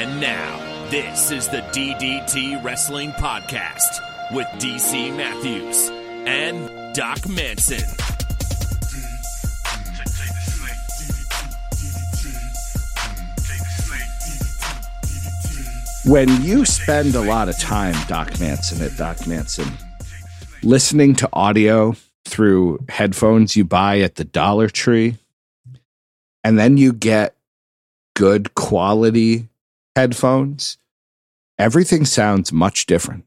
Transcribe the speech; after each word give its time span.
And 0.00 0.18
now, 0.18 0.88
this 0.88 1.30
is 1.30 1.48
the 1.48 1.58
DDT 1.58 2.64
Wrestling 2.64 3.10
Podcast 3.10 4.00
with 4.32 4.46
DC 4.58 5.14
Matthews 5.14 5.90
and 6.26 6.94
Doc 6.94 7.28
Manson. 7.28 7.86
When 16.10 16.30
you 16.40 16.64
spend 16.64 17.14
a 17.14 17.20
lot 17.20 17.50
of 17.50 17.58
time, 17.58 17.94
Doc 18.08 18.40
Manson 18.40 18.80
at 18.80 18.96
Doc 18.96 19.26
Manson, 19.26 19.70
listening 20.62 21.14
to 21.16 21.28
audio 21.34 21.94
through 22.24 22.86
headphones 22.88 23.54
you 23.54 23.66
buy 23.66 24.00
at 24.00 24.14
the 24.14 24.24
Dollar 24.24 24.70
Tree, 24.70 25.18
and 26.42 26.58
then 26.58 26.78
you 26.78 26.94
get 26.94 27.36
good 28.14 28.54
quality 28.54 29.49
headphones, 29.96 30.78
everything 31.58 32.04
sounds 32.04 32.52
much 32.52 32.86
different. 32.86 33.24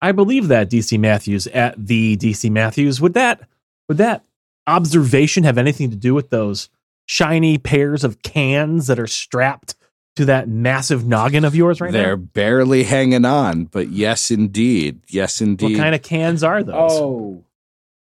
I 0.00 0.12
believe 0.12 0.48
that 0.48 0.70
DC 0.70 0.98
Matthews 0.98 1.46
at 1.48 1.74
the 1.78 2.16
DC 2.16 2.50
Matthews. 2.50 3.00
Would 3.00 3.14
that 3.14 3.48
would 3.88 3.98
that 3.98 4.24
observation 4.66 5.44
have 5.44 5.58
anything 5.58 5.90
to 5.90 5.96
do 5.96 6.14
with 6.14 6.30
those 6.30 6.68
shiny 7.06 7.58
pairs 7.58 8.04
of 8.04 8.22
cans 8.22 8.86
that 8.86 8.98
are 8.98 9.06
strapped 9.06 9.74
to 10.16 10.24
that 10.26 10.48
massive 10.48 11.06
noggin 11.06 11.44
of 11.44 11.54
yours 11.54 11.80
right 11.80 11.92
now? 11.92 12.02
They're 12.02 12.16
barely 12.16 12.84
hanging 12.84 13.24
on, 13.24 13.64
but 13.64 13.88
yes, 13.90 14.30
indeed. 14.30 15.00
Yes, 15.08 15.40
indeed. 15.40 15.72
What 15.72 15.82
kind 15.82 15.94
of 15.94 16.02
cans 16.02 16.44
are 16.44 16.62
those? 16.62 16.92
Oh, 16.92 17.44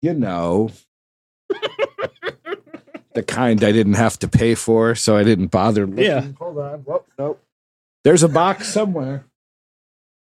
you 0.02 0.14
know, 0.14 0.72
the 3.16 3.24
kind 3.24 3.64
I 3.64 3.72
didn't 3.72 3.94
have 3.94 4.20
to 4.20 4.28
pay 4.28 4.56
for, 4.56 4.94
so 4.96 5.18
I 5.18 5.24
didn't 5.24 5.48
bother. 5.48 5.88
Looking. 5.88 6.04
Yeah. 6.04 6.28
hold 6.38 6.58
on. 6.60 6.80
Whoop, 6.82 7.08
nope. 7.18 7.42
There's 8.04 8.24
a 8.24 8.30
box 8.30 8.68
somewhere. 8.68 9.26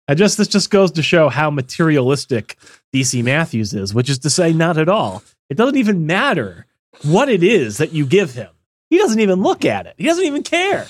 I 0.08 0.14
just 0.14 0.38
this 0.38 0.48
just 0.48 0.70
goes 0.70 0.92
to 0.94 1.04
show 1.04 1.30
how 1.30 1.50
materialistic 1.50 2.58
DC 2.94 3.24
Matthews 3.24 3.74
is, 3.74 3.94
which 3.94 4.10
is 4.10 4.20
to 4.20 4.30
say, 4.30 4.54
not 4.54 4.78
at 4.78 4.88
all. 4.88 5.24
It 5.50 5.58
doesn't 5.58 5.78
even 5.78 6.06
matter 6.06 6.68
what 7.04 7.28
it 7.28 7.44
is 7.44 7.78
that 7.80 7.92
you 7.92 8.06
give 8.06 8.34
him. 8.34 8.50
He 8.90 8.98
doesn't 8.98 9.20
even 9.20 9.42
look 9.42 9.66
at 9.66 9.88
it. 9.88 9.96
He 9.98 10.06
doesn't 10.06 10.24
even 10.24 10.44
care. 10.44 10.88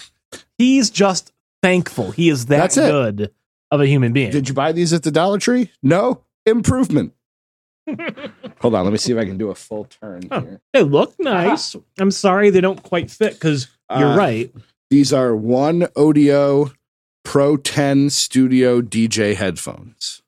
He's 0.58 0.89
just 0.89 1.31
thankful. 1.64 2.12
He 2.12 2.30
is 2.30 2.47
that 2.47 2.58
That's 2.58 2.75
good 2.75 3.31
of 3.72 3.81
a 3.81 3.88
human 3.88 4.14
being. 4.14 4.31
Did 4.31 4.47
you 4.47 4.53
buy 4.53 4.72
these 4.72 4.94
at 4.94 5.03
the 5.03 5.12
Dollar 5.12 5.39
Tree? 5.39 5.72
No. 5.81 6.22
Improvement. 6.45 7.14
Hold 8.61 8.75
on. 8.75 8.83
Let 8.83 8.91
me 8.91 8.97
see 8.97 9.11
if 9.14 9.17
I 9.17 9.25
can 9.25 9.38
do 9.38 9.50
a 9.50 9.55
full 9.55 9.86
turn 9.86 10.23
Huh. 10.31 10.41
here. 10.41 10.61
they 10.73 10.83
look 10.83 11.14
nice. 11.19 11.75
I'm 12.00 12.11
sorry 12.11 12.50
they 12.50 12.61
don't 12.61 12.81
quite 12.81 13.11
fit 13.11 13.33
because 13.33 13.67
you're 13.95 14.09
Uh, 14.14 14.17
right. 14.17 14.53
These 14.89 15.11
are 15.14 15.31
OneOdio 15.31 16.73
Pro 17.23 17.58
10 17.58 18.09
Studio 18.09 18.81
DJ 18.81 19.36
headphones. 19.36 20.22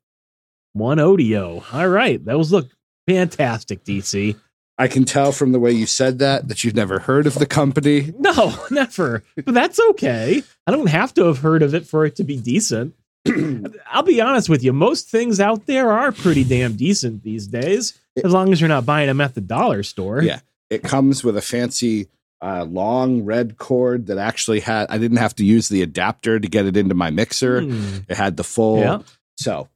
OneOdio. 0.76 1.64
All 1.74 1.88
right. 1.88 2.24
Those 2.24 2.52
look 2.52 2.70
fantastic, 3.08 3.84
DC. 3.84 4.36
I 4.80 4.88
can 4.88 5.06
tell 5.06 5.32
from 5.32 5.54
the 5.54 5.60
way 5.60 5.72
you 5.72 5.88
said 5.88 6.20
that 6.20 6.48
that 6.50 6.64
you've 6.64 6.76
never 6.76 7.00
heard 7.00 7.26
of 7.26 7.36
the 7.36 7.48
company. 7.48 8.14
No, 8.20 8.54
never. 8.72 9.24
But 9.36 9.54
that's 9.56 9.80
okay. 9.92 10.44
I 10.68 10.72
don't 10.72 10.90
have 10.90 11.14
to 11.16 11.26
have 11.26 11.40
heard 11.40 11.64
of 11.64 11.74
it 11.74 11.88
for 11.88 12.06
it 12.06 12.16
to 12.18 12.24
be 12.24 12.38
decent. 12.38 12.94
I'll 13.92 14.04
be 14.04 14.22
honest 14.22 14.50
with 14.50 14.64
you. 14.64 14.74
Most 14.74 15.10
things 15.10 15.40
out 15.40 15.66
there 15.66 15.92
are 15.92 16.12
pretty 16.12 16.44
damn 16.44 16.74
decent 16.76 17.24
these 17.24 17.48
days, 17.48 18.00
as 18.24 18.34
long 18.34 18.52
as 18.52 18.62
you're 18.62 18.68
not 18.68 18.86
buying 18.86 19.08
them 19.08 19.22
at 19.22 19.36
the 19.36 19.42
dollar 19.42 19.84
store. 19.84 20.22
Yeah. 20.22 20.40
It 20.70 20.84
comes 20.84 21.24
with 21.24 21.38
a 21.38 21.42
fancy 21.42 22.10
uh, 22.42 22.66
long 22.66 23.24
red 23.24 23.58
cord 23.58 24.08
that 24.08 24.18
actually 24.18 24.60
had, 24.60 24.88
I 24.90 24.98
didn't 24.98 25.18
have 25.18 25.36
to 25.36 25.46
use 25.46 25.70
the 25.70 25.82
adapter 25.82 26.40
to 26.40 26.48
get 26.48 26.66
it 26.66 26.78
into 26.78 26.94
my 26.94 27.10
mixer. 27.10 27.62
Hmm. 27.62 28.00
It 28.10 28.18
had 28.18 28.38
the 28.38 28.44
full. 28.44 28.80
Yeah. 28.80 29.00
So 29.38 29.70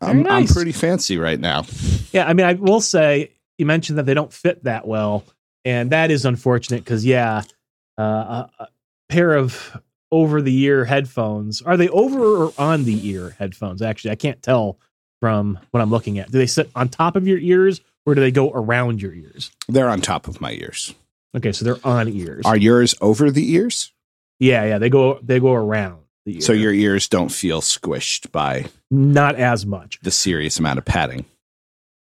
I'm, 0.00 0.24
Very 0.24 0.34
I'm 0.34 0.46
pretty 0.46 0.72
fancy 0.72 1.18
right 1.18 1.38
now. 1.38 1.64
Yeah. 2.12 2.26
I 2.26 2.32
mean, 2.32 2.46
I 2.46 2.54
will 2.54 2.80
say 2.80 3.30
you 3.58 3.66
mentioned 3.66 3.98
that 3.98 4.06
they 4.06 4.14
don't 4.14 4.32
fit 4.32 4.64
that 4.64 4.86
well, 4.86 5.24
and 5.64 5.90
that 5.90 6.10
is 6.10 6.24
unfortunate 6.24 6.84
because 6.84 7.04
yeah, 7.04 7.42
uh, 7.98 8.02
a, 8.02 8.50
a 8.58 8.68
pair 9.08 9.34
of 9.34 9.80
over 10.12 10.40
the 10.40 10.56
ear 10.62 10.84
headphones 10.84 11.62
are 11.62 11.76
they 11.76 11.88
over 11.88 12.44
or 12.46 12.52
on 12.58 12.84
the 12.84 13.08
ear 13.08 13.30
headphones? 13.38 13.82
Actually, 13.82 14.12
I 14.12 14.16
can't 14.16 14.42
tell 14.42 14.78
from 15.20 15.58
what 15.70 15.80
I'm 15.80 15.90
looking 15.90 16.18
at. 16.18 16.30
Do 16.30 16.38
they 16.38 16.46
sit 16.46 16.70
on 16.74 16.88
top 16.88 17.16
of 17.16 17.26
your 17.26 17.38
ears 17.38 17.80
or 18.04 18.14
do 18.14 18.20
they 18.20 18.30
go 18.30 18.50
around 18.52 19.02
your 19.02 19.12
ears? 19.12 19.50
They're 19.68 19.88
on 19.88 20.00
top 20.00 20.28
of 20.28 20.40
my 20.40 20.52
ears. 20.52 20.94
Okay, 21.36 21.52
so 21.52 21.64
they're 21.64 21.84
on 21.84 22.08
ears. 22.08 22.44
Are 22.46 22.56
yours 22.56 22.94
over 23.00 23.30
the 23.30 23.52
ears? 23.52 23.92
yeah, 24.38 24.64
yeah, 24.64 24.78
they 24.78 24.88
go 24.90 25.18
they 25.22 25.40
go 25.40 25.54
around 25.54 26.02
the 26.24 26.34
ear. 26.36 26.40
So 26.40 26.52
your 26.52 26.72
ears 26.72 27.08
don't 27.08 27.30
feel 27.30 27.60
squished 27.60 28.30
by 28.32 28.66
not 28.90 29.34
as 29.36 29.64
much. 29.66 29.98
the 30.02 30.10
serious 30.10 30.58
amount 30.58 30.78
of 30.78 30.84
padding. 30.84 31.24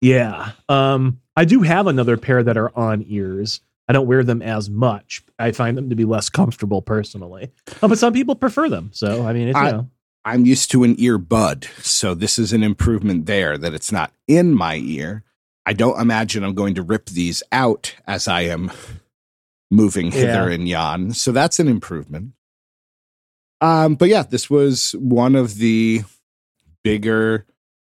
Yeah. 0.02 0.52
Um 0.70 1.22
I 1.36 1.46
do 1.46 1.62
have 1.62 1.88
another 1.88 2.18
pair 2.18 2.44
that 2.44 2.58
are 2.58 2.72
on 2.78 3.04
ears. 3.08 3.62
I 3.88 3.94
don't 3.94 4.08
wear 4.08 4.24
them 4.24 4.42
as 4.42 4.70
much. 4.70 5.22
I 5.38 5.52
find 5.52 5.78
them 5.78 5.90
to 5.90 5.96
be 5.96 6.06
less 6.06 6.30
comfortable 6.30 6.82
personally. 6.82 7.52
Oh, 7.84 7.88
but 7.88 8.00
some 8.00 8.14
people 8.14 8.36
prefer 8.36 8.68
them. 8.70 8.90
So 8.94 9.26
I 9.26 9.34
mean, 9.34 9.50
it's, 9.50 9.58
I- 9.58 9.66
you 9.68 9.72
know, 9.74 9.90
I'm 10.28 10.44
used 10.46 10.72
to 10.72 10.84
an 10.84 10.96
earbud, 10.96 11.66
so 11.84 12.16
this 12.16 12.40
is 12.40 12.52
an 12.52 12.64
improvement 12.64 13.28
there 13.28 13.60
that 13.60 13.76
it's 13.76 13.92
not 13.92 14.12
in 14.28 14.56
my 14.56 14.78
ear. 14.78 15.24
I 15.68 15.74
don't 15.74 16.00
imagine 16.02 16.44
I'm 16.44 16.56
going 16.56 16.74
to 16.76 16.82
rip 16.82 17.06
these 17.08 17.44
out 17.52 17.94
as 18.08 18.28
I 18.28 18.42
am 18.42 18.72
moving 19.70 20.12
hither 20.12 20.50
Yeah. 20.50 20.56
and 20.56 20.68
yon. 20.68 21.12
So 21.14 21.32
that's 21.32 21.60
an 21.60 21.68
improvement. 21.68 22.32
Um, 23.62 23.96
but 23.96 24.10
yeah, 24.10 24.24
this 24.24 24.50
was 24.50 24.94
one 25.00 25.36
of 25.36 25.56
the 25.56 26.02
bigger 26.84 27.46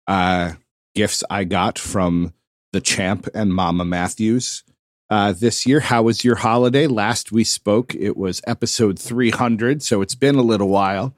uh, 0.06 0.52
gifts 0.94 1.24
I 1.30 1.44
got 1.44 1.78
from 1.78 2.32
the 2.72 2.80
champ 2.80 3.26
and 3.34 3.54
Mama 3.54 3.84
Matthews 3.84 4.64
uh, 5.10 5.32
this 5.32 5.66
year. 5.66 5.80
How 5.80 6.02
was 6.02 6.24
your 6.24 6.36
holiday? 6.36 6.86
Last 6.86 7.32
we 7.32 7.44
spoke, 7.44 7.94
it 7.94 8.16
was 8.16 8.40
episode 8.46 8.98
300, 8.98 9.82
so 9.82 10.02
it's 10.02 10.14
been 10.14 10.34
a 10.36 10.42
little 10.42 10.68
while 10.68 11.14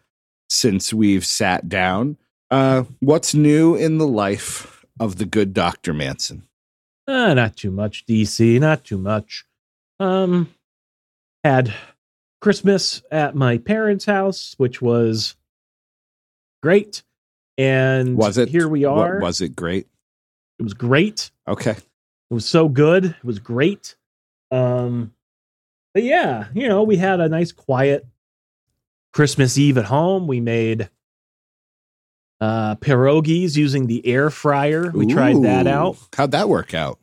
since 0.49 0.93
we've 0.93 1.25
sat 1.25 1.69
down. 1.69 2.17
Uh, 2.51 2.85
what's 3.01 3.35
new 3.35 3.75
in 3.77 3.99
the 3.99 4.07
life 4.07 4.85
of 4.99 5.17
the 5.17 5.25
good 5.27 5.55
Dr. 5.55 5.93
Manson? 5.95 6.43
uh, 7.07 7.35
not 7.35 7.57
too 7.57 7.71
much 7.73 8.07
DC, 8.07 8.61
not 8.61 8.85
too 8.85 8.99
much. 8.99 9.45
Um 9.99 10.49
had 11.45 11.73
Christmas 12.41 13.03
at 13.11 13.35
my 13.35 13.59
parents' 13.59 14.05
house, 14.05 14.55
which 14.59 14.81
was 14.83 15.35
great. 16.63 17.03
And 17.59 18.17
Was 18.17 18.39
it? 18.39 18.49
here 18.49 18.69
we 18.69 18.85
are. 18.85 19.19
was 19.21 19.41
it 19.41 19.57
great? 19.57 19.87
it 20.59 20.63
was 20.63 20.75
great. 20.75 21.31
Okay. 21.49 21.77
It 22.31 22.35
was 22.35 22.47
so 22.47 22.69
good. 22.69 23.05
It 23.05 23.25
was 23.25 23.39
great. 23.39 23.97
Um, 24.51 25.13
but 25.95 26.05
yeah, 26.05 26.47
you 26.55 26.69
know, 26.69 26.83
we 26.85 26.97
had 26.97 27.21
a 27.21 27.29
nice 27.29 27.53
quiet 27.53 28.07
Christmas 29.13 29.59
Eve 29.59 29.79
at 29.79 29.87
home. 29.87 30.27
We 30.27 30.41
made 30.41 30.89
uh 32.41 32.77
pierogies 32.77 33.57
using 33.57 33.87
the 33.87 34.07
air 34.07 34.31
fryer. 34.31 34.91
We 34.95 35.07
tried 35.07 35.43
that 35.43 35.67
out. 35.67 35.97
How'd 36.17 36.31
that 36.31 36.49
work 36.49 36.73
out? 36.73 36.99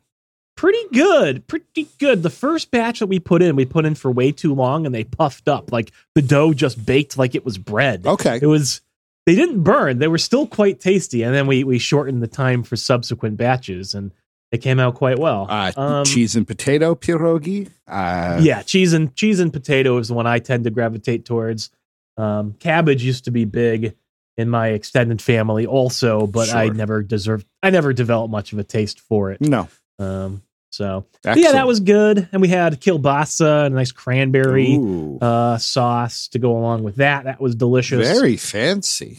Pretty 0.56 0.82
good. 0.92 1.46
Pretty 1.46 1.86
good. 1.98 2.24
The 2.24 2.30
first 2.30 2.72
batch 2.72 2.98
that 2.98 3.06
we 3.06 3.20
put 3.20 3.42
in, 3.42 3.54
we 3.54 3.64
put 3.64 3.84
in 3.84 3.94
for 3.94 4.10
way 4.10 4.32
too 4.32 4.52
long 4.54 4.86
and 4.86 4.94
they 4.94 5.04
puffed 5.04 5.46
up. 5.46 5.70
Like 5.70 5.92
the 6.16 6.22
dough 6.22 6.52
just 6.52 6.84
baked 6.84 7.16
like 7.16 7.36
it 7.36 7.44
was 7.44 7.58
bread. 7.58 8.06
Okay. 8.06 8.40
It 8.42 8.46
was 8.46 8.80
they 9.26 9.36
didn't 9.36 9.62
burn. 9.62 9.98
They 9.98 10.08
were 10.08 10.18
still 10.18 10.46
quite 10.46 10.80
tasty. 10.80 11.22
And 11.22 11.34
then 11.34 11.46
we 11.46 11.62
we 11.62 11.78
shortened 11.78 12.22
the 12.22 12.26
time 12.28 12.62
for 12.62 12.74
subsequent 12.74 13.36
batches 13.36 13.94
and 13.94 14.10
it 14.50 14.58
came 14.58 14.78
out 14.80 14.94
quite 14.94 15.18
well. 15.18 15.46
Uh, 15.48 15.72
Um, 15.76 16.04
cheese 16.04 16.36
and 16.36 16.46
potato 16.46 16.94
pierogi. 16.94 17.70
Uh, 17.86 18.38
yeah, 18.42 18.62
cheese 18.62 18.92
and 18.92 19.14
cheese 19.14 19.40
and 19.40 19.52
potato 19.52 19.98
is 19.98 20.08
the 20.08 20.14
one 20.14 20.26
I 20.26 20.38
tend 20.38 20.64
to 20.64 20.70
gravitate 20.70 21.24
towards. 21.24 21.70
Um, 22.16 22.54
cabbage 22.58 23.02
used 23.02 23.24
to 23.26 23.30
be 23.30 23.44
big 23.44 23.94
in 24.36 24.48
my 24.48 24.68
extended 24.68 25.20
family, 25.20 25.66
also, 25.66 26.26
but 26.26 26.52
I 26.54 26.68
never 26.68 27.02
deserved. 27.02 27.46
I 27.62 27.70
never 27.70 27.92
developed 27.92 28.30
much 28.30 28.52
of 28.52 28.58
a 28.58 28.64
taste 28.64 29.00
for 29.00 29.30
it. 29.32 29.40
No. 29.40 29.68
Um, 29.98 30.42
so 30.70 31.06
yeah, 31.24 31.52
that 31.52 31.66
was 31.66 31.80
good. 31.80 32.28
And 32.30 32.40
we 32.42 32.48
had 32.48 32.80
kielbasa 32.80 33.66
and 33.66 33.74
a 33.74 33.76
nice 33.78 33.90
cranberry 33.92 34.78
uh, 35.20 35.58
sauce 35.58 36.28
to 36.28 36.38
go 36.38 36.56
along 36.56 36.82
with 36.84 36.96
that. 36.96 37.24
That 37.24 37.40
was 37.40 37.54
delicious. 37.54 38.06
very 38.06 38.36
fancy. 38.36 39.18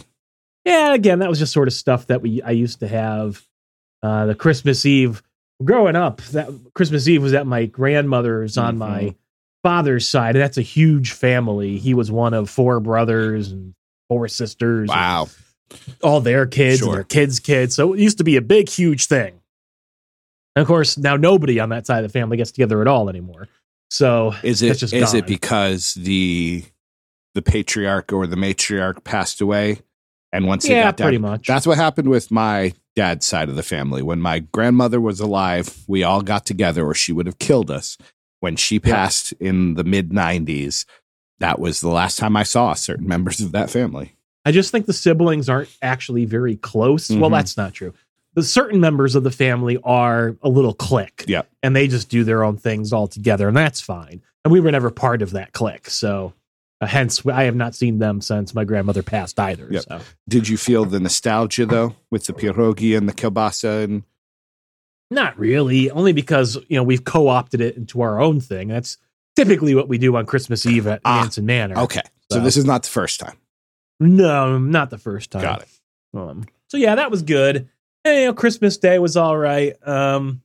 yeah. 0.66 0.94
Again, 0.94 1.20
that 1.20 1.30
was 1.30 1.40
just 1.40 1.54
sort 1.54 1.68
of 1.68 1.74
stuff 1.74 2.08
that 2.08 2.22
we 2.22 2.42
I 2.42 2.52
used 2.52 2.80
to 2.80 2.88
have. 2.88 3.46
Uh, 4.02 4.28
the 4.28 4.36
Christmas 4.36 4.86
Eve 4.86 5.22
growing 5.64 5.96
up, 5.96 6.22
that 6.34 6.50
Christmas 6.74 7.08
Eve 7.08 7.22
was 7.24 7.34
at 7.34 7.46
my 7.48 7.66
grandmother's 7.66 8.58
on 8.58 8.76
Mhm. 8.76 8.80
my 8.80 9.16
father's 9.64 10.08
side. 10.08 10.36
And 10.36 10.44
that's 10.44 10.58
a 10.58 10.62
huge 10.62 11.12
family. 11.12 11.78
He 11.78 11.94
was 11.94 12.10
one 12.12 12.34
of 12.34 12.50
four 12.50 12.80
brothers 12.80 13.52
and 13.52 13.74
four 14.10 14.28
sisters. 14.28 14.88
Wow. 14.90 15.28
all 16.02 16.20
their 16.20 16.48
kids 16.48 16.80
Sure. 16.80 16.88
and 16.88 16.96
their 16.96 17.04
kids' 17.04 17.40
kids. 17.40 17.76
So 17.76 17.94
it 17.94 18.00
used 18.00 18.18
to 18.18 18.24
be 18.24 18.38
a 18.38 18.42
big, 18.42 18.68
huge 18.70 19.06
thing. 19.06 19.40
And 20.56 20.62
of 20.64 20.68
course, 20.68 20.98
now 20.98 21.16
nobody 21.16 21.60
on 21.60 21.70
that 21.70 21.86
side 21.86 22.04
of 22.04 22.12
the 22.12 22.20
family 22.20 22.38
gets 22.38 22.52
together 22.52 22.82
at 22.82 22.88
all 22.88 23.08
anymore. 23.08 23.48
So 23.92 24.34
Is 24.42 24.64
it 24.64 24.78
just 24.80 24.94
is 24.94 25.14
it 25.14 25.28
because 25.28 25.94
the 25.94 26.64
the 27.36 27.44
patriarch 27.44 28.12
or 28.12 28.26
the 28.26 28.36
matriarch 28.36 29.04
passed 29.04 29.42
away. 29.42 29.82
And 30.32 30.46
once 30.46 30.66
he 30.66 30.74
yeah, 30.74 30.84
got 30.84 30.98
down, 30.98 31.06
pretty 31.06 31.18
much. 31.18 31.48
that's 31.48 31.66
what 31.66 31.78
happened 31.78 32.08
with 32.10 32.30
my 32.30 32.74
dad's 32.96 33.26
side 33.26 33.50
of 33.50 33.56
the 33.56 33.64
family. 33.64 34.02
When 34.02 34.20
my 34.22 34.40
grandmother 34.40 35.02
was 35.02 35.20
alive, 35.20 35.84
we 35.88 36.04
all 36.04 36.22
got 36.22 36.46
together, 36.46 36.86
or 36.86 36.94
she 36.94 37.12
would 37.12 37.26
have 37.26 37.40
killed 37.40 37.72
us. 37.72 37.98
When 38.42 38.56
she 38.56 38.76
Yeah. 38.76 38.94
passed 38.94 39.34
in 39.34 39.74
the 39.74 39.84
mid 39.84 40.12
90s, 40.14 40.86
that 41.40 41.60
was 41.60 41.82
the 41.82 41.90
last 41.90 42.18
time 42.20 42.36
I 42.38 42.44
saw 42.44 42.74
certain 42.74 43.08
members 43.08 43.40
of 43.42 43.52
that 43.54 43.70
family. 43.70 44.14
I 44.46 44.52
just 44.52 44.72
think 44.72 44.86
the 44.86 44.94
siblings 44.94 45.50
aren't 45.50 45.70
actually 45.82 46.26
very 46.26 46.56
close. 46.56 47.10
Well, 47.10 47.30
Mhm. 47.30 47.34
that's 47.34 47.58
not 47.58 47.74
true. 47.74 47.94
The 48.36 48.44
certain 48.44 48.80
members 48.80 49.16
of 49.16 49.24
the 49.24 49.32
family 49.32 49.78
are 49.84 50.36
a 50.44 50.50
little 50.50 50.74
clique. 50.74 51.26
Yeah. 51.28 51.42
And 51.64 51.76
they 51.76 51.88
just 51.88 52.10
do 52.10 52.24
their 52.24 52.44
own 52.44 52.58
things 52.58 52.94
all 52.94 53.08
together, 53.08 53.48
and 53.48 53.58
that's 53.58 53.82
fine. 53.82 54.22
And 54.46 54.52
we 54.54 54.60
were 54.60 54.72
never 54.72 54.90
part 54.92 55.22
of 55.22 55.32
that 55.32 55.52
clique. 55.54 55.90
So 55.90 56.34
uh, 56.82 56.86
hence 56.88 57.26
I 57.26 57.44
have 57.44 57.56
not 57.56 57.76
seen 57.76 58.00
them 58.00 58.22
since 58.22 58.54
my 58.54 58.64
grandmother 58.64 59.04
passed 59.04 59.40
either. 59.40 59.68
Yep. 59.70 59.84
So 59.88 60.02
Did 60.28 60.48
you 60.48 60.58
feel 60.58 60.86
the 60.86 61.00
nostalgia 61.00 61.66
though 61.66 61.96
with 62.12 62.26
the 62.26 62.34
pierogi 62.34 62.98
and 62.98 63.08
the 63.10 63.14
kielbasa 63.14 63.84
and 63.84 64.04
not 65.12 65.38
really, 65.40 65.90
only 65.92 66.14
because 66.14 66.56
you 66.68 66.76
know 66.78 66.84
we've 66.84 67.04
co-opted 67.04 67.62
it 67.62 67.76
into 67.78 68.02
our 68.02 68.22
own 68.22 68.40
thing. 68.40 68.68
That's 68.68 68.98
typically 69.36 69.74
what 69.74 69.88
we 69.88 69.98
do 69.98 70.16
on 70.16 70.26
Christmas 70.26 70.66
Eve 70.66 70.86
at 70.88 71.02
Ah, 71.04 71.22
Manson 71.22 71.46
Manor. 71.46 71.80
okay? 71.80 72.02
So, 72.32 72.38
So- 72.38 72.44
this 72.44 72.58
is 72.58 72.66
not 72.66 72.84
the 72.84 72.90
first 72.90 73.20
time. 73.20 73.38
No, 74.00 74.58
not 74.58 74.92
the 74.92 74.98
first 74.98 75.32
time. 75.32 75.42
Got 75.42 75.62
it. 75.64 75.68
Um, 76.16 76.46
so 76.70 76.78
yeah, 76.78 76.96
that 76.96 77.12
was 77.12 77.22
good. 77.24 77.68
And, 78.06 78.20
you 78.20 78.26
know, 78.28 78.34
Christmas 78.34 78.78
Day 78.78 78.98
was 78.98 79.18
all 79.18 79.38
right. 79.38 79.76
Um, 79.86 80.42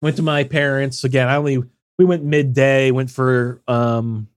went 0.00 0.16
to 0.16 0.22
my 0.22 0.44
parents 0.44 1.04
again. 1.04 1.28
I 1.28 1.36
only 1.36 1.62
we 1.98 2.04
went 2.04 2.24
midday. 2.24 2.90
Went 2.92 3.10
for 3.10 3.60
um 3.68 4.28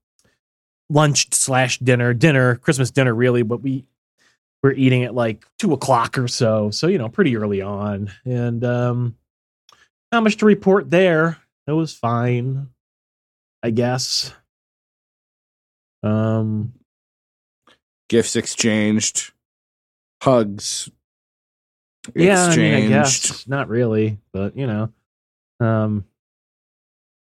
lunch 0.92 1.34
slash 1.34 1.80
dinner. 1.80 2.14
Dinner, 2.14 2.56
Christmas 2.56 2.92
dinner, 2.92 3.14
really. 3.14 3.44
But 3.44 3.62
we 3.62 3.86
were 4.64 4.74
eating 4.74 5.04
at 5.04 5.16
like 5.16 5.46
two 5.60 5.74
o'clock 5.74 6.18
or 6.18 6.28
so. 6.28 6.72
So 6.72 6.88
you 6.88 6.98
know, 6.98 7.10
pretty 7.10 7.36
early 7.38 7.62
on. 7.62 8.12
And 8.26 8.64
um, 8.64 9.16
not 10.12 10.24
much 10.24 10.38
to 10.38 10.46
report 10.46 10.90
there. 10.90 11.38
It 11.68 11.74
was 11.74 11.94
fine, 11.94 12.70
I 13.64 13.70
guess. 13.70 14.34
Um, 16.04 16.74
Gifts 18.10 18.36
exchanged, 18.36 19.32
hugs 20.22 20.90
yeah, 22.16 22.46
I 22.46 22.56
mean, 22.56 22.74
I 22.74 22.88
guess 22.88 23.48
not 23.48 23.70
really, 23.70 24.18
but 24.34 24.58
you 24.58 24.68
know, 24.68 24.92
um, 25.60 26.06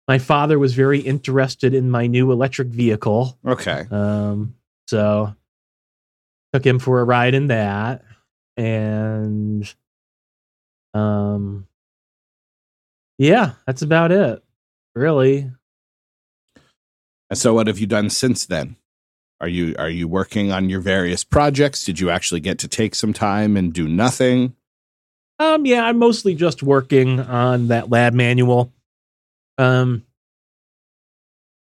my 0.09 0.19
father 0.19 0.59
was 0.59 0.75
very 0.75 0.99
interested 1.01 1.75
in 1.75 1.91
my 1.91 2.07
new 2.07 2.33
electric 2.33 2.69
vehicle, 2.69 3.39
Okay. 3.47 3.87
um, 3.91 4.55
so 4.89 5.35
took 6.53 6.65
him 6.67 6.79
for 6.79 7.01
a 7.01 7.05
ride 7.05 7.35
in 7.35 7.49
that, 7.49 8.03
and 8.57 9.73
um, 10.95 11.67
yeah, 13.19 13.53
that's 13.67 13.83
about 13.83 14.11
it, 14.11 14.43
really. 14.95 15.51
And 17.31 17.39
so, 17.39 17.53
what 17.53 17.67
have 17.67 17.79
you 17.79 17.87
done 17.87 18.09
since 18.09 18.47
then? 18.47 18.77
Are 19.41 19.49
you 19.49 19.75
are 19.79 19.91
you 19.91 20.09
working 20.09 20.51
on 20.51 20.69
your 20.71 20.81
various 20.81 21.23
projects? 21.23 21.85
Did 21.85 22.01
you 22.01 22.11
actually 22.11 22.41
get 22.41 22.59
to 22.61 22.69
take 22.69 22.95
some 22.95 23.13
time 23.13 23.57
and 23.57 23.73
do 23.73 23.87
nothing? 23.87 24.57
Um, 25.39 25.67
yeah, 25.67 25.85
I'm 25.85 25.99
mostly 25.99 26.35
just 26.35 26.63
working 26.63 27.21
on 27.21 27.69
that 27.69 27.91
lab 27.91 28.15
manual. 28.15 28.73
Um, 29.59 30.05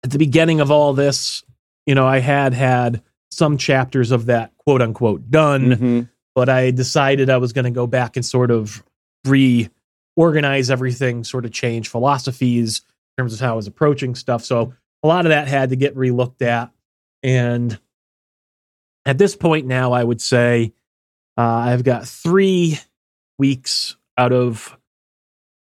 at 0.04 0.12
the 0.12 0.18
beginning 0.18 0.60
of 0.60 0.72
all 0.72 0.94
this, 0.94 1.44
you 1.86 1.96
know, 1.96 2.06
I 2.08 2.20
had 2.20 2.54
had 2.54 3.02
some 3.32 3.58
chapters 3.58 4.12
of 4.12 4.26
that 4.28 4.52
quote 4.58 4.82
unquote 4.82 5.30
done, 5.30 5.66
Mhm. 5.66 6.10
but 6.34 6.50
I 6.50 6.72
decided 6.72 7.30
I 7.30 7.38
was 7.38 7.54
going 7.54 7.66
to 7.66 7.72
go 7.72 7.88
back 7.88 8.16
and 8.16 8.26
sort 8.26 8.52
of 8.52 8.84
reorganize 9.26 10.70
everything, 10.70 11.24
sort 11.24 11.46
of 11.46 11.52
change 11.52 11.90
philosophies 11.90 12.82
in 13.18 13.24
terms 13.24 13.34
of 13.34 13.40
how 13.40 13.54
I 13.54 13.56
was 13.56 13.68
approaching 13.68 14.16
stuff. 14.16 14.44
So 14.44 14.74
a 15.04 15.08
lot 15.08 15.26
of 15.26 15.30
that 15.30 15.48
had 15.48 15.70
to 15.70 15.76
get 15.76 15.96
relooked 15.96 16.42
at. 16.42 16.72
And 17.24 17.80
at 19.06 19.18
this 19.18 19.36
point 19.36 19.68
now, 19.68 19.92
I 19.92 20.04
would 20.04 20.22
say 20.22 20.74
uh, 21.38 21.42
I've 21.42 21.84
got 21.84 22.08
three 22.08 22.80
weeks 23.38 23.98
out 24.18 24.32
of 24.32 24.78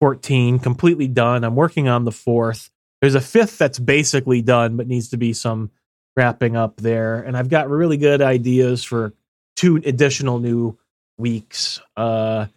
14 0.03 0.59
completely 0.59 1.07
done. 1.07 1.45
I'm 1.45 1.55
working 1.55 1.88
on 1.88 2.03
the 2.03 2.11
fourth. 2.11 2.69
There's 3.00 3.15
a 3.15 3.21
fifth 3.21 3.57
that's 3.57 3.79
basically 3.79 4.41
done, 4.41 4.75
but 4.75 4.85
needs 4.85 5.11
to 5.11 5.17
be 5.17 5.31
some 5.31 5.71
wrapping 6.17 6.57
up 6.57 6.75
there. 6.75 7.21
And 7.21 7.38
I've 7.38 7.47
got 7.47 7.69
really 7.69 7.95
good 7.95 8.21
ideas 8.21 8.83
for 8.83 9.13
two 9.55 9.77
additional 9.77 10.39
new 10.39 10.77
weeks. 11.17 11.79
Uh, 11.95 12.47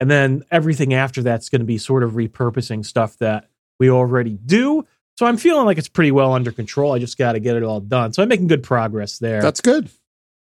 and 0.00 0.10
then 0.10 0.42
everything 0.50 0.94
after 0.94 1.22
that's 1.22 1.50
going 1.50 1.60
to 1.60 1.66
be 1.66 1.76
sort 1.76 2.02
of 2.02 2.12
repurposing 2.12 2.82
stuff 2.82 3.18
that 3.18 3.50
we 3.78 3.90
already 3.90 4.38
do. 4.46 4.86
So 5.18 5.26
I'm 5.26 5.36
feeling 5.36 5.66
like 5.66 5.76
it's 5.76 5.90
pretty 5.90 6.12
well 6.12 6.32
under 6.32 6.50
control. 6.50 6.94
I 6.94 6.98
just 6.98 7.18
got 7.18 7.32
to 7.32 7.40
get 7.40 7.56
it 7.56 7.62
all 7.62 7.80
done. 7.80 8.14
So 8.14 8.22
I'm 8.22 8.30
making 8.30 8.46
good 8.46 8.62
progress 8.62 9.18
there. 9.18 9.42
That's 9.42 9.60
good. 9.60 9.90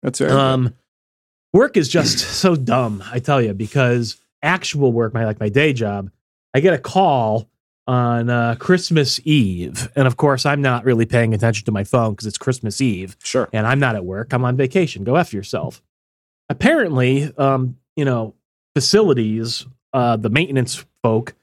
That's 0.03 0.19
good. 0.19 0.31
Um, 0.31 0.75
work 1.55 1.79
is 1.79 1.89
just 1.89 2.19
so 2.19 2.57
dumb, 2.57 3.03
I 3.11 3.21
tell 3.21 3.41
you, 3.41 3.55
because 3.55 4.21
actual 4.43 4.93
work, 4.93 5.15
my 5.15 5.25
like 5.25 5.41
my 5.41 5.49
day 5.49 5.73
job, 5.73 6.11
I 6.57 6.61
get 6.61 6.73
a 6.73 6.79
call 6.79 7.51
on 7.87 8.31
uh, 8.31 8.55
Christmas 8.59 9.21
Eve, 9.25 9.91
and 9.95 10.07
of 10.07 10.17
course, 10.17 10.47
I'm 10.47 10.63
not 10.63 10.87
really 10.87 11.05
paying 11.05 11.35
attention 11.35 11.67
to 11.67 11.71
my 11.71 11.85
phone 11.85 12.13
because 12.13 12.27
it's 12.27 12.39
Christmas 12.39 12.81
Eve, 12.81 13.15
Sure. 13.23 13.47
and 13.53 13.67
I'm 13.67 13.79
not 13.79 13.95
at 13.95 14.07
work. 14.07 14.33
I'm 14.33 14.43
on 14.45 14.57
vacation. 14.57 15.05
Go 15.05 15.17
f 15.17 15.35
yourself. 15.35 15.83
Apparently, 16.49 17.31
um, 17.37 17.77
you 17.95 18.07
know, 18.07 18.35
facilities, 18.75 19.67
uh, 19.93 20.17
the 20.17 20.31
maintenance 20.31 20.85
folk 21.03 21.35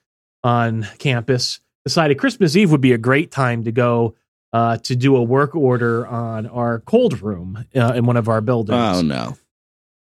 on 0.44 0.88
campus 0.98 1.60
decided 1.86 2.18
Christmas 2.18 2.56
Eve 2.56 2.72
would 2.72 2.82
be 2.82 2.94
a 2.94 2.98
great 2.98 3.30
time 3.30 3.64
to 3.66 3.72
go 3.72 4.16
uh, 4.52 4.78
to 4.78 4.96
do 4.96 5.16
a 5.16 5.22
work 5.22 5.56
order 5.56 6.08
on 6.08 6.48
our 6.48 6.80
cold 6.80 7.22
room 7.22 7.66
uh, 7.76 7.94
in 7.96 8.06
one 8.08 8.18
of 8.18 8.28
our 8.30 8.42
buildings. 8.42 8.98
Oh 8.98 9.02
no. 9.04 9.38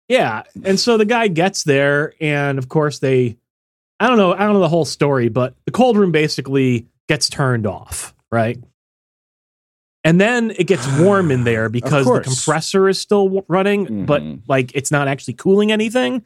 Yeah. 0.09 0.43
And 0.65 0.79
so 0.79 0.97
the 0.97 1.05
guy 1.05 1.29
gets 1.29 1.65
there, 1.65 2.15
and 2.21 2.59
of 2.59 2.69
course, 2.69 2.99
they, 3.01 3.37
I 4.01 4.09
don't 4.09 4.17
know, 4.17 4.33
I 4.33 4.39
don't 4.39 4.55
know 4.55 4.61
the 4.61 4.69
whole 4.69 4.85
story, 4.87 5.29
but 5.29 5.55
the 5.67 5.71
cold 5.73 5.97
room 5.97 6.11
basically 6.11 6.87
gets 7.09 7.29
turned 7.29 7.67
off, 7.67 8.15
right? 8.33 8.59
And 10.05 10.21
then 10.21 10.53
it 10.57 10.65
gets 10.67 10.87
warm 10.99 11.31
in 11.31 11.45
there 11.45 11.69
because 11.69 12.07
the 12.07 12.21
compressor 12.21 12.89
is 12.89 12.99
still 12.99 13.25
w- 13.25 13.45
running, 13.49 14.07
but 14.07 14.23
Mhm. 14.23 14.41
like 14.49 14.73
it's 14.75 14.91
not 14.91 15.07
actually 15.09 15.35
cooling 15.35 15.71
anything. 15.71 16.25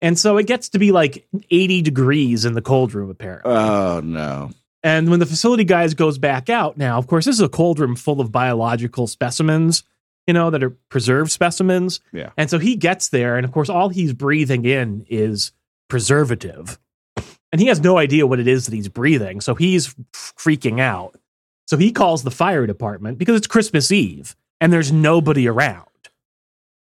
And 0.00 0.16
so 0.16 0.36
it 0.36 0.46
gets 0.46 0.68
to 0.70 0.78
be 0.78 0.92
like 0.92 1.26
80 1.50 1.82
degrees 1.82 2.44
in 2.44 2.54
the 2.54 2.62
cold 2.62 2.94
room, 2.94 3.10
apparently. 3.10 3.52
Oh 3.52 4.00
no. 4.04 4.50
And 4.84 5.10
when 5.10 5.18
the 5.18 5.26
facility 5.26 5.64
guys 5.64 5.94
goes 5.94 6.18
back 6.18 6.48
out 6.48 6.76
now, 6.78 6.98
of 6.98 7.08
course, 7.08 7.24
this 7.24 7.34
is 7.34 7.40
a 7.40 7.48
cold 7.48 7.80
room 7.80 7.96
full 7.96 8.20
of 8.20 8.30
biological 8.30 9.08
specimens, 9.08 9.82
you 10.28 10.34
know, 10.34 10.50
that 10.50 10.62
are 10.62 10.70
preserved 10.88 11.32
specimens. 11.32 12.00
Yeah. 12.12 12.30
And 12.36 12.48
so 12.48 12.60
he 12.60 12.76
gets 12.76 13.08
there, 13.08 13.36
and 13.36 13.44
of 13.44 13.50
course, 13.50 13.68
all 13.68 13.88
he's 13.88 14.12
breathing 14.12 14.64
in 14.64 15.04
is 15.10 15.50
preservative. 15.88 16.78
And 17.52 17.60
he 17.60 17.68
has 17.68 17.80
no 17.80 17.98
idea 17.98 18.26
what 18.26 18.40
it 18.40 18.46
is 18.46 18.66
that 18.66 18.74
he's 18.74 18.88
breathing. 18.88 19.40
So 19.40 19.54
he's 19.54 19.94
freaking 20.12 20.80
out. 20.80 21.16
So 21.66 21.76
he 21.76 21.92
calls 21.92 22.22
the 22.22 22.30
fire 22.30 22.66
department 22.66 23.18
because 23.18 23.36
it's 23.36 23.46
Christmas 23.46 23.90
Eve 23.90 24.36
and 24.60 24.72
there's 24.72 24.92
nobody 24.92 25.48
around. 25.48 25.84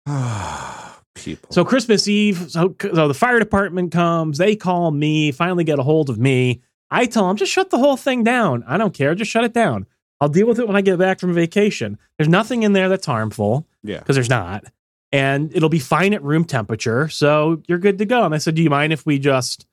People. 1.14 1.48
So 1.52 1.64
Christmas 1.64 2.08
Eve, 2.08 2.50
so, 2.50 2.74
so 2.80 3.08
the 3.08 3.14
fire 3.14 3.38
department 3.38 3.92
comes, 3.92 4.38
they 4.38 4.56
call 4.56 4.90
me, 4.90 5.32
finally 5.32 5.64
get 5.64 5.78
a 5.78 5.82
hold 5.82 6.10
of 6.10 6.18
me. 6.18 6.60
I 6.90 7.06
tell 7.06 7.28
them, 7.28 7.36
just 7.36 7.52
shut 7.52 7.70
the 7.70 7.78
whole 7.78 7.96
thing 7.96 8.24
down. 8.24 8.64
I 8.66 8.76
don't 8.76 8.92
care, 8.92 9.14
just 9.14 9.30
shut 9.30 9.44
it 9.44 9.54
down. 9.54 9.86
I'll 10.20 10.28
deal 10.28 10.46
with 10.46 10.58
it 10.58 10.66
when 10.66 10.76
I 10.76 10.80
get 10.80 10.98
back 10.98 11.20
from 11.20 11.32
vacation. 11.32 11.98
There's 12.18 12.28
nothing 12.28 12.62
in 12.62 12.72
there 12.72 12.88
that's 12.88 13.06
harmful 13.06 13.66
yeah. 13.82 13.98
because 13.98 14.16
there's 14.16 14.30
not. 14.30 14.64
And 15.12 15.54
it'll 15.54 15.68
be 15.68 15.78
fine 15.78 16.12
at 16.14 16.22
room 16.22 16.44
temperature. 16.44 17.08
So 17.08 17.62
you're 17.66 17.78
good 17.78 17.98
to 17.98 18.04
go. 18.04 18.24
And 18.24 18.34
I 18.34 18.38
said, 18.38 18.54
Do 18.54 18.62
you 18.62 18.70
mind 18.70 18.92
if 18.92 19.06
we 19.06 19.18
just 19.18 19.66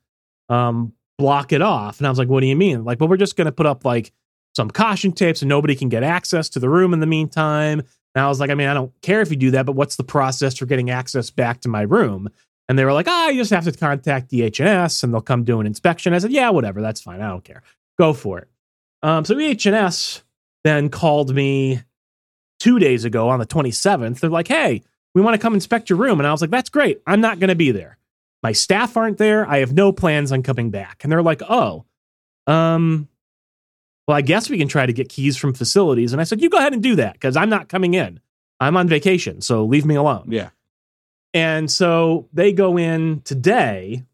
um, 0.52 0.92
block 1.18 1.52
it 1.52 1.62
off? 1.62 1.98
And 1.98 2.06
I 2.06 2.10
was 2.10 2.18
like, 2.18 2.28
What 2.28 2.40
do 2.40 2.46
you 2.46 2.56
mean? 2.56 2.84
Like, 2.84 3.00
well, 3.00 3.08
we're 3.08 3.16
just 3.16 3.36
going 3.36 3.46
to 3.46 3.52
put 3.52 3.66
up 3.66 3.84
like 3.84 4.12
some 4.54 4.70
caution 4.70 5.12
tapes 5.12 5.42
and 5.42 5.48
nobody 5.48 5.74
can 5.74 5.88
get 5.88 6.02
access 6.02 6.48
to 6.50 6.58
the 6.58 6.68
room 6.68 6.92
in 6.92 7.00
the 7.00 7.06
meantime. 7.06 7.80
And 8.14 8.24
I 8.24 8.28
was 8.28 8.40
like, 8.40 8.50
I 8.50 8.54
mean, 8.54 8.68
I 8.68 8.74
don't 8.74 8.92
care 9.00 9.22
if 9.22 9.30
you 9.30 9.36
do 9.36 9.52
that, 9.52 9.64
but 9.64 9.74
what's 9.76 9.96
the 9.96 10.04
process 10.04 10.58
for 10.58 10.66
getting 10.66 10.90
access 10.90 11.30
back 11.30 11.62
to 11.62 11.68
my 11.68 11.82
room? 11.82 12.28
And 12.68 12.78
they 12.78 12.84
were 12.84 12.92
like, 12.92 13.08
ah, 13.08 13.28
you 13.28 13.40
just 13.40 13.50
have 13.50 13.64
to 13.64 13.72
contact 13.72 14.30
EHS 14.30 15.02
and 15.02 15.12
they'll 15.12 15.20
come 15.20 15.44
do 15.44 15.60
an 15.60 15.66
inspection. 15.66 16.12
I 16.12 16.18
said, 16.18 16.32
yeah, 16.32 16.50
whatever, 16.50 16.80
that's 16.80 17.00
fine. 17.00 17.20
I 17.20 17.28
don't 17.28 17.44
care. 17.44 17.62
Go 17.98 18.12
for 18.12 18.38
it. 18.38 18.48
Um, 19.02 19.24
so 19.24 19.34
EHS 19.34 20.22
then 20.64 20.88
called 20.88 21.34
me 21.34 21.80
two 22.60 22.78
days 22.78 23.04
ago 23.04 23.28
on 23.28 23.40
the 23.40 23.46
27th. 23.46 24.20
They're 24.20 24.30
like, 24.30 24.48
hey, 24.48 24.82
we 25.14 25.22
want 25.22 25.34
to 25.34 25.42
come 25.42 25.54
inspect 25.54 25.90
your 25.90 25.98
room. 25.98 26.20
And 26.20 26.26
I 26.26 26.32
was 26.32 26.40
like, 26.40 26.50
that's 26.50 26.70
great. 26.70 27.02
I'm 27.06 27.20
not 27.20 27.40
going 27.40 27.48
to 27.48 27.56
be 27.56 27.72
there. 27.72 27.98
My 28.42 28.52
staff 28.52 28.96
aren't 28.96 29.18
there. 29.18 29.48
I 29.48 29.58
have 29.58 29.72
no 29.72 29.92
plans 29.92 30.32
on 30.32 30.42
coming 30.42 30.70
back. 30.70 31.02
And 31.02 31.12
they're 31.12 31.22
like, 31.22 31.42
oh, 31.48 31.84
um, 32.46 33.08
well, 34.06 34.16
I 34.16 34.20
guess 34.20 34.50
we 34.50 34.58
can 34.58 34.68
try 34.68 34.84
to 34.84 34.92
get 34.92 35.08
keys 35.08 35.36
from 35.36 35.54
facilities. 35.54 36.12
And 36.12 36.20
I 36.20 36.24
said, 36.24 36.40
you 36.40 36.50
go 36.50 36.58
ahead 36.58 36.72
and 36.72 36.82
do 36.82 36.96
that 36.96 37.14
because 37.14 37.36
I'm 37.36 37.48
not 37.48 37.68
coming 37.68 37.94
in. 37.94 38.20
I'm 38.60 38.76
on 38.76 38.88
vacation, 38.88 39.40
so 39.40 39.64
leave 39.64 39.84
me 39.84 39.96
alone. 39.96 40.26
Yeah. 40.28 40.50
And 41.34 41.70
so 41.70 42.28
they 42.32 42.52
go 42.52 42.76
in 42.76 43.22
today, 43.22 44.04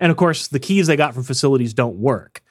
and 0.00 0.10
of 0.10 0.16
course, 0.16 0.48
the 0.48 0.58
keys 0.58 0.86
they 0.86 0.96
got 0.96 1.14
from 1.14 1.22
facilities 1.22 1.72
don't 1.72 1.96
work, 1.96 2.42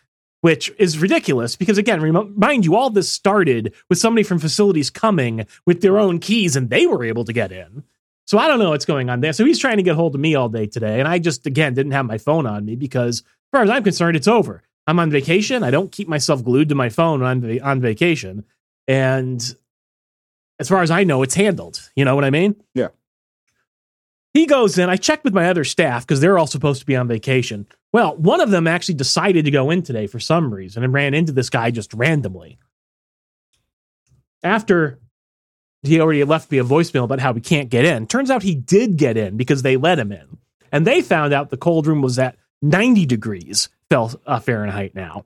which 0.42 0.72
is 0.80 0.98
ridiculous 0.98 1.56
because, 1.56 1.78
again, 1.78 2.02
rem- 2.02 2.34
mind 2.38 2.66
you, 2.66 2.76
all 2.76 2.90
this 2.90 3.12
started 3.12 3.74
with 3.90 3.98
somebody 4.00 4.24
from 4.24 4.40
facilities 4.40 4.90
coming 4.90 5.46
with 5.66 5.82
their 5.82 6.00
own 6.00 6.20
keys 6.20 6.56
and 6.56 6.70
they 6.70 6.88
were 6.88 7.04
able 7.04 7.26
to 7.26 7.34
get 7.34 7.52
in. 7.52 7.84
So 8.26 8.38
I 8.38 8.48
don't 8.48 8.60
know 8.60 8.70
what's 8.70 8.86
going 8.86 9.10
on 9.10 9.20
there. 9.20 9.34
So 9.34 9.46
he's 9.46 9.60
trying 9.60 9.78
to 9.78 9.84
get 9.84 9.96
hold 9.96 10.16
of 10.16 10.22
me 10.22 10.36
all 10.36 10.50
day 10.50 10.66
today. 10.66 11.00
And 11.00 11.08
I 11.08 11.20
just, 11.20 11.46
again, 11.46 11.74
didn't 11.74 11.92
have 11.92 12.06
my 12.06 12.18
phone 12.18 12.46
on 12.46 12.66
me 12.66 12.76
because, 12.76 13.20
as 13.20 13.26
far 13.52 13.64
as 13.64 13.70
I'm 13.70 13.84
concerned, 13.84 14.16
it's 14.16 14.28
over. 14.28 14.64
I'm 14.88 15.00
on 15.00 15.12
vacation. 15.12 15.64
I 15.64 15.72
don't 15.72 15.92
keep 15.92 16.08
myself 16.08 16.44
glued 16.44 16.70
to 16.70 16.76
my 16.76 16.90
phone 16.90 17.22
on, 17.22 17.60
on 17.62 17.82
vacation. 17.82 18.46
And 18.88 19.56
as 20.60 20.70
far 20.70 20.82
as 20.82 20.92
I 20.92 21.04
know, 21.04 21.24
it's 21.24 21.36
handled. 21.36 21.90
You 21.96 22.06
know 22.06 22.16
what 22.16 22.26
I 22.26 22.30
mean? 22.30 22.56
Yeah. 22.74 22.90
He 24.34 24.46
goes 24.46 24.78
in. 24.78 24.90
I 24.90 24.96
checked 24.96 25.24
with 25.24 25.34
my 25.34 25.50
other 25.50 25.64
staff 25.64 26.06
because 26.06 26.20
they're 26.20 26.40
all 26.40 26.48
supposed 26.48 26.80
to 26.80 26.86
be 26.86 26.96
on 26.96 27.08
vacation. 27.08 27.68
Well, 27.92 28.16
one 28.18 28.42
of 28.42 28.50
them 28.50 28.66
actually 28.66 28.96
decided 28.96 29.46
to 29.46 29.52
go 29.52 29.70
in 29.70 29.84
today 29.84 30.08
for 30.08 30.20
some 30.20 30.52
reason 30.52 30.84
and 30.84 30.92
ran 30.92 31.14
into 31.14 31.32
this 31.32 31.50
guy 31.50 31.70
just 31.70 31.94
randomly. 31.94 32.58
After 34.42 35.00
he 35.84 36.00
already 36.00 36.24
left 36.24 36.52
me 36.52 36.58
a 36.58 36.64
voicemail 36.64 37.04
about 37.04 37.20
how 37.20 37.34
he 37.34 37.42
can't 37.42 37.70
get 37.70 37.86
in, 37.86 38.08
turns 38.08 38.32
out 38.32 38.42
he 38.42 38.56
did 38.56 38.98
get 38.98 39.18
in 39.18 39.38
because 39.38 39.62
they 39.62 39.78
let 39.78 40.00
him 40.00 40.12
in. 40.12 40.38
And 40.72 40.88
they 40.88 41.02
found 41.02 41.34
out 41.34 41.50
the 41.50 41.58
cold 41.58 41.86
room 41.86 42.02
was 42.02 42.18
at 42.18 42.38
90 42.62 43.06
degrees 43.06 43.70
uh, 43.92 44.40
Fahrenheit 44.40 44.96
now. 44.96 45.26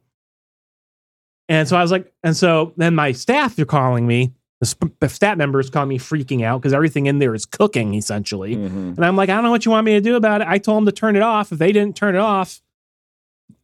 And 1.47 1.67
so 1.67 1.77
I 1.77 1.81
was 1.81 1.91
like, 1.91 2.11
and 2.23 2.35
so 2.35 2.73
then 2.75 2.95
my 2.95 3.13
staff 3.13 3.57
are 3.57 3.65
calling 3.65 4.05
me. 4.05 4.33
The, 4.59 5.07
staff 5.07 5.37
members 5.37 5.69
call 5.69 5.85
me 5.85 5.99
freaking 5.99 6.43
out 6.43 6.59
because 6.61 6.73
everything 6.73 7.05
in 7.05 7.19
there 7.19 7.35
is 7.35 7.45
cooking 7.45 7.93
essentially. 7.93 8.55
Mhm. 8.55 8.97
And 8.97 9.05
I'm 9.05 9.15
like, 9.15 9.29
I 9.29 9.35
don't 9.35 9.43
know 9.43 9.51
what 9.51 9.65
you 9.65 9.71
want 9.71 9.85
me 9.85 9.93
to 9.93 10.01
do 10.01 10.15
about 10.15 10.41
it. 10.41 10.47
I 10.47 10.57
told 10.57 10.79
them 10.79 10.85
to 10.87 10.91
turn 10.91 11.15
it 11.15 11.21
off. 11.21 11.51
If 11.51 11.59
they 11.59 11.71
didn't 11.71 11.95
turn 11.95 12.15
it 12.15 12.19
off, 12.19 12.59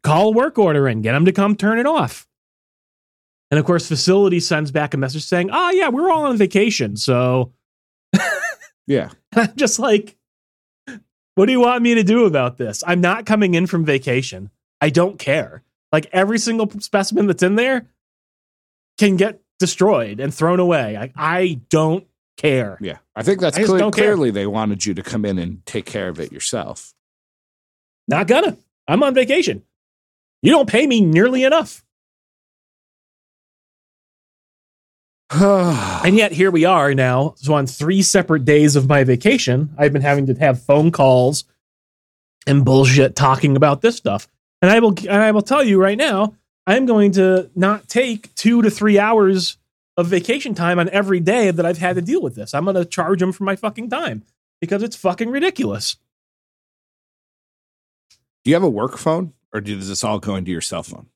call 0.03 0.29
a 0.29 0.31
work 0.31 0.57
order 0.59 0.87
and 0.87 1.01
get 1.01 1.13
them 1.13 1.25
to 1.25 1.31
come 1.31 1.55
turn 1.55 1.79
it 1.79 1.87
off. 1.87 2.27
And 3.53 3.59
of 3.59 3.67
course, 3.67 3.87
facility 3.87 4.39
sends 4.39 4.71
back 4.71 4.95
a 4.95 4.97
message 4.97 5.23
saying, 5.23 5.51
"Oh 5.53 5.69
yeah, 5.69 5.89
we're 5.89 6.09
all 6.09 6.23
on 6.23 6.37
vacation." 6.37 6.97
So 6.97 7.53
Yeah. 8.87 9.09
I'm 9.35 9.55
just 9.55 9.77
like, 9.77 10.15
what 11.35 11.45
do 11.45 11.51
you 11.51 11.59
want 11.59 11.81
me 11.81 11.95
to 11.95 12.03
do 12.03 12.25
about 12.25 12.57
this? 12.57 12.83
I'm 12.85 13.01
not 13.01 13.25
coming 13.25 13.53
in 13.53 13.67
from 13.67 13.85
vacation. 13.85 14.49
I 14.81 14.89
don't 14.89 15.17
care. 15.17 15.63
Like 15.91 16.07
every 16.11 16.39
single 16.39 16.69
specimen 16.79 17.27
that's 17.27 17.43
in 17.43 17.55
there 17.55 17.87
can 18.97 19.15
get 19.15 19.41
destroyed 19.59 20.19
and 20.19 20.33
thrown 20.33 20.59
away. 20.59 20.97
I, 20.97 21.11
I 21.15 21.59
don't 21.69 22.05
care. 22.37 22.77
Yeah. 22.81 22.97
I 23.15 23.23
think 23.23 23.39
that's 23.39 23.57
I 23.57 23.61
just 23.61 23.69
cle- 23.69 23.79
don't 23.79 23.95
care. 23.95 24.05
clearly 24.05 24.31
they 24.31 24.47
wanted 24.47 24.85
you 24.85 24.93
to 24.95 25.03
come 25.03 25.25
in 25.25 25.37
and 25.37 25.65
take 25.65 25.85
care 25.85 26.09
of 26.09 26.19
it 26.19 26.31
yourself. 26.31 26.93
Not 28.07 28.27
gonna. 28.27 28.57
I'm 28.87 29.01
on 29.03 29.13
vacation. 29.13 29.63
You 30.41 30.51
don't 30.51 30.67
pay 30.67 30.85
me 30.85 30.99
nearly 30.99 31.43
enough. 31.45 31.85
And 36.03 36.17
yet 36.17 36.31
here 36.31 36.51
we 36.51 36.65
are 36.65 36.93
now. 36.93 37.33
So 37.37 37.53
on 37.53 37.65
three 37.65 38.01
separate 38.01 38.45
days 38.45 38.75
of 38.75 38.89
my 38.89 39.03
vacation, 39.03 39.73
I've 39.77 39.93
been 39.93 40.01
having 40.01 40.27
to 40.27 40.33
have 40.35 40.61
phone 40.61 40.91
calls 40.91 41.45
and 42.45 42.65
bullshit 42.65 43.15
talking 43.15 43.55
about 43.55 43.81
this 43.81 43.95
stuff. 43.95 44.27
And 44.61 44.69
I 44.69 44.79
will 44.79 44.93
and 44.99 45.23
I 45.23 45.31
will 45.31 45.41
tell 45.41 45.63
you 45.63 45.81
right 45.81 45.97
now, 45.97 46.35
I'm 46.67 46.85
going 46.85 47.13
to 47.13 47.49
not 47.55 47.87
take 47.87 48.33
two 48.35 48.61
to 48.61 48.69
three 48.69 48.99
hours 48.99 49.57
of 49.97 50.07
vacation 50.07 50.53
time 50.53 50.77
on 50.77 50.89
every 50.89 51.19
day 51.19 51.51
that 51.51 51.65
I've 51.65 51.77
had 51.77 51.95
to 51.95 52.01
deal 52.01 52.21
with 52.21 52.35
this. 52.35 52.53
I'm 52.53 52.65
going 52.65 52.75
to 52.75 52.85
charge 52.85 53.19
them 53.19 53.31
for 53.31 53.43
my 53.43 53.55
fucking 53.55 53.89
time 53.89 54.23
because 54.61 54.83
it's 54.83 54.95
fucking 54.95 55.29
ridiculous. 55.29 55.97
Do 58.43 58.51
you 58.51 58.55
have 58.55 58.63
a 58.63 58.69
work 58.69 58.97
phone 58.97 59.33
or 59.53 59.61
does 59.61 59.87
this 59.87 60.03
all 60.03 60.19
go 60.19 60.35
into 60.35 60.51
your 60.51 60.61
cell 60.61 60.83
phone? 60.83 61.07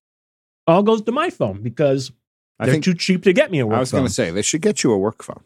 All 0.66 0.84
goes 0.84 1.02
to 1.04 1.12
my 1.12 1.30
phone 1.30 1.62
because 1.62 2.12
I 2.60 2.66
they're 2.66 2.74
think 2.74 2.84
too 2.84 2.94
cheap 2.94 3.24
to 3.24 3.34
get 3.34 3.52
me 3.52 3.60
a 3.60 3.66
work 3.66 3.74
phone. 3.74 3.78
I 3.78 3.82
was 3.82 3.92
going 3.92 4.06
to 4.06 4.14
say 4.14 4.32
they 4.32 4.42
should 4.42 4.62
get 4.62 4.84
you 4.84 4.92
a 4.92 4.98
work 4.98 5.24
phone. 5.24 5.44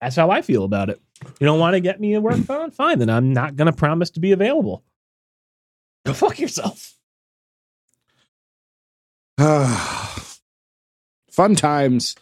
That's 0.00 0.16
how 0.16 0.30
I 0.30 0.42
feel 0.42 0.64
about 0.64 0.90
it. 0.90 1.00
You 1.40 1.46
don't 1.46 1.58
want 1.58 1.74
to 1.74 1.80
get 1.80 2.00
me 2.00 2.14
a 2.14 2.20
work 2.20 2.36
phone? 2.44 2.70
Fine, 2.70 2.98
then 2.98 3.10
I'm 3.10 3.32
not 3.32 3.56
going 3.56 3.66
to 3.66 3.72
promise 3.72 4.10
to 4.10 4.20
be 4.20 4.32
available. 4.32 4.84
Go 6.04 6.12
fuck 6.12 6.38
yourself. 6.38 6.94
Fun 11.30 11.54
times 11.56 12.16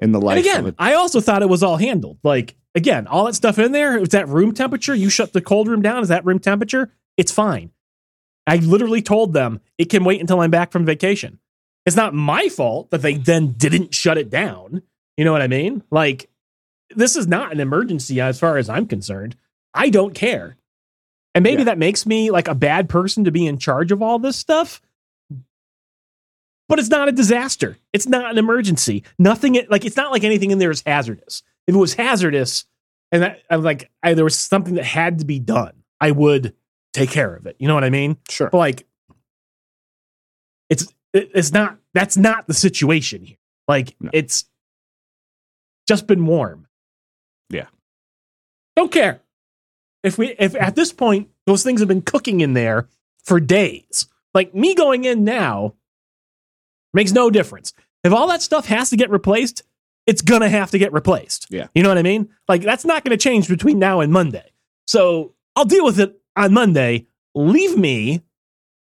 in 0.00 0.12
the 0.12 0.20
life 0.20 0.38
and 0.38 0.46
again, 0.46 0.60
of 0.60 0.66
it. 0.68 0.74
I 0.78 0.94
also 0.94 1.20
thought 1.20 1.42
it 1.42 1.48
was 1.48 1.62
all 1.62 1.76
handled. 1.76 2.18
Like, 2.22 2.54
again, 2.74 3.06
all 3.06 3.26
that 3.26 3.34
stuff 3.34 3.58
in 3.58 3.72
there, 3.72 3.98
it's 3.98 4.12
that 4.12 4.28
room 4.28 4.54
temperature. 4.54 4.94
You 4.94 5.10
shut 5.10 5.32
the 5.32 5.42
cold 5.42 5.68
room 5.68 5.82
down, 5.82 6.02
is 6.02 6.08
that 6.08 6.24
room 6.24 6.38
temperature? 6.38 6.92
It's 7.16 7.32
fine. 7.32 7.70
I 8.46 8.56
literally 8.56 9.02
told 9.02 9.32
them 9.32 9.60
it 9.78 9.86
can 9.86 10.04
wait 10.04 10.20
until 10.20 10.40
I'm 10.40 10.50
back 10.50 10.72
from 10.72 10.84
vacation. 10.84 11.38
It's 11.86 11.96
not 11.96 12.14
my 12.14 12.48
fault 12.48 12.90
that 12.90 13.02
they 13.02 13.14
then 13.14 13.52
didn't 13.52 13.94
shut 13.94 14.18
it 14.18 14.30
down. 14.30 14.82
You 15.16 15.24
know 15.24 15.32
what 15.32 15.42
I 15.42 15.48
mean? 15.48 15.82
Like, 15.90 16.30
this 16.96 17.16
is 17.16 17.26
not 17.26 17.52
an 17.52 17.60
emergency 17.60 18.20
as 18.20 18.38
far 18.38 18.56
as 18.56 18.68
I'm 18.68 18.86
concerned. 18.86 19.36
I 19.74 19.90
don't 19.90 20.14
care. 20.14 20.56
And 21.34 21.42
maybe 21.42 21.60
Yeah. 21.62 21.66
that 21.66 21.78
makes 21.78 22.06
me 22.06 22.30
like 22.30 22.48
a 22.48 22.54
bad 22.54 22.88
person 22.88 23.24
to 23.24 23.30
be 23.30 23.46
in 23.46 23.58
charge 23.58 23.92
of 23.92 24.02
all 24.02 24.18
this 24.18 24.36
stuff. 24.36 24.80
But 26.68 26.78
it's 26.78 26.88
not 26.88 27.08
a 27.08 27.12
disaster. 27.12 27.76
It's 27.92 28.06
not 28.06 28.30
an 28.30 28.38
emergency. 28.38 29.04
Nothing 29.18 29.60
like 29.68 29.84
it's 29.84 29.96
not 29.96 30.10
like 30.12 30.24
anything 30.24 30.50
in 30.50 30.58
there 30.58 30.70
is 30.70 30.82
hazardous. 30.86 31.42
If 31.66 31.74
it 31.74 31.78
was 31.78 31.94
hazardous 31.94 32.64
and 33.12 33.22
that, 33.22 33.42
I'm 33.50 33.62
like 33.62 33.90
I, 34.02 34.14
there 34.14 34.24
was 34.24 34.38
something 34.38 34.74
that 34.74 34.84
had 34.84 35.18
to 35.18 35.24
be 35.26 35.38
done, 35.38 35.72
I 36.00 36.10
would 36.12 36.54
take 36.94 37.10
care 37.10 37.34
of 37.34 37.46
it. 37.46 37.56
You 37.58 37.68
know 37.68 37.74
what 37.74 37.84
I 37.84 37.90
mean? 37.90 38.16
Sure. 38.30 38.48
But 38.50 38.58
like, 38.58 38.86
it's 40.70 40.84
it, 40.84 40.94
it's 41.14 41.52
not. 41.52 41.78
That's 41.94 42.16
not 42.16 42.46
the 42.46 42.54
situation 42.54 43.24
here. 43.24 43.36
Like 43.68 43.94
No. 44.00 44.10
it's 44.12 44.44
just 45.88 46.06
been 46.06 46.26
warm. 46.26 46.66
Yeah. 47.50 47.66
Don't 48.76 48.92
care 48.92 49.20
if 50.02 50.18
we 50.18 50.34
if 50.38 50.54
at 50.56 50.74
this 50.76 50.92
point 50.92 51.28
those 51.46 51.62
things 51.62 51.80
have 51.80 51.88
been 51.88 52.02
cooking 52.02 52.40
in 52.40 52.52
there 52.54 52.88
for 53.22 53.40
days. 53.40 54.06
Like 54.34 54.54
me 54.54 54.74
going 54.74 55.04
in 55.04 55.24
now 55.24 55.74
makes 56.92 57.12
no 57.12 57.30
difference. 57.30 57.72
If 58.02 58.12
all 58.12 58.26
that 58.28 58.42
stuff 58.42 58.66
has 58.66 58.90
to 58.90 58.96
get 58.96 59.10
replaced, 59.10 59.62
it's 60.06 60.20
gonna 60.22 60.48
have 60.48 60.70
to 60.72 60.78
get 60.78 60.92
replaced. 60.92 61.46
Yeah. 61.50 61.68
You 61.74 61.82
know 61.82 61.88
what 61.88 61.98
I 61.98 62.02
mean? 62.02 62.28
Like 62.48 62.62
that's 62.62 62.84
not 62.84 63.04
gonna 63.04 63.16
change 63.16 63.48
between 63.48 63.78
now 63.78 64.00
and 64.00 64.12
Monday. 64.12 64.52
So 64.86 65.34
I'll 65.56 65.64
deal 65.64 65.84
with 65.84 66.00
it 66.00 66.20
on 66.36 66.52
Monday. 66.52 67.06
Leave 67.34 67.78
me 67.78 68.22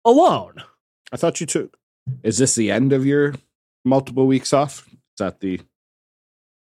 alone. 0.06 0.64
I 1.12 1.18
thought 1.18 1.42
you 1.42 1.48
took. 1.48 1.78
Is 2.24 2.38
this 2.38 2.56
the 2.56 2.72
end 2.72 2.94
of 2.94 3.06
your 3.06 3.36
multiple 3.86 4.28
weeks 4.28 4.54
off? 4.54 4.88
Is 4.88 4.96
that 5.20 5.40
the? 5.40 5.60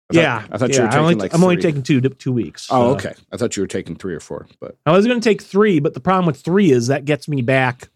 I 0.10 0.14
thought- 0.14 0.22
yeah, 0.22 0.46
I 0.52 0.58
thought 0.58 0.70
yeah, 0.70 0.76
you 0.76 0.82
were 0.82 0.88
taking 0.90 1.00
only, 1.04 1.16
like. 1.16 1.34
I'm 1.34 1.44
only 1.44 1.58
taking 1.58 1.84
two 1.84 2.02
two 2.02 2.34
weeks. 2.34 2.68
Oh, 2.70 2.92
so. 2.92 2.96
okay. 2.96 3.14
I 3.32 3.38
thought 3.38 3.56
you 3.56 3.64
were 3.64 3.68
taking 3.68 3.96
three 3.96 4.14
or 4.14 4.20
four, 4.20 4.48
but 4.60 4.76
I 4.86 4.92
was 4.92 5.06
going 5.08 5.20
to 5.20 5.30
take 5.30 5.42
three, 5.42 5.80
but 5.80 5.94
the 5.94 6.00
problem 6.00 6.26
with 6.26 6.38
three 6.38 6.72
is 6.72 6.88
that 6.88 7.06
gets 7.06 7.28
me 7.28 7.42
back, 7.42 7.90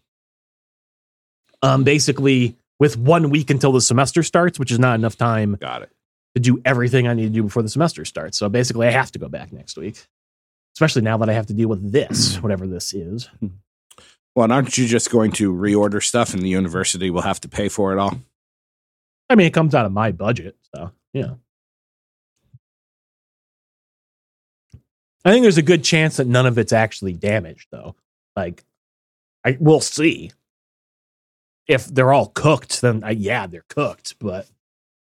um, 1.62 1.84
basically 1.84 2.56
with 2.78 2.96
one 2.96 3.30
week 3.30 3.50
until 3.50 3.72
the 3.72 3.80
semester 3.80 4.22
starts, 4.22 4.58
which 4.58 4.70
is 4.70 4.78
not 4.78 4.94
enough 4.94 5.16
time 5.16 5.56
got 5.60 5.82
it. 5.82 5.90
to 6.34 6.40
do 6.40 6.60
everything 6.64 7.06
I 7.08 7.14
need 7.14 7.24
to 7.24 7.30
do 7.30 7.42
before 7.42 7.62
the 7.62 7.68
semester 7.68 8.04
starts. 8.04 8.38
So 8.38 8.48
basically, 8.48 8.86
I 8.86 8.90
have 8.90 9.12
to 9.12 9.18
go 9.18 9.28
back 9.28 9.52
next 9.52 9.76
week, 9.76 10.06
especially 10.76 11.02
now 11.02 11.18
that 11.18 11.28
I 11.28 11.32
have 11.34 11.46
to 11.46 11.54
deal 11.54 11.68
with 11.68 11.92
this, 11.92 12.36
whatever 12.42 12.66
this 12.66 12.94
is. 12.94 13.28
Well, 14.36 14.52
aren't 14.52 14.76
you 14.76 14.86
just 14.86 15.10
going 15.10 15.32
to 15.32 15.50
reorder 15.50 16.02
stuff, 16.02 16.34
and 16.34 16.42
the 16.42 16.48
university 16.50 17.08
will 17.08 17.22
have 17.22 17.40
to 17.40 17.48
pay 17.48 17.70
for 17.70 17.92
it 17.94 17.98
all? 17.98 18.20
I 19.30 19.34
mean, 19.34 19.46
it 19.46 19.54
comes 19.54 19.74
out 19.74 19.86
of 19.86 19.92
my 19.92 20.12
budget, 20.12 20.56
so 20.74 20.92
yeah. 21.14 21.34
I 25.24 25.32
think 25.32 25.42
there's 25.42 25.56
a 25.56 25.62
good 25.62 25.82
chance 25.82 26.18
that 26.18 26.26
none 26.26 26.44
of 26.44 26.58
it's 26.58 26.74
actually 26.74 27.14
damaged, 27.14 27.68
though. 27.72 27.96
Like, 28.36 28.62
I 29.42 29.56
we'll 29.58 29.80
see. 29.80 30.32
If 31.66 31.86
they're 31.86 32.12
all 32.12 32.26
cooked, 32.26 32.82
then 32.82 33.02
uh, 33.02 33.08
yeah, 33.08 33.46
they're 33.46 33.64
cooked, 33.70 34.16
but 34.20 34.46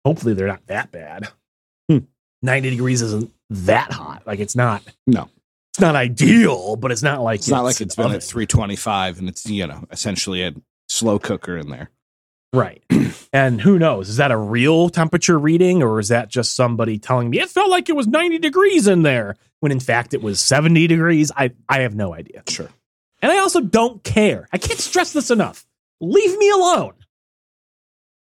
hopefully 0.05 0.35
they're 0.35 0.47
not 0.47 0.67
that 0.67 0.91
bad. 0.91 1.29
Hmm. 1.89 1.97
90 2.43 2.69
degrees 2.69 3.01
isn't 3.01 3.33
that 3.49 3.91
hot. 3.91 4.25
Like, 4.27 4.39
it's 4.39 4.55
not. 4.55 4.83
No. 5.07 5.29
It's 5.75 5.81
not 5.81 5.97
ideal, 5.97 6.77
but 6.77 6.93
it's 6.93 7.03
not 7.03 7.21
like 7.21 7.39
It's 7.39 7.49
not 7.49 7.65
like 7.65 7.81
it's 7.81 7.97
been 7.97 8.05
oven. 8.05 8.15
at 8.15 8.23
325 8.23 9.19
and 9.19 9.27
it's, 9.27 9.45
you 9.45 9.67
know, 9.67 9.83
essentially 9.91 10.41
a 10.41 10.53
slow 10.87 11.19
cooker 11.19 11.57
in 11.57 11.67
there. 11.67 11.89
Right. 12.53 12.81
and 13.33 13.59
who 13.59 13.77
knows? 13.77 14.07
Is 14.07 14.15
that 14.15 14.31
a 14.31 14.37
real 14.37 14.87
temperature 14.87 15.37
reading 15.37 15.83
or 15.83 15.99
is 15.99 16.07
that 16.07 16.29
just 16.29 16.55
somebody 16.55 16.97
telling 16.97 17.29
me 17.29 17.41
it 17.41 17.49
felt 17.49 17.69
like 17.69 17.89
it 17.89 17.95
was 17.97 18.07
90 18.07 18.37
degrees 18.37 18.87
in 18.87 19.01
there 19.01 19.35
when 19.59 19.73
in 19.73 19.81
fact 19.81 20.13
it 20.13 20.21
was 20.21 20.39
70 20.39 20.87
degrees? 20.87 21.29
I, 21.35 21.51
I 21.67 21.81
have 21.81 21.93
no 21.93 22.13
idea. 22.13 22.43
Sure. 22.47 22.69
And 23.21 23.29
I 23.29 23.39
also 23.39 23.59
don't 23.59 24.01
care. 24.01 24.47
I 24.53 24.57
can't 24.57 24.79
stress 24.79 25.11
this 25.11 25.29
enough. 25.29 25.65
Leave 25.99 26.37
me 26.37 26.51
alone. 26.51 26.93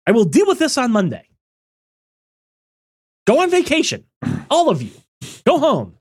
I 0.07 0.11
will 0.11 0.27
deal 0.27 0.47
with 0.47 0.59
this 0.59 0.77
on 0.77 0.93
Monday. 0.93 1.27
Go 3.27 3.41
on 3.41 3.49
vacation. 3.49 4.05
All 4.51 4.69
of 4.69 4.83
you. 4.83 4.91
Go 5.47 5.59
home. 5.59 5.95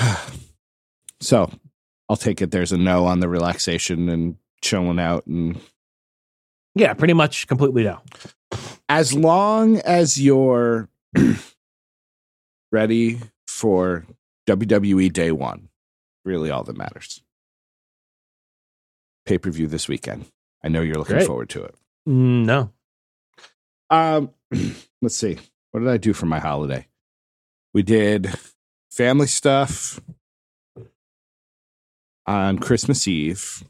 so 1.20 1.50
I'll 2.08 2.16
take 2.16 2.40
it. 2.42 2.50
There's 2.50 2.72
a 2.72 2.76
no 2.78 3.06
on 3.06 3.20
the 3.20 3.28
relaxation 3.28 4.08
and 4.08 4.36
chilling 4.62 4.98
out 4.98 5.26
and 5.26 5.60
Yeah, 6.74 6.94
pretty 6.94 7.14
much 7.14 7.46
completely 7.46 7.84
no. 7.84 8.00
as 8.88 9.14
long 9.14 9.78
as 9.78 10.20
you're 10.20 10.88
ready 12.72 13.20
for 13.46 14.04
WWE 14.48 15.12
day 15.12 15.32
one, 15.32 15.68
really 16.24 16.50
all 16.50 16.64
that 16.64 16.76
matters. 16.76 17.22
Pay 19.26 19.38
per 19.38 19.50
view 19.50 19.66
this 19.66 19.88
weekend. 19.88 20.26
I 20.64 20.68
know 20.68 20.80
you're 20.82 20.96
looking 20.96 21.16
Great. 21.16 21.26
forward 21.26 21.48
to 21.50 21.64
it. 21.64 21.74
Mm, 22.08 22.44
No. 22.44 22.70
Um, 23.90 24.30
let's 25.02 25.16
see. 25.16 25.38
What 25.72 25.80
did 25.80 25.88
I 25.88 25.96
do 25.96 26.12
for 26.12 26.26
my 26.26 26.38
holiday? 26.38 26.86
We 27.74 27.82
did 27.82 28.30
family 28.90 29.26
stuff 29.26 30.00
on 32.26 32.58
Christmas 32.58 33.06
Eve. 33.08 33.64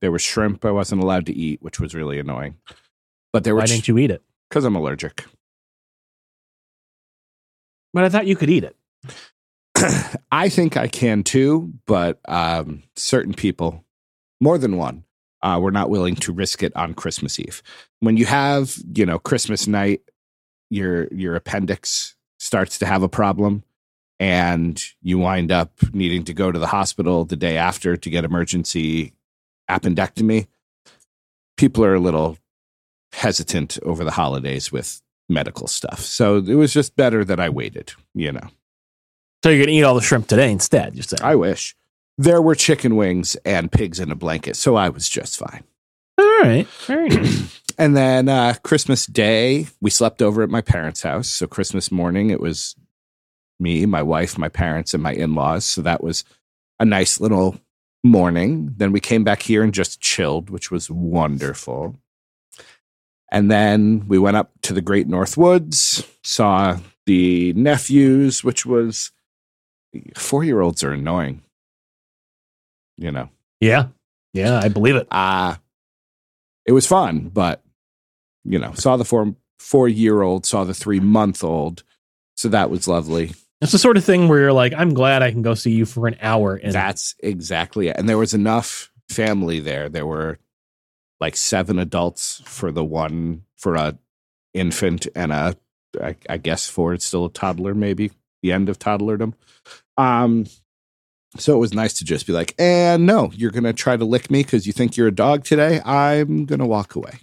There 0.00 0.12
was 0.12 0.22
shrimp 0.22 0.64
I 0.64 0.70
wasn't 0.70 1.02
allowed 1.02 1.26
to 1.26 1.34
eat, 1.34 1.62
which 1.62 1.80
was 1.80 1.94
really 1.94 2.18
annoying. 2.18 2.56
But 3.32 3.44
there 3.44 3.54
were 3.54 3.60
Why 3.60 3.66
didn't 3.66 3.88
you 3.88 3.98
eat 3.98 4.10
it? 4.10 4.22
because 4.48 4.64
I'm 4.64 4.76
allergic. 4.76 5.24
But 7.92 8.04
I 8.04 8.08
thought 8.08 8.26
you 8.26 8.36
could 8.36 8.50
eat 8.50 8.64
it. 8.64 8.76
I 10.32 10.48
think 10.48 10.76
I 10.76 10.88
can 10.88 11.22
too, 11.22 11.72
but 11.86 12.18
um, 12.26 12.82
certain 12.96 13.34
people, 13.34 13.84
more 14.40 14.58
than 14.58 14.76
one, 14.76 15.04
uh, 15.42 15.58
were 15.60 15.70
not 15.70 15.90
willing 15.90 16.16
to 16.16 16.32
risk 16.32 16.62
it 16.62 16.74
on 16.76 16.94
Christmas 16.94 17.38
Eve. 17.38 17.62
When 18.00 18.16
you 18.16 18.26
have, 18.26 18.76
you 18.94 19.06
know, 19.06 19.18
Christmas 19.18 19.66
night, 19.66 20.02
your 20.70 21.08
your 21.08 21.34
appendix 21.34 22.14
starts 22.38 22.78
to 22.78 22.86
have 22.86 23.02
a 23.02 23.08
problem, 23.08 23.62
and 24.20 24.82
you 25.02 25.18
wind 25.18 25.52
up 25.52 25.72
needing 25.92 26.24
to 26.24 26.34
go 26.34 26.50
to 26.50 26.58
the 26.58 26.66
hospital 26.66 27.24
the 27.24 27.36
day 27.36 27.56
after 27.56 27.96
to 27.96 28.10
get 28.10 28.24
emergency 28.24 29.12
appendectomy. 29.70 30.46
People 31.56 31.84
are 31.84 31.94
a 31.94 32.00
little 32.00 32.38
hesitant 33.12 33.78
over 33.82 34.04
the 34.04 34.10
holidays 34.12 34.70
with 34.72 35.00
medical 35.28 35.66
stuff, 35.66 36.00
so 36.00 36.38
it 36.38 36.54
was 36.54 36.72
just 36.72 36.96
better 36.96 37.24
that 37.24 37.40
I 37.40 37.48
waited. 37.48 37.92
You 38.14 38.32
know. 38.32 38.48
So 39.42 39.50
you're 39.50 39.58
going 39.58 39.68
to 39.68 39.74
eat 39.74 39.84
all 39.84 39.94
the 39.94 40.00
shrimp 40.00 40.26
today 40.26 40.50
instead, 40.50 40.96
you 40.96 41.02
said. 41.02 41.20
I 41.20 41.36
wish. 41.36 41.76
There 42.16 42.42
were 42.42 42.56
chicken 42.56 42.96
wings 42.96 43.36
and 43.44 43.70
pigs 43.70 44.00
in 44.00 44.10
a 44.10 44.16
blanket, 44.16 44.56
so 44.56 44.74
I 44.74 44.88
was 44.88 45.08
just 45.08 45.38
fine. 45.38 45.62
all 46.18 46.40
right. 46.40 46.66
Very 46.86 47.08
nice. 47.10 47.60
And 47.78 47.96
then 47.96 48.28
uh, 48.28 48.54
Christmas 48.64 49.06
Day, 49.06 49.68
we 49.80 49.90
slept 49.90 50.20
over 50.20 50.42
at 50.42 50.50
my 50.50 50.60
parents' 50.60 51.02
house. 51.02 51.28
So 51.30 51.46
Christmas 51.46 51.92
morning, 51.92 52.30
it 52.30 52.40
was 52.40 52.74
me, 53.60 53.86
my 53.86 54.02
wife, 54.02 54.38
my 54.38 54.48
parents, 54.48 54.94
and 54.94 55.02
my 55.02 55.12
in 55.12 55.34
laws. 55.34 55.64
So 55.64 55.82
that 55.82 56.02
was 56.02 56.24
a 56.78 56.84
nice 56.84 57.20
little 57.20 57.58
morning. 58.04 58.74
Then 58.76 58.92
we 58.92 59.00
came 59.00 59.24
back 59.24 59.42
here 59.42 59.62
and 59.62 59.74
just 59.74 60.00
chilled, 60.00 60.50
which 60.50 60.70
was 60.70 60.90
wonderful. 60.90 61.96
And 63.30 63.50
then 63.50 64.06
we 64.08 64.18
went 64.18 64.36
up 64.36 64.52
to 64.62 64.72
the 64.72 64.80
Great 64.80 65.06
North 65.08 65.36
Woods, 65.36 66.06
saw 66.22 66.78
the 67.06 67.52
nephews, 67.54 68.42
which 68.42 68.64
was 68.64 69.10
four 70.16 70.44
year 70.44 70.60
olds 70.60 70.82
are 70.84 70.92
annoying. 70.92 71.42
You 72.96 73.12
know, 73.12 73.28
yeah. 73.60 73.88
Yeah, 74.32 74.60
I 74.62 74.68
believe 74.68 74.96
it. 74.96 75.06
uh 75.10 75.56
it 76.68 76.72
was 76.72 76.86
fun 76.86 77.30
but 77.30 77.62
you 78.44 78.58
know 78.58 78.72
saw 78.74 78.96
the 78.96 79.04
four 79.04 79.34
four 79.58 79.88
year 79.88 80.20
old 80.20 80.44
saw 80.44 80.64
the 80.64 80.74
three 80.74 81.00
month 81.00 81.42
old 81.42 81.82
so 82.36 82.48
that 82.48 82.68
was 82.70 82.86
lovely 82.86 83.32
It's 83.60 83.72
the 83.72 83.78
sort 83.78 83.96
of 83.96 84.04
thing 84.04 84.28
where 84.28 84.38
you're 84.38 84.52
like, 84.52 84.72
I'm 84.72 84.94
glad 84.94 85.22
I 85.22 85.32
can 85.32 85.42
go 85.42 85.54
see 85.54 85.72
you 85.72 85.84
for 85.84 86.06
an 86.06 86.16
hour. 86.20 86.54
And 86.54 86.72
that's 86.72 87.16
exactly 87.20 87.88
it. 87.88 87.96
And 87.96 88.08
there 88.08 88.18
was 88.18 88.34
enough 88.34 88.92
family 89.08 89.58
there. 89.58 89.88
There 89.88 90.06
were 90.06 90.38
like 91.20 91.36
seven 91.36 91.78
adults 91.78 92.42
for 92.44 92.70
the 92.70 92.84
one 92.84 93.42
for 93.56 93.74
a 93.74 93.98
infant 94.54 95.06
and 95.14 95.32
a 95.32 95.56
i, 96.00 96.16
I 96.28 96.36
guess 96.38 96.68
for 96.68 96.94
it's 96.94 97.04
still 97.04 97.26
a 97.26 97.32
toddler 97.32 97.74
maybe. 97.74 98.12
The 98.42 98.52
end 98.52 98.68
of 98.68 98.78
toddlerdom. 98.78 99.34
Um 99.96 100.46
so 101.36 101.54
it 101.54 101.58
was 101.58 101.74
nice 101.74 101.92
to 101.94 102.04
just 102.04 102.26
be 102.26 102.32
like 102.32 102.54
and 102.58 103.04
no 103.04 103.30
you're 103.34 103.50
gonna 103.50 103.72
try 103.72 103.96
to 103.96 104.04
lick 104.04 104.30
me 104.30 104.42
because 104.42 104.66
you 104.66 104.72
think 104.72 104.96
you're 104.96 105.08
a 105.08 105.12
dog 105.12 105.44
today? 105.44 105.80
I'm 105.84 106.44
gonna 106.46 106.66
walk 106.66 106.94
away. 106.94 107.18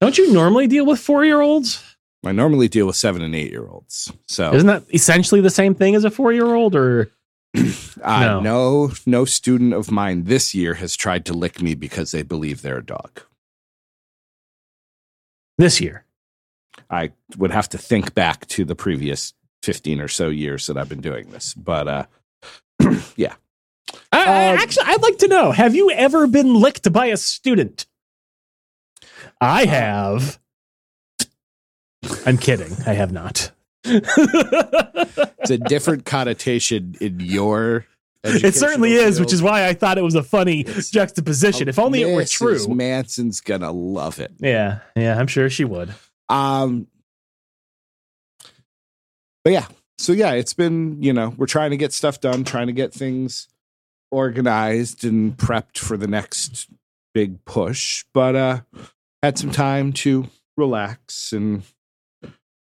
Don't 0.00 0.18
you 0.18 0.32
normally 0.32 0.66
deal 0.66 0.84
with 0.84 0.98
four 0.98 1.24
year 1.24 1.40
olds? 1.40 1.82
I 2.24 2.32
normally 2.32 2.68
deal 2.68 2.86
with 2.86 2.96
seven 2.96 3.22
and 3.22 3.34
eight 3.34 3.50
year 3.50 3.66
olds. 3.66 4.12
So 4.28 4.54
Isn't 4.54 4.68
that 4.68 4.84
essentially 4.94 5.40
the 5.40 5.50
same 5.50 5.74
thing 5.74 5.94
as 5.94 6.04
a 6.04 6.10
four 6.10 6.32
year 6.32 6.54
old? 6.54 6.74
Or 6.76 7.10
uh, 8.02 8.20
no. 8.20 8.40
no, 8.40 8.92
no 9.06 9.24
student 9.24 9.74
of 9.74 9.90
mine 9.90 10.24
this 10.24 10.54
year 10.54 10.74
has 10.74 10.96
tried 10.96 11.24
to 11.26 11.34
lick 11.34 11.60
me 11.60 11.74
because 11.74 12.12
they 12.12 12.22
believe 12.22 12.62
they're 12.62 12.78
a 12.78 12.84
dog. 12.84 13.22
this 15.58 15.80
year? 15.80 16.04
I 16.90 17.12
would 17.36 17.50
have 17.50 17.68
to 17.70 17.78
think 17.78 18.14
back 18.14 18.46
to 18.48 18.64
the 18.64 18.74
previous 18.74 19.34
fifteen 19.62 20.00
or 20.00 20.08
so 20.08 20.28
years 20.28 20.66
that 20.66 20.76
I've 20.76 20.88
been 20.88 21.00
doing 21.00 21.30
this, 21.30 21.54
but 21.54 21.88
uh, 21.88 22.06
yeah, 23.16 23.34
I, 24.12 24.18
I- 24.24 24.52
Um, 24.52 24.58
actually, 24.58 24.84
I'd 24.86 25.02
like 25.02 25.18
to 25.18 25.28
know 25.28 25.52
have 25.52 25.74
you 25.74 25.90
ever 25.90 26.26
been 26.26 26.54
licked 26.54 26.92
by 26.92 27.06
a 27.06 27.16
student? 27.16 27.86
I 29.40 29.64
have. 29.66 30.38
I'm 32.26 32.38
kidding. 32.38 32.72
I 32.86 32.92
have 32.94 33.12
not. 33.12 33.50
it's 33.84 35.50
a 35.50 35.58
different 35.58 36.04
connotation 36.04 36.94
in 37.00 37.20
your. 37.20 37.86
it 38.24 38.54
certainly 38.54 38.90
educational 38.92 39.08
is, 39.12 39.20
which 39.20 39.32
is 39.32 39.42
why 39.42 39.66
I 39.66 39.74
thought 39.74 39.98
it 39.98 40.02
was 40.02 40.14
a 40.14 40.22
funny 40.22 40.60
It's- 40.60 40.90
juxtaposition. 40.90 41.68
If 41.68 41.78
only 41.78 42.02
it 42.02 42.14
were 42.14 42.24
true. 42.24 42.68
Manson's 42.68 43.40
gonna 43.40 43.72
love 43.72 44.20
it. 44.20 44.32
Yeah, 44.38 44.78
yeah, 44.96 45.18
I'm 45.18 45.26
sure 45.26 45.50
she 45.50 45.64
would. 45.64 45.92
Um, 46.28 46.86
but 49.44 49.52
yeah, 49.52 49.66
so 49.98 50.12
yeah, 50.12 50.32
it's 50.34 50.54
been 50.54 51.02
you 51.02 51.12
know 51.12 51.34
we're 51.36 51.46
trying 51.46 51.72
to 51.72 51.76
get 51.76 51.92
stuff 51.92 52.20
done, 52.20 52.44
trying 52.44 52.68
to 52.68 52.72
get 52.72 52.92
things 52.94 53.48
organized 54.12 55.04
and 55.04 55.36
prepped 55.36 55.78
for 55.78 55.96
the 55.96 56.06
next 56.06 56.68
big 57.14 57.44
push. 57.44 58.04
But 58.14 58.36
uh, 58.36 58.60
had 59.22 59.38
some 59.38 59.50
time 59.50 59.92
to 59.94 60.28
relax 60.56 61.32
and 61.32 61.62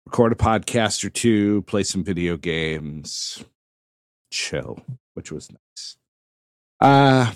record 0.09 0.33
a 0.33 0.37
podcast 0.37 1.05
or 1.05 1.11
two, 1.11 1.61
play 1.63 1.83
some 1.83 2.03
video 2.03 2.39
games, 2.39 3.45
chill, 4.33 4.79
which 5.13 5.31
was 5.31 5.51
nice. 5.51 5.97
Uh, 6.81 7.33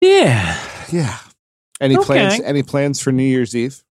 Yeah. 0.00 0.58
yeah. 0.90 1.18
Any 1.80 1.96
Okay. 1.96 2.04
plans? 2.06 2.40
Any 2.40 2.62
plans 2.64 3.00
for 3.00 3.12
New 3.12 3.22
Year's 3.24 3.54
Eve? 3.54 3.84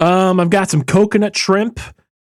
Um, 0.00 0.40
I've 0.40 0.50
got 0.50 0.68
some 0.68 0.82
coconut 0.82 1.36
shrimp. 1.36 1.78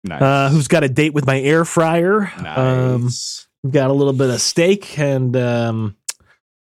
Nice. 0.04 0.22
Uh, 0.22 0.48
who's 0.50 0.66
got 0.66 0.82
a 0.82 0.88
date 0.88 1.12
with 1.12 1.26
my 1.26 1.38
air 1.38 1.64
fryer? 1.66 2.32
Um, 2.38 3.02
nice. 3.04 3.48
we've 3.62 3.72
got 3.74 3.90
a 3.90 3.92
little 3.92 4.14
bit 4.14 4.30
of 4.30 4.40
steak 4.40 4.98
and 4.98 5.36
um, 5.36 5.94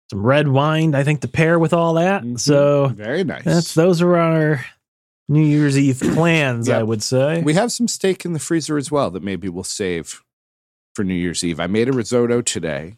some 0.10 0.26
red 0.26 0.48
wine. 0.48 0.95
I 0.95 1.04
think 1.04 1.19
to 1.21 1.28
pair 1.28 1.60
with 1.60 1.74
all 1.74 1.95
that. 1.95 2.24
Mhm. 2.24 2.39
So 2.39 2.88
very 2.95 3.26
nice. 3.26 3.43
that's 3.43 3.74
those 3.74 4.02
are 4.02 4.15
our 4.15 4.65
New 5.28 5.42
Year's 5.42 5.78
Eve 5.78 6.00
plans. 6.14 6.68
Yeah. 6.68 6.80
I 6.80 6.84
would 6.84 7.04
say. 7.04 7.42
we 7.42 7.54
have 7.54 7.72
some 7.72 7.88
steak 7.88 8.26
in 8.26 8.34
the 8.34 8.40
freezer 8.40 8.78
as 8.78 8.92
well 8.92 9.10
that 9.12 9.24
maybe 9.24 9.50
we'll 9.50 9.64
save 9.64 10.24
for 10.94 11.04
New 11.04 11.16
Year's 11.16 11.44
Eve. 11.44 11.60
I 11.60 11.68
made 11.68 11.90
a 11.90 11.94
risotto 11.94 12.42
today. 12.42 12.96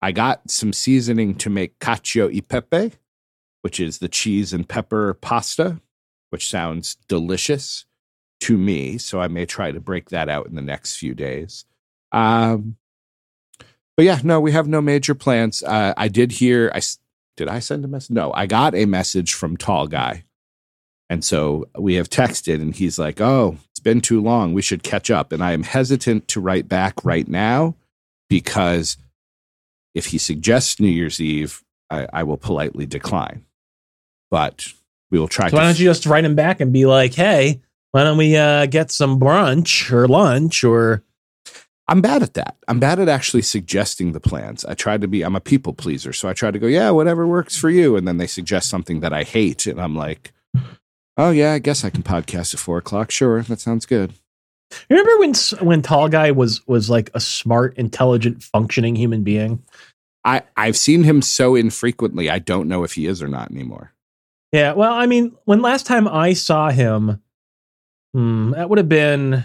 I 0.00 0.12
got 0.12 0.50
some 0.50 0.72
seasoning 0.72 1.34
to 1.36 1.50
make 1.50 1.78
cacio 1.80 2.32
e 2.32 2.40
pepe, 2.40 2.92
which 3.62 3.80
is 3.80 3.98
the 3.98 4.08
cheese 4.08 4.52
and 4.52 4.68
pepper 4.68 5.14
pasta, 5.14 5.80
which 6.30 6.48
sounds 6.48 6.96
delicious 7.08 7.84
to 8.40 8.56
me. 8.56 8.98
So 8.98 9.20
I 9.20 9.28
may 9.28 9.44
try 9.44 9.72
to 9.72 9.80
break 9.80 10.10
that 10.10 10.28
out 10.28 10.46
in 10.46 10.54
the 10.54 10.62
next 10.62 10.96
few 10.96 11.14
days. 11.14 11.64
Um, 12.12 12.76
but 13.96 14.04
yeah, 14.04 14.20
no, 14.22 14.40
we 14.40 14.52
have 14.52 14.68
no 14.68 14.80
major 14.80 15.16
plans. 15.16 15.64
Uh, 15.64 15.92
I 15.96 16.06
did 16.06 16.30
hear. 16.30 16.70
I 16.72 16.80
did 17.36 17.48
I 17.48 17.58
send 17.58 17.84
a 17.84 17.88
message? 17.88 18.10
No, 18.10 18.32
I 18.32 18.46
got 18.46 18.76
a 18.76 18.84
message 18.86 19.34
from 19.34 19.56
Tall 19.56 19.88
Guy, 19.88 20.24
and 21.10 21.24
so 21.24 21.68
we 21.78 21.94
have 21.94 22.10
texted, 22.10 22.56
and 22.56 22.74
he's 22.74 22.98
like, 22.98 23.20
"Oh, 23.20 23.56
it's 23.70 23.80
been 23.80 24.00
too 24.00 24.20
long. 24.20 24.52
We 24.52 24.62
should 24.62 24.82
catch 24.82 25.10
up." 25.10 25.32
And 25.32 25.42
I 25.42 25.52
am 25.52 25.62
hesitant 25.62 26.28
to 26.28 26.40
write 26.40 26.68
back 26.68 27.04
right 27.04 27.26
now 27.26 27.74
because 28.28 28.96
if 29.94 30.06
he 30.06 30.18
suggests 30.18 30.78
New 30.78 30.88
Year's 30.88 31.20
Eve, 31.20 31.62
I, 31.90 32.06
I 32.12 32.22
will 32.22 32.36
politely 32.36 32.86
decline. 32.86 33.44
But 34.30 34.66
we 35.10 35.18
will 35.18 35.28
try. 35.28 35.48
So 35.48 35.56
why 35.56 35.64
don't 35.64 35.78
you 35.78 35.86
just 35.86 36.06
write 36.06 36.24
him 36.24 36.34
back 36.34 36.60
and 36.60 36.72
be 36.72 36.86
like, 36.86 37.14
"Hey, 37.14 37.60
why 37.92 38.04
don't 38.04 38.18
we 38.18 38.36
uh, 38.36 38.66
get 38.66 38.90
some 38.90 39.18
brunch 39.18 39.90
or 39.90 40.06
lunch 40.06 40.64
or?" 40.64 41.02
I'm 41.90 42.02
bad 42.02 42.22
at 42.22 42.34
that. 42.34 42.58
I'm 42.68 42.78
bad 42.78 43.00
at 43.00 43.08
actually 43.08 43.40
suggesting 43.40 44.12
the 44.12 44.20
plans. 44.20 44.62
I 44.66 44.74
try 44.74 44.98
to 44.98 45.08
be, 45.08 45.22
I'm 45.22 45.34
a 45.34 45.40
people 45.40 45.72
pleaser. 45.72 46.12
So 46.12 46.28
I 46.28 46.34
try 46.34 46.50
to 46.50 46.58
go, 46.58 46.66
yeah, 46.66 46.90
whatever 46.90 47.26
works 47.26 47.56
for 47.56 47.70
you. 47.70 47.96
And 47.96 48.06
then 48.06 48.18
they 48.18 48.26
suggest 48.26 48.68
something 48.68 49.00
that 49.00 49.14
I 49.14 49.22
hate. 49.22 49.66
And 49.66 49.80
I'm 49.80 49.96
like, 49.96 50.32
oh, 51.18 51.30
yeah, 51.30 51.52
I 51.52 51.58
guess 51.58 51.84
I 51.84 51.90
can 51.90 52.02
podcast 52.02 52.54
at 52.54 52.60
four 52.60 52.78
o'clock. 52.78 53.10
Sure. 53.10 53.42
That 53.42 53.60
sounds 53.60 53.84
good. 53.84 54.14
Remember 54.90 55.18
when 55.18 55.32
when 55.60 55.82
tall 55.82 56.08
guy 56.08 56.30
was 56.30 56.66
was 56.66 56.90
like 56.90 57.10
a 57.14 57.20
smart, 57.20 57.76
intelligent, 57.78 58.42
functioning 58.42 58.96
human 58.96 59.22
being? 59.22 59.62
I 60.24 60.42
I've 60.56 60.76
seen 60.76 61.04
him 61.04 61.22
so 61.22 61.54
infrequently. 61.54 62.28
I 62.28 62.38
don't 62.38 62.68
know 62.68 62.84
if 62.84 62.92
he 62.92 63.06
is 63.06 63.22
or 63.22 63.28
not 63.28 63.50
anymore. 63.50 63.92
Yeah. 64.52 64.72
Well, 64.74 64.92
I 64.92 65.06
mean, 65.06 65.36
when 65.44 65.62
last 65.62 65.86
time 65.86 66.06
I 66.08 66.34
saw 66.34 66.70
him, 66.70 67.22
hmm, 68.14 68.50
that 68.50 68.68
would 68.68 68.78
have 68.78 68.88
been, 68.88 69.44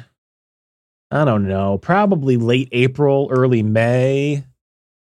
I 1.11 1.25
don't 1.25 1.47
know, 1.47 1.77
probably 1.77 2.37
late 2.37 2.69
April, 2.71 3.29
early 3.31 3.63
May. 3.63 4.43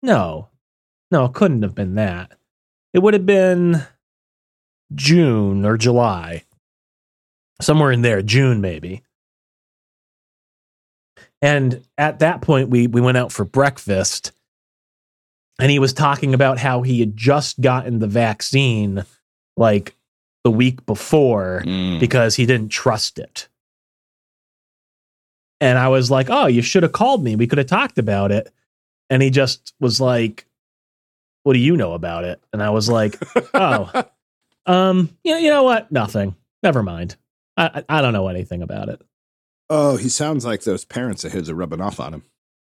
No, 0.03 0.49
no, 1.11 1.25
it 1.25 1.33
couldn't 1.33 1.63
have 1.63 1.75
been 1.75 1.95
that. 1.95 2.31
It 2.93 2.99
would 2.99 3.13
have 3.13 3.25
been 3.25 3.85
June 4.95 5.63
or 5.65 5.77
July, 5.77 6.43
somewhere 7.61 7.91
in 7.91 8.01
there, 8.01 8.21
June 8.21 8.61
maybe. 8.61 9.03
And 11.41 11.83
at 11.97 12.19
that 12.19 12.41
point, 12.41 12.69
we 12.69 12.87
we 12.87 13.01
went 13.01 13.17
out 13.17 13.31
for 13.31 13.43
breakfast, 13.45 14.31
and 15.59 15.71
he 15.71 15.79
was 15.79 15.93
talking 15.93 16.33
about 16.33 16.59
how 16.59 16.81
he 16.83 16.99
had 16.99 17.17
just 17.17 17.59
gotten 17.61 17.99
the 17.99 18.07
vaccine 18.07 19.03
like 19.57 19.95
the 20.43 20.51
week 20.51 20.85
before 20.85 21.63
Mm. 21.65 21.99
because 21.99 22.35
he 22.35 22.45
didn't 22.45 22.69
trust 22.69 23.17
it. 23.19 23.47
And 25.59 25.77
I 25.77 25.87
was 25.87 26.09
like, 26.11 26.27
"Oh, 26.29 26.47
you 26.47 26.61
should 26.61 26.83
have 26.83 26.91
called 26.91 27.23
me. 27.23 27.35
We 27.35 27.47
could 27.47 27.57
have 27.59 27.67
talked 27.67 27.97
about 27.97 28.31
it." 28.31 28.51
And 29.09 29.21
he 29.21 29.29
just 29.31 29.73
was 29.79 29.99
like, 29.99 30.45
"What 31.43 31.53
do 31.53 31.59
you 31.59 31.75
know 31.75 31.93
about 31.93 32.23
it?" 32.23 32.41
And 32.53 32.61
I 32.61 32.69
was 32.69 32.87
like, 32.89 33.17
"Oh, 33.53 33.91
um, 34.67 35.09
you 35.23 35.31
know, 35.33 35.37
you 35.39 35.49
know 35.49 35.63
what? 35.63 35.91
Nothing. 35.91 36.35
Never 36.63 36.83
mind. 36.83 37.15
I 37.57 37.83
I 37.89 38.01
don't 38.01 38.13
know 38.13 38.27
anything 38.27 38.61
about 38.61 38.89
it." 38.89 39.01
Oh, 39.69 39.95
he 39.97 40.09
sounds 40.09 40.45
like 40.45 40.63
those 40.63 40.83
parents 40.85 41.23
of 41.23 41.31
his 41.31 41.49
are 41.49 41.55
rubbing 41.55 41.81
off 41.81 41.99
on 41.99 42.13
him. 42.13 42.23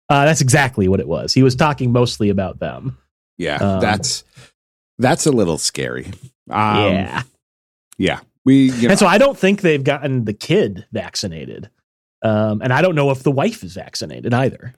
Uh, 0.10 0.26
that's 0.26 0.42
exactly 0.42 0.88
what 0.88 1.00
it 1.00 1.08
was. 1.08 1.34
He 1.34 1.42
was 1.42 1.56
talking 1.56 1.92
mostly 1.92 2.30
about 2.30 2.60
them. 2.60 2.98
Yeah, 3.38 3.56
Um, 3.58 3.80
that's 3.82 4.24
that's 5.00 5.26
a 5.26 5.32
little 5.32 5.58
scary. 5.58 6.08
Um, 6.50 6.94
yeah. 6.94 7.22
yeah. 7.98 8.20
We 8.46 8.72
you 8.72 8.84
know, 8.84 8.90
and 8.90 9.00
so 9.00 9.08
I 9.08 9.18
don't 9.18 9.38
think 9.38 9.62
they've 9.62 9.84
gotten 9.84 10.26
the 10.26 10.34
kid 10.34 10.86
vaccinated. 10.92 11.70
Um, 12.24 12.62
and 12.62 12.72
I 12.74 12.82
don't 12.82 12.94
know 12.96 13.10
if 13.10 13.24
the 13.24 13.32
wife 13.32 13.64
is 13.64 13.74
vaccinated 13.74 14.34
either. 14.34 14.76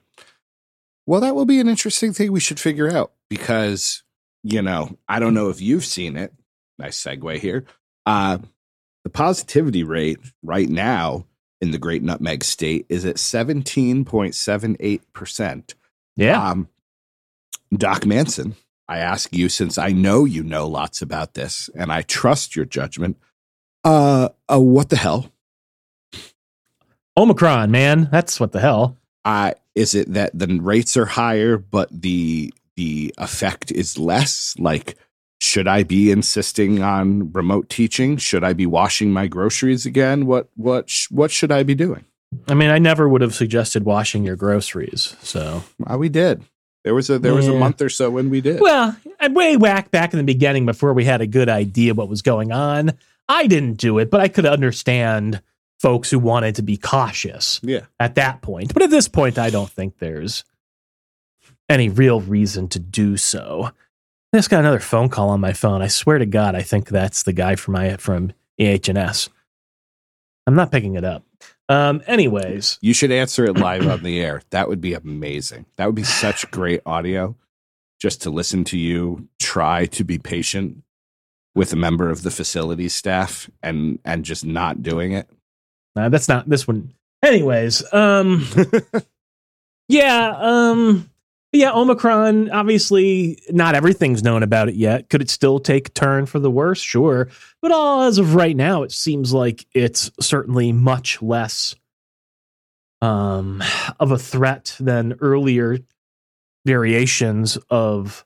well, 1.06 1.20
that 1.20 1.34
will 1.34 1.44
be 1.46 1.60
an 1.60 1.68
interesting 1.68 2.12
thing 2.14 2.32
we 2.32 2.40
should 2.40 2.60
figure 2.60 2.90
out 2.90 3.12
because 3.28 4.02
you 4.44 4.62
know 4.62 4.96
I 5.08 5.18
don't 5.18 5.34
know 5.34 5.50
if 5.50 5.60
you've 5.60 5.84
seen 5.84 6.16
it. 6.16 6.32
Nice 6.78 7.02
segue 7.02 7.38
here. 7.38 7.64
Uh, 8.06 8.38
the 9.04 9.10
positivity 9.10 9.84
rate 9.84 10.18
right 10.42 10.68
now 10.68 11.26
in 11.60 11.70
the 11.70 11.78
Great 11.78 12.02
Nutmeg 12.02 12.42
State 12.42 12.86
is 12.88 13.04
at 13.04 13.18
seventeen 13.18 14.04
point 14.04 14.34
seven 14.34 14.76
eight 14.80 15.02
percent. 15.12 15.74
Yeah. 16.16 16.50
Um, 16.50 16.68
Doc 17.72 18.06
Manson, 18.06 18.56
I 18.88 18.98
ask 18.98 19.32
you 19.32 19.48
since 19.48 19.78
I 19.78 19.90
know 19.90 20.24
you 20.24 20.42
know 20.42 20.66
lots 20.66 21.02
about 21.02 21.34
this 21.34 21.70
and 21.74 21.92
I 21.92 22.02
trust 22.02 22.56
your 22.56 22.64
judgment. 22.64 23.16
Uh, 23.82 24.30
uh 24.50 24.60
what 24.60 24.90
the 24.90 24.96
hell? 24.96 25.30
Omicron, 27.16 27.70
man. 27.70 28.08
That's 28.10 28.40
what 28.40 28.52
the 28.52 28.60
hell. 28.60 28.96
Uh, 29.24 29.52
is 29.74 29.94
it 29.94 30.12
that 30.12 30.38
the 30.38 30.58
rates 30.60 30.96
are 30.96 31.06
higher, 31.06 31.56
but 31.56 31.88
the 31.90 32.52
the 32.76 33.14
effect 33.18 33.70
is 33.70 33.98
less? 33.98 34.54
Like, 34.58 34.96
should 35.44 35.68
I 35.68 35.82
be 35.82 36.10
insisting 36.10 36.82
on 36.82 37.30
remote 37.32 37.68
teaching? 37.68 38.16
Should 38.16 38.42
I 38.42 38.54
be 38.54 38.64
washing 38.64 39.12
my 39.12 39.26
groceries 39.26 39.84
again? 39.84 40.24
What 40.24 40.48
what 40.56 40.88
sh- 40.88 41.10
what 41.10 41.30
should 41.30 41.52
I 41.52 41.62
be 41.62 41.74
doing? 41.74 42.04
I 42.48 42.54
mean, 42.54 42.70
I 42.70 42.78
never 42.78 43.08
would 43.08 43.20
have 43.20 43.34
suggested 43.34 43.84
washing 43.84 44.24
your 44.24 44.36
groceries. 44.36 45.14
So, 45.20 45.62
Uh, 45.88 45.98
we 45.98 46.08
did. 46.08 46.42
There 46.82 46.94
was 46.94 47.10
a 47.10 47.18
there 47.18 47.34
was 47.34 47.46
a 47.46 47.54
month 47.54 47.80
or 47.80 47.88
so 47.88 48.10
when 48.10 48.30
we 48.30 48.40
did. 48.40 48.60
well, 48.60 48.96
and 49.20 49.36
way 49.36 49.56
back 49.56 49.90
back 49.90 50.12
in 50.12 50.18
the 50.18 50.24
beginning, 50.24 50.66
before 50.66 50.94
we 50.94 51.04
had 51.04 51.20
a 51.20 51.26
good 51.26 51.48
idea 51.48 51.94
what 51.94 52.08
was 52.08 52.22
going 52.22 52.50
on, 52.50 52.92
I 53.28 53.46
didn't 53.46 53.74
do 53.74 53.98
it, 53.98 54.10
but 54.10 54.20
I 54.20 54.28
could 54.28 54.46
understand 54.46 55.42
folks 55.78 56.10
who 56.10 56.18
wanted 56.18 56.54
to 56.56 56.62
be 56.62 56.78
cautious 56.78 57.60
yeah. 57.62 57.80
at 58.00 58.14
that 58.14 58.40
point. 58.40 58.72
But 58.72 58.82
at 58.82 58.90
this 58.90 59.08
point, 59.08 59.38
I 59.38 59.50
don't 59.50 59.70
think 59.70 59.98
there's 59.98 60.44
any 61.68 61.88
real 61.88 62.20
reason 62.20 62.68
to 62.68 62.78
do 62.78 63.16
so. 63.16 63.70
I 64.34 64.38
just 64.38 64.50
got 64.50 64.58
another 64.58 64.80
phone 64.80 65.10
call 65.10 65.28
on 65.28 65.40
my 65.40 65.52
phone. 65.52 65.80
I 65.80 65.86
swear 65.86 66.18
to 66.18 66.26
God, 66.26 66.56
I 66.56 66.62
think 66.62 66.88
that's 66.88 67.22
the 67.22 67.32
guy 67.32 67.54
from 67.54 67.74
my 67.74 67.96
from 67.98 68.32
EHS. 68.60 69.28
I'm 70.48 70.56
not 70.56 70.72
picking 70.72 70.96
it 70.96 71.04
up. 71.04 71.22
Um, 71.68 72.02
anyways, 72.08 72.78
You 72.82 72.94
should 72.94 73.12
answer 73.12 73.44
it 73.44 73.56
live 73.56 73.86
on 73.86 74.02
the 74.02 74.20
air. 74.20 74.42
That 74.50 74.68
would 74.68 74.80
be 74.80 74.92
amazing. 74.92 75.66
That 75.76 75.86
would 75.86 75.94
be 75.94 76.02
such 76.02 76.50
great 76.50 76.80
audio 76.84 77.36
just 78.00 78.22
to 78.22 78.30
listen 78.30 78.64
to 78.64 78.76
you 78.76 79.28
try 79.38 79.86
to 79.86 80.02
be 80.02 80.18
patient 80.18 80.82
with 81.54 81.72
a 81.72 81.76
member 81.76 82.10
of 82.10 82.24
the 82.24 82.32
facility 82.32 82.88
staff 82.88 83.48
and 83.62 84.00
and 84.04 84.24
just 84.24 84.44
not 84.44 84.82
doing 84.82 85.12
it. 85.12 85.30
uh, 85.94 86.08
that's 86.08 86.28
not 86.28 86.48
this 86.48 86.66
one. 86.66 86.92
Anyways, 87.22 87.84
um, 87.92 88.44
yeah, 89.88 90.34
um, 90.36 91.08
yeah, 91.54 91.72
Omicron. 91.72 92.50
Obviously, 92.50 93.40
not 93.50 93.74
everything's 93.74 94.22
known 94.22 94.42
about 94.42 94.68
it 94.68 94.74
yet. 94.74 95.08
Could 95.08 95.22
it 95.22 95.30
still 95.30 95.58
take 95.58 95.88
a 95.88 95.92
turn 95.92 96.26
for 96.26 96.38
the 96.38 96.50
worse? 96.50 96.80
Sure, 96.80 97.28
but 97.62 97.72
all 97.72 98.02
as 98.02 98.18
of 98.18 98.34
right 98.34 98.56
now, 98.56 98.82
it 98.82 98.92
seems 98.92 99.32
like 99.32 99.66
it's 99.72 100.10
certainly 100.20 100.72
much 100.72 101.22
less 101.22 101.74
um, 103.02 103.62
of 104.00 104.10
a 104.12 104.18
threat 104.18 104.76
than 104.80 105.16
earlier 105.20 105.78
variations 106.64 107.58
of 107.70 108.24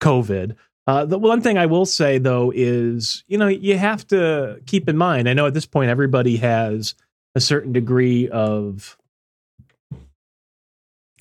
COVID. 0.00 0.54
Uh, 0.86 1.04
the 1.04 1.18
one 1.18 1.42
thing 1.42 1.58
I 1.58 1.66
will 1.66 1.86
say 1.86 2.18
though 2.18 2.52
is, 2.54 3.24
you 3.26 3.36
know, 3.36 3.48
you 3.48 3.76
have 3.76 4.06
to 4.08 4.60
keep 4.66 4.88
in 4.88 4.96
mind. 4.96 5.28
I 5.28 5.34
know 5.34 5.46
at 5.46 5.54
this 5.54 5.66
point 5.66 5.90
everybody 5.90 6.38
has 6.38 6.94
a 7.34 7.40
certain 7.40 7.72
degree 7.72 8.28
of 8.28 8.96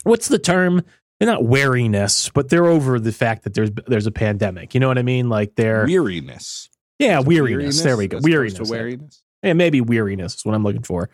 what's 0.03 0.29
the 0.29 0.39
term? 0.39 0.83
They're 1.19 1.27
not 1.27 1.43
wariness, 1.43 2.29
but 2.29 2.49
they're 2.49 2.67
over 2.67 2.99
the 2.99 3.11
fact 3.11 3.43
that 3.43 3.53
there's 3.53 3.71
there's 3.87 4.05
a 4.05 4.11
pandemic. 4.11 4.73
You 4.73 4.79
know 4.79 4.87
what 4.87 4.97
I 4.97 5.03
mean? 5.03 5.29
Like 5.29 5.55
they're 5.55 5.85
Weariness. 5.85 6.69
yeah, 6.99 7.19
it 7.19 7.25
weariness. 7.25 7.81
There 7.81 7.97
we 7.97 8.07
go. 8.07 8.19
Weariness. 8.21 8.69
weariness. 8.69 9.23
Yeah, 9.41 9.53
maybe 9.53 9.81
weariness 9.81 10.35
is 10.35 10.45
what 10.45 10.53
I'm 10.55 10.63
looking 10.63 10.83
for. 10.83 11.09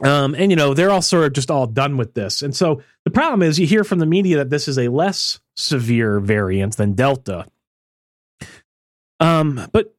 Um, 0.00 0.34
and 0.34 0.50
you 0.50 0.56
know, 0.56 0.74
they're 0.74 0.90
all 0.90 1.02
sort 1.02 1.24
of 1.24 1.32
just 1.32 1.50
all 1.50 1.66
done 1.66 1.96
with 1.96 2.14
this. 2.14 2.42
And 2.42 2.54
so 2.54 2.82
the 3.04 3.10
problem 3.10 3.42
is 3.42 3.58
you 3.58 3.66
hear 3.66 3.84
from 3.84 3.98
the 4.00 4.06
media 4.06 4.38
that 4.38 4.50
this 4.50 4.68
is 4.68 4.78
a 4.78 4.88
less 4.88 5.40
severe 5.56 6.20
variant 6.20 6.76
than 6.76 6.94
Delta. 6.94 7.46
Um, 9.20 9.68
but 9.72 9.94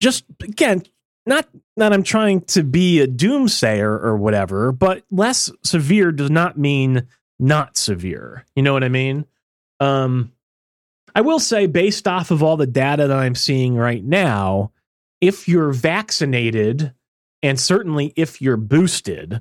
just 0.00 0.24
again, 0.42 0.82
not 1.26 1.46
that 1.76 1.92
I'm 1.92 2.02
trying 2.02 2.42
to 2.42 2.62
be 2.62 3.00
a 3.00 3.06
doomsayer 3.06 4.02
or 4.02 4.16
whatever, 4.16 4.72
but 4.72 5.02
less 5.10 5.50
severe 5.62 6.12
does 6.12 6.30
not 6.30 6.58
mean 6.58 7.06
not 7.38 7.76
severe. 7.76 8.44
You 8.54 8.62
know 8.62 8.72
what 8.72 8.84
I 8.84 8.88
mean? 8.88 9.26
Um, 9.80 10.32
I 11.14 11.20
will 11.20 11.40
say, 11.40 11.66
based 11.66 12.06
off 12.06 12.30
of 12.30 12.42
all 12.42 12.56
the 12.56 12.66
data 12.66 13.08
that 13.08 13.16
I'm 13.16 13.34
seeing 13.34 13.74
right 13.74 14.04
now, 14.04 14.72
if 15.20 15.48
you're 15.48 15.72
vaccinated 15.72 16.92
and 17.42 17.58
certainly 17.58 18.12
if 18.16 18.42
you're 18.42 18.56
boosted, 18.56 19.40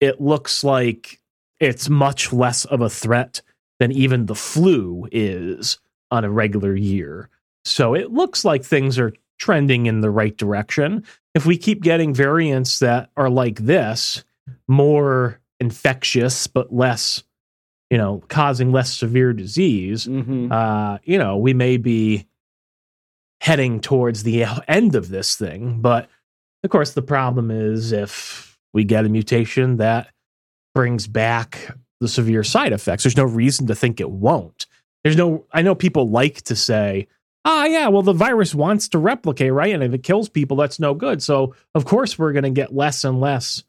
it 0.00 0.20
looks 0.20 0.64
like 0.64 1.20
it's 1.58 1.88
much 1.88 2.32
less 2.32 2.64
of 2.64 2.80
a 2.80 2.90
threat 2.90 3.42
than 3.78 3.92
even 3.92 4.26
the 4.26 4.34
flu 4.34 5.08
is 5.10 5.78
on 6.10 6.24
a 6.24 6.30
regular 6.30 6.74
year. 6.74 7.28
So 7.64 7.94
it 7.94 8.10
looks 8.10 8.44
like 8.44 8.64
things 8.64 8.98
are 8.98 9.12
trending 9.38 9.86
in 9.86 10.00
the 10.00 10.10
right 10.10 10.36
direction. 10.36 11.04
If 11.34 11.46
we 11.46 11.56
keep 11.56 11.82
getting 11.82 12.14
variants 12.14 12.78
that 12.80 13.10
are 13.16 13.30
like 13.30 13.58
this, 13.58 14.24
more 14.68 15.40
infectious 15.60 16.46
but 16.46 16.72
less, 16.72 17.22
you 17.90 17.98
know, 17.98 18.22
causing 18.28 18.72
less 18.72 18.92
severe 18.92 19.32
disease, 19.32 20.06
Mm-hmm. 20.06 20.50
uh, 20.52 20.98
you 21.04 21.18
know, 21.18 21.36
we 21.36 21.52
may 21.54 21.76
be 21.76 22.26
heading 23.40 23.80
towards 23.80 24.22
the 24.22 24.44
end 24.68 24.94
of 24.94 25.08
this 25.08 25.34
thing. 25.34 25.80
But 25.80 26.08
of 26.62 26.70
course, 26.70 26.92
the 26.92 27.02
problem 27.02 27.50
is 27.50 27.90
if 27.92 28.58
we 28.72 28.84
get 28.84 29.06
a 29.06 29.08
mutation 29.08 29.78
that 29.78 30.08
brings 30.74 31.06
back 31.06 31.74
the 32.00 32.08
severe 32.08 32.44
side 32.44 32.72
effects, 32.72 33.02
there's 33.02 33.16
no 33.16 33.24
reason 33.24 33.66
to 33.66 33.74
think 33.74 34.00
it 34.00 34.10
won't. 34.10 34.66
There's 35.02 35.16
no, 35.16 35.46
I 35.52 35.62
know 35.62 35.74
people 35.74 36.10
like 36.10 36.42
to 36.42 36.54
say, 36.54 37.08
ah, 37.46 37.64
yeah, 37.64 37.88
well, 37.88 38.02
the 38.02 38.12
virus 38.12 38.54
wants 38.54 38.88
to 38.90 38.98
replicate, 38.98 39.52
right? 39.52 39.74
And 39.74 39.82
if 39.82 39.94
it 39.94 40.02
kills 40.02 40.28
people, 40.28 40.58
that's 40.58 40.78
no 40.78 40.92
good. 40.92 41.22
So, 41.22 41.54
of 41.74 41.86
course, 41.86 42.18
we're 42.18 42.32
going 42.32 42.44
to 42.44 42.50
get 42.50 42.74
less 42.74 43.02
and 43.04 43.18
less 43.18 43.64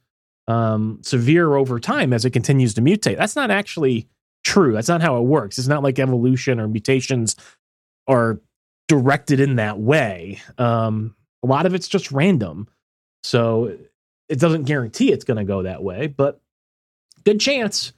um, 0.47 0.99
severe 1.03 1.55
over 1.55 1.79
time 1.79 2.13
as 2.13 2.25
it 2.25 2.31
continues 2.31 2.73
to 2.75 2.81
mutate. 2.81 3.17
That's 3.17 3.35
not 3.35 3.51
actually 3.51 4.07
true. 4.43 4.73
That's 4.73 4.87
not 4.87 5.01
how 5.01 5.17
it 5.17 5.25
works. 5.25 5.57
It's 5.57 5.67
not 5.67 5.83
like 5.83 5.99
evolution 5.99 6.59
or 6.59 6.67
mutations 6.67 7.35
are 8.07 8.41
directed 8.87 9.39
in 9.39 9.55
that 9.55 9.79
way. 9.79 10.41
Um, 10.57 11.15
a 11.43 11.47
lot 11.47 11.65
of 11.65 11.73
it's 11.73 11.87
just 11.87 12.11
random. 12.11 12.67
So 13.23 13.77
it 14.29 14.39
doesn't 14.39 14.63
guarantee 14.63 15.11
it's 15.11 15.23
going 15.23 15.37
to 15.37 15.43
go 15.43 15.63
that 15.63 15.83
way, 15.83 16.07
but 16.07 16.41
good 17.23 17.39
chance. 17.39 17.93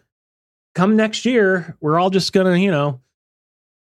Come 0.76 0.96
next 0.96 1.26
year, 1.26 1.78
we're 1.80 2.00
all 2.00 2.10
just 2.10 2.34
going 2.34 2.48
to, 2.48 2.60
you 2.60 2.72
know, 2.72 3.00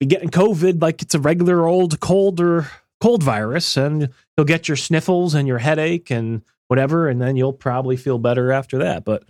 be 0.00 0.06
getting 0.06 0.30
COVID 0.30 0.80
like 0.80 1.02
it's 1.02 1.14
a 1.14 1.20
regular 1.20 1.66
old 1.66 2.00
cold 2.00 2.40
or 2.40 2.70
cold 3.00 3.22
virus, 3.22 3.76
and 3.76 4.08
you'll 4.36 4.46
get 4.46 4.68
your 4.68 4.76
sniffles 4.76 5.34
and 5.34 5.46
your 5.46 5.58
headache 5.58 6.10
and 6.10 6.42
whatever, 6.68 7.08
and 7.08 7.20
then 7.20 7.36
you'll 7.36 7.52
probably 7.52 7.96
feel 7.96 8.18
better 8.18 8.52
after 8.52 8.78
that. 8.78 9.04
But, 9.04 9.24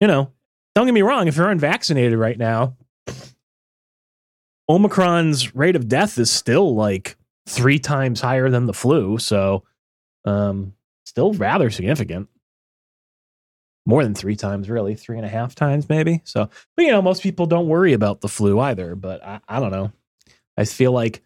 you 0.00 0.06
know, 0.06 0.30
don't 0.74 0.86
get 0.86 0.94
me 0.94 1.02
wrong, 1.02 1.28
if 1.28 1.36
you're 1.36 1.50
unvaccinated 1.50 2.18
right 2.18 2.38
now, 2.38 2.76
Omicron's 4.70 5.54
rate 5.54 5.76
of 5.76 5.88
death 5.88 6.18
is 6.18 6.30
still 6.30 6.74
like 6.74 7.16
three 7.46 7.78
times 7.78 8.20
higher 8.20 8.48
than 8.48 8.66
the 8.66 8.72
flu. 8.72 9.18
So, 9.18 9.64
um, 10.24 10.74
still 11.04 11.32
rather 11.32 11.70
significant. 11.70 12.28
More 13.84 14.04
than 14.04 14.14
three 14.14 14.36
times, 14.36 14.70
really, 14.70 14.94
three 14.94 15.16
and 15.16 15.26
a 15.26 15.28
half 15.28 15.56
times, 15.56 15.88
maybe. 15.88 16.20
So, 16.24 16.48
but 16.76 16.84
you 16.84 16.92
know, 16.92 17.02
most 17.02 17.22
people 17.22 17.46
don't 17.46 17.66
worry 17.66 17.94
about 17.94 18.20
the 18.20 18.28
flu 18.28 18.60
either. 18.60 18.94
But 18.94 19.24
I, 19.24 19.40
I 19.48 19.58
don't 19.58 19.72
know. 19.72 19.92
I 20.56 20.64
feel 20.64 20.92
like 20.92 21.20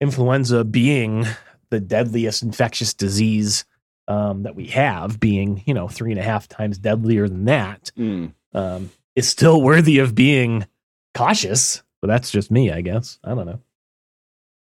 influenza 0.00 0.62
being 0.62 1.24
the 1.70 1.80
deadliest 1.80 2.42
infectious 2.42 2.92
disease 2.92 3.64
um, 4.08 4.44
that 4.44 4.54
we 4.54 4.66
have, 4.68 5.18
being 5.20 5.62
you 5.66 5.74
know 5.74 5.88
three 5.88 6.10
and 6.12 6.20
a 6.20 6.24
half 6.24 6.48
times 6.48 6.78
deadlier 6.78 7.28
than 7.28 7.44
that, 7.46 7.90
Mm. 7.96 8.32
um, 8.54 8.90
is 9.14 9.28
still 9.28 9.60
worthy 9.62 9.98
of 9.98 10.14
being 10.14 10.66
cautious. 11.14 11.82
But 12.02 12.08
that's 12.08 12.30
just 12.30 12.50
me, 12.50 12.70
I 12.70 12.82
guess. 12.82 13.18
I 13.24 13.34
don't 13.34 13.46
know. 13.46 13.60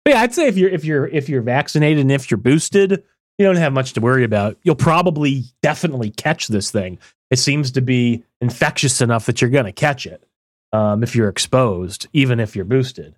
But 0.06 0.14
yeah, 0.14 0.22
I'd 0.22 0.34
say 0.34 0.48
if 0.48 0.56
you're 0.58 0.70
if 0.70 0.86
you're 0.86 1.08
if 1.08 1.28
you're 1.30 1.42
vaccinated 1.42 2.00
and 2.00 2.12
if 2.12 2.30
you're 2.32 2.38
boosted, 2.38 3.04
you 3.38 3.46
don't 3.46 3.56
have 3.58 3.74
much 3.74 3.94
to 3.94 4.02
worry 4.02 4.24
about. 4.24 4.58
You'll 4.64 4.76
probably 4.76 5.44
definitely 5.62 6.12
catch 6.12 6.48
this 6.48 6.72
thing. 6.72 7.00
It 7.30 7.40
seems 7.40 7.72
to 7.72 7.82
be 7.82 8.24
infectious 8.40 9.02
enough 9.02 9.26
that 9.26 9.42
you're 9.42 9.50
going 9.50 9.66
to 9.66 9.74
catch 9.74 10.06
it 10.06 10.24
um, 10.72 11.04
if 11.04 11.14
you're 11.16 11.28
exposed, 11.28 12.08
even 12.14 12.40
if 12.40 12.56
you're 12.56 12.64
boosted. 12.66 13.16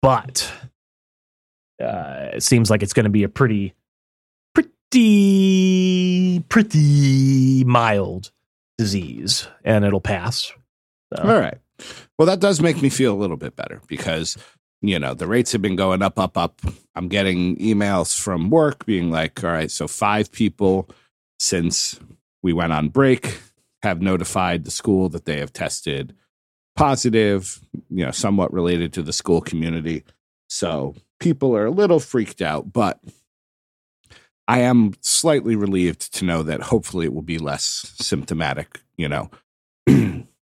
But 0.00 0.52
uh, 1.82 2.28
it 2.34 2.42
seems 2.42 2.70
like 2.70 2.82
it's 2.82 2.92
going 2.92 3.04
to 3.04 3.10
be 3.10 3.24
a 3.24 3.28
pretty, 3.28 3.74
pretty, 4.90 6.40
pretty 6.48 7.64
mild 7.64 8.30
disease, 8.76 9.48
and 9.64 9.84
it'll 9.84 10.00
pass. 10.00 10.52
So, 11.14 11.22
All 11.22 11.40
right. 11.40 11.58
Well, 12.18 12.26
that 12.26 12.40
does 12.40 12.60
make 12.60 12.82
me 12.82 12.88
feel 12.88 13.14
a 13.14 13.16
little 13.18 13.36
bit 13.36 13.56
better 13.56 13.80
because, 13.86 14.36
you 14.82 14.98
know, 14.98 15.14
the 15.14 15.26
rates 15.26 15.52
have 15.52 15.62
been 15.62 15.76
going 15.76 16.02
up, 16.02 16.18
up, 16.18 16.36
up. 16.36 16.60
I'm 16.94 17.08
getting 17.08 17.56
emails 17.56 18.18
from 18.18 18.50
work 18.50 18.84
being 18.86 19.10
like, 19.10 19.42
all 19.44 19.50
right, 19.50 19.70
so 19.70 19.86
five 19.86 20.32
people 20.32 20.88
since 21.38 21.98
we 22.42 22.52
went 22.52 22.72
on 22.72 22.88
break 22.88 23.40
have 23.82 24.02
notified 24.02 24.64
the 24.64 24.70
school 24.70 25.08
that 25.10 25.24
they 25.24 25.38
have 25.38 25.52
tested 25.52 26.14
positive, 26.76 27.60
you 27.90 28.04
know, 28.04 28.10
somewhat 28.10 28.52
related 28.52 28.92
to 28.92 29.02
the 29.02 29.12
school 29.12 29.40
community. 29.40 30.04
So 30.48 30.94
people 31.20 31.56
are 31.56 31.66
a 31.66 31.70
little 31.70 32.00
freaked 32.00 32.40
out, 32.40 32.72
but 32.72 33.00
I 34.48 34.60
am 34.60 34.94
slightly 35.02 35.54
relieved 35.56 36.12
to 36.14 36.24
know 36.24 36.42
that 36.42 36.62
hopefully 36.62 37.04
it 37.04 37.12
will 37.12 37.22
be 37.22 37.38
less 37.38 37.94
symptomatic, 38.00 38.80
you 38.96 39.06
know. 39.08 39.30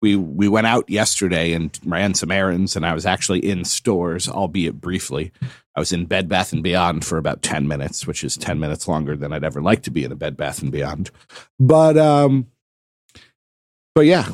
we 0.02 0.16
we 0.16 0.48
went 0.48 0.68
out 0.68 0.90
yesterday 0.90 1.52
and 1.52 1.78
ran 1.86 2.14
some 2.14 2.32
errands 2.32 2.78
and 2.78 2.86
I 2.86 2.94
was 2.94 3.06
actually 3.06 3.40
in 3.40 3.66
stores, 3.66 4.30
albeit 4.30 4.80
briefly. 4.80 5.34
I 5.76 5.80
was 5.82 5.92
in 5.92 6.06
Bed 6.06 6.30
Bath 6.30 6.54
and 6.54 6.64
Beyond 6.64 7.04
for 7.04 7.18
about 7.18 7.42
10 7.42 7.68
minutes, 7.68 8.08
which 8.08 8.24
is 8.24 8.38
10 8.38 8.60
minutes 8.60 8.88
longer 8.88 9.18
than 9.18 9.34
I'd 9.34 9.44
ever 9.44 9.62
like 9.62 9.84
to 9.84 9.92
be 9.92 10.06
in 10.06 10.12
a 10.14 10.16
Bed 10.16 10.38
Bath 10.38 10.62
and 10.62 10.72
Beyond. 10.72 11.12
But 11.60 11.98
um 11.98 12.48
but 13.96 14.06
yeah. 14.06 14.30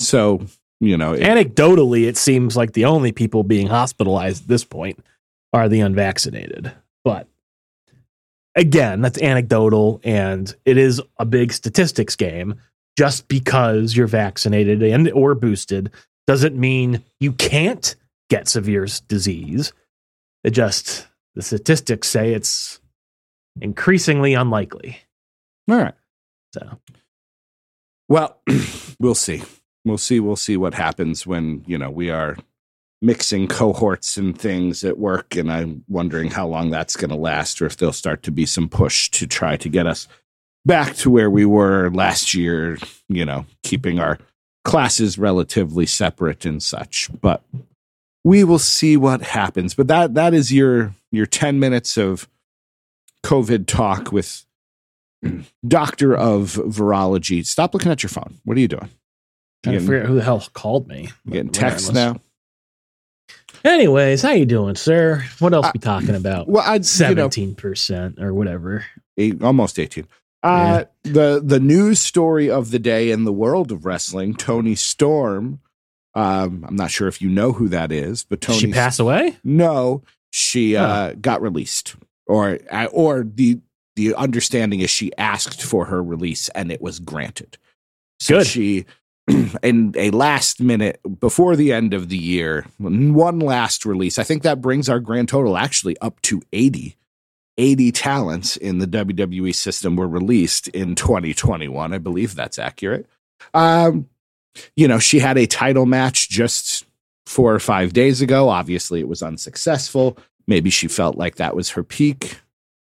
So, 0.00 0.44
you 0.80 0.96
know, 0.96 1.12
it- 1.12 1.22
anecdotally, 1.22 2.08
it 2.08 2.16
seems 2.16 2.56
like 2.56 2.72
the 2.72 2.84
only 2.86 3.12
people 3.12 3.44
being 3.44 3.68
hospitalized 3.68 4.42
at 4.42 4.48
this 4.48 4.64
point 4.64 4.98
are 5.52 5.68
the 5.68 5.80
unvaccinated. 5.80 6.72
But 7.04 7.28
again, 8.54 9.00
that's 9.00 9.20
anecdotal 9.20 10.00
and 10.04 10.54
it 10.64 10.76
is 10.76 11.00
a 11.18 11.24
big 11.24 11.52
statistics 11.52 12.16
game. 12.16 12.54
Just 12.96 13.26
because 13.26 13.96
you're 13.96 14.06
vaccinated 14.06 14.80
and 14.82 15.10
or 15.10 15.34
boosted 15.34 15.90
doesn't 16.28 16.56
mean 16.56 17.02
you 17.18 17.32
can't 17.32 17.96
get 18.30 18.46
severe 18.46 18.86
disease. 19.08 19.72
It 20.44 20.50
just 20.50 21.08
the 21.34 21.42
statistics 21.42 22.08
say 22.08 22.32
it's 22.32 22.80
increasingly 23.60 24.34
unlikely. 24.34 24.98
all 25.68 25.78
right. 25.78 25.94
So 26.52 26.78
Well, 28.08 28.40
we'll 29.00 29.16
see. 29.16 29.42
We'll 29.84 29.98
see. 29.98 30.20
We'll 30.20 30.36
see 30.36 30.56
what 30.56 30.74
happens 30.74 31.26
when, 31.26 31.64
you 31.66 31.76
know, 31.76 31.90
we 31.90 32.10
are 32.10 32.36
mixing 33.04 33.46
cohorts 33.46 34.16
and 34.16 34.36
things 34.38 34.82
at 34.82 34.98
work. 34.98 35.36
And 35.36 35.52
I'm 35.52 35.84
wondering 35.88 36.30
how 36.30 36.46
long 36.46 36.70
that's 36.70 36.96
going 36.96 37.10
to 37.10 37.16
last 37.16 37.60
or 37.60 37.66
if 37.66 37.76
there'll 37.76 37.92
start 37.92 38.22
to 38.24 38.32
be 38.32 38.46
some 38.46 38.68
push 38.68 39.10
to 39.10 39.26
try 39.26 39.56
to 39.58 39.68
get 39.68 39.86
us 39.86 40.08
back 40.64 40.94
to 40.96 41.10
where 41.10 41.30
we 41.30 41.44
were 41.44 41.90
last 41.90 42.34
year, 42.34 42.78
you 43.08 43.24
know, 43.24 43.44
keeping 43.62 44.00
our 44.00 44.18
classes 44.64 45.18
relatively 45.18 45.84
separate 45.84 46.46
and 46.46 46.62
such. 46.62 47.10
But 47.20 47.42
we 48.24 48.42
will 48.42 48.58
see 48.58 48.96
what 48.96 49.20
happens. 49.20 49.74
But 49.74 49.88
that 49.88 50.14
that 50.14 50.32
is 50.32 50.52
your 50.52 50.94
your 51.12 51.26
10 51.26 51.60
minutes 51.60 51.98
of 51.98 52.28
COVID 53.22 53.66
talk 53.66 54.12
with 54.12 54.46
doctor 55.68 56.16
of 56.16 56.54
virology. 56.54 57.44
Stop 57.44 57.74
looking 57.74 57.92
at 57.92 58.02
your 58.02 58.10
phone. 58.10 58.38
What 58.44 58.56
are 58.56 58.60
you 58.60 58.68
doing? 58.68 58.88
trying 59.64 59.76
to 59.76 59.80
figure 59.80 60.00
out 60.02 60.06
who 60.06 60.14
the 60.14 60.22
hell 60.22 60.46
called 60.52 60.88
me. 60.88 61.10
You 61.24 61.32
getting 61.32 61.50
texts 61.50 61.90
now? 61.90 62.20
Anyways, 63.64 64.20
how 64.22 64.32
you 64.32 64.44
doing, 64.44 64.74
sir? 64.74 65.24
What 65.38 65.54
else 65.54 65.66
Uh, 65.66 65.70
we 65.74 65.80
talking 65.80 66.14
about? 66.14 66.48
Well, 66.48 66.62
I 66.62 66.74
you 66.74 66.78
know, 66.80 66.82
Seventeen 66.84 67.54
percent 67.54 68.18
or 68.20 68.34
whatever. 68.34 68.84
eight, 69.16 69.42
almost 69.42 69.78
18. 69.78 70.06
Uh, 70.42 70.84
the 71.04 71.40
the 71.42 71.58
news 71.60 71.98
story 72.00 72.50
of 72.50 72.70
the 72.70 72.78
day 72.78 73.10
in 73.10 73.24
the 73.24 73.32
world 73.32 73.72
of 73.72 73.86
wrestling, 73.86 74.34
Toni 74.34 74.74
Storm. 74.74 75.60
Um, 76.14 76.64
I'm 76.68 76.76
not 76.76 76.90
sure 76.90 77.08
if 77.08 77.22
you 77.22 77.30
know 77.30 77.52
who 77.52 77.68
that 77.68 77.90
is, 77.90 78.24
but 78.24 78.42
Toni 78.42 78.58
she 78.58 78.70
pass 78.70 78.98
away? 78.98 79.36
No, 79.42 80.02
she 80.30 80.76
uh, 80.76 81.14
got 81.14 81.40
released, 81.40 81.96
or 82.26 82.58
uh, 82.70 82.86
or 82.92 83.24
the 83.24 83.60
the 83.96 84.14
understanding 84.14 84.80
is 84.80 84.90
she 84.90 85.10
asked 85.16 85.62
for 85.62 85.86
her 85.86 86.02
release 86.02 86.50
and 86.50 86.70
it 86.70 86.82
was 86.82 86.98
granted. 87.00 87.56
So 88.20 88.38
Good. 88.38 88.46
She 88.46 88.84
in 89.62 89.94
a 89.96 90.10
last 90.10 90.60
minute 90.60 91.00
before 91.18 91.56
the 91.56 91.72
end 91.72 91.94
of 91.94 92.08
the 92.08 92.16
year, 92.16 92.66
one 92.78 93.38
last 93.38 93.86
release. 93.86 94.18
I 94.18 94.24
think 94.24 94.42
that 94.42 94.60
brings 94.60 94.88
our 94.88 95.00
grand 95.00 95.28
total 95.28 95.56
actually 95.56 95.96
up 95.98 96.20
to 96.22 96.42
80. 96.52 96.96
80 97.56 97.92
talents 97.92 98.56
in 98.56 98.78
the 98.78 98.86
WWE 98.86 99.54
system 99.54 99.96
were 99.96 100.08
released 100.08 100.68
in 100.68 100.94
2021. 100.94 101.94
I 101.94 101.98
believe 101.98 102.34
that's 102.34 102.58
accurate. 102.58 103.06
Um, 103.54 104.08
you 104.76 104.88
know, 104.88 104.98
she 104.98 105.20
had 105.20 105.38
a 105.38 105.46
title 105.46 105.86
match 105.86 106.28
just 106.28 106.84
four 107.26 107.54
or 107.54 107.60
five 107.60 107.92
days 107.92 108.20
ago. 108.20 108.48
Obviously, 108.48 109.00
it 109.00 109.08
was 109.08 109.22
unsuccessful. 109.22 110.18
Maybe 110.46 110.70
she 110.70 110.88
felt 110.88 111.16
like 111.16 111.36
that 111.36 111.56
was 111.56 111.70
her 111.70 111.82
peak. 111.82 112.40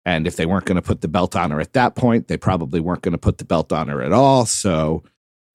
And 0.05 0.27
if 0.27 0.37
they 0.37 0.47
weren't 0.47 0.64
going 0.64 0.77
to 0.77 0.83
put 0.83 1.03
the 1.03 1.09
belt 1.09 1.37
on 1.37 1.51
her 1.51 1.61
at 1.61 1.75
that 1.75 1.95
point, 1.95 2.29
they 2.29 2.37
probably 2.37 2.81
weren't 2.81 3.03
going 3.03 3.12
to 3.12 3.19
put 3.19 3.38
the 3.38 3.45
belt 3.45 3.73
on 3.73 3.88
her 3.88 4.03
at 4.03 4.12
all. 4.12 4.47
So, 4.47 5.03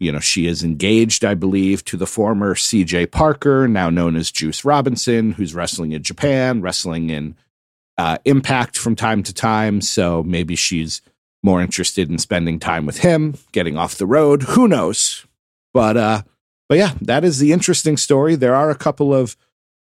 you 0.03 0.11
know, 0.11 0.19
she 0.19 0.47
is 0.47 0.63
engaged, 0.63 1.23
I 1.23 1.33
believe, 1.33 1.83
to 1.85 1.97
the 1.97 2.05
former 2.05 2.55
CJ 2.55 3.11
Parker, 3.11 3.67
now 3.67 3.89
known 3.89 4.15
as 4.15 4.31
Juice 4.31 4.65
Robinson, 4.65 5.31
who's 5.31 5.55
wrestling 5.55 5.93
in 5.93 6.03
Japan, 6.03 6.61
wrestling 6.61 7.09
in 7.09 7.35
uh, 7.97 8.17
Impact 8.25 8.77
from 8.77 8.95
time 8.95 9.23
to 9.23 9.33
time. 9.33 9.81
So 9.81 10.23
maybe 10.23 10.55
she's 10.55 11.01
more 11.43 11.61
interested 11.61 12.09
in 12.09 12.17
spending 12.17 12.59
time 12.59 12.85
with 12.85 12.99
him, 12.99 13.35
getting 13.51 13.77
off 13.77 13.95
the 13.95 14.05
road. 14.05 14.43
Who 14.43 14.67
knows? 14.67 15.25
But 15.73 15.97
uh, 15.97 16.21
but 16.69 16.77
yeah, 16.77 16.93
that 17.01 17.23
is 17.23 17.39
the 17.39 17.51
interesting 17.51 17.97
story. 17.97 18.35
There 18.35 18.55
are 18.55 18.69
a 18.69 18.75
couple 18.75 19.13
of 19.13 19.35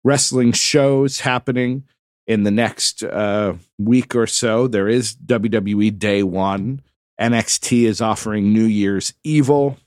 wrestling 0.03 0.51
shows 0.51 1.21
happening 1.21 1.83
in 2.27 2.43
the 2.43 2.51
next 2.51 3.03
uh, 3.03 3.53
week 3.77 4.15
or 4.15 4.27
so. 4.27 4.67
There 4.67 4.87
is 4.87 5.15
WWE 5.15 5.97
Day 5.97 6.23
One. 6.23 6.81
NXT 7.19 7.83
is 7.83 8.01
offering 8.01 8.51
New 8.51 8.65
Year's 8.65 9.13
Evil, 9.23 9.77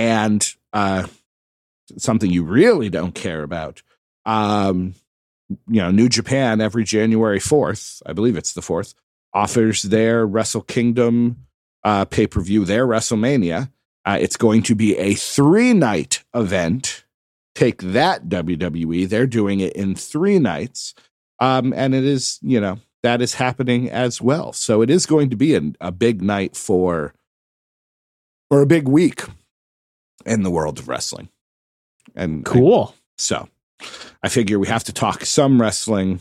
and 0.00 0.54
uh, 0.72 1.06
something 1.98 2.30
you 2.30 2.42
really 2.42 2.88
don't 2.88 3.14
care 3.14 3.42
about. 3.42 3.82
Um, 4.24 4.94
you 5.68 5.82
know, 5.82 5.90
New 5.90 6.08
Japan 6.08 6.62
every 6.62 6.84
January 6.84 7.38
fourth, 7.38 8.02
I 8.06 8.14
believe 8.14 8.34
it's 8.34 8.54
the 8.54 8.62
fourth, 8.62 8.94
offers 9.34 9.82
their 9.82 10.26
Wrestle 10.26 10.62
Kingdom 10.62 11.44
uh, 11.84 12.06
pay 12.06 12.26
per 12.26 12.40
view, 12.40 12.64
their 12.64 12.86
WrestleMania. 12.86 13.70
Uh, 14.06 14.16
it's 14.18 14.38
going 14.38 14.62
to 14.62 14.74
be 14.74 14.96
a 14.96 15.14
three 15.14 15.74
night 15.74 16.24
event. 16.34 17.04
Take 17.54 17.82
that, 17.82 18.30
WWE. 18.30 19.06
They're 19.06 19.26
doing 19.26 19.60
it 19.60 19.74
in 19.74 19.94
three 19.94 20.38
nights. 20.38 20.94
Um, 21.40 21.74
and 21.74 21.94
it 21.94 22.04
is, 22.04 22.38
you 22.40 22.60
know, 22.60 22.78
that 23.02 23.20
is 23.20 23.34
happening 23.34 23.90
as 23.90 24.22
well. 24.22 24.54
So 24.54 24.80
it 24.80 24.88
is 24.88 25.04
going 25.04 25.28
to 25.28 25.36
be 25.36 25.74
a 25.78 25.92
big 25.92 26.22
night 26.22 26.56
for 26.56 27.12
or 28.50 28.62
a 28.62 28.66
big 28.66 28.88
week 28.88 29.24
in 30.26 30.42
the 30.42 30.50
world 30.50 30.78
of 30.78 30.88
wrestling. 30.88 31.28
And 32.14 32.46
I- 32.46 32.50
Cool. 32.50 32.94
so 33.18 33.48
I 34.22 34.28
figure 34.28 34.58
we 34.58 34.66
have 34.68 34.84
to 34.84 34.92
talk 34.92 35.24
some 35.24 35.60
wrestling. 35.60 36.20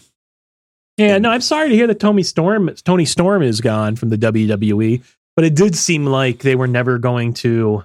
Yeah, 0.97 1.17
no, 1.17 1.29
I'm 1.31 1.41
sorry 1.41 1.69
to 1.69 1.75
hear 1.75 1.87
that 1.87 1.99
Toni 1.99 2.23
Storm 2.23 2.69
Toni 2.83 3.05
Storm 3.05 3.41
is 3.41 3.61
gone 3.61 3.95
from 3.95 4.09
the 4.09 4.17
WWE, 4.17 5.01
but 5.35 5.45
it 5.45 5.55
did 5.55 5.75
seem 5.75 6.05
like 6.05 6.39
they 6.39 6.55
were 6.55 6.67
never 6.67 6.97
going 6.97 7.33
to 7.35 7.83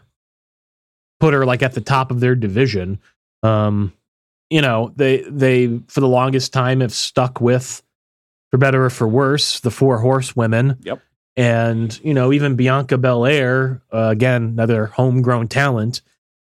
put 1.20 1.32
her 1.34 1.46
like 1.46 1.62
at 1.62 1.72
the 1.74 1.80
top 1.80 2.10
of 2.10 2.20
their 2.20 2.34
division. 2.34 2.98
Um, 3.42 3.92
you 4.50 4.60
know, 4.60 4.92
they 4.96 5.22
they 5.28 5.78
for 5.88 6.00
the 6.00 6.08
longest 6.08 6.52
time 6.52 6.80
have 6.80 6.92
stuck 6.92 7.40
with 7.40 7.82
for 8.50 8.58
better 8.58 8.84
or 8.84 8.90
for 8.90 9.06
worse, 9.08 9.60
the 9.60 9.70
four 9.70 9.98
horsewomen. 9.98 10.78
Yep. 10.82 11.00
And, 11.36 11.98
you 12.04 12.14
know, 12.14 12.32
even 12.32 12.54
Bianca 12.54 12.96
Belair, 12.96 13.82
uh, 13.92 14.08
again, 14.10 14.44
another 14.44 14.86
homegrown 14.86 15.48
talent. 15.48 16.00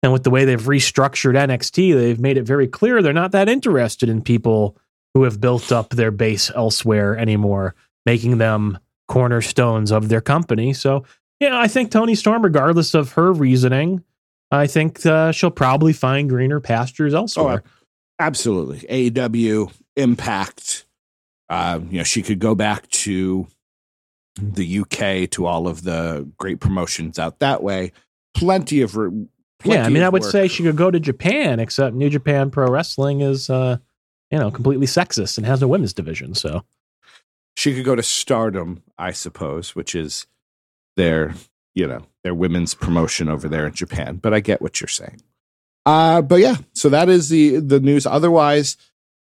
And 0.03 0.13
with 0.13 0.23
the 0.23 0.31
way 0.31 0.45
they've 0.45 0.63
restructured 0.63 1.35
NXT, 1.35 1.95
they've 1.95 2.21
made 2.21 2.37
it 2.37 2.45
very 2.45 2.69
clear 2.69 3.03
they're 3.03 3.13
not 3.13 3.33
that 3.33 3.49
interested 3.49 4.09
in 4.09 4.23
people 4.23 4.77
who 5.15 5.25
have 5.25 5.41
built 5.41 5.73
up 5.73 5.91
their 5.91 6.11
base 6.11 6.51
elsewhere 6.55 7.17
anymore, 7.17 7.75
making 8.05 8.39
them 8.39 8.79
cornerstones 9.09 9.91
of 9.91 10.09
their 10.09 10.21
company. 10.21 10.73
So, 10.73 11.05
yeah, 11.41 11.59
I 11.59 11.69
think 11.69 11.91
Toni 11.91 12.15
Storm, 12.15 12.43
regardless 12.43 12.95
of 12.95 13.13
her 13.13 13.33
reasoning, 13.33 14.05
I 14.51 14.67
think 14.67 15.05
uh, 15.05 15.33
she'll 15.33 15.51
probably 15.51 15.93
find 15.93 16.29
greener 16.29 16.61
pastures 16.61 17.15
elsewhere. 17.15 17.65
Absolutely. 18.19 19.11
AEW, 19.11 19.73
Impact. 19.97 20.85
Uh, 21.49 21.81
you 21.91 21.99
know, 21.99 22.05
she 22.05 22.23
could 22.23 22.39
go 22.39 22.55
back 22.55 22.89
to 22.89 23.47
the 24.37 24.81
UK 24.81 25.31
to 25.31 25.47
all 25.47 25.67
of 25.69 25.83
the 25.83 26.31
great 26.39 26.61
promotions 26.61 27.19
out 27.19 27.39
that 27.41 27.63
way. 27.63 27.93
Plenty 28.35 28.83
of. 28.83 28.97
re- 28.97 29.27
yeah, 29.65 29.85
I 29.85 29.89
mean, 29.89 30.03
I 30.03 30.09
would 30.09 30.23
work. 30.23 30.31
say 30.31 30.49
she 30.49 30.63
could 30.63 30.77
go 30.77 30.91
to 30.91 31.01
Japan, 31.01 31.59
except 31.59 31.97
New 31.97 32.11
Japan 32.11 32.51
Pro 32.51 32.71
Wrestling 32.71 33.23
is, 33.23 33.49
uh, 33.49 33.79
you 34.31 34.39
know, 34.39 34.51
completely 34.51 34.87
sexist 34.87 35.39
and 35.39 35.47
has 35.47 35.63
a 35.63 35.69
women's 35.69 35.95
division. 35.95 36.35
So, 36.35 36.63
she 37.57 37.75
could 37.75 37.85
go 37.85 37.97
to 37.97 38.03
Stardom, 38.03 38.83
I 38.99 39.13
suppose, 39.13 39.75
which 39.75 39.95
is 39.95 40.27
their, 40.97 41.35
you 41.75 41.87
know, 41.87 42.03
their 42.23 42.35
women's 42.35 42.75
promotion 42.75 43.29
over 43.29 43.49
there 43.49 43.67
in 43.67 43.73
Japan. 43.73 44.17
But 44.17 44.35
I 44.35 44.41
get 44.41 44.61
what 44.61 44.81
you're 44.81 44.89
saying. 44.89 45.23
Uh, 45.87 46.21
but 46.21 46.41
yeah, 46.41 46.57
so 46.75 46.89
that 46.89 47.09
is 47.09 47.29
the 47.29 47.61
the 47.61 47.81
news. 47.81 48.07
Otherwise, 48.07 48.77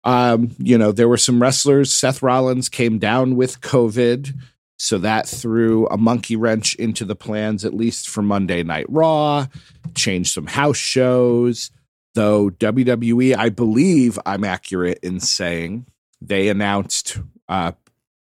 um, 0.04 0.52
you 0.60 0.78
know, 0.78 0.92
there 0.92 1.08
were 1.08 1.18
some 1.18 1.42
wrestlers. 1.42 1.92
Seth 1.92 2.22
Rollins 2.22 2.70
came 2.70 3.00
down 3.00 3.36
with 3.36 3.62
COVID, 3.62 4.34
so 4.80 4.98
that 5.00 5.28
threw 5.28 5.88
a 5.88 5.98
monkey 5.98 6.38
wrench 6.38 6.74
into 6.76 7.04
the 7.04 7.16
plans, 7.16 7.66
at 7.66 7.74
least 7.74 8.08
for 8.08 8.22
Monday 8.22 8.64
Night 8.64 8.86
Raw. 8.88 9.46
Changed 9.94 10.34
some 10.34 10.48
house 10.48 10.78
shows. 10.78 11.70
Though 12.16 12.50
WWE, 12.50 13.36
I 13.38 13.50
believe 13.50 14.18
I'm 14.26 14.44
accurate 14.44 15.00
in 15.04 15.20
saying 15.20 15.86
they 16.22 16.48
announced 16.48 17.20
uh, 17.48 17.74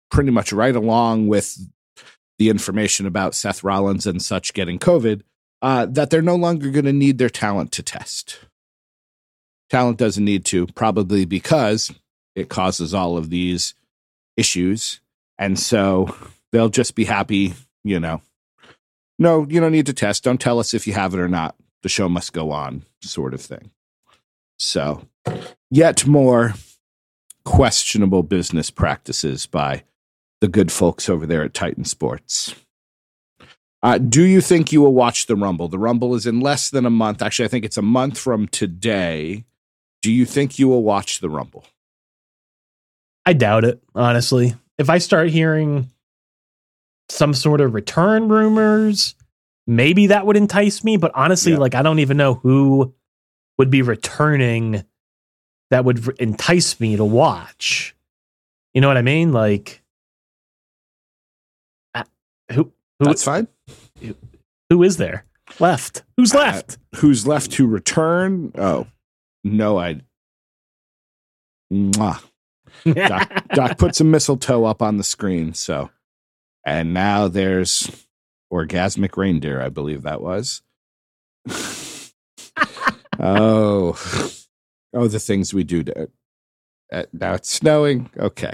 pretty 0.09 0.31
much 0.31 0.51
right 0.51 0.75
along 0.75 1.27
with 1.27 1.57
the 2.37 2.49
information 2.49 3.05
about 3.05 3.35
Seth 3.35 3.63
Rollins 3.63 4.07
and 4.07 4.21
such 4.21 4.53
getting 4.53 4.79
COVID, 4.79 5.21
uh, 5.61 5.85
that 5.85 6.09
they're 6.09 6.23
no 6.23 6.35
longer 6.35 6.71
going 6.71 6.85
to 6.85 6.93
need 6.93 7.19
their 7.19 7.29
talent 7.29 7.71
to 7.73 7.83
test. 7.83 8.39
Talent 9.69 9.97
doesn't 9.97 10.25
need 10.25 10.43
to, 10.45 10.65
probably 10.67 11.23
because 11.23 11.91
it 12.35 12.49
causes 12.49 12.93
all 12.95 13.15
of 13.15 13.29
these 13.29 13.75
issues. 14.35 15.00
And 15.41 15.57
so 15.57 16.15
they'll 16.51 16.69
just 16.69 16.93
be 16.93 17.03
happy, 17.03 17.55
you 17.83 17.99
know. 17.99 18.21
No, 19.17 19.47
you 19.49 19.59
don't 19.59 19.71
need 19.71 19.87
to 19.87 19.93
test. 19.93 20.23
Don't 20.23 20.39
tell 20.39 20.59
us 20.59 20.75
if 20.75 20.85
you 20.85 20.93
have 20.93 21.15
it 21.15 21.19
or 21.19 21.27
not. 21.27 21.55
The 21.81 21.89
show 21.89 22.07
must 22.07 22.31
go 22.31 22.51
on, 22.51 22.83
sort 23.01 23.33
of 23.33 23.41
thing. 23.41 23.71
So, 24.59 25.07
yet 25.71 26.05
more 26.05 26.53
questionable 27.43 28.21
business 28.21 28.69
practices 28.69 29.47
by 29.47 29.83
the 30.41 30.47
good 30.47 30.71
folks 30.71 31.09
over 31.09 31.25
there 31.25 31.43
at 31.43 31.55
Titan 31.55 31.85
Sports. 31.85 32.53
Uh, 33.81 33.97
do 33.97 34.23
you 34.23 34.41
think 34.41 34.71
you 34.71 34.79
will 34.81 34.93
watch 34.93 35.25
the 35.25 35.35
Rumble? 35.35 35.67
The 35.67 35.79
Rumble 35.79 36.13
is 36.13 36.27
in 36.27 36.39
less 36.39 36.69
than 36.69 36.85
a 36.85 36.91
month. 36.91 37.23
Actually, 37.23 37.45
I 37.45 37.47
think 37.47 37.65
it's 37.65 37.77
a 37.77 37.81
month 37.81 38.19
from 38.19 38.47
today. 38.47 39.45
Do 40.03 40.11
you 40.11 40.25
think 40.25 40.59
you 40.59 40.67
will 40.67 40.83
watch 40.83 41.19
the 41.19 41.31
Rumble? 41.31 41.65
I 43.25 43.33
doubt 43.33 43.63
it, 43.63 43.81
honestly. 43.95 44.53
If 44.77 44.89
I 44.89 44.97
start 44.97 45.29
hearing 45.29 45.89
some 47.09 47.33
sort 47.33 47.61
of 47.61 47.73
return 47.73 48.27
rumors, 48.29 49.15
maybe 49.67 50.07
that 50.07 50.25
would 50.25 50.37
entice 50.37 50.83
me. 50.83 50.97
But 50.97 51.11
honestly, 51.13 51.51
Yeah. 51.53 51.59
like, 51.59 51.75
I 51.75 51.81
don't 51.81 51.99
even 51.99 52.17
know 52.17 52.35
who 52.35 52.93
would 53.57 53.69
be 53.69 53.81
returning 53.81 54.83
that 55.69 55.85
would 55.85 56.19
entice 56.19 56.79
me 56.79 56.95
to 56.97 57.05
watch. 57.05 57.95
You 58.73 58.81
know 58.81 58.87
what 58.87 58.97
I 58.97 59.01
mean? 59.01 59.31
Like, 59.33 59.81
uh, 61.93 62.03
who 62.51 62.71
who 62.99 63.05
That's 63.05 63.23
fine. 63.23 63.47
who 64.69 64.83
is 64.83 64.97
there 64.97 65.25
left? 65.59 66.03
Who's 66.17 66.33
Uh, 66.33 66.39
left? 66.39 66.77
Who's 66.95 67.27
left 67.27 67.51
to 67.53 67.67
return? 67.67 68.51
Oh, 68.57 68.87
no, 69.43 69.77
I. 69.77 70.01
Mwah. 71.71 72.21
Doc, 72.93 73.31
Doc 73.53 73.95
some 73.95 74.11
mistletoe 74.11 74.65
up 74.65 74.81
on 74.81 74.97
the 74.97 75.03
screen. 75.03 75.53
So, 75.53 75.89
and 76.65 76.93
now 76.93 77.27
there's 77.27 78.05
orgasmic 78.51 79.17
reindeer. 79.17 79.61
I 79.61 79.69
believe 79.69 80.03
that 80.03 80.21
was. 80.21 80.61
oh, 83.19 83.97
oh, 84.93 85.07
the 85.07 85.19
things 85.19 85.53
we 85.53 85.63
do 85.63 85.83
to. 85.83 86.09
Uh, 86.91 87.03
now 87.13 87.33
it's 87.33 87.49
snowing. 87.49 88.09
Okay. 88.17 88.53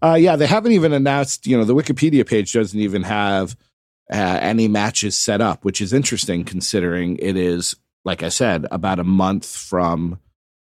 Uh, 0.00 0.14
yeah, 0.14 0.36
they 0.36 0.46
haven't 0.46 0.72
even 0.72 0.92
announced. 0.92 1.46
You 1.46 1.56
know, 1.56 1.64
the 1.64 1.74
Wikipedia 1.74 2.26
page 2.26 2.52
doesn't 2.52 2.78
even 2.78 3.02
have 3.02 3.56
uh, 4.10 4.38
any 4.40 4.68
matches 4.68 5.16
set 5.16 5.40
up, 5.40 5.64
which 5.64 5.80
is 5.80 5.92
interesting 5.92 6.44
considering 6.44 7.16
it 7.18 7.36
is, 7.36 7.74
like 8.04 8.22
I 8.22 8.28
said, 8.28 8.66
about 8.70 9.00
a 9.00 9.04
month 9.04 9.46
from 9.46 10.20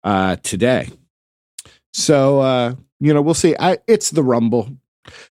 uh, 0.03 0.37
today. 0.37 0.91
So 1.95 2.41
uh, 2.41 2.75
you 3.01 3.13
know, 3.13 3.23
we'll 3.23 3.35
see. 3.35 3.55
I, 3.59 3.79
it's 3.87 4.11
the 4.11 4.23
Rumble. 4.23 4.71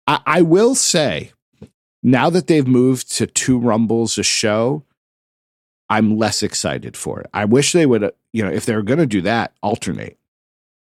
I, 0.08 0.22
I 0.26 0.42
will 0.44 0.76
say, 0.76 1.32
now 2.04 2.30
that 2.30 2.48
they've 2.48 2.68
moved 2.68 3.12
to 3.18 3.26
two 3.26 3.58
Rumbles 3.58 4.18
a 4.20 4.24
show, 4.24 4.84
I'm 5.90 6.18
less 6.18 6.44
excited 6.44 6.96
for 6.96 7.22
it. 7.22 7.30
I 7.34 7.46
wish 7.46 7.72
they 7.72 7.86
would, 7.86 8.04
uh, 8.04 8.12
you 8.34 8.44
know, 8.44 8.52
if 8.52 8.66
they're 8.66 8.84
going 8.84 9.00
to 9.00 9.06
do 9.06 9.22
that, 9.22 9.54
alternate. 9.62 10.18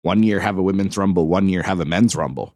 One 0.02 0.22
year 0.22 0.40
have 0.40 0.58
a 0.58 0.62
women's 0.62 0.98
Rumble, 0.98 1.26
one 1.26 1.48
year 1.48 1.62
have 1.62 1.80
a 1.80 1.86
men's 1.86 2.14
Rumble. 2.14 2.54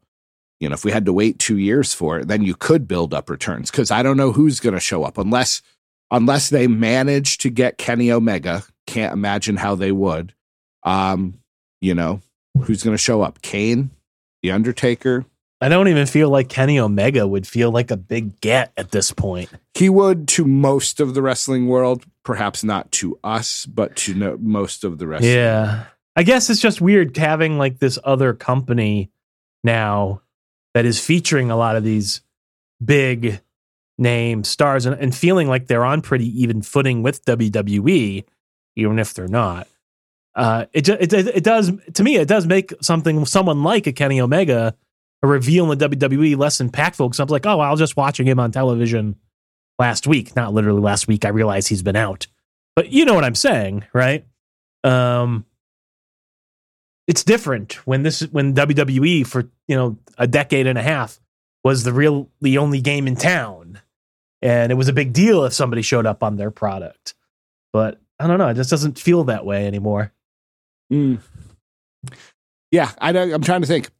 You 0.61 0.68
know, 0.68 0.74
if 0.74 0.85
we 0.85 0.92
had 0.92 1.07
to 1.07 1.12
wait 1.14 1.38
two 1.38 1.57
years 1.57 1.94
for 1.94 2.18
it, 2.18 2.28
then 2.28 2.42
you 2.42 2.54
could 2.54 2.87
build 2.87 3.14
up 3.14 3.31
returns 3.31 3.70
because 3.70 3.90
I 3.90 4.02
don't 4.02 4.18
know 4.18 4.33
who's 4.33 4.61
going 4.61 4.74
to 4.74 4.81
show 4.81 5.04
up 5.04 5.16
unless 5.16 5.62
unless 6.11 6.50
they 6.50 6.66
manage 6.66 7.38
to 7.38 7.48
get 7.48 7.78
Kenny 7.78 8.12
Omega. 8.12 8.64
Can't 8.87 9.14
imagine 9.14 9.57
how 9.57 9.74
they 9.74 9.92
would. 9.92 10.35
Um, 10.83 11.40
you 11.81 11.94
know, 11.94 12.20
who's 12.59 12.83
going 12.83 12.94
to 12.94 13.03
show 13.03 13.23
up? 13.23 13.42
Kane, 13.42 13.90
The 14.42 14.51
Undertaker. 14.51 15.25
I 15.61 15.68
don't 15.68 15.88
even 15.88 16.07
feel 16.07 16.31
like 16.31 16.49
Kenny 16.49 16.79
Omega 16.79 17.27
would 17.27 17.47
feel 17.47 17.73
like 17.73 17.90
a 17.90 17.97
big 17.97 18.40
get 18.40 18.73
at 18.77 18.92
this 18.92 19.11
point. 19.11 19.51
He 19.75 19.88
would 19.88 20.29
to 20.29 20.44
most 20.44 21.01
of 21.01 21.14
the 21.14 21.23
wrestling 21.23 21.66
world, 21.66 22.05
perhaps 22.23 22.62
not 22.62 22.92
to 22.92 23.18
us, 23.25 23.66
but 23.66 23.97
to 23.97 24.14
no, 24.14 24.38
most 24.40 24.85
of 24.85 24.99
the 24.99 25.09
rest. 25.09 25.25
Yeah. 25.25 25.87
I 26.14 26.23
guess 26.23 26.49
it's 26.49 26.61
just 26.61 26.81
weird 26.81 27.16
having 27.16 27.59
like 27.59 27.81
this 27.81 27.99
other 28.05 28.35
company 28.35 29.11
now 29.65 30.23
that 30.75 30.85
is 30.85 31.04
featuring 31.04 31.50
a 31.50 31.56
lot 31.56 31.75
of 31.75 31.83
these 31.83 32.23
big 32.85 33.40
name 33.98 34.44
stars 34.44 34.87
and, 34.87 34.98
and 35.00 35.15
feeling 35.15 35.48
like 35.48 35.67
they're 35.67 35.85
on 35.85 36.02
pretty 36.02 36.42
even 36.42 36.63
footing 36.63 37.02
with 37.02 37.25
WWE, 37.25 38.25
even 38.77 38.98
if 38.98 39.13
they're 39.13 39.27
not. 39.27 39.67
Uh, 40.38 40.66
it, 40.72 40.88
it 40.88 41.12
it 41.12 41.42
does 41.42 41.72
to 41.94 42.02
me. 42.04 42.14
It 42.14 42.28
does 42.28 42.46
make 42.46 42.72
something 42.80 43.26
someone 43.26 43.64
like 43.64 43.88
a 43.88 43.92
Kenny 43.92 44.20
Omega 44.20 44.76
a 45.22 45.26
reveal 45.26 45.70
in 45.72 45.78
the 45.78 45.88
WWE 45.88 46.36
less 46.36 46.58
impactful. 46.58 47.08
Because 47.08 47.18
I'm 47.18 47.26
like, 47.26 47.44
oh, 47.44 47.58
I 47.58 47.72
was 47.72 47.80
just 47.80 47.96
watching 47.96 48.24
him 48.24 48.38
on 48.38 48.52
television 48.52 49.16
last 49.80 50.06
week. 50.06 50.36
Not 50.36 50.54
literally 50.54 50.80
last 50.80 51.08
week. 51.08 51.24
I 51.24 51.30
realize 51.30 51.66
he's 51.66 51.82
been 51.82 51.96
out, 51.96 52.28
but 52.76 52.92
you 52.92 53.04
know 53.04 53.14
what 53.14 53.24
I'm 53.24 53.34
saying, 53.34 53.84
right? 53.92 54.24
Um, 54.84 55.44
it's 57.08 57.24
different 57.24 57.84
when 57.84 58.04
this 58.04 58.20
when 58.20 58.54
WWE 58.54 59.26
for 59.26 59.50
you 59.66 59.74
know 59.74 59.96
a 60.18 60.28
decade 60.28 60.68
and 60.68 60.78
a 60.78 60.82
half 60.82 61.18
was 61.64 61.82
the 61.82 61.92
real 61.92 62.28
the 62.40 62.58
only 62.58 62.80
game 62.80 63.08
in 63.08 63.16
town, 63.16 63.80
and 64.40 64.70
it 64.70 64.76
was 64.76 64.86
a 64.86 64.92
big 64.92 65.12
deal 65.12 65.44
if 65.44 65.52
somebody 65.52 65.82
showed 65.82 66.06
up 66.06 66.22
on 66.22 66.36
their 66.36 66.52
product. 66.52 67.14
But 67.72 68.00
I 68.20 68.28
don't 68.28 68.38
know, 68.38 68.48
it 68.48 68.54
just 68.54 68.70
doesn't 68.70 69.00
feel 69.00 69.24
that 69.24 69.44
way 69.44 69.66
anymore. 69.66 70.12
Mm. 70.92 71.20
Yeah, 72.70 72.90
I, 73.00 73.10
I'm 73.10 73.42
trying 73.42 73.62
to 73.62 73.66
think. 73.66 73.90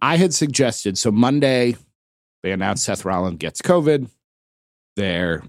I 0.00 0.16
had 0.16 0.32
suggested 0.32 0.96
so 0.96 1.10
Monday 1.10 1.76
they 2.42 2.52
announced 2.52 2.84
Seth 2.84 3.04
Rollins 3.04 3.38
gets 3.38 3.60
COVID. 3.62 4.08
They're 4.96 5.42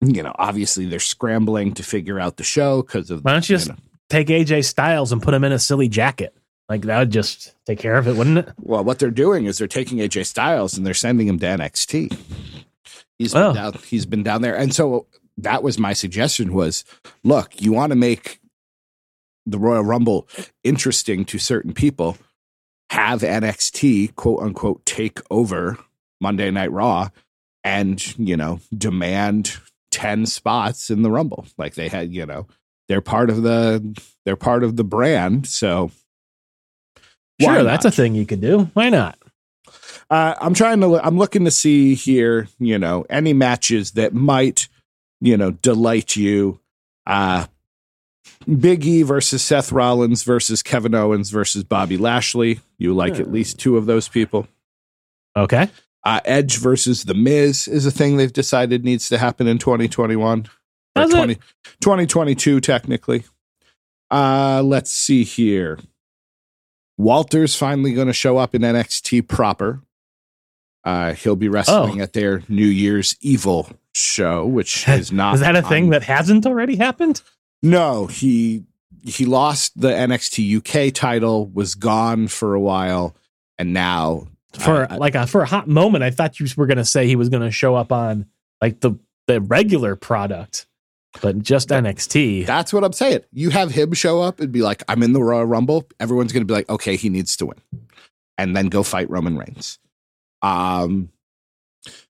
you 0.00 0.22
know, 0.22 0.34
obviously 0.38 0.84
they're 0.86 1.00
scrambling 1.00 1.72
to 1.74 1.82
figure 1.82 2.20
out 2.20 2.36
the 2.36 2.44
show 2.44 2.82
because 2.82 3.10
of 3.10 3.24
Why 3.24 3.32
don't 3.32 3.48
you 3.48 3.56
just 3.56 3.68
know, 3.70 3.76
take 4.10 4.28
AJ 4.28 4.64
Styles 4.66 5.12
and 5.12 5.22
put 5.22 5.32
him 5.34 5.44
in 5.44 5.52
a 5.52 5.58
silly 5.58 5.88
jacket? 5.88 6.36
Like 6.68 6.82
that 6.82 6.98
would 6.98 7.10
just 7.10 7.54
take 7.66 7.78
care 7.78 7.96
of 7.96 8.06
it, 8.06 8.16
wouldn't 8.16 8.38
it? 8.38 8.48
well, 8.60 8.84
what 8.84 8.98
they're 8.98 9.10
doing 9.10 9.46
is 9.46 9.58
they're 9.58 9.66
taking 9.66 9.98
AJ 9.98 10.26
Styles 10.26 10.76
and 10.76 10.86
they're 10.86 10.94
sending 10.94 11.26
him 11.26 11.38
to 11.40 11.46
NXT. 11.46 12.16
He's 13.18 13.34
Oh. 13.34 13.52
been 13.52 13.54
down, 13.62 13.72
he's 13.86 14.06
been 14.06 14.22
down 14.22 14.42
there, 14.42 14.56
and 14.56 14.74
so 14.74 15.06
that 15.38 15.62
was 15.62 15.78
my 15.78 15.92
suggestion: 15.94 16.52
was 16.52 16.84
look, 17.22 17.60
you 17.60 17.72
want 17.72 17.90
to 17.90 17.96
make 17.96 18.40
the 19.46 19.58
Royal 19.58 19.84
Rumble 19.84 20.28
interesting 20.62 21.24
to 21.26 21.38
certain 21.38 21.72
people, 21.72 22.16
have 22.90 23.20
NXT 23.20 24.14
quote 24.14 24.40
unquote 24.40 24.84
take 24.86 25.20
over 25.30 25.78
Monday 26.20 26.50
Night 26.50 26.72
Raw, 26.72 27.10
and 27.62 28.16
you 28.18 28.36
know 28.36 28.60
demand 28.76 29.56
ten 29.90 30.26
spots 30.26 30.90
in 30.90 31.02
the 31.02 31.10
Rumble, 31.10 31.46
like 31.56 31.74
they 31.74 31.88
had, 31.88 32.12
you 32.12 32.26
know, 32.26 32.46
they're 32.88 33.00
part 33.00 33.30
of 33.30 33.42
the 33.42 33.96
they're 34.24 34.36
part 34.36 34.64
of 34.64 34.76
the 34.76 34.84
brand, 34.84 35.46
so. 35.46 35.90
Sure, 37.40 37.64
that's 37.64 37.84
a 37.84 37.90
thing 37.90 38.14
you 38.14 38.26
could 38.26 38.40
do. 38.40 38.70
Why 38.74 38.90
not? 38.90 39.18
Uh, 40.08 40.34
I'm 40.40 40.54
trying 40.54 40.80
to. 40.80 41.04
I'm 41.04 41.18
looking 41.18 41.44
to 41.46 41.50
see 41.50 41.94
here. 41.94 42.48
You 42.58 42.78
know, 42.78 43.04
any 43.10 43.32
matches 43.32 43.92
that 43.92 44.14
might, 44.14 44.68
you 45.20 45.36
know, 45.36 45.50
delight 45.50 46.14
you. 46.14 46.60
Uh, 47.06 47.46
Big 48.60 48.84
E 48.84 49.02
versus 49.02 49.42
Seth 49.42 49.72
Rollins 49.72 50.22
versus 50.22 50.62
Kevin 50.62 50.94
Owens 50.94 51.30
versus 51.30 51.64
Bobby 51.64 51.96
Lashley. 51.96 52.60
You 52.78 52.94
like 52.94 53.18
at 53.20 53.30
least 53.32 53.58
two 53.58 53.76
of 53.76 53.86
those 53.86 54.08
people. 54.08 54.46
Okay. 55.36 55.68
Uh, 56.04 56.20
Edge 56.24 56.58
versus 56.58 57.04
The 57.04 57.14
Miz 57.14 57.66
is 57.66 57.86
a 57.86 57.90
thing 57.90 58.16
they've 58.16 58.32
decided 58.32 58.84
needs 58.84 59.08
to 59.08 59.18
happen 59.18 59.46
in 59.46 59.58
2021 59.58 60.46
or 60.96 61.06
20, 61.08 61.34
2022 61.80 62.60
technically. 62.60 63.24
Uh, 64.10 64.62
let's 64.62 64.90
see 64.90 65.24
here. 65.24 65.78
Walter's 66.98 67.56
finally 67.56 67.94
going 67.94 68.06
to 68.06 68.12
show 68.12 68.36
up 68.36 68.54
in 68.54 68.62
NXT 68.62 69.26
proper. 69.26 69.80
Uh, 70.84 71.14
he'll 71.14 71.34
be 71.36 71.48
wrestling 71.48 72.00
Oh. 72.00 72.02
at 72.04 72.12
their 72.12 72.42
New 72.48 72.66
Year's 72.66 73.16
Evil 73.20 73.70
show, 73.94 74.44
which 74.46 74.86
is 74.88 75.10
not. 75.10 75.34
Is 75.34 75.40
that 75.40 75.56
a 75.56 75.62
thing 75.62 75.90
that 75.90 76.02
hasn't 76.02 76.44
already 76.46 76.76
happened? 76.76 77.22
No, 77.64 78.06
he 78.06 78.64
he 79.02 79.24
lost 79.24 79.80
the 79.80 79.88
NXT 79.88 80.58
UK 80.58 80.92
title, 80.92 81.46
was 81.46 81.74
gone 81.74 82.28
for 82.28 82.52
a 82.52 82.60
while, 82.60 83.16
and 83.58 83.72
now 83.72 84.28
For 84.52 84.86
like 84.86 85.14
a 85.14 85.26
for 85.26 85.40
a 85.40 85.46
hot 85.46 85.66
moment, 85.66 86.04
I 86.04 86.10
thought 86.10 86.38
you 86.38 86.46
were 86.58 86.66
going 86.66 86.76
to 86.76 86.84
say 86.84 87.06
he 87.06 87.16
was 87.16 87.30
going 87.30 87.42
to 87.42 87.50
show 87.50 87.74
up 87.74 87.90
on 87.90 88.26
like 88.60 88.80
the 88.80 88.92
the 89.26 89.40
regular 89.40 89.96
product, 89.96 90.66
but 91.22 91.38
just 91.38 91.70
NXT. 91.70 92.44
That's 92.44 92.70
what 92.70 92.84
I'm 92.84 92.92
saying. 92.92 93.20
You 93.32 93.48
have 93.48 93.70
him 93.70 93.94
show 93.94 94.20
up 94.20 94.40
and 94.40 94.52
be 94.52 94.60
like, 94.60 94.82
I'm 94.86 95.02
in 95.02 95.14
the 95.14 95.22
Royal 95.22 95.46
Rumble. 95.46 95.88
Everyone's 95.98 96.32
going 96.32 96.42
to 96.42 96.46
be 96.46 96.52
like, 96.52 96.68
okay, 96.68 96.96
he 96.96 97.08
needs 97.08 97.34
to 97.38 97.46
win. 97.46 97.56
And 98.36 98.54
then 98.54 98.66
go 98.66 98.82
fight 98.82 99.08
Roman 99.08 99.38
Reigns. 99.38 99.78
Um, 100.42 101.08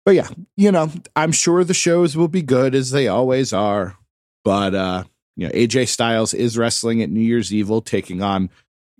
but 0.05 0.17
yeah, 0.17 0.29
you 0.57 0.73
know, 0.73 0.91
I'm 1.15 1.31
sure 1.31 1.63
the 1.63 1.73
shows 1.73 2.17
will 2.17 2.27
be 2.27 2.43
good 2.43 2.75
as 2.75 2.91
they 2.91 3.07
always 3.07 3.53
are. 3.53 3.97
But, 4.43 4.75
uh, 4.75 5.05
you 5.37 5.47
know, 5.47 5.53
AJ 5.53 5.89
Styles 5.89 6.35
is 6.35 6.57
wrestling 6.57 7.03
at 7.03 7.11
New 7.11 7.21
Year's 7.21 7.53
Evil, 7.53 7.83
taking 7.83 8.23
on 8.23 8.51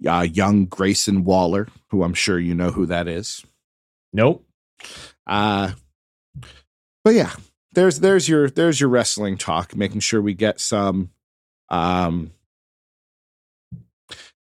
uh, 0.07 0.27
young 0.31 0.67
Grayson 0.67 1.25
Waller, 1.25 1.69
who 1.89 2.03
I'm 2.03 2.15
sure 2.15 2.39
you 2.39 2.55
know 2.55 2.71
who 2.71 2.87
that 2.87 3.09
is. 3.09 3.45
Nope. 4.13 4.45
Uh, 5.27 5.73
but 7.05 7.15
yeah, 7.15 7.33
there's 7.73 8.01
there's 8.01 8.29
your 8.29 8.51
there's 8.51 8.81
your 8.81 8.91
wrestling 8.91 9.39
talk, 9.39 9.75
making 9.75 10.01
sure 10.01 10.21
we 10.21 10.35
get 10.35 10.61
some 10.61 11.11
um 11.71 12.33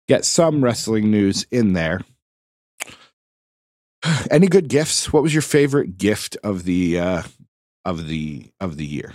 get 0.07 0.25
some 0.25 0.63
wrestling 0.63 1.09
news 1.09 1.45
in 1.51 1.73
there. 1.73 2.01
Any 4.29 4.47
good 4.47 4.67
gifts? 4.67 5.13
What 5.13 5.23
was 5.23 5.33
your 5.33 5.41
favorite 5.41 5.97
gift 5.97 6.37
of 6.43 6.65
the 6.65 6.99
uh 6.99 7.23
of 7.85 8.07
the 8.07 8.51
of 8.59 8.75
the 8.77 8.85
year? 8.85 9.13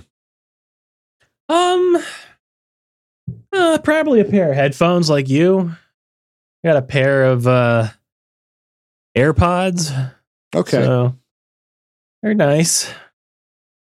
Um, 1.49 1.99
uh, 3.53 3.78
probably 3.82 4.20
a 4.20 4.24
pair 4.24 4.51
of 4.51 4.57
headphones 4.57 5.09
like 5.11 5.28
you. 5.28 5.72
Got 6.64 6.76
a 6.76 6.82
pair 6.82 7.24
of 7.24 7.46
uh 7.46 7.88
AirPods. 9.16 10.12
Okay. 10.55 10.82
So 10.82 11.16
they're 12.22 12.34
nice. 12.34 12.92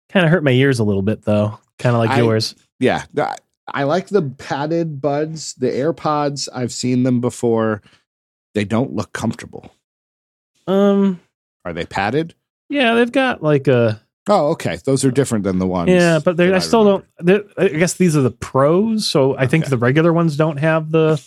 Kind 0.10 0.26
of 0.26 0.32
hurt 0.32 0.44
my 0.44 0.52
ears 0.52 0.80
a 0.80 0.84
little 0.84 1.02
bit 1.02 1.24
though. 1.24 1.60
Kind 1.80 1.96
of 1.96 2.00
like 2.02 2.12
I- 2.12 2.18
yours. 2.22 2.56
yeah. 2.80 3.04
I, 3.18 3.36
I 3.70 3.84
like 3.84 4.08
the 4.08 4.22
padded 4.22 5.02
buds, 5.02 5.54
the 5.56 5.68
AirPods. 5.68 6.48
I've 6.54 6.72
seen 6.72 7.04
them 7.04 7.20
before. 7.20 7.82
They 8.56 8.64
don't 8.64 8.94
look 8.94 9.12
comfortable. 9.12 9.72
Um, 10.68 11.20
Are 11.66 11.74
they 11.74 11.86
padded? 11.86 12.34
yeah, 12.70 12.94
they've 12.96 13.12
got 13.12 13.44
like 13.44 13.68
a 13.68 14.02
Oh, 14.30 14.50
okay. 14.50 14.78
Those 14.84 15.06
are 15.06 15.12
different 15.12 15.44
than 15.46 15.58
the 15.60 15.68
ones. 15.68 15.90
yeah, 15.90 16.20
but 16.20 16.36
they 16.38 16.48
that 16.48 16.56
I 16.56 16.60
still 16.60 16.84
remember. 17.24 17.48
don't. 17.54 17.54
I 17.58 17.68
guess 17.78 17.94
these 17.94 18.16
are 18.18 18.22
the 18.22 18.32
pros. 18.32 19.08
So 19.08 19.38
I 19.38 19.48
think 19.48 19.68
the 19.68 19.78
regular 19.78 20.12
ones 20.12 20.36
don't 20.36 20.58
have 20.58 20.92
the 20.92 21.22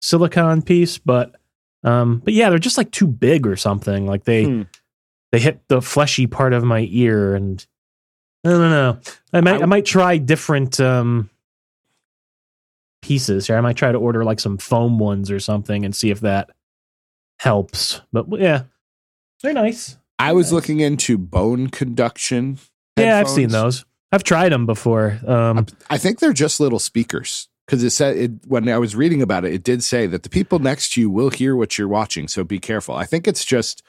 silicon 0.00 0.62
piece, 0.62 0.98
but 0.98 1.34
um, 1.82 2.18
but 2.24 2.32
yeah, 2.34 2.50
they're 2.50 2.58
just 2.58 2.78
like 2.78 2.90
too 2.92 3.06
big 3.08 3.46
or 3.46 3.56
something. 3.56 4.06
Like 4.06 4.24
they 4.24 4.44
Hmm. 4.44 4.62
they 5.32 5.40
hit 5.40 5.60
the 5.68 5.82
fleshy 5.82 6.26
part 6.26 6.52
of 6.52 6.62
my 6.64 6.86
ear, 6.90 7.34
and 7.34 7.64
I 8.44 8.50
don't 8.50 8.70
know. 8.70 8.98
I 9.32 9.40
might 9.40 9.60
I, 9.60 9.62
I- 9.62 9.66
might 9.66 9.84
try 9.86 10.16
different 10.18 10.78
um 10.80 11.30
pieces 13.02 13.46
here. 13.48 13.56
I 13.56 13.60
might 13.60 13.76
try 13.76 13.92
to 13.92 13.98
order 13.98 14.24
like 14.24 14.40
some 14.40 14.58
foam 14.58 14.98
ones 14.98 15.30
or 15.30 15.38
something 15.40 15.84
and 15.84 15.94
see 15.94 16.10
if 16.10 16.20
that 16.20 16.50
helps. 17.38 18.00
But 18.12 18.26
yeah, 18.38 18.62
they're 19.42 19.52
nice. 19.52 19.96
I 20.18 20.32
was 20.32 20.52
looking 20.52 20.80
into 20.80 21.18
bone 21.18 21.68
conduction. 21.68 22.58
Yeah, 22.96 23.18
I've 23.18 23.28
seen 23.28 23.48
those. 23.48 23.84
I've 24.12 24.24
tried 24.24 24.52
them 24.52 24.66
before. 24.66 25.18
Um, 25.26 25.66
I 25.90 25.98
think 25.98 26.20
they're 26.20 26.32
just 26.32 26.60
little 26.60 26.78
speakers 26.78 27.48
because 27.66 27.82
it 27.82 27.90
said 27.90 28.16
it, 28.16 28.30
when 28.46 28.68
I 28.68 28.78
was 28.78 28.94
reading 28.94 29.22
about 29.22 29.44
it, 29.44 29.52
it 29.52 29.64
did 29.64 29.82
say 29.82 30.06
that 30.06 30.22
the 30.22 30.28
people 30.28 30.60
next 30.60 30.92
to 30.92 31.00
you 31.00 31.10
will 31.10 31.30
hear 31.30 31.56
what 31.56 31.78
you're 31.78 31.88
watching, 31.88 32.28
so 32.28 32.44
be 32.44 32.60
careful. 32.60 32.94
I 32.94 33.06
think 33.06 33.26
it's 33.26 33.44
just 33.44 33.82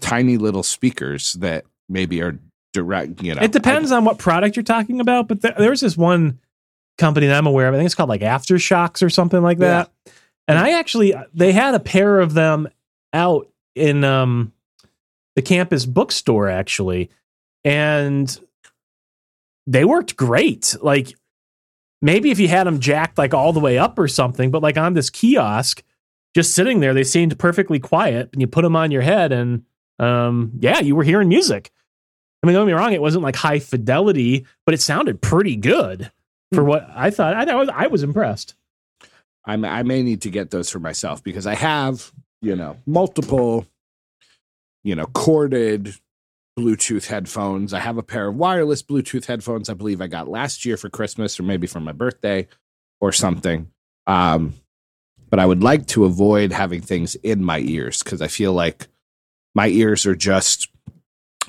tiny 0.00 0.36
little 0.36 0.62
speakers 0.62 1.32
that 1.34 1.64
maybe 1.88 2.22
are 2.22 2.38
direct. 2.72 3.22
You 3.22 3.34
know, 3.34 3.42
it 3.42 3.52
depends 3.52 3.90
on 3.90 4.04
what 4.04 4.18
product 4.18 4.54
you're 4.56 4.62
talking 4.62 5.00
about, 5.00 5.26
but 5.26 5.42
th- 5.42 5.54
there's 5.58 5.80
this 5.80 5.96
one 5.96 6.38
company 6.98 7.26
that 7.26 7.36
I'm 7.36 7.46
aware 7.46 7.68
of. 7.68 7.74
I 7.74 7.78
think 7.78 7.86
it's 7.86 7.94
called 7.94 8.08
like 8.08 8.20
AfterShokz 8.20 9.02
or 9.02 9.10
something 9.10 9.42
like 9.42 9.58
that. 9.58 9.90
And 10.46 10.58
I 10.58 10.78
actually 10.78 11.14
they 11.34 11.52
had 11.52 11.74
a 11.74 11.80
pair 11.80 12.20
of 12.20 12.34
them 12.34 12.68
out 13.12 13.48
in 13.74 14.04
um 14.04 14.52
the 15.38 15.42
campus 15.42 15.86
bookstore 15.86 16.48
actually, 16.48 17.10
and 17.62 18.40
they 19.68 19.84
worked 19.84 20.16
great. 20.16 20.74
Like 20.82 21.14
maybe 22.02 22.32
if 22.32 22.40
you 22.40 22.48
had 22.48 22.66
them 22.66 22.80
jacked 22.80 23.18
like 23.18 23.34
all 23.34 23.52
the 23.52 23.60
way 23.60 23.78
up 23.78 24.00
or 24.00 24.08
something, 24.08 24.50
but 24.50 24.62
like 24.62 24.76
on 24.76 24.94
this 24.94 25.10
kiosk, 25.10 25.84
just 26.34 26.56
sitting 26.56 26.80
there, 26.80 26.92
they 26.92 27.04
seemed 27.04 27.38
perfectly 27.38 27.78
quiet. 27.78 28.30
And 28.32 28.40
you 28.40 28.48
put 28.48 28.62
them 28.62 28.74
on 28.74 28.90
your 28.90 29.02
head, 29.02 29.30
and 29.30 29.62
um, 30.00 30.50
yeah, 30.58 30.80
you 30.80 30.96
were 30.96 31.04
hearing 31.04 31.28
music. 31.28 31.70
I 32.42 32.48
mean, 32.48 32.54
don't 32.54 32.66
get 32.66 32.72
me 32.72 32.76
wrong; 32.80 32.92
it 32.92 33.00
wasn't 33.00 33.22
like 33.22 33.36
high 33.36 33.60
fidelity, 33.60 34.44
but 34.66 34.74
it 34.74 34.80
sounded 34.80 35.22
pretty 35.22 35.54
good 35.54 36.10
for 36.52 36.64
what 36.64 36.84
I 36.92 37.10
thought. 37.10 37.34
I, 37.34 37.44
I 37.44 37.54
was 37.54 37.68
I 37.72 37.86
was 37.86 38.02
impressed. 38.02 38.56
I 39.44 39.54
may, 39.54 39.68
I 39.68 39.84
may 39.84 40.02
need 40.02 40.22
to 40.22 40.30
get 40.30 40.50
those 40.50 40.68
for 40.68 40.80
myself 40.80 41.22
because 41.22 41.46
I 41.46 41.54
have, 41.54 42.10
you 42.42 42.56
know, 42.56 42.76
multiple, 42.86 43.68
you 44.84 44.94
know, 44.94 45.06
corded 45.06 45.94
Bluetooth 46.58 47.06
headphones. 47.06 47.72
I 47.72 47.80
have 47.80 47.98
a 47.98 48.02
pair 48.02 48.28
of 48.28 48.36
wireless 48.36 48.82
Bluetooth 48.82 49.26
headphones 49.26 49.68
I 49.68 49.74
believe 49.74 50.00
I 50.00 50.06
got 50.06 50.28
last 50.28 50.64
year 50.64 50.76
for 50.76 50.88
Christmas 50.88 51.38
or 51.38 51.44
maybe 51.44 51.66
for 51.66 51.80
my 51.80 51.92
birthday 51.92 52.48
or 53.00 53.12
something. 53.12 53.70
Um, 54.06 54.54
but 55.30 55.38
I 55.38 55.46
would 55.46 55.62
like 55.62 55.86
to 55.88 56.04
avoid 56.04 56.52
having 56.52 56.80
things 56.80 57.14
in 57.16 57.44
my 57.44 57.58
ears 57.60 58.02
because 58.02 58.22
I 58.22 58.28
feel 58.28 58.52
like 58.52 58.88
my 59.54 59.68
ears 59.68 60.06
are 60.06 60.16
just 60.16 60.68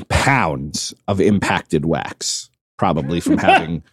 pounds 0.09 0.93
of 1.07 1.21
impacted 1.21 1.85
wax, 1.85 2.49
probably 2.77 3.19
from 3.19 3.37
having 3.39 3.83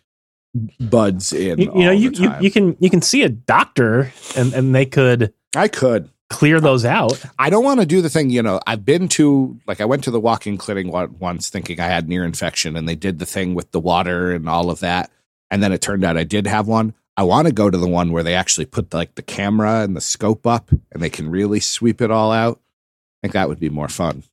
buds 0.81 1.33
in. 1.33 1.59
You, 1.59 1.73
you 1.75 1.85
know, 1.85 1.91
you, 1.93 2.11
you 2.11 2.35
you 2.41 2.51
can 2.51 2.77
you 2.81 2.91
can 2.91 3.03
see 3.03 3.23
a 3.23 3.29
doctor, 3.29 4.13
and 4.37 4.53
and 4.53 4.75
they 4.75 4.87
could 4.87 5.33
I 5.55 5.69
could. 5.69 6.11
Clear 6.29 6.61
those 6.61 6.85
out. 6.85 7.23
I 7.39 7.51
don't 7.51 7.65
want 7.65 7.81
to 7.81 7.87
do 7.87 8.03
the 8.03 8.11
thing, 8.11 8.31
you 8.31 8.43
know, 8.43 8.61
I've 8.67 8.85
been 8.85 9.09
to, 9.09 9.59
like, 9.67 9.81
I 9.81 9.85
went 9.85 10.05
to 10.05 10.11
the 10.11 10.21
walk 10.21 10.47
in 10.47 10.57
clinic 10.59 10.87
once 11.21 11.49
thinking 11.49 11.79
I 11.81 11.87
had 11.87 12.05
an 12.07 12.13
ear 12.13 12.25
infection 12.25 12.77
and 12.77 12.89
they 12.89 12.97
did 12.97 13.19
the 13.19 13.27
thing 13.27 13.55
with 13.55 13.71
the 13.71 13.81
water 13.81 14.33
and 14.33 14.49
all 14.49 14.71
of 14.71 14.81
that. 14.81 15.11
And 15.51 15.63
then 15.63 15.73
it 15.73 15.81
turned 15.81 16.05
out 16.05 16.17
I 16.17 16.25
did 16.25 16.47
have 16.47 16.67
one. 16.67 16.95
I 17.17 17.23
want 17.23 17.47
to 17.47 17.55
go 17.55 17.71
to 17.71 17.79
the 17.79 17.89
one 17.89 18.13
where 18.13 18.23
they 18.25 18.35
actually 18.35 18.67
put, 18.67 18.93
like, 18.93 19.15
the 19.15 19.23
camera 19.23 19.83
and 19.83 19.97
the 19.97 20.01
scope 20.01 20.47
up 20.47 20.71
and 20.93 21.01
they 21.03 21.11
can 21.11 21.31
really 21.31 21.61
sweep 21.61 22.01
it 22.01 22.11
all 22.11 22.33
out. 22.33 22.59
I 22.59 23.19
think 23.23 23.33
that 23.35 23.49
would 23.49 23.61
be 23.61 23.71
more 23.71 23.89
fun 23.89 24.25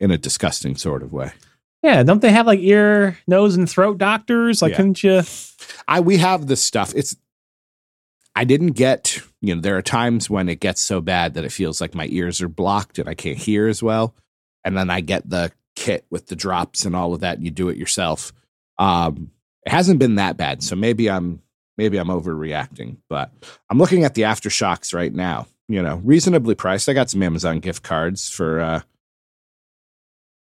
in 0.00 0.10
a 0.10 0.18
disgusting 0.18 0.76
sort 0.76 1.02
of 1.02 1.12
way. 1.12 1.32
Yeah, 1.82 2.02
don't 2.02 2.20
they 2.20 2.30
have 2.32 2.46
like 2.46 2.60
ear, 2.60 3.16
nose, 3.26 3.56
and 3.56 3.68
throat 3.68 3.96
doctors? 3.96 4.60
Like, 4.60 4.72
Yeah. 4.72 4.76
couldn't 4.76 5.02
you? 5.02 5.22
I 5.88 6.00
we 6.00 6.18
have 6.18 6.46
this 6.46 6.62
stuff. 6.62 6.92
It's 6.94 7.16
I 8.36 8.44
didn't 8.44 8.72
get, 8.72 9.22
you 9.40 9.54
know, 9.54 9.60
there 9.60 9.76
are 9.76 9.82
times 9.82 10.28
when 10.28 10.48
it 10.48 10.60
gets 10.60 10.82
so 10.82 11.00
bad 11.00 11.34
that 11.34 11.44
it 11.44 11.52
feels 11.52 11.80
like 11.80 11.94
my 11.94 12.06
ears 12.10 12.42
are 12.42 12.48
blocked 12.48 12.98
and 12.98 13.08
I 13.08 13.14
can't 13.14 13.38
hear 13.38 13.68
as 13.68 13.82
well. 13.82 14.14
And 14.64 14.76
then 14.76 14.90
I 14.90 15.00
get 15.00 15.28
the 15.28 15.50
kit 15.76 16.04
with 16.10 16.26
the 16.26 16.36
drops 16.36 16.84
and 16.84 16.94
all 16.94 17.14
of 17.14 17.20
that 17.20 17.36
and 17.36 17.44
you 17.44 17.50
do 17.50 17.68
it 17.68 17.76
yourself. 17.76 18.32
Um 18.78 19.30
it 19.64 19.72
hasn't 19.72 19.98
been 19.98 20.16
that 20.16 20.36
bad. 20.36 20.62
So 20.62 20.76
maybe 20.76 21.10
I'm 21.10 21.42
maybe 21.78 21.98
I'm 21.98 22.08
overreacting, 22.08 22.98
but 23.08 23.30
I'm 23.70 23.78
looking 23.78 24.04
at 24.04 24.14
the 24.14 24.22
AfterShokz 24.22 24.94
right 24.94 25.12
now. 25.12 25.46
You 25.68 25.82
know, 25.82 25.96
reasonably 26.04 26.54
priced. 26.54 26.88
I 26.88 26.92
got 26.92 27.10
some 27.10 27.22
Amazon 27.22 27.60
gift 27.60 27.82
cards 27.82 28.28
for 28.28 28.60
uh 28.60 28.80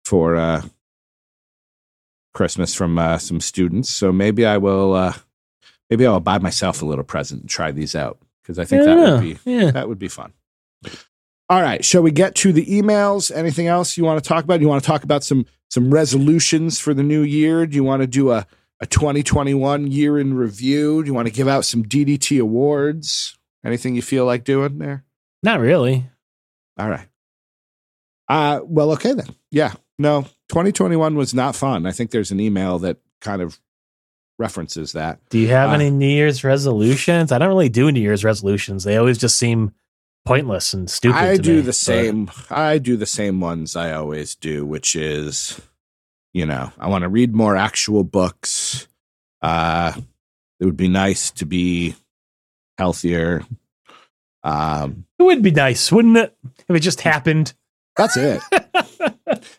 for 0.05 0.36
uh 0.36 0.62
Christmas 2.32 2.74
from 2.74 2.99
uh, 2.99 3.16
some 3.16 3.40
students. 3.40 3.88
So 3.88 4.12
maybe 4.12 4.47
I 4.47 4.59
will 4.59 4.94
uh 4.94 5.14
maybe 5.90 6.07
I'll 6.07 6.20
buy 6.20 6.38
myself 6.38 6.80
a 6.80 6.86
little 6.86 7.05
present 7.05 7.42
and 7.42 7.51
try 7.51 7.72
these 7.72 7.94
out 7.94 8.18
because 8.47 8.59
I 8.61 8.64
think 8.64 8.84
that 8.84 8.97
would 8.97 9.20
be 9.20 9.38
yeah. 9.44 9.72
that 9.72 9.88
would 9.88 9.99
be 9.99 10.09
fun. 10.09 10.32
All 11.49 11.61
right, 11.61 11.84
shall 11.84 12.03
we 12.03 12.12
get 12.12 12.34
to 12.36 12.53
the 12.53 12.64
emails? 12.66 13.34
Anything 13.34 13.66
else 13.66 13.97
you 13.97 14.05
want 14.05 14.22
to 14.22 14.28
talk 14.28 14.44
about? 14.44 14.61
You 14.61 14.68
want 14.68 14.82
to 14.82 14.86
talk 14.86 15.03
about 15.03 15.24
some 15.24 15.47
some 15.68 15.92
resolutions 15.92 16.78
for 16.78 16.94
the 16.94 17.03
new 17.03 17.22
year? 17.22 17.66
Do 17.66 17.74
you 17.74 17.84
want 17.84 18.03
to 18.03 18.07
do 18.07 18.30
a 18.30 18.47
a 18.80 18.86
2021 18.86 19.90
year 19.90 20.18
in 20.18 20.34
review? 20.34 21.03
Do 21.03 21.09
you 21.09 21.14
want 21.14 21.26
to 21.26 21.34
give 21.34 21.49
out 21.49 21.64
some 21.64 21.82
DDT 21.82 22.40
awards? 22.40 23.36
Anything 23.64 23.97
you 23.97 24.03
feel 24.03 24.26
like 24.26 24.44
doing 24.44 24.78
there? 24.78 25.05
Not 25.42 25.61
really. 25.61 26.09
All 26.78 26.88
right. 26.88 27.09
Uh 28.28 28.61
well, 28.64 28.92
okay 28.92 29.12
then. 29.12 29.34
Yeah. 29.51 29.72
No, 29.99 30.22
2021 30.51 31.16
was 31.16 31.32
not 31.34 31.57
fun. 31.57 31.86
I 31.86 31.92
think 31.92 32.11
there's 32.11 32.30
an 32.30 32.38
email 32.38 32.78
that 32.80 32.99
kind 33.20 33.40
of 33.40 33.59
references 34.39 34.93
that. 34.93 35.18
Do 35.30 35.39
you 35.39 35.49
have 35.49 35.70
Uh, 35.70 35.74
any 35.74 35.91
New 35.91 36.07
Year's 36.09 36.45
resolutions? 36.45 37.32
I 37.32 37.39
don't 37.39 37.49
really 37.49 37.68
do 37.68 37.91
New 37.91 38.01
Year's 38.01 38.24
resolutions. 38.24 38.84
They 38.84 38.97
always 38.97 39.18
just 39.18 39.39
seem 39.39 39.72
pointless 40.24 40.74
and 40.74 40.91
stupid. 40.91 41.16
I 41.16 41.37
do 41.37 41.57
me, 41.57 41.61
the 41.61 41.66
but- 41.68 41.74
same. 41.74 42.30
I 42.51 42.78
do 42.78 42.97
the 42.97 43.07
same 43.07 43.41
ones 43.41 43.76
I 43.76 43.93
always 43.93 44.34
do, 44.34 44.66
which 44.66 44.95
is, 44.97 45.61
you 46.34 46.45
know, 46.47 46.72
I 46.78 46.89
want 46.89 47.03
to 47.03 47.09
read 47.09 47.34
more 47.34 47.57
actual 47.57 48.05
books. 48.05 48.89
Uh, 49.43 49.93
it 50.61 50.64
would 50.64 50.76
be 50.76 50.89
nice 50.89 51.30
to 51.32 51.47
be 51.47 51.95
healthier. 52.78 53.43
Um, 54.43 55.07
It 55.18 55.22
would 55.24 55.43
be 55.43 55.51
nice, 55.51 55.91
wouldn't 55.91 56.16
it? 56.16 56.37
If 56.68 56.76
it 56.76 56.80
just 56.80 57.01
happened. 57.01 57.55
that's 57.97 58.16
it. 58.16 58.41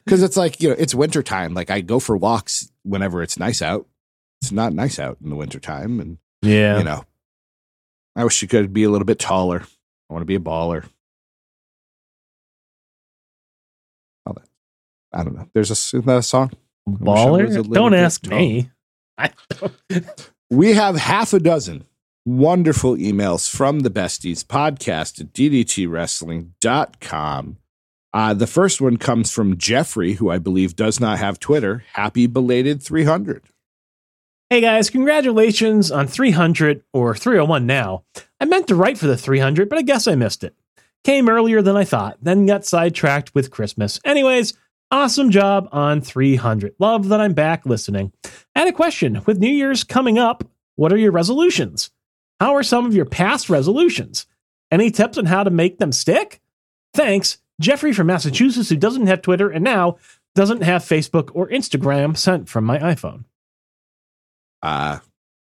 Because 0.05 0.23
it's 0.23 0.37
like 0.37 0.61
you 0.61 0.69
know, 0.69 0.75
it's 0.79 0.95
wintertime. 0.95 1.53
Like 1.53 1.69
I 1.69 1.81
go 1.81 1.99
for 1.99 2.15
walks 2.15 2.71
whenever 2.83 3.21
it's 3.21 3.37
nice 3.37 3.61
out. 3.61 3.85
It's 4.41 4.51
not 4.51 4.73
nice 4.73 4.99
out 4.99 5.17
in 5.23 5.29
the 5.29 5.35
wintertime, 5.35 5.99
and 5.99 6.17
Yeah. 6.41 6.77
you 6.77 6.83
know, 6.83 7.03
I 8.15 8.23
wish 8.23 8.41
you 8.41 8.47
could 8.47 8.73
be 8.73 8.83
a 8.83 8.89
little 8.89 9.05
bit 9.05 9.19
taller. 9.19 9.63
I 10.09 10.13
want 10.13 10.21
to 10.21 10.25
be 10.27 10.35
a 10.35 10.39
baller. 10.39 10.85
All 14.25 14.33
that. 14.33 14.47
I 15.13 15.23
don't 15.23 15.35
know. 15.35 15.47
There's 15.53 15.71
a, 15.71 15.75
that 16.01 16.17
a 16.17 16.23
song. 16.23 16.51
was 16.85 16.99
a 17.55 17.63
Baller? 17.63 17.73
Don't 17.73 17.93
ask 17.93 18.21
tall. 18.23 18.37
me. 18.37 18.69
Don't. 19.49 20.31
We 20.49 20.73
have 20.73 20.95
half 20.95 21.33
a 21.33 21.39
dozen 21.39 21.85
wonderful 22.25 22.95
emails 22.95 23.49
from 23.53 23.81
the 23.81 23.89
Besties 23.89 24.43
podcast 24.45 25.19
at 25.19 25.33
ddtwrestling.com. 25.33 27.57
Uh, 28.13 28.33
the 28.33 28.47
first 28.47 28.79
one 28.81 28.97
comes 28.97 29.31
from 29.31 29.57
Jeffrey, 29.57 30.13
who 30.13 30.29
I 30.29 30.37
believe 30.39 30.75
does 30.75 30.99
not 30.99 31.19
have 31.19 31.39
Twitter. 31.39 31.83
Happy 31.93 32.25
belated 32.27 32.81
300. 32.81 33.43
Hey 34.49 34.61
guys, 34.61 34.89
congratulations 34.89 35.91
on 35.91 36.07
300 36.07 36.81
or 36.93 37.13
301 37.13 37.65
now. 37.65 38.05
I 38.39 38.45
meant 38.45 38.69
to 38.69 38.75
write 38.75 38.97
for 38.97 39.05
the 39.05 39.17
300, 39.17 39.67
but 39.67 39.77
I 39.77 39.81
guess 39.81 40.07
I 40.07 40.15
missed 40.15 40.41
it. 40.41 40.55
Came 41.03 41.27
earlier 41.27 41.61
than 41.61 41.75
I 41.75 41.83
thought, 41.83 42.17
then 42.21 42.45
got 42.45 42.63
sidetracked 42.63 43.35
with 43.35 43.51
Christmas. 43.51 43.99
Anyways, 44.05 44.53
awesome 44.89 45.31
job 45.31 45.67
on 45.73 45.99
300. 45.99 46.75
Love 46.79 47.09
that 47.09 47.19
I'm 47.19 47.33
back 47.33 47.65
listening. 47.65 48.13
I 48.55 48.59
had 48.59 48.69
a 48.69 48.71
question. 48.71 49.21
With 49.25 49.37
New 49.37 49.51
Year's 49.51 49.83
coming 49.83 50.17
up, 50.17 50.45
what 50.77 50.93
are 50.93 50.97
your 50.97 51.11
resolutions? 51.11 51.91
How 52.39 52.55
are 52.55 52.63
some 52.63 52.85
of 52.85 52.95
your 52.95 53.03
past 53.03 53.49
resolutions? 53.49 54.27
Any 54.71 54.91
tips 54.91 55.17
on 55.17 55.25
how 55.25 55.43
to 55.43 55.49
make 55.49 55.77
them 55.77 55.91
stick? 55.91 56.39
Thanks, 56.93 57.39
Jeffrey 57.59 57.91
from 57.91 58.07
Massachusetts, 58.07 58.69
who 58.69 58.77
doesn't 58.77 59.07
have 59.07 59.21
Twitter 59.21 59.49
and 59.49 59.65
now 59.65 59.97
doesn't 60.35 60.63
have 60.63 60.83
Facebook 60.83 61.31
or 61.33 61.49
Instagram 61.49 62.15
sent 62.15 62.47
from 62.47 62.63
my 62.63 62.79
iPhone. 62.79 63.25
Uh, 64.61 64.99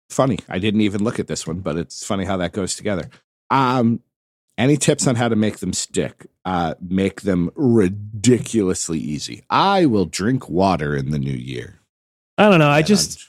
funny. 0.10 0.40
I 0.50 0.60
didn't 0.60 0.82
even 0.82 1.04
look 1.04 1.20
at 1.20 1.28
this 1.28 1.46
one, 1.46 1.60
but 1.60 1.78
it's 1.78 2.06
funny 2.06 2.26
how 2.26 2.38
that 2.38 2.54
goes 2.54 2.76
together. 2.76 3.10
Um, 3.50 4.02
any 4.58 4.78
tips 4.78 5.06
on 5.08 5.16
how 5.16 5.28
to 5.28 5.36
make 5.36 5.58
them 5.58 5.74
stick? 5.74 6.28
Uh, 6.46 6.76
make 6.82 7.22
them 7.22 7.52
ridiculously 7.56 9.00
easy. 9.00 9.44
I 9.50 9.86
will 9.86 10.06
drink 10.06 10.50
water 10.50 10.96
in 10.96 11.12
the 11.12 11.20
new 11.20 11.34
year. 11.34 11.80
I 12.38 12.50
don't 12.50 12.60
know. 12.60 12.70
I 12.70 12.80
And 12.80 12.88
just 12.88 13.28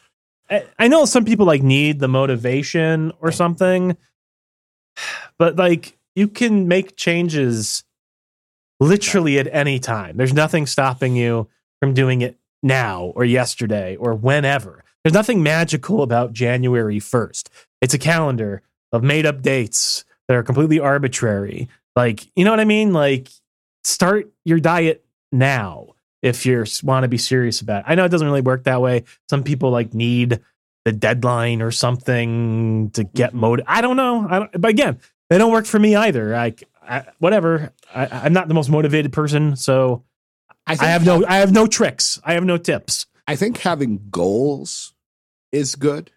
I, 0.51 0.65
I 0.79 0.89
know 0.89 1.05
some 1.05 1.25
people 1.25 1.47
like 1.47 1.63
need 1.63 1.99
the 1.99 2.09
motivation 2.09 3.13
or 3.21 3.33
something, 3.33 3.97
but 5.39 5.57
like 5.57 5.99
you 6.15 6.29
can 6.29 6.69
make 6.69 6.97
changes 6.97 7.85
literally 8.81 9.39
at 9.39 9.49
any 9.53 9.79
time. 9.79 10.17
There's 10.17 10.35
nothing 10.35 10.67
stopping 10.67 11.17
you 11.17 11.49
from 11.81 11.95
doing 11.95 12.21
it 12.23 12.39
now 12.63 13.13
or 13.15 13.25
yesterday 13.25 13.97
or 13.97 14.15
whenever. 14.15 14.85
There's 15.07 15.15
nothing 15.15 15.41
magical 15.41 16.03
about 16.03 16.33
January 16.33 16.99
1st. 16.99 17.49
It's 17.81 17.95
a 17.95 17.99
calendar 17.99 18.63
of 18.91 19.05
made 19.05 19.25
up 19.25 19.41
dates 19.41 20.05
that 20.27 20.35
are 20.37 20.43
completely 20.43 20.81
arbitrary. 20.81 21.69
Like, 21.95 22.27
you 22.35 22.45
know 22.45 22.51
what 22.51 22.59
I 22.59 22.65
mean? 22.65 22.93
Like, 22.93 23.29
start 23.85 24.29
your 24.45 24.59
diet 24.59 25.05
now 25.31 25.91
if 26.23 26.45
you 26.45 26.65
want 26.83 27.05
to 27.05 27.09
be 27.09 27.19
serious 27.19 27.61
about 27.61 27.83
it. 27.83 27.85
I 27.87 27.95
know 27.95 28.05
it 28.05 28.09
doesn't 28.09 28.27
really 28.27 28.41
work 28.41 28.65
that 28.65 28.81
way. 28.83 29.05
Some 29.31 29.45
people 29.45 29.71
like 29.71 29.95
need 29.95 30.41
the 30.85 30.91
deadline 30.91 31.63
or 31.63 31.71
something 31.71 32.91
to 32.95 33.05
get 33.05 33.31
Mhm. 33.31 33.35
motivated. 33.35 33.67
I 33.69 33.83
don't 33.83 33.97
know. 33.97 34.27
I 34.29 34.39
don't, 34.41 34.61
but 34.61 34.71
again, 34.73 34.99
they 35.31 35.39
don't 35.39 35.53
work 35.53 35.67
for 35.67 35.79
me 35.79 35.95
either. 35.95 36.31
Like, 36.33 36.65
I, 36.83 37.05
whatever. 37.21 37.73
I, 37.95 38.09
I'm 38.25 38.33
not 38.33 38.49
the 38.49 38.55
most 38.55 38.71
motivated 38.71 39.13
person, 39.13 39.55
so 39.55 40.03
I, 40.67 40.73
I 40.81 40.87
have 40.87 41.07
no. 41.07 41.25
I 41.29 41.37
have 41.37 41.53
no 41.53 41.69
tricks. 41.69 42.21
I 42.25 42.35
have 42.35 42.45
no 42.45 42.57
tips. 42.57 43.07
I 43.29 43.37
think 43.37 43.59
having 43.59 44.09
goals 44.11 44.95
is 45.57 45.75
good. 45.75 46.11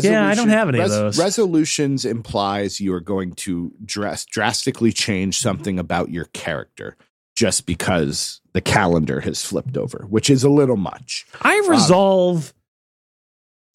Yeah, 0.00 0.26
I 0.26 0.34
don't 0.34 0.48
have 0.48 0.68
any 0.70 0.78
of 0.78 0.88
those. 0.88 1.18
Resolutions 1.18 2.06
implies 2.06 2.80
you 2.80 2.94
are 2.94 3.00
going 3.00 3.32
to 3.32 3.72
dress, 3.84 4.24
drastically 4.24 4.92
change 4.92 5.36
mm-hmm. 5.36 5.42
something 5.42 5.78
about 5.78 6.10
your 6.10 6.26
character 6.26 6.96
just 7.36 7.66
because 7.66 8.40
the 8.52 8.60
calendar 8.60 9.20
has 9.20 9.44
flipped 9.44 9.76
over, 9.76 10.06
which 10.08 10.30
is 10.30 10.44
a 10.44 10.48
little 10.48 10.76
much. 10.76 11.26
I 11.42 11.58
um, 11.58 11.68
resolve 11.68 12.54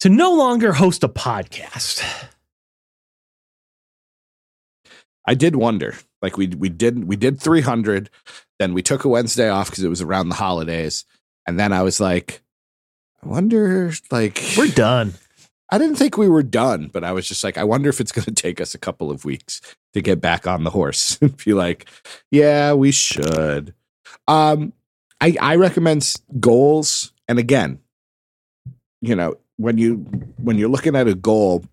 to 0.00 0.08
no 0.08 0.34
longer 0.34 0.72
host 0.72 1.04
a 1.04 1.08
podcast. 1.08 2.02
I 5.26 5.34
did 5.34 5.56
wonder, 5.56 5.94
like 6.22 6.36
we 6.36 6.48
we 6.48 6.68
did 6.68 7.04
we 7.04 7.16
did 7.16 7.40
300, 7.40 8.08
then 8.58 8.72
we 8.72 8.82
took 8.82 9.04
a 9.04 9.08
Wednesday 9.08 9.50
off 9.50 9.70
because 9.70 9.84
it 9.84 9.88
was 9.88 10.00
around 10.00 10.30
the 10.30 10.36
holidays, 10.36 11.04
and 11.46 11.60
then 11.60 11.72
I 11.72 11.82
was 11.82 12.00
like, 12.00 12.42
I 13.22 13.28
wonder, 13.28 13.92
like 14.10 14.42
We're 14.56 14.68
done. 14.68 15.14
I 15.70 15.78
didn't 15.78 15.96
think 15.96 16.16
we 16.16 16.28
were 16.28 16.42
done, 16.42 16.88
but 16.92 17.04
I 17.04 17.12
was 17.12 17.28
just 17.28 17.44
like, 17.44 17.58
I 17.58 17.64
wonder 17.64 17.90
if 17.90 18.00
it's 18.00 18.12
going 18.12 18.24
to 18.24 18.30
take 18.30 18.60
us 18.60 18.74
a 18.74 18.78
couple 18.78 19.10
of 19.10 19.24
weeks 19.24 19.60
to 19.92 20.00
get 20.00 20.20
back 20.20 20.46
on 20.46 20.64
the 20.64 20.70
horse 20.70 21.18
and 21.22 21.36
be 21.44 21.52
like, 21.52 21.88
yeah, 22.30 22.72
we 22.72 22.90
should. 22.92 23.74
Um, 24.26 24.72
I, 25.20 25.36
I 25.40 25.56
recommend 25.56 26.14
goals. 26.40 27.12
And 27.26 27.38
again, 27.38 27.80
you 29.00 29.14
know, 29.14 29.36
when 29.56 29.76
you, 29.76 29.96
when 30.38 30.56
you're 30.56 30.70
looking 30.70 30.96
at 30.96 31.06
a 31.06 31.14
goal, 31.14 31.64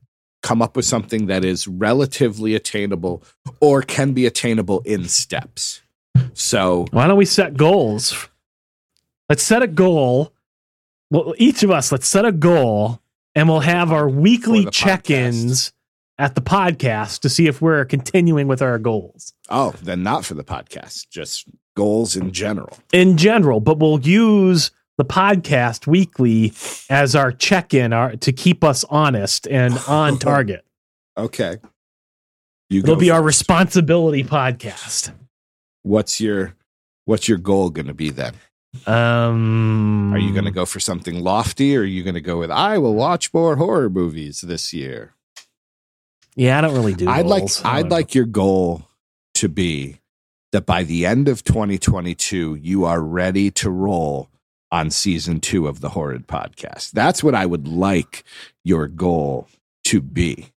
come 0.43 0.61
up 0.61 0.75
with 0.75 0.85
something 0.85 1.27
that 1.27 1.45
is 1.45 1.67
relatively 1.67 2.53
attainable 2.53 3.23
or 3.61 3.81
can 3.81 4.13
be 4.13 4.25
attainable 4.25 4.81
in 4.81 5.05
steps. 5.07 5.81
So 6.33 6.85
Why 6.91 7.07
don't 7.07 7.17
we 7.17 7.25
set 7.25 7.55
goals? 7.55 8.27
Let's 9.29 9.41
set 9.41 9.63
a 9.63 9.67
goal. 9.67 10.33
Well, 11.11 11.33
each 11.37 11.63
of 11.63 11.71
us, 11.71 11.91
let's 11.91 12.07
set 12.07 12.25
a 12.25 12.31
goal 12.31 13.01
and 13.35 13.47
we'll 13.47 13.59
have 13.61 13.91
our 13.91 14.09
weekly 14.09 14.65
check 14.65 15.09
ins 15.09 15.71
at 16.17 16.35
the 16.35 16.41
podcast 16.41 17.19
to 17.21 17.29
see 17.29 17.47
if 17.47 17.61
we're 17.61 17.83
continuing 17.85 18.47
with 18.47 18.61
our 18.61 18.79
goals 18.79 19.33
Oh, 19.49 19.73
then 19.83 20.01
not 20.01 20.25
for 20.25 20.33
the 20.33 20.43
podcast, 20.43 21.09
just 21.09 21.47
goals 21.75 22.15
in 22.15 22.31
general. 22.31 22.77
in 22.93 23.17
general, 23.17 23.59
but 23.59 23.77
we'll 23.77 23.99
use 23.99 24.71
the 24.97 25.05
podcast 25.05 25.85
weekly 25.87 26.53
as 26.89 27.15
our 27.15 27.31
check 27.31 27.73
in 27.73 27.91
our, 27.93 28.15
to 28.15 28.31
keep 28.31 28.63
us 28.63 28.83
honest 28.85 29.45
and 29.47 29.77
on 29.87 30.17
target. 30.19 30.65
Okay. 31.17 31.57
You 32.69 32.79
It'll 32.79 32.95
be 32.95 33.11
our 33.11 33.21
responsibility 33.21 34.23
podcast. 34.23 35.11
What's 35.83 36.19
your 36.19 36.55
what's 37.03 37.27
your 37.27 37.37
goal 37.37 37.69
going 37.69 37.85
to 37.87 37.93
be 37.93 38.09
then? 38.09 38.33
Um, 38.87 40.13
Are 40.13 40.17
you 40.17 40.33
going 40.33 40.45
to 40.45 40.51
go 40.51 40.65
for 40.65 40.79
something 40.79 41.23
lofty 41.23 41.75
or 41.75 41.81
are 41.81 41.85
you 41.85 42.03
going 42.03 42.15
to 42.15 42.21
go 42.21 42.39
with 42.39 42.51
I 42.51 42.77
will 42.77 42.95
watch 42.95 43.33
more 43.33 43.55
horror 43.55 43.89
movies 43.89 44.41
this 44.41 44.73
year? 44.73 45.13
Yeah, 46.35 46.57
I 46.57 46.61
don't 46.61 46.75
really 46.75 46.93
do. 46.93 47.07
I'd 47.09 47.25
like 47.25 47.41
goals. 47.41 47.61
I 47.63 47.79
I'd 47.79 47.91
like 47.91 48.13
your 48.13 48.25
goal 48.25 48.87
to 49.35 49.49
be 49.49 50.01
that 50.51 50.65
by 50.65 50.83
the 50.83 51.05
end 51.05 51.27
of 51.27 51.43
2022 51.43 52.55
you 52.55 52.85
are 52.85 53.01
ready 53.01 53.51
to 53.51 53.69
roll 53.69 54.29
on 54.71 54.89
season 54.89 55.39
2 55.39 55.67
of 55.67 55.79
the 55.79 55.89
Horrid 55.89 56.27
podcast. 56.27 56.91
That's 56.91 57.23
what 57.23 57.35
I 57.35 57.45
would 57.45 57.67
like 57.67 58.23
your 58.63 58.87
goal 58.87 59.47
to 59.85 60.01
be. 60.01 60.51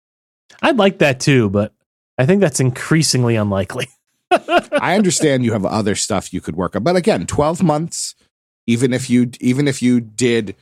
I'd 0.61 0.77
like 0.77 0.99
that 0.99 1.19
too, 1.19 1.49
but 1.49 1.73
I 2.17 2.25
think 2.25 2.41
that's 2.41 2.59
increasingly 2.59 3.35
unlikely. 3.35 3.87
I 4.31 4.95
understand 4.95 5.45
you 5.45 5.53
have 5.53 5.65
other 5.65 5.95
stuff 5.95 6.33
you 6.33 6.41
could 6.41 6.55
work 6.55 6.75
on, 6.75 6.83
but 6.83 6.95
again, 6.95 7.25
12 7.25 7.63
months 7.63 8.15
even 8.67 8.93
if 8.93 9.09
you 9.09 9.31
even 9.39 9.67
if 9.67 9.81
you 9.81 10.01
did 10.01 10.55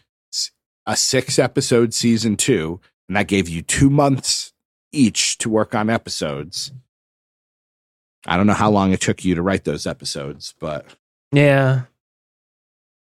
a 0.86 0.96
6 0.96 1.40
episode 1.40 1.94
season 1.94 2.38
2 2.38 2.80
and 3.10 3.18
that 3.18 3.28
gave 3.28 3.50
you 3.50 3.62
2 3.64 3.90
months 3.90 4.54
each 4.92 5.38
to 5.40 5.50
work 5.50 5.74
on 5.74 5.90
episodes. 5.90 6.72
I 8.28 8.38
don't 8.38 8.48
know 8.48 8.54
how 8.54 8.70
long 8.72 8.92
it 8.92 9.02
took 9.02 9.26
you 9.26 9.36
to 9.36 9.42
write 9.42 9.64
those 9.64 9.88
episodes, 9.88 10.54
but 10.60 10.86
Yeah. 11.32 11.84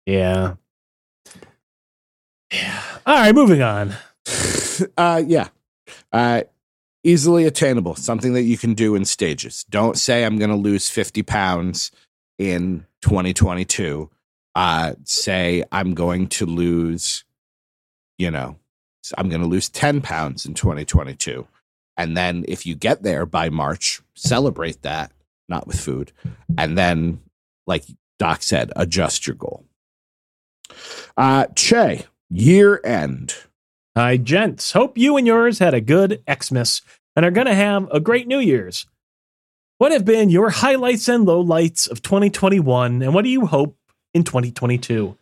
Yeah. 0.06 0.56
Yeah. 2.52 2.84
All 3.06 3.16
right, 3.16 3.36
moving 3.36 3.62
on. 3.62 3.94
uh 4.98 5.22
yeah. 5.26 5.50
Uh 6.12 6.44
easily 7.04 7.46
attainable, 7.46 7.96
something 7.96 8.34
that 8.34 8.44
you 8.44 8.58
can 8.58 8.74
do 8.74 8.96
in 8.96 9.06
stages. 9.06 9.66
Don't 9.70 9.98
say 9.98 10.24
I'm 10.24 10.38
going 10.38 10.50
to 10.50 10.56
lose 10.56 10.90
50 10.90 11.24
pounds 11.24 11.92
in 12.38 12.86
2022. 13.02 14.10
Uh 14.56 14.94
say 15.04 15.64
I'm 15.72 15.94
going 15.94 16.28
to 16.28 16.46
lose 16.46 17.26
you 18.18 18.30
know, 18.30 18.58
I'm 19.18 19.28
going 19.28 19.42
to 19.42 19.48
lose 19.48 19.68
10 19.70 20.02
pounds 20.02 20.46
in 20.46 20.54
2022. 20.54 21.48
And 21.98 22.16
then 22.16 22.46
if 22.48 22.66
you 22.66 22.76
get 22.76 23.02
there 23.04 23.26
by 23.26 23.50
March, 23.50 24.02
celebrate 24.16 24.84
that, 24.84 25.12
not 25.50 25.66
with 25.68 25.80
food. 25.80 26.12
And 26.58 26.78
then 26.78 27.22
like 27.66 27.84
Doc 28.20 28.44
said, 28.44 28.72
adjust 28.76 29.26
your 29.28 29.36
goal. 29.36 29.66
Uh 31.18 31.48
Che, 31.56 32.06
year 32.30 32.80
end. 32.84 33.36
Hi, 33.96 34.18
gents. 34.18 34.72
Hope 34.72 34.98
you 34.98 35.18
and 35.18 35.28
yours 35.28 35.60
had 35.60 35.76
a 35.76 35.80
good 35.80 36.24
Xmas 36.28 36.82
and 37.16 37.24
are 37.24 37.30
going 37.30 37.46
to 37.46 37.54
have 37.54 37.88
a 37.92 38.00
great 38.00 38.28
New 38.28 38.40
Year's. 38.40 38.88
What 39.78 39.92
have 39.92 40.04
been 40.04 40.32
your 40.32 40.50
highlights 40.50 41.08
and 41.08 41.28
lowlights 41.28 41.88
of 41.92 42.02
2021, 42.02 43.04
and 43.04 43.14
what 43.14 43.24
do 43.24 43.30
you 43.30 43.46
hope 43.46 43.78
in 44.12 44.24
2022? 44.24 45.16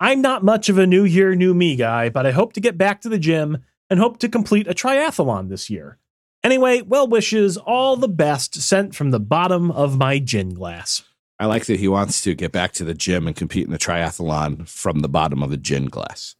I'm 0.00 0.22
not 0.22 0.42
much 0.42 0.68
of 0.68 0.76
a 0.76 0.88
New 0.88 1.04
Year, 1.04 1.36
New 1.36 1.54
Me 1.54 1.76
guy, 1.76 2.08
but 2.08 2.26
I 2.26 2.32
hope 2.32 2.52
to 2.54 2.60
get 2.60 2.76
back 2.76 3.00
to 3.02 3.08
the 3.08 3.20
gym 3.20 3.58
and 3.88 4.00
hope 4.00 4.18
to 4.18 4.28
complete 4.28 4.66
a 4.66 4.74
triathlon 4.74 5.48
this 5.48 5.70
year. 5.70 5.98
Anyway, 6.42 6.82
well 6.82 7.06
wishes, 7.06 7.56
all 7.56 7.96
the 7.96 8.08
best 8.08 8.56
sent 8.56 8.96
from 8.96 9.12
the 9.12 9.20
bottom 9.20 9.70
of 9.70 9.98
my 9.98 10.18
gin 10.18 10.52
glass. 10.52 11.04
I 11.38 11.46
like 11.46 11.66
that 11.66 11.78
he 11.78 11.86
wants 11.86 12.22
to 12.22 12.34
get 12.34 12.50
back 12.50 12.72
to 12.72 12.84
the 12.84 12.92
gym 12.92 13.28
and 13.28 13.36
compete 13.36 13.66
in 13.66 13.72
the 13.72 13.78
triathlon 13.78 14.68
from 14.68 14.98
the 14.98 15.08
bottom 15.08 15.44
of 15.44 15.52
a 15.52 15.56
gin 15.56 15.86
glass. 15.86 16.34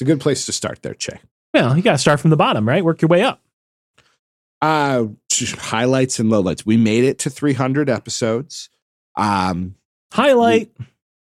It's 0.00 0.08
a 0.08 0.10
good 0.10 0.20
place 0.20 0.46
to 0.46 0.52
start 0.52 0.80
there, 0.80 0.94
Che. 0.94 1.20
Well, 1.52 1.76
you 1.76 1.82
got 1.82 1.92
to 1.92 1.98
start 1.98 2.20
from 2.20 2.30
the 2.30 2.36
bottom, 2.36 2.66
right? 2.66 2.82
Work 2.82 3.02
your 3.02 3.10
way 3.10 3.20
up. 3.20 3.42
Uh, 4.62 5.08
highlights 5.58 6.18
and 6.18 6.30
lowlights. 6.32 6.64
We 6.64 6.78
made 6.78 7.04
it 7.04 7.18
to 7.18 7.28
300 7.28 7.90
episodes. 7.90 8.70
Um, 9.16 9.74
Highlight. 10.10 10.70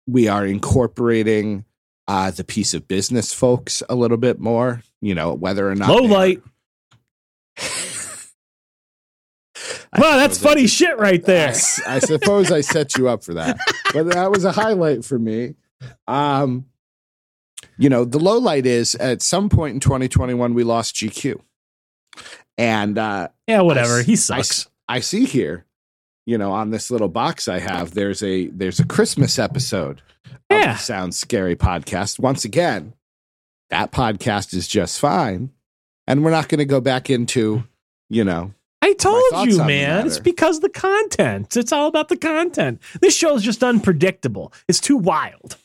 we 0.07 0.27
are 0.27 0.43
incorporating 0.43 1.65
uh, 2.07 2.31
the 2.31 2.43
piece 2.43 2.73
of 2.73 2.87
business 2.87 3.31
folks 3.31 3.83
a 3.89 3.93
little 3.93 4.17
bit 4.17 4.39
more. 4.39 4.81
You 5.01 5.13
know, 5.13 5.35
whether 5.35 5.69
or 5.69 5.75
not 5.75 5.89
Low 5.89 5.97
light. 6.01 6.41
I 9.93 10.01
Wow, 10.01 10.17
that's 10.17 10.43
I 10.43 10.49
funny 10.49 10.65
shit 10.65 10.97
right 10.97 11.21
I, 11.21 11.25
there. 11.27 11.49
s- 11.49 11.79
I 11.87 11.99
suppose 11.99 12.51
I 12.51 12.61
set 12.61 12.97
you 12.97 13.07
up 13.07 13.23
for 13.23 13.35
that, 13.35 13.59
but 13.93 14.07
that 14.13 14.31
was 14.31 14.45
a 14.45 14.51
highlight 14.51 15.05
for 15.05 15.19
me. 15.19 15.53
Um, 16.07 16.65
you 17.77 17.89
know, 17.89 18.05
the 18.05 18.19
low 18.19 18.37
light 18.37 18.65
is 18.65 18.95
at 18.95 19.21
some 19.21 19.49
point 19.49 19.73
in 19.75 19.79
2021 19.79 20.53
we 20.53 20.63
lost 20.63 20.95
GQ, 20.95 21.39
and 22.57 22.97
uh, 22.97 23.29
Yeah, 23.47 23.61
whatever. 23.61 23.99
I 23.99 24.03
he 24.03 24.13
I 24.13 24.15
sucks. 24.15 24.49
s- 24.61 24.67
I 24.87 24.99
see 24.99 25.25
here, 25.25 25.65
you 26.25 26.37
know, 26.37 26.51
on 26.51 26.69
this 26.71 26.91
little 26.91 27.07
box 27.09 27.47
I 27.47 27.59
have, 27.59 27.93
there's 27.93 28.21
a 28.23 28.47
there's 28.47 28.79
a 28.79 28.85
Christmas 28.85 29.39
episode 29.39 30.01
of 30.49 30.57
Yeah. 30.59 30.73
the 30.73 30.79
Sounds 30.79 31.17
Scary 31.17 31.55
podcast. 31.55 32.19
Once 32.19 32.45
again, 32.45 32.93
that 33.69 33.91
podcast 33.91 34.53
is 34.53 34.67
just 34.67 34.99
fine, 34.99 35.51
and 36.07 36.23
we're 36.23 36.31
not 36.31 36.49
going 36.49 36.59
to 36.59 36.65
go 36.65 36.81
back 36.81 37.09
into, 37.09 37.63
you 38.09 38.23
know, 38.23 38.53
I 38.81 38.93
told 38.93 39.23
you, 39.49 39.63
man. 39.63 40.05
It's 40.05 40.19
because 40.19 40.59
the 40.59 40.69
content. 40.69 41.55
It's 41.55 41.71
all 41.71 41.87
about 41.87 42.09
the 42.09 42.17
content. 42.17 42.81
This 43.01 43.15
show 43.15 43.33
is 43.35 43.41
just 43.41 43.63
unpredictable. 43.63 44.51
It's 44.67 44.81
too 44.81 44.97
wild. 44.97 45.55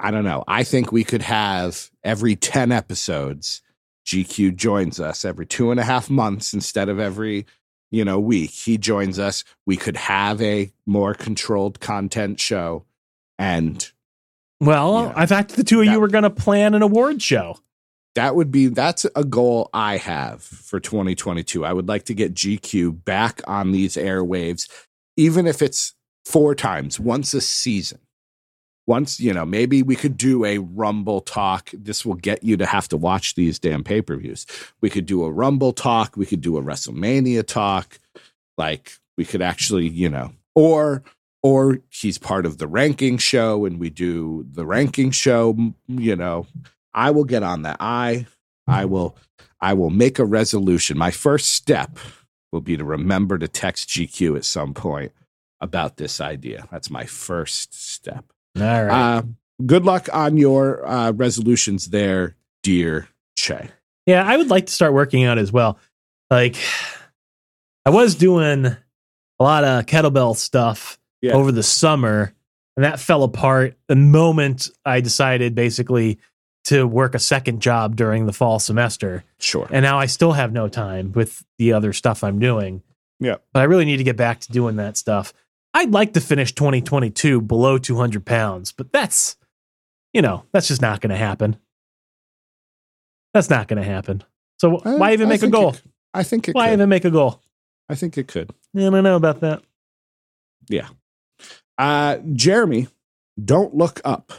I 0.00 0.10
don't 0.10 0.24
know. 0.24 0.44
I 0.48 0.62
think 0.64 0.92
we 0.92 1.04
could 1.04 1.22
have 1.22 1.90
every 2.04 2.36
10 2.36 2.72
episodes, 2.72 3.62
GQ 4.06 4.54
joins 4.56 5.00
us 5.00 5.24
every 5.24 5.46
two 5.46 5.70
and 5.70 5.80
a 5.80 5.84
half 5.84 6.08
months 6.10 6.54
instead 6.54 6.88
of 6.88 6.98
every, 7.00 7.46
you 7.90 8.04
know, 8.04 8.20
week. 8.20 8.50
He 8.50 8.78
joins 8.78 9.18
us. 9.18 9.42
We 9.66 9.76
could 9.76 9.96
have 9.96 10.40
a 10.42 10.72
more 10.86 11.12
controlled 11.14 11.80
content 11.80 12.38
show. 12.40 12.84
And 13.38 13.90
Well, 14.60 15.04
Yeah. 15.06 15.12
I 15.16 15.26
thought 15.26 15.48
the 15.48 15.64
two 15.64 15.80
of 15.80 15.86
That- 15.86 15.92
you 15.92 16.00
were 16.00 16.08
going 16.08 16.24
to 16.24 16.30
plan 16.30 16.74
an 16.74 16.82
award 16.82 17.20
show. 17.20 17.58
that 18.14 18.34
would 18.34 18.50
be, 18.50 18.68
that's 18.68 19.04
a 19.14 19.24
goal 19.24 19.68
I 19.74 19.98
have 19.98 20.42
for 20.42 20.80
2022. 20.80 21.66
I 21.66 21.74
would 21.74 21.86
like 21.86 22.04
to 22.04 22.14
get 22.14 22.32
GQ 22.32 23.04
back 23.04 23.42
on 23.46 23.72
these 23.72 23.96
airwaves, 23.96 24.70
even 25.18 25.46
if 25.46 25.60
it's 25.60 25.92
four 26.24 26.54
times, 26.54 26.98
once 26.98 27.34
a 27.34 27.42
season. 27.42 27.98
Once 28.86 29.18
you 29.18 29.32
know 29.32 29.44
maybe 29.44 29.82
we 29.82 29.96
could 29.96 30.16
do 30.16 30.44
a 30.44 30.58
rumble 30.58 31.20
talk. 31.20 31.70
This 31.72 32.06
will 32.06 32.14
get 32.14 32.42
you 32.42 32.56
to 32.56 32.66
have 32.66 32.88
to 32.88 32.96
watch 32.96 33.34
these 33.34 33.58
damn 33.58 33.84
pay-per-views. 33.84 34.46
We 34.80 34.90
could 34.90 35.06
do 35.06 35.24
a 35.24 35.32
rumble 35.32 35.72
talk. 35.72 36.16
We 36.16 36.26
could 36.26 36.40
do 36.40 36.56
a 36.56 36.62
wrestlemania 36.62 37.46
talk. 37.46 37.98
Like 38.56 38.92
we 39.16 39.24
could 39.24 39.42
actually 39.42 39.88
you 39.88 40.08
know 40.08 40.32
or 40.54 41.02
or 41.42 41.78
he's 41.90 42.18
part 42.18 42.46
of 42.46 42.58
the 42.58 42.66
ranking 42.66 43.18
show 43.18 43.66
and 43.66 43.78
we 43.78 43.90
do 43.90 44.46
the 44.50 44.66
ranking 44.66 45.10
show 45.10 45.56
you 45.88 46.16
know. 46.16 46.46
I 46.94 47.10
will 47.10 47.24
get 47.24 47.42
on 47.42 47.62
that 47.62 47.76
i 47.78 48.26
i 48.66 48.86
will 48.86 49.16
i 49.60 49.74
will 49.74 49.90
make 49.90 50.18
a 50.18 50.24
resolution. 50.24 50.96
My 50.96 51.10
first 51.10 51.50
step 51.50 51.98
will 52.52 52.62
be 52.62 52.76
to 52.76 52.84
remember 52.84 53.36
to 53.36 53.48
text 53.48 53.88
gq 53.90 54.36
at 54.36 54.44
some 54.44 54.72
point 54.72 55.12
about 55.60 55.96
this 55.96 56.20
idea. 56.20 56.66
That's 56.70 56.90
my 56.90 57.04
first 57.04 57.74
step 57.74 58.32
All 58.56 58.84
right. 58.84 59.16
uh, 59.18 59.22
good 59.64 59.84
luck 59.84 60.08
on 60.12 60.36
your 60.36 60.86
uh, 60.86 61.12
resolutions 61.12 61.86
there, 61.90 62.36
dear 62.62 63.08
Che. 63.36 63.68
yeah, 64.06 64.24
I 64.26 64.36
would 64.36 64.48
like 64.50 64.66
to 64.66 64.72
start 64.72 64.92
working 64.92 65.24
out 65.24 65.38
as 65.38 65.52
well. 65.52 65.78
Like, 66.30 66.56
I 67.84 67.90
was 67.90 68.14
doing 68.14 68.66
a 68.66 68.78
lot 69.38 69.64
of 69.64 69.86
kettlebell 69.86 70.36
stuff 70.36 70.98
Yeah. 71.22 71.32
over 71.32 71.52
the 71.52 71.62
summer, 71.62 72.32
and 72.76 72.84
that 72.84 72.98
fell 73.00 73.22
apart 73.22 73.76
the 73.88 73.96
moment 73.96 74.70
I 74.84 75.00
decided 75.00 75.54
basically 75.54 76.18
to 76.64 76.84
work 76.86 77.14
a 77.14 77.18
second 77.20 77.60
job 77.62 77.94
during 77.94 78.26
the 78.26 78.32
fall 78.32 78.58
semester. 78.58 79.22
Sure. 79.38 79.68
and 79.70 79.82
now 79.84 79.98
I 79.98 80.06
still 80.06 80.32
have 80.32 80.52
no 80.52 80.66
time 80.68 81.12
with 81.12 81.44
the 81.58 81.72
other 81.74 81.92
stuff 81.92 82.24
I'm 82.24 82.38
doing. 82.40 82.82
Yeah. 83.20 83.36
But 83.52 83.60
I 83.60 83.64
really 83.64 83.84
need 83.84 83.98
to 83.98 84.04
get 84.04 84.16
back 84.16 84.40
to 84.40 84.52
doing 84.52 84.76
that 84.76 84.96
stuff. 84.96 85.32
I'd 85.76 85.92
like 85.92 86.14
to 86.14 86.22
finish 86.22 86.52
2022 86.54 87.42
below 87.42 87.76
200 87.76 88.24
pounds, 88.24 88.72
but 88.72 88.90
that's, 88.92 89.36
you 90.14 90.22
know, 90.22 90.44
that's 90.50 90.68
just 90.68 90.80
not 90.80 91.02
going 91.02 91.10
to 91.10 91.16
happen. 91.16 91.58
That's 93.34 93.50
not 93.50 93.68
going 93.68 93.82
to 93.82 93.86
happen. 93.86 94.24
So 94.58 94.78
I- 94.78 94.96
why 94.96 95.12
even 95.12 95.28
make 95.28 95.42
a 95.42 95.48
goal? 95.50 95.74
It, 95.74 95.82
I 96.14 96.22
think 96.22 96.48
it 96.48 96.54
Why 96.54 96.68
could. 96.68 96.72
even 96.72 96.88
make 96.88 97.04
a 97.04 97.10
goal? 97.10 97.42
I 97.90 97.94
think 97.94 98.16
it 98.16 98.26
could. 98.26 98.52
I 98.74 98.80
don't 98.80 99.04
know 99.04 99.16
about 99.16 99.40
that. 99.40 99.62
Yeah. 100.70 100.88
Uh, 101.76 102.16
Jeremy, 102.32 102.88
don't 103.44 103.74
look 103.74 104.00
up. 104.02 104.32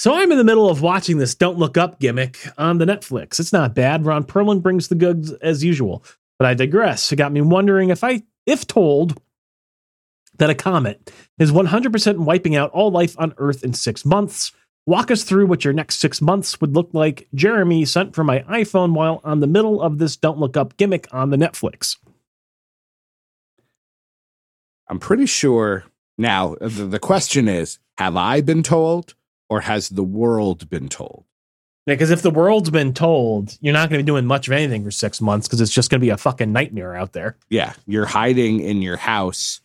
So 0.00 0.14
I'm 0.14 0.32
in 0.32 0.38
the 0.38 0.42
middle 0.42 0.68
of 0.68 0.82
watching 0.82 1.18
this 1.18 1.36
Don't 1.36 1.58
Look 1.58 1.78
Up 1.78 2.00
gimmick 2.00 2.38
on 2.58 2.78
the 2.78 2.86
Netflix. 2.86 3.38
It's 3.38 3.52
not 3.52 3.76
bad. 3.76 4.04
Ron 4.04 4.24
Perlman 4.24 4.62
brings 4.62 4.88
the 4.88 4.96
goods 4.96 5.30
as 5.30 5.62
usual. 5.62 6.02
But 6.40 6.46
I 6.48 6.54
digress. 6.54 7.12
It 7.12 7.16
got 7.16 7.30
me 7.30 7.40
wondering 7.40 7.90
if 7.90 8.02
I 8.02 8.24
if 8.46 8.66
told 8.66 9.20
that 10.40 10.50
a 10.50 10.54
comet 10.54 11.12
is 11.38 11.52
100% 11.52 12.18
wiping 12.18 12.56
out 12.56 12.70
all 12.72 12.90
life 12.90 13.14
on 13.18 13.32
Earth 13.38 13.62
in 13.62 13.72
6 13.72 14.04
months, 14.04 14.52
walk 14.86 15.10
us 15.10 15.22
through 15.22 15.46
what 15.46 15.64
your 15.64 15.72
next 15.72 16.00
6 16.00 16.20
months 16.20 16.60
would 16.60 16.74
look 16.74 16.90
like. 16.92 17.28
Jeremy 17.34 17.84
sent 17.84 18.14
from 18.14 18.26
my 18.26 18.40
iPhone 18.40 18.92
while 18.92 19.20
on 19.22 19.40
the 19.40 19.46
middle 19.46 19.80
of 19.80 19.98
this 19.98 20.16
Don't 20.16 20.38
Look 20.38 20.56
Up 20.56 20.76
gimmick 20.76 21.06
on 21.12 21.30
the 21.30 21.36
Netflix. 21.36 21.96
I'm 24.88 24.98
pretty 24.98 25.26
sure 25.26 25.84
Now, 26.18 26.54
uh, 26.54 26.68
the, 26.68 26.86
the 26.86 26.98
question 26.98 27.48
is 27.48 27.78
have 27.96 28.16
I 28.16 28.40
been 28.40 28.62
told 28.62 29.14
or 29.48 29.60
has 29.60 29.88
the 29.88 30.02
world 30.02 30.68
been 30.68 30.88
told? 30.88 31.24
Because 31.86 32.10
if 32.10 32.22
the 32.22 32.30
world's 32.30 32.70
been 32.70 32.92
told, 32.92 33.56
you're 33.60 33.72
not 33.72 33.88
going 33.88 33.98
to 33.98 34.04
be 34.04 34.06
doing 34.06 34.26
much 34.26 34.46
of 34.46 34.52
anything 34.52 34.84
for 34.84 34.90
six 34.90 35.20
months 35.20 35.48
because 35.48 35.60
it's 35.60 35.72
just 35.72 35.90
going 35.90 36.00
to 36.00 36.04
be 36.04 36.10
a 36.10 36.16
fucking 36.16 36.52
nightmare 36.52 36.94
out 36.94 37.14
there. 37.14 37.36
Yeah, 37.48 37.72
you're 37.86 38.06
hiding 38.06 38.60
in 38.60 38.82
your 38.82 38.96
house 38.96 39.60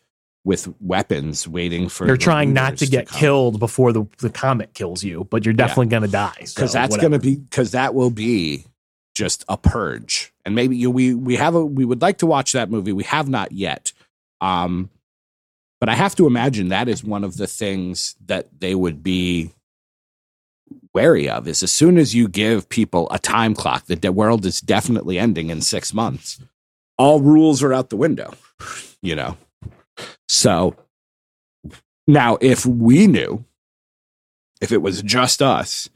with 0.45 0.73
weapons 0.79 1.47
waiting 1.47 1.89
for 1.89 2.07
You're 2.07 2.15
trying 2.15 2.53
not 2.53 2.77
to 2.77 2.85
get 2.85 3.07
come. 3.07 3.19
killed 3.19 3.59
before 3.59 3.91
the, 3.91 4.05
the 4.19 4.29
comet 4.29 4.73
kills 4.73 5.03
you, 5.03 5.27
but 5.31 5.43
you're 5.43 5.53
definitely 5.55 5.87
going 5.87 6.03
to 6.03 6.07
die. 6.07 6.35
because 6.37 6.71
so 6.71 6.77
that's 6.77 6.95
going 6.95 7.11
to 7.11 7.19
be 7.19 7.35
because 7.35 7.71
that 7.71 7.93
will 7.93 8.11
be 8.11 8.63
just 9.15 9.43
a 9.49 9.57
purge. 9.57 10.31
And 10.45 10.53
maybe 10.55 10.77
you 10.77 10.91
we 10.91 11.13
we 11.15 11.35
have 11.35 11.55
a 11.55 11.65
we 11.65 11.83
would 11.83 12.01
like 12.01 12.19
to 12.19 12.27
watch 12.27 12.51
that 12.53 12.69
movie. 12.69 12.93
We 12.93 13.03
have 13.03 13.27
not 13.27 13.51
yet. 13.51 13.91
Um 14.39 14.89
but 15.81 15.89
i 15.89 15.93
have 15.93 16.15
to 16.15 16.25
imagine 16.25 16.69
that 16.69 16.87
is 16.87 17.03
one 17.03 17.23
of 17.23 17.35
the 17.37 17.47
things 17.47 18.15
that 18.25 18.47
they 18.59 18.73
would 18.73 19.03
be 19.03 19.51
wary 20.93 21.29
of 21.29 21.47
is 21.47 21.61
as 21.61 21.71
soon 21.71 21.97
as 21.97 22.15
you 22.15 22.27
give 22.29 22.69
people 22.69 23.07
a 23.11 23.19
time 23.19 23.53
clock 23.53 23.85
that 23.87 24.01
the 24.01 24.11
world 24.11 24.45
is 24.45 24.61
definitely 24.61 25.19
ending 25.19 25.49
in 25.49 25.61
six 25.61 25.93
months. 25.93 26.39
All 26.97 27.19
rules 27.19 27.61
are 27.61 27.73
out 27.73 27.89
the 27.89 27.97
window 27.97 28.33
you 29.01 29.15
know 29.15 29.37
so 30.27 30.75
now 32.07 32.37
if 32.41 32.65
we 32.65 33.07
knew 33.07 33.43
if 34.61 34.71
it 34.71 34.81
was 34.81 35.01
just 35.01 35.41
us 35.41 35.89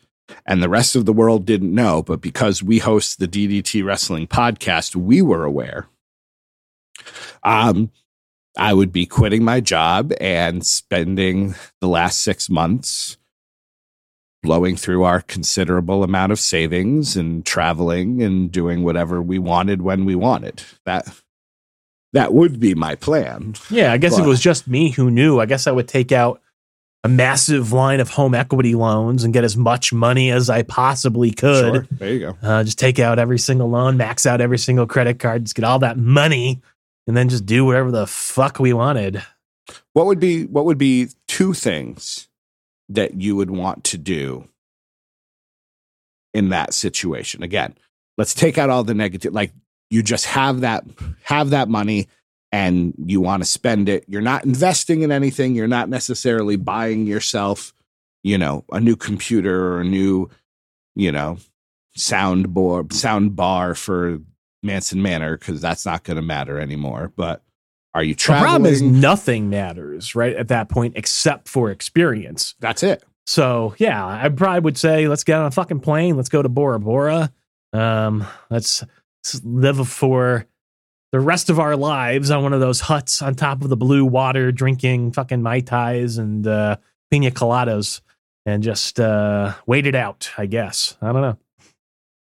and 0.46 0.62
the 0.62 0.70
rest 0.70 0.96
of 0.96 1.06
the 1.06 1.14
world 1.14 1.46
didn't 1.46 1.74
know, 1.74 2.04
but 2.04 2.22
because 2.22 2.62
we 2.62 2.80
host 2.80 3.20
the 3.20 3.28
DDT 3.28 3.84
Wrestling 3.84 4.28
podcast, 4.28 4.96
we 4.96 5.22
were 5.22 5.44
aware. 5.44 5.88
Um, 7.44 7.92
I 8.58 8.74
would 8.74 8.92
be 8.92 9.06
quitting 9.06 9.44
my 9.44 9.60
job 9.62 10.12
and 10.20 10.66
spending 10.66 11.56
the 11.82 11.88
last 11.88 12.22
six 12.22 12.50
months 12.50 13.18
blowing 14.42 14.76
through 14.76 15.04
our 15.04 15.22
considerable 15.22 16.04
amount 16.04 16.32
of 16.32 16.40
savings 16.40 17.16
and 17.16 17.46
traveling 17.46 18.22
and 18.22 18.52
doing 18.52 18.84
whatever 18.84 19.22
we 19.22 19.40
wanted 19.40 19.82
when 19.82 20.06
we 20.06 20.16
wanted. 20.16 20.64
That 20.86 21.08
that 22.14 22.34
would 22.34 22.60
be 22.60 22.74
my 22.76 22.96
plan. 22.96 23.56
Yeah, 23.70 23.94
I 23.94 23.98
guess 23.98 24.18
if 24.18 24.26
it 24.26 24.28
was 24.28 24.42
just 24.42 24.68
me 24.68 24.92
who 24.92 25.12
knew, 25.12 25.40
I 25.40 25.46
guess 25.46 25.68
I 25.68 25.72
would 25.72 25.88
take 25.88 26.12
out 26.12 26.42
a 27.04 27.10
massive 27.10 27.72
line 27.72 28.00
of 28.00 28.10
home 28.10 28.36
equity 28.36 28.76
loans 28.76 29.24
and 29.24 29.34
get 29.34 29.44
as 29.44 29.56
much 29.56 29.94
money 29.94 30.32
as 30.32 30.50
I 30.50 30.64
possibly 30.64 31.32
could. 31.32 31.74
Sure. 31.74 31.88
There 31.92 32.14
you 32.14 32.20
go. 32.20 32.38
Uh, 32.42 32.64
just 32.64 32.78
take 32.80 33.00
out 33.00 33.20
every 33.20 33.40
single 33.40 33.70
loan, 33.70 33.96
max 33.96 34.26
out 34.26 34.42
every 34.42 34.58
single 34.58 34.86
credit 34.86 35.20
card, 35.20 35.46
just 35.46 35.56
get 35.56 35.64
all 35.64 35.80
that 35.80 35.98
money, 35.98 36.62
and 37.08 37.16
then 37.16 37.30
just 37.30 37.46
do 37.46 37.64
whatever 37.66 37.92
the 37.92 38.08
fuck 38.08 38.60
we 38.60 38.74
wanted. 38.74 39.24
What 39.94 40.08
would 40.08 40.20
be 40.20 40.46
what 40.46 40.66
would 40.66 40.78
be 40.78 41.10
two 41.28 41.54
things 41.54 42.28
that 42.90 43.22
you 43.22 43.36
would 43.36 43.52
want 43.52 43.84
to 43.86 43.98
do 43.98 44.50
in 46.34 46.50
that 46.50 46.74
situation? 46.74 47.44
Again, 47.44 47.76
let's 48.18 48.34
take 48.34 48.58
out 48.58 48.70
all 48.70 48.84
the 48.84 48.94
negative 48.94 49.34
like 49.34 49.54
you 49.90 50.04
just 50.04 50.26
have 50.26 50.62
that 50.62 50.84
have 51.24 51.50
that 51.52 51.70
money 51.70 52.08
and 52.52 52.94
you 53.06 53.22
want 53.22 53.44
to 53.44 53.48
spend 53.50 53.88
it. 53.90 54.06
You're 54.08 54.22
not 54.22 54.44
investing 54.46 55.02
in 55.02 55.12
anything, 55.12 55.56
you're 55.56 55.68
not 55.68 55.90
necessarily 55.90 56.56
buying 56.56 57.06
yourself, 57.06 57.74
you 58.24 58.38
know, 58.38 58.66
a 58.72 58.80
new 58.80 58.96
computer 58.96 59.74
or 59.74 59.82
a 59.82 59.86
new, 59.86 60.30
you 60.96 61.12
know, 61.12 61.38
sound 61.96 62.54
board 62.54 62.94
sound 62.94 63.36
bar 63.36 63.76
for 63.76 64.20
Manson 64.64 65.02
Manor 65.02 65.38
cuz 65.38 65.62
that's 65.62 65.86
not 65.86 66.04
going 66.04 66.16
to 66.18 66.22
matter 66.22 66.60
anymore, 66.60 67.12
but 67.16 67.44
are 67.96 68.04
you 68.04 68.14
The 68.14 68.20
traveling? 68.20 68.50
problem 68.50 68.72
is 68.74 68.82
nothing 68.82 69.50
matters, 69.50 70.14
right? 70.16 70.36
At 70.36 70.50
that 70.50 70.70
point, 70.70 70.94
except 70.96 71.48
for 71.50 71.72
experience. 71.72 72.54
that's 72.60 72.84
it. 72.84 73.04
So 73.26 73.74
yeah, 73.78 74.06
I 74.06 74.30
probably 74.30 74.60
would 74.62 74.78
say 74.78 75.08
let's 75.08 75.24
get 75.24 75.40
on 75.40 75.46
a 75.46 75.52
fucking 75.52 75.80
plane. 75.82 76.16
Let's 76.18 76.30
go 76.30 76.42
to 76.42 76.50
Bora 76.50 76.80
Bora. 76.80 77.32
Um, 77.74 78.26
let's 78.50 78.84
live 79.44 79.88
for 79.88 80.46
the 81.12 81.20
rest 81.20 81.50
of 81.50 81.60
our 81.60 81.76
lives 81.76 82.30
on 82.32 82.44
one 82.44 82.54
of 82.54 82.60
those 82.60 82.80
huts 82.82 83.22
on 83.22 83.36
top 83.36 83.62
of 83.64 83.70
the 83.70 83.78
blue 83.78 84.06
water, 84.06 84.52
drinking 84.52 85.12
fucking 85.14 85.42
mai 85.42 85.60
tais 85.62 86.18
and 86.18 86.46
uh, 86.46 86.78
pina 87.12 87.32
coladas, 87.32 88.02
and 88.46 88.62
just 88.64 89.00
uh, 89.00 89.54
wait 89.66 89.88
it 89.88 89.96
out. 89.96 90.30
I 90.38 90.46
guess 90.46 90.98
I 91.02 91.12
don't 91.12 91.22
know. 91.22 91.38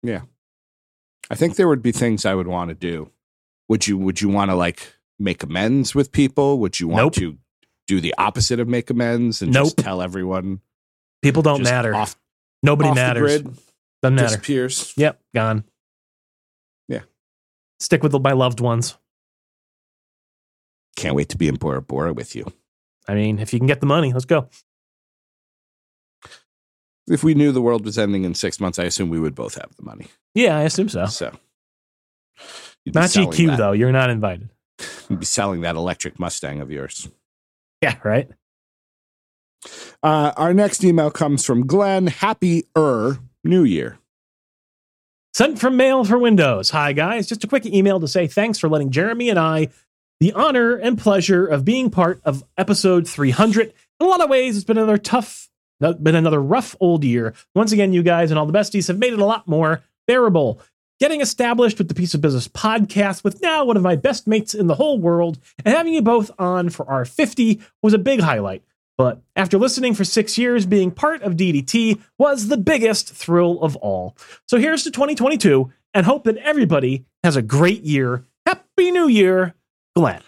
Yeah, 0.04 0.22
I 1.30 1.36
think 1.36 1.56
there 1.56 1.68
would 1.68 1.82
be 1.82 1.91
things 1.91 2.26
I 2.26 2.34
would 2.34 2.47
want 2.47 2.70
to 2.70 2.76
do. 2.76 3.12
Would 3.68 3.88
you 3.88 3.97
would 3.97 4.22
you 4.22 4.30
want 4.30 4.50
to 4.52 4.56
like 4.56 4.93
make 5.20 5.43
amends 5.43 5.93
with 5.93 6.12
people? 6.12 6.60
Would 6.60 6.80
you 6.80 6.88
want 6.88 7.04
Nope. 7.04 7.14
to 7.16 7.38
do 7.88 8.00
the 8.00 8.16
opposite 8.18 8.60
of 8.60 8.68
make 8.68 8.89
amends 8.89 9.41
and 9.41 9.52
just 9.54 9.78
tell 9.78 10.02
everyone 10.02 10.62
People 11.22 11.41
don't 11.41 11.64
matter. 11.64 11.93
off, 11.93 12.16
Nobody 12.64 12.89
off 12.89 12.95
matters. 12.95 13.41
Doesn't 14.02 14.16
matter. 14.16 14.28
disappears? 14.28 14.93
Yep, 14.95 15.20
gone. 15.36 15.64
Stick 17.80 18.03
with 18.03 18.13
my 18.21 18.34
loved 18.34 18.59
ones. 18.59 18.97
Can't 20.95 21.15
wait 21.15 21.30
to 21.30 21.38
be 21.38 21.47
in 21.47 21.55
Bora 21.55 21.82
Bora 21.82 22.13
with 22.13 22.36
you. 22.36 22.45
I 23.07 23.15
mean, 23.15 23.39
if 23.39 23.53
you 23.53 23.59
can 23.59 23.67
get 23.67 23.80
the 23.80 23.86
money, 23.86 24.11
let's 24.11 24.25
go. 24.25 24.49
If 27.07 27.23
we 27.23 27.34
knew 27.34 27.51
the 27.51 27.61
world 27.61 27.86
was 27.86 27.97
ending 27.97 28.23
in 28.23 28.36
six 28.36 28.59
months, 28.59 28.77
I 28.77 28.84
assume 28.84 29.09
we 29.09 29.19
would 29.19 29.34
both 29.34 29.55
have 29.55 29.75
the 29.75 29.84
money. 29.84 30.07
Yeah, 30.36 30.57
I 30.57 30.63
assume 30.63 30.89
so. 30.89 31.05
So 31.07 31.32
Not 32.86 33.09
GQ 33.09 33.47
that- 33.47 33.57
though. 33.57 33.71
You're 33.71 33.91
not 33.91 34.09
invited. 34.09 34.49
You'd 35.09 35.19
be 35.19 35.25
selling 35.25 35.61
that 35.61 35.75
electric 35.75 36.19
Mustang 36.19 36.61
of 36.61 36.69
yours. 36.71 37.07
Yeah, 37.82 37.95
right. 38.03 38.30
Uh, 40.03 40.32
our 40.38 40.53
next 40.53 40.84
email 40.84 41.11
comes 41.11 41.45
from 41.45 41.65
Glenn. 41.65 42.07
Happy 42.07 42.65
er 42.77 43.19
New 43.43 43.63
Year. 43.63 43.99
Sent 45.39 45.57
from 45.57 45.77
mail 45.77 46.03
for 46.03 46.17
Windows. 46.17 46.71
Hi, 46.71 46.91
guys. 46.91 47.25
Just 47.25 47.45
a 47.45 47.47
quick 47.47 47.65
email 47.65 47.97
to 48.01 48.09
say 48.09 48.27
thanks 48.27 48.59
for 48.59 48.67
letting 48.67 48.91
Jeremy 48.91 49.29
and 49.29 49.39
I 49.39 49.69
the 50.19 50.33
honor 50.33 50.75
and 50.75 50.97
pleasure 50.97 51.47
of 51.47 51.63
being 51.63 51.89
part 51.89 52.19
of 52.25 52.43
episode 52.57 53.07
300. 53.07 53.67
In 53.67 53.73
a 54.05 54.09
lot 54.09 54.19
of 54.19 54.29
ways, 54.29 54.57
it's 54.57 54.65
been 54.65 54.77
another 54.77 54.97
tough, 54.97 55.49
been 55.79 56.15
another 56.15 56.41
rough 56.41 56.75
old 56.81 57.05
year. 57.05 57.33
Once 57.55 57.71
again, 57.71 57.93
you 57.93 58.03
guys 58.03 58.31
and 58.31 58.37
all 58.37 58.47
the 58.47 58.51
besties 58.51 58.89
have 58.89 58.99
made 58.99 59.13
it 59.13 59.19
a 59.19 59.23
lot 59.23 59.47
more 59.47 59.81
bearable. 60.07 60.59
Getting 60.99 61.21
established 61.21 61.77
with 61.77 61.87
the 61.87 61.95
Piece 61.95 62.13
of 62.13 62.19
Business 62.19 62.49
podcast 62.49 63.23
with 63.23 63.41
now 63.41 63.63
one 63.63 63.77
of 63.77 63.83
my 63.83 63.95
best 63.95 64.27
mates 64.27 64.53
in 64.53 64.67
the 64.67 64.75
whole 64.75 64.99
world 64.99 65.39
and 65.63 65.73
having 65.73 65.93
you 65.93 66.01
both 66.01 66.31
on 66.37 66.69
for 66.69 66.85
our 66.89 67.05
50 67.05 67.61
was 67.81 67.93
a 67.93 67.97
big 67.97 68.19
highlight. 68.19 68.61
But 69.00 69.22
after 69.38 69.58
listening 69.58 69.93
for 69.93 70.04
six 70.04 70.38
years, 70.38 70.66
being 70.66 70.91
part 70.91 71.22
of 71.22 71.38
DDT 71.38 72.02
was 72.18 72.50
the 72.50 72.58
biggest 72.58 73.14
thrill 73.14 73.62
of 73.62 73.78
all. 73.78 74.18
So 74.45 74.58
here's 74.58 74.84
to 74.84 74.91
2022 74.91 75.72
and 75.93 76.06
hope 76.06 76.26
that 76.26 76.36
everybody 76.36 77.06
has 77.24 77.38
a 77.38 77.41
great 77.41 77.84
year. 77.84 78.26
Happy 78.45 78.91
New 78.91 79.08
Year, 79.08 79.56
Glenn. 79.95 80.22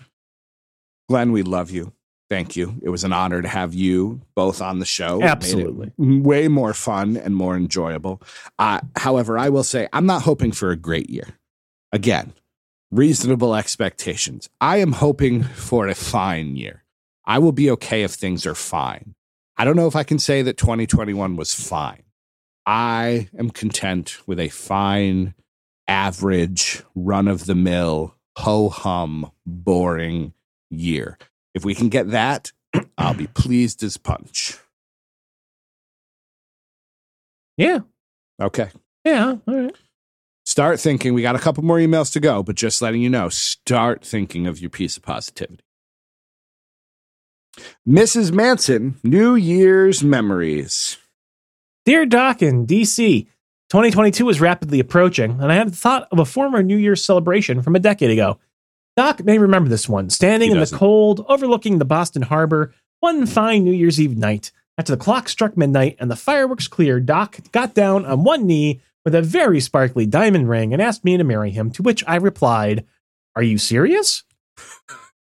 Glenn, 1.10 1.34
we 1.34 1.44
love 1.44 1.70
you. 1.70 1.92
Thank 2.30 2.56
you. 2.56 2.80
It 2.82 2.88
was 2.88 3.04
an 3.04 3.12
honor 3.12 3.42
to 3.42 3.48
have 3.50 3.74
you 3.74 4.22
both 4.38 4.62
on 4.62 4.80
the 4.80 4.86
show. 4.86 5.18
It 5.18 5.20
made 5.20 5.26
it 5.26 5.32
Absolutely. 5.32 5.92
way 5.98 6.48
more 6.48 6.74
fun 6.74 7.18
and 7.18 7.36
more 7.36 7.58
enjoyable. 7.58 8.22
Uh, 8.58 8.80
however, 8.96 9.38
I 9.38 9.50
will 9.50 9.66
say 9.66 9.90
I'm 9.92 10.06
not 10.06 10.22
hoping 10.22 10.54
for 10.54 10.72
a 10.72 10.78
great 10.78 11.10
year. 11.10 11.28
Again, 11.92 12.32
reasonable 12.90 13.54
expectations. 13.54 14.48
I 14.62 14.78
am 14.78 14.94
hoping 14.94 15.44
for 15.44 15.90
a 15.90 15.94
fine 15.94 16.56
year. 16.56 16.81
I 17.26 17.40
will 17.40 17.52
be 17.52 17.70
okay 17.72 18.04
if 18.04 18.12
things 18.12 18.46
are 18.46 18.56
fine. 18.56 19.16
I 19.58 19.66
don't 19.66 19.76
know 19.76 19.88
if 19.88 19.96
I 19.96 20.04
can 20.04 20.20
say 20.20 20.42
that 20.42 20.58
2021 20.58 21.36
was 21.36 21.54
fine. 21.54 22.04
I 22.66 23.30
am 23.38 23.50
content 23.50 24.18
with 24.28 24.40
a 24.40 24.50
fine, 24.50 25.36
average, 25.88 26.84
run 26.96 27.28
of 27.28 27.46
the 27.46 27.56
mill, 27.56 28.16
ho 28.38 28.70
hum, 28.70 29.32
boring 29.46 30.34
year. 30.70 31.18
If 31.54 31.66
we 31.66 31.76
can 31.76 31.90
get 31.90 32.12
that, 32.12 32.52
I'll 32.98 33.14
be 33.14 33.28
pleased 33.28 33.84
as 33.84 33.98
punch. 33.98 34.58
Yeah. 37.58 37.80
Okay. 38.42 38.70
Yeah. 39.06 39.36
All 39.48 39.56
right. 39.56 39.76
Start 40.46 40.80
thinking. 40.80 41.14
We 41.14 41.22
got 41.22 41.36
a 41.36 41.40
couple 41.40 41.64
more 41.64 41.78
emails 41.78 42.12
to 42.14 42.20
go, 42.20 42.42
but 42.42 42.56
just 42.56 42.82
letting 42.82 43.02
you 43.02 43.10
know, 43.10 43.30
start 43.30 44.04
thinking 44.04 44.48
of 44.48 44.60
your 44.60 44.70
piece 44.70 44.98
of 44.98 45.04
positivity. 45.04 45.64
Mrs. 47.88 48.32
Manson, 48.32 48.98
New 49.04 49.36
Year's 49.36 50.04
memories. 50.04 50.98
Dear 51.86 52.06
Doc 52.06 52.42
in 52.42 52.68
DC, 52.68 53.26
2022 53.70 54.30
is 54.30 54.42
rapidly 54.42 54.80
approaching, 54.80 55.40
and 55.42 55.52
I 55.52 55.56
had 55.56 55.74
thought 55.74 56.08
of 56.12 56.20
a 56.20 56.26
former 56.26 56.62
New 56.62 56.78
Year's 56.78 57.04
celebration 57.04 57.62
from 57.62 57.76
a 57.76 57.80
decade 57.80 58.12
ago. 58.12 58.38
Doc 58.98 59.24
may 59.24 59.38
remember 59.38 59.70
this 59.70 59.88
one, 59.88 60.10
standing 60.10 60.50
He 60.50 60.54
in 60.54 60.60
the 60.60 60.76
cold, 60.76 61.26
overlooking 61.28 61.80
the 61.80 61.86
Boston 61.86 62.22
Harbor, 62.24 62.74
one 63.00 63.26
fine 63.26 63.64
New 63.64 63.72
Year's 63.72 64.00
Eve 64.00 64.18
night. 64.18 64.52
After 64.78 64.96
the 64.96 65.02
clock 65.02 65.30
struck 65.30 65.58
midnight 65.58 65.96
and 66.00 66.12
the 66.12 66.16
fireworks 66.16 66.68
cleared, 66.68 67.06
Doc 67.06 67.40
got 67.52 67.74
down 67.74 68.06
on 68.06 68.24
one 68.24 68.46
knee 68.46 68.82
with 69.06 69.16
a 69.16 69.22
very 69.22 69.60
sparkly 69.60 70.06
diamond 70.06 70.50
ring 70.50 70.74
and 70.74 70.82
asked 70.82 71.04
me 71.04 71.18
to 71.18 71.24
marry 71.24 71.52
him, 71.52 71.72
to 71.72 71.82
which 71.82 72.04
I 72.08 72.18
replied, 72.18 72.86
Are 73.36 73.44
you 73.44 73.58
serious? 73.58 74.24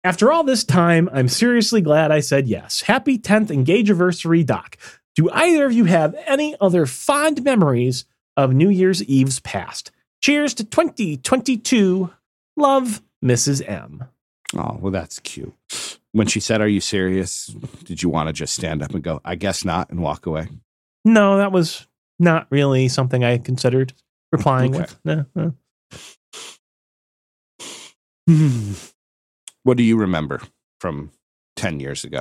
After 0.06 0.30
all 0.30 0.44
this 0.44 0.62
time, 0.62 1.10
I'm 1.12 1.26
seriously 1.26 1.80
glad 1.80 2.12
I 2.12 2.20
said 2.20 2.46
yes. 2.46 2.82
Happy 2.82 3.18
10th 3.18 3.50
engage 3.50 3.90
anniversary, 3.90 4.44
Doc. 4.44 4.76
Do 5.16 5.28
either 5.32 5.66
of 5.66 5.72
you 5.72 5.86
have 5.86 6.14
any 6.28 6.54
other 6.60 6.86
fond 6.86 7.42
memories 7.42 8.04
of 8.36 8.52
New 8.52 8.68
Year's 8.68 9.02
Eve's 9.02 9.40
past? 9.40 9.90
Cheers 10.22 10.54
to 10.54 10.64
2022. 10.64 12.08
Love, 12.56 13.02
Mrs. 13.24 13.68
M. 13.68 14.04
Oh, 14.56 14.78
well, 14.80 14.92
that's 14.92 15.18
cute. 15.18 15.52
When 16.12 16.28
she 16.28 16.38
said, 16.38 16.60
Are 16.60 16.68
you 16.68 16.80
serious? 16.80 17.48
Did 17.82 18.00
you 18.00 18.08
want 18.08 18.28
to 18.28 18.32
just 18.32 18.54
stand 18.54 18.84
up 18.84 18.94
and 18.94 19.02
go, 19.02 19.20
I 19.24 19.34
guess 19.34 19.64
not, 19.64 19.90
and 19.90 20.00
walk 20.00 20.26
away? 20.26 20.46
No, 21.04 21.38
that 21.38 21.50
was 21.50 21.84
not 22.20 22.46
really 22.50 22.86
something 22.86 23.24
I 23.24 23.38
considered 23.38 23.92
replying 24.30 24.72
Okay. 24.72 24.82
with. 24.82 25.00
No, 25.04 25.26
no. 25.34 25.54
Hmm. 28.28 28.72
What 29.66 29.76
do 29.76 29.82
you 29.82 29.96
remember 29.96 30.40
from 30.80 31.10
10 31.56 31.80
years 31.80 32.04
ago? 32.04 32.20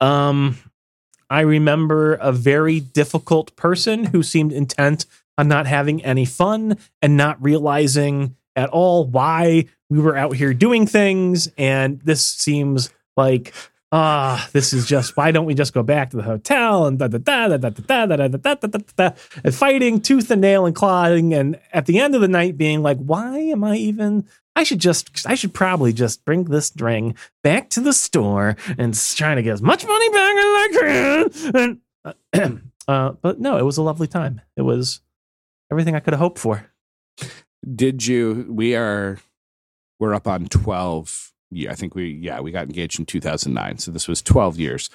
Um, 0.00 0.56
I 1.28 1.40
remember 1.40 2.14
a 2.14 2.30
very 2.30 2.78
difficult 2.78 3.56
person 3.56 4.04
who 4.04 4.22
seemed 4.22 4.52
intent 4.52 5.06
on 5.36 5.48
not 5.48 5.66
having 5.66 6.04
any 6.04 6.24
fun 6.24 6.78
and 7.02 7.16
not 7.16 7.42
realizing 7.42 8.36
at 8.54 8.68
all 8.68 9.04
why 9.04 9.64
we 9.90 9.98
were 9.98 10.16
out 10.16 10.36
here 10.36 10.54
doing 10.54 10.86
things. 10.86 11.48
And 11.58 12.00
this 12.02 12.22
seems 12.22 12.90
like, 13.16 13.52
ah, 13.94 14.48
this 14.52 14.72
is 14.72 14.86
just 14.86 15.16
why 15.16 15.30
don't 15.30 15.46
we 15.46 15.54
just 15.54 15.72
go 15.72 15.82
back 15.82 16.10
to 16.10 16.16
the 16.16 16.22
hotel 16.24 16.86
and 16.86 16.98
da 16.98 17.06
da 17.06 17.18
da 17.18 17.56
da 17.56 17.56
da 17.56 17.68
da 17.68 18.06
da 18.06 18.16
da 18.16 18.26
da 18.26 18.54
da 18.54 18.66
da 18.66 18.78
da 18.96 19.10
and 19.44 19.54
fighting 19.54 20.00
tooth 20.00 20.30
and 20.32 20.40
nail 20.40 20.66
and 20.66 20.74
clawing, 20.74 21.32
and 21.32 21.60
at 21.72 21.86
the 21.86 22.00
end 22.00 22.14
of 22.14 22.20
the 22.20 22.28
night 22.28 22.58
being 22.58 22.82
like, 22.82 22.98
why 22.98 23.38
am 23.38 23.62
I 23.62 23.76
even? 23.76 24.26
I 24.56 24.64
should 24.64 24.80
just, 24.80 25.26
I 25.26 25.34
should 25.34 25.54
probably 25.54 25.92
just 25.92 26.24
bring 26.24 26.44
this 26.44 26.72
ring 26.78 27.16
back 27.42 27.70
to 27.70 27.80
the 27.80 27.92
store 27.92 28.56
and 28.78 28.94
trying 29.16 29.36
to 29.36 29.42
get 29.42 29.52
as 29.52 29.62
much 29.62 29.86
money 29.86 30.08
back 30.10 30.36
as 30.36 30.44
I 30.44 30.68
can. 31.52 31.80
And, 32.34 32.70
uh, 32.86 33.12
but 33.20 33.40
no, 33.40 33.58
it 33.58 33.64
was 33.64 33.78
a 33.78 33.82
lovely 33.82 34.06
time. 34.06 34.40
It 34.56 34.62
was 34.62 35.00
everything 35.72 35.96
I 35.96 36.00
could 36.00 36.12
have 36.12 36.20
hoped 36.20 36.38
for. 36.38 36.70
Did 37.74 38.06
you, 38.06 38.46
we 38.48 38.76
are, 38.76 39.18
we're 39.98 40.14
up 40.14 40.28
on 40.28 40.46
12. 40.46 41.33
Yeah, 41.54 41.70
I 41.70 41.74
think 41.74 41.94
we, 41.94 42.10
yeah, 42.10 42.40
we 42.40 42.50
got 42.50 42.66
engaged 42.66 42.98
in 42.98 43.06
2009. 43.06 43.78
So 43.78 43.90
this 43.90 44.08
was 44.08 44.20
12 44.20 44.58
years. 44.58 44.90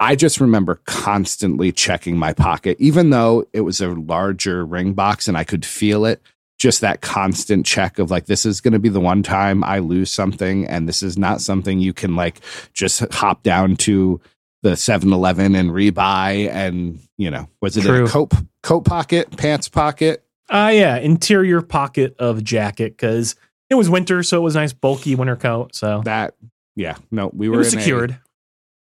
I 0.00 0.16
just 0.16 0.40
remember 0.40 0.80
constantly 0.86 1.72
checking 1.72 2.16
my 2.16 2.32
pocket, 2.32 2.76
even 2.80 3.10
though 3.10 3.46
it 3.52 3.62
was 3.62 3.80
a 3.80 3.88
larger 3.88 4.64
ring 4.66 4.92
box 4.92 5.28
and 5.28 5.36
I 5.36 5.44
could 5.44 5.64
feel 5.64 6.04
it. 6.04 6.20
Just 6.58 6.80
that 6.82 7.00
constant 7.00 7.66
check 7.66 7.98
of 7.98 8.10
like, 8.10 8.26
this 8.26 8.46
is 8.46 8.60
going 8.60 8.72
to 8.72 8.78
be 8.78 8.88
the 8.88 9.00
one 9.00 9.22
time 9.22 9.64
I 9.64 9.80
lose 9.80 10.10
something, 10.10 10.66
and 10.66 10.88
this 10.88 11.02
is 11.02 11.18
not 11.18 11.40
something 11.40 11.80
you 11.80 11.92
can 11.92 12.14
like 12.14 12.40
just 12.72 13.00
hop 13.12 13.42
down 13.42 13.76
to 13.78 14.20
the 14.62 14.76
7 14.76 15.12
Eleven 15.12 15.54
and 15.54 15.70
rebuy. 15.70 16.48
And, 16.48 17.00
you 17.18 17.30
know, 17.30 17.48
was 17.60 17.76
it 17.76 17.82
True. 17.82 18.04
a 18.04 18.08
coat, 18.08 18.32
coat 18.62 18.82
pocket, 18.82 19.36
pants 19.36 19.68
pocket? 19.68 20.24
Ah, 20.48 20.68
yeah, 20.68 20.96
interior 20.96 21.60
pocket 21.60 22.14
of 22.18 22.44
jacket 22.44 22.96
because 22.96 23.34
it 23.70 23.74
was 23.76 23.88
winter, 23.90 24.22
so 24.22 24.38
it 24.38 24.42
was 24.42 24.56
a 24.56 24.60
nice 24.60 24.72
bulky 24.72 25.14
winter 25.14 25.36
coat. 25.36 25.74
So 25.74 26.02
That, 26.04 26.34
yeah, 26.76 26.96
no, 27.10 27.30
we 27.34 27.48
were 27.48 27.60
in 27.60 27.66
a- 27.66 27.70
secured. 27.70 28.18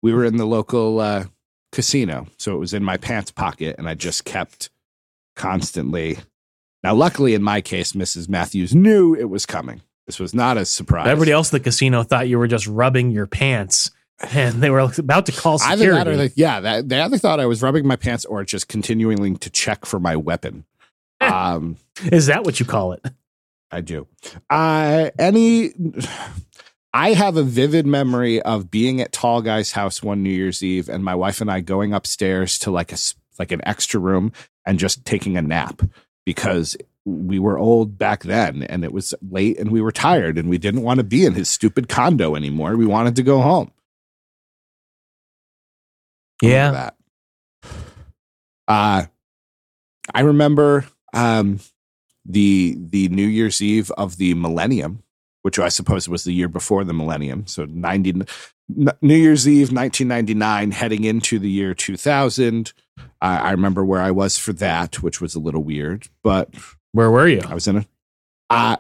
we 0.01 0.13
were 0.13 0.26
in 0.26 0.38
the 0.38 0.45
local 0.45 0.99
uh, 0.99 1.26
casino, 1.72 2.28
so 2.38 2.55
it 2.55 2.59
was 2.59 2.74
in 2.74 2.84
my 2.84 2.97
pants 2.97 3.32
pocket, 3.32 3.76
and 3.78 3.88
I 3.88 3.95
just 3.95 4.26
kept 4.26 4.69
constantly. 5.36 6.17
Now, 6.84 6.95
luckily, 6.95 7.34
in 7.34 7.43
my 7.43 7.61
case, 7.61 7.93
Mrs. 7.93 8.28
Matthews 8.28 8.74
knew 8.74 9.13
it 9.13 9.30
was 9.30 9.45
coming. 9.45 9.82
This 10.07 10.19
was 10.19 10.34
not 10.34 10.57
a 10.57 10.65
surprise. 10.65 11.07
Everybody 11.07 11.32
else 11.32 11.49
at 11.49 11.51
the 11.51 11.63
casino 11.63 12.03
thought 12.03 12.28
you 12.28 12.39
were 12.39 12.47
just 12.47 12.65
rubbing 12.67 13.11
your 13.11 13.28
pants, 13.28 13.91
and 14.34 14.55
they 14.61 14.69
were 14.69 14.80
about 14.80 15.28
to 15.28 15.32
call 15.32 15.59
security. 15.59 15.84
Either 15.91 15.93
that 16.03 16.07
or 16.07 16.15
like, 16.17 16.34
yeah, 16.36 16.59
that, 16.59 16.89
they 16.89 16.99
either 16.99 17.17
thought 17.17 17.39
I 17.39 17.45
was 17.45 17.61
rubbing 17.61 17.86
my 17.88 17.95
pants 17.95 18.26
or 18.26 18.43
just 18.43 18.67
continuing 18.67 19.38
to 19.38 19.49
check 19.49 19.86
for 19.86 19.99
my 19.99 20.15
weapon. 20.15 20.65
um, 21.22 21.78
Is 22.11 22.26
that 22.26 22.43
what 22.43 22.59
you 22.59 22.65
call 22.65 22.93
it? 22.93 23.05
I 23.72 23.82
do. 23.82 24.07
Uh, 24.49 25.11
any, 25.17 25.72
I 26.93 27.13
have 27.13 27.38
a 27.38 27.43
vivid 27.43 27.86
memory 27.86 28.41
of 28.41 28.69
being 28.69 28.99
at 28.99 29.13
Tall 29.13 29.41
Guy's 29.41 29.72
house 29.72 30.03
one 30.03 30.24
New 30.24 30.30
Year's 30.30 30.61
Eve, 30.61 30.89
and 30.89 31.03
my 31.03 31.15
wife 31.15 31.39
and 31.39 31.49
I 31.49 31.61
going 31.61 31.93
upstairs 31.93 32.59
to 32.59 32.72
like 32.72 32.91
a 32.91 32.97
like 33.39 33.51
an 33.51 33.61
extra 33.65 33.99
room 33.99 34.34
and 34.65 34.78
just 34.78 35.05
taking 35.05 35.38
a 35.38 35.41
nap 35.41 35.82
because 36.26 36.76
we 37.05 37.39
were 37.39 37.57
old 37.57 37.97
back 37.97 38.24
then, 38.24 38.63
and 38.63 38.84
it 38.84 38.91
was 38.91 39.13
late, 39.30 39.57
and 39.57 39.72
we 39.72 39.82
were 39.82 39.91
tired, 39.91 40.38
and 40.38 40.49
we 40.49 40.57
didn't 40.57 40.84
want 40.84 40.99
to 40.99 41.03
be 41.03 41.26
in 41.26 41.34
his 41.34 41.49
stupid 41.49 41.88
condo 41.88 42.36
anymore. 42.36 42.76
We 42.76 42.86
wanted 42.86 43.15
to 43.15 43.24
go 43.24 43.41
home. 43.41 43.72
Remember 46.74 46.93
that. 47.63 47.72
Uh, 48.67 49.05
I 50.13 50.22
remember 50.22 50.86
um, 51.13 51.59
the 52.26 52.78
the 52.80 53.09
New 53.09 53.28
Year's 53.28 53.61
Eve 53.61 53.91
of 53.91 54.17
the 54.17 54.34
millennium, 54.34 55.03
which 55.41 55.59
I 55.59 55.69
suppose 55.69 56.07
was 56.07 56.24
the 56.24 56.34
year 56.34 56.47
before 56.47 56.84
the 56.84 56.93
millennium. 56.93 57.47
So 57.47 57.65
ninety 57.65 58.13
New 58.69 59.15
Year's 59.15 59.47
Eve, 59.47 59.72
nineteen 59.72 60.07
ninety 60.07 60.34
nine, 60.34 60.72
heading 60.72 61.03
into 61.03 61.39
the 61.39 61.49
year 61.49 61.74
two 61.74 61.97
thousand. 61.97 62.74
I 63.22 63.38
I 63.38 63.51
remember 63.51 63.84
where 63.84 64.01
I 64.01 64.11
was 64.11 64.38
for 64.38 64.53
that, 64.53 65.01
which 65.01 65.22
was 65.22 65.36
a 65.36 65.39
little 65.39 65.63
weird, 65.63 66.07
but 66.24 66.53
Where 66.91 67.11
were 67.11 67.28
you? 67.28 67.41
I 67.47 67.53
was 67.53 67.67
in 67.67 67.78
a. 67.78 67.86
Uh, 68.49 68.78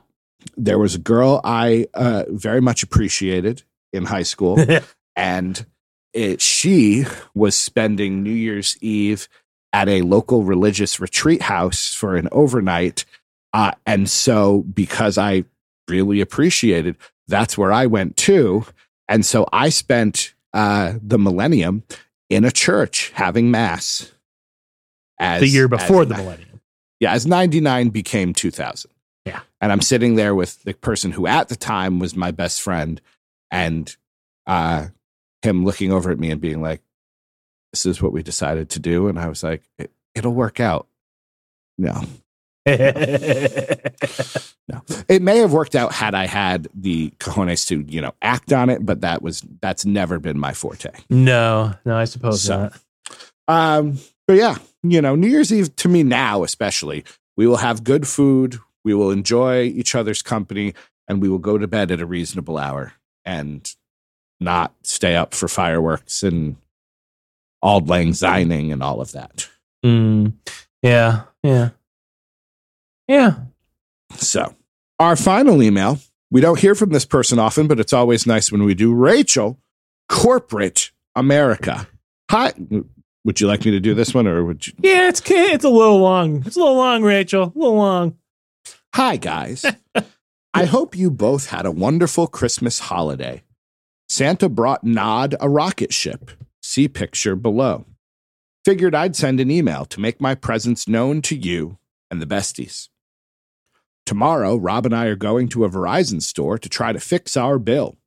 there 0.57 0.79
was 0.79 0.95
a 0.95 0.99
girl 0.99 1.39
I 1.43 1.87
uh, 1.93 2.23
very 2.29 2.61
much 2.61 2.83
appreciated 2.83 3.63
in 3.93 4.05
high 4.05 4.23
school 4.23 4.57
and 5.15 5.65
it, 6.13 6.41
she 6.41 7.05
was 7.33 7.55
spending 7.55 8.23
New 8.23 8.33
Year's 8.33 8.77
Eve 8.81 9.27
at 9.73 9.87
a 9.87 10.01
local 10.01 10.43
religious 10.43 10.99
retreat 10.99 11.43
house 11.43 11.93
for 11.93 12.15
an 12.17 12.27
overnight. 12.31 13.05
Uh, 13.53 13.71
and 13.85 14.09
so, 14.09 14.61
because 14.73 15.17
I 15.17 15.43
really 15.87 16.21
appreciated, 16.21 16.95
that's 17.27 17.57
where 17.57 17.71
I 17.71 17.85
went 17.85 18.17
too. 18.17 18.65
And 19.07 19.25
so, 19.25 19.47
I 19.51 19.69
spent 19.69 20.33
uh, 20.53 20.93
the 21.01 21.19
millennium 21.19 21.83
in 22.29 22.45
a 22.45 22.51
church 22.51 23.11
having 23.13 23.51
mass. 23.51 24.11
As, 25.19 25.41
the 25.41 25.47
year 25.47 25.67
before 25.67 26.03
as- 26.03 26.07
the 26.07 26.17
millennium. 26.17 26.61
yeah, 26.99 27.13
as 27.13 27.27
99 27.27 27.89
became 27.89 28.33
2000. 28.33 28.89
Yeah. 29.25 29.41
And 29.59 29.71
I'm 29.71 29.81
sitting 29.81 30.15
there 30.15 30.33
with 30.33 30.63
the 30.63 30.73
person 30.73 31.11
who 31.11 31.27
at 31.27 31.49
the 31.49 31.55
time 31.55 31.99
was 31.99 32.15
my 32.15 32.31
best 32.31 32.61
friend 32.61 32.99
and 33.51 33.95
uh, 34.47 34.87
him 35.43 35.63
looking 35.63 35.91
over 35.91 36.09
at 36.09 36.19
me 36.19 36.31
and 36.31 36.41
being 36.41 36.61
like, 36.61 36.81
this 37.71 37.85
is 37.85 38.01
what 38.01 38.13
we 38.13 38.23
decided 38.23 38.69
to 38.71 38.79
do. 38.79 39.07
And 39.07 39.19
I 39.19 39.27
was 39.27 39.43
like, 39.43 39.61
it, 39.77 39.91
it'll 40.15 40.33
work 40.33 40.59
out. 40.59 40.87
No, 41.77 42.01
no. 42.65 42.75
It 45.07 45.21
may 45.21 45.37
have 45.39 45.53
worked 45.53 45.75
out 45.75 45.93
had 45.93 46.15
I 46.15 46.25
had 46.27 46.67
the 46.73 47.11
cojones 47.19 47.67
to, 47.67 47.81
you 47.87 48.01
know, 48.01 48.13
act 48.21 48.53
on 48.53 48.69
it, 48.69 48.85
but 48.85 49.01
that 49.01 49.21
was, 49.21 49.43
that's 49.61 49.85
never 49.85 50.19
been 50.19 50.39
my 50.39 50.53
forte. 50.53 50.91
no, 51.09 51.73
no, 51.85 51.95
I 51.97 52.05
suppose 52.05 52.41
So- 52.43 52.69
not. 52.69 52.79
Um, 53.47 53.97
but 54.27 54.37
yeah, 54.37 54.55
you 54.83 55.01
know, 55.01 55.15
New 55.15 55.27
Year's 55.27 55.51
Eve 55.51 55.75
to 55.77 55.89
me 55.89 56.03
now, 56.03 56.43
especially, 56.43 57.03
we 57.35 57.47
will 57.47 57.57
have 57.57 57.83
good 57.83 58.07
food, 58.07 58.59
we 58.85 58.93
will 58.93 59.11
enjoy 59.11 59.63
each 59.63 59.95
other's 59.95 60.21
company, 60.21 60.73
and 61.07 61.21
we 61.21 61.27
will 61.27 61.39
go 61.39 61.57
to 61.57 61.67
bed 61.67 61.91
at 61.91 61.99
a 61.99 62.05
reasonable 62.05 62.57
hour 62.57 62.93
and 63.25 63.75
not 64.39 64.73
stay 64.83 65.15
up 65.15 65.33
for 65.33 65.47
fireworks 65.47 66.23
and 66.23 66.55
auld 67.61 67.89
lang 67.89 68.13
syning 68.13 68.71
and 68.71 68.81
all 68.81 69.01
of 69.01 69.11
that. 69.11 69.49
Mm, 69.85 70.33
yeah, 70.81 71.23
yeah, 71.43 71.69
yeah. 73.11 73.35
So, 74.15 74.55
our 74.99 75.15
final 75.15 75.61
email, 75.61 75.99
we 76.29 76.41
don't 76.41 76.59
hear 76.59 76.75
from 76.75 76.91
this 76.91 77.05
person 77.05 77.39
often, 77.39 77.67
but 77.67 77.79
it's 77.79 77.93
always 77.93 78.25
nice 78.25 78.51
when 78.51 78.63
we 78.63 78.73
do. 78.73 78.93
Rachel, 78.93 79.59
corporate 80.07 80.91
America. 81.15 81.87
Hi. 82.29 82.53
Would 83.23 83.39
you 83.39 83.47
like 83.47 83.65
me 83.65 83.71
to 83.71 83.79
do 83.79 83.93
this 83.93 84.13
one 84.13 84.27
or 84.27 84.43
would 84.45 84.65
you? 84.65 84.73
Yeah, 84.79 85.09
it's 85.09 85.21
it's 85.25 85.65
a 85.65 85.69
little 85.69 85.99
long. 85.99 86.43
It's 86.45 86.55
a 86.55 86.59
little 86.59 86.77
long, 86.77 87.03
Rachel. 87.03 87.51
A 87.55 87.59
little 87.59 87.75
long. 87.75 88.17
Hi, 88.95 89.17
guys. 89.17 89.65
I 90.53 90.65
hope 90.65 90.95
you 90.97 91.11
both 91.11 91.47
had 91.47 91.65
a 91.65 91.71
wonderful 91.71 92.27
Christmas 92.27 92.79
holiday. 92.79 93.43
Santa 94.09 94.49
brought 94.49 94.83
Nod 94.83 95.35
a 95.39 95.49
rocket 95.49 95.93
ship. 95.93 96.31
See 96.61 96.87
picture 96.87 97.35
below. 97.35 97.85
Figured 98.65 98.95
I'd 98.95 99.15
send 99.15 99.39
an 99.39 99.49
email 99.49 99.85
to 99.85 99.99
make 99.99 100.19
my 100.19 100.35
presence 100.35 100.87
known 100.87 101.21
to 101.23 101.35
you 101.35 101.77
and 102.11 102.21
the 102.21 102.27
besties. 102.27 102.89
Tomorrow, 104.05 104.57
Rob 104.57 104.85
and 104.85 104.95
I 104.95 105.05
are 105.05 105.15
going 105.15 105.47
to 105.49 105.63
a 105.63 105.69
Verizon 105.69 106.21
store 106.21 106.57
to 106.57 106.69
try 106.69 106.91
to 106.91 106.99
fix 106.99 107.37
our 107.37 107.59
bill. 107.59 107.97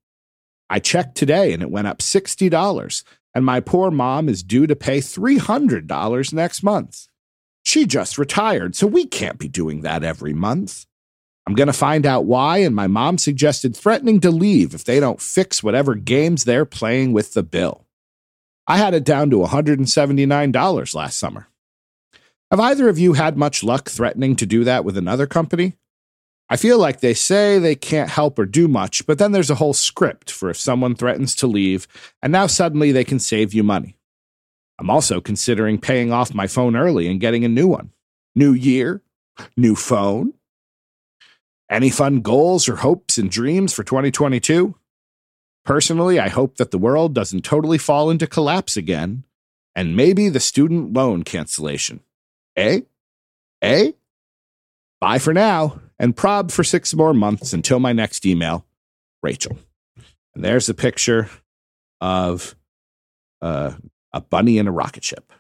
I 0.69 0.79
checked 0.79 1.17
today 1.17 1.53
and 1.53 1.63
it 1.63 1.71
went 1.71 1.87
up 1.87 1.99
$60, 1.99 3.05
and 3.35 3.45
my 3.45 3.61
poor 3.61 3.91
mom 3.91 4.29
is 4.29 4.43
due 4.43 4.67
to 4.67 4.77
pay 4.77 4.99
$300 4.99 6.33
next 6.33 6.63
month. 6.63 7.07
She 7.63 7.87
just 7.87 8.19
retired, 8.19 8.77
so 8.77 8.87
we 8.87 9.07
can't 9.07 9.39
be 9.39 9.49
doing 9.49 9.81
that 9.83 10.05
every 10.05 10.35
month. 10.35 10.87
I'm 11.47 11.55
going 11.55 11.67
to 11.67 11.73
find 11.73 12.07
out 12.07 12.25
why, 12.25 12.59
and 12.59 12.75
my 12.75 12.87
mom 12.87 13.19
suggested 13.19 13.77
threatening 13.77 14.21
to 14.21 14.31
leave 14.31 14.75
if 14.75 14.85
they 14.85 15.01
don't 15.01 15.21
fix 15.21 15.63
whatever 15.63 15.95
games 15.95 16.45
they're 16.45 16.65
playing 16.65 17.13
with 17.13 17.35
the 17.35 17.43
bill. 17.43 17.87
I 18.67 18.79
had 18.79 18.95
it 18.95 19.05
down 19.05 19.29
to 19.31 19.37
$179 19.37 20.95
last 20.95 21.19
summer. 21.19 21.49
Have 22.51 22.61
either 22.61 22.89
of 22.89 22.99
you 22.99 23.13
had 23.15 23.37
much 23.37 23.63
luck 23.63 23.91
threatening 23.91 24.37
to 24.37 24.47
do 24.47 24.65
that 24.65 24.85
with 24.85 24.97
another 24.97 25.27
company? 25.27 25.75
I 26.51 26.57
feel 26.57 26.79
like 26.79 27.01
they 27.01 27.15
say 27.15 27.59
they 27.59 27.75
can't 27.75 28.11
help 28.11 28.39
or 28.39 28.45
do 28.45 28.69
much, 28.69 29.07
but 29.07 29.19
then 29.19 29.33
there's 29.33 29.51
a 29.51 29.55
whole 29.57 29.73
script 29.73 30.31
for 30.31 30.51
if 30.51 30.59
someone 30.59 30.95
threatens 30.95 31.35
to 31.37 31.47
leave, 31.47 31.89
and 32.23 32.33
now 32.33 32.47
suddenly 32.47 32.93
they 32.93 33.05
can 33.05 33.19
save 33.19 33.55
you 33.55 33.63
money. 33.63 33.97
I'm 34.79 34.91
also 34.91 35.21
considering 35.21 35.79
paying 35.79 36.13
off 36.13 36.35
my 36.35 36.47
phone 36.47 36.77
early 36.77 37.09
and 37.09 37.21
getting 37.21 37.45
a 37.45 37.49
new 37.49 37.69
one. 37.69 37.91
New 38.35 38.53
year, 38.53 39.03
new 39.57 39.75
phone. 39.75 40.35
Any 41.71 41.91
fun 41.91 42.21
goals 42.21 42.69
or 42.69 42.77
hopes 42.77 43.17
and 43.17 43.31
dreams 43.31 43.73
for 43.73 43.83
2022? 43.83 44.75
Personally, 45.65 46.21
I 46.21 46.29
hope 46.29 46.57
that 46.57 46.73
the 46.73 46.79
world 46.79 47.15
doesn't 47.15 47.45
totally 47.45 47.79
fall 47.79 48.11
into 48.11 48.27
collapse 48.27 48.77
again, 48.77 49.25
and 49.75 49.97
maybe 49.97 50.29
the 50.29 50.41
student 50.41 50.93
loan 50.93 51.23
cancellation. 51.23 52.01
Eh? 52.55 52.81
Eh? 53.63 53.93
Bye 55.01 55.19
for 55.19 55.33
now, 55.33 55.81
and 55.99 56.17
prob 56.17 56.51
for 56.51 56.65
six 56.65 56.95
more 56.95 57.15
months 57.15 57.53
until 57.53 57.79
my 57.79 57.93
next 57.93 58.27
email. 58.27 58.65
Rachel. 59.23 59.59
And 60.35 60.45
there's 60.45 60.69
a 60.69 60.75
picture 60.75 61.31
of 62.01 62.55
uh, 63.41 63.73
a 64.13 64.21
bunny 64.21 64.59
in 64.59 64.67
a 64.67 64.73
rocket 64.73 65.05
ship. 65.05 65.33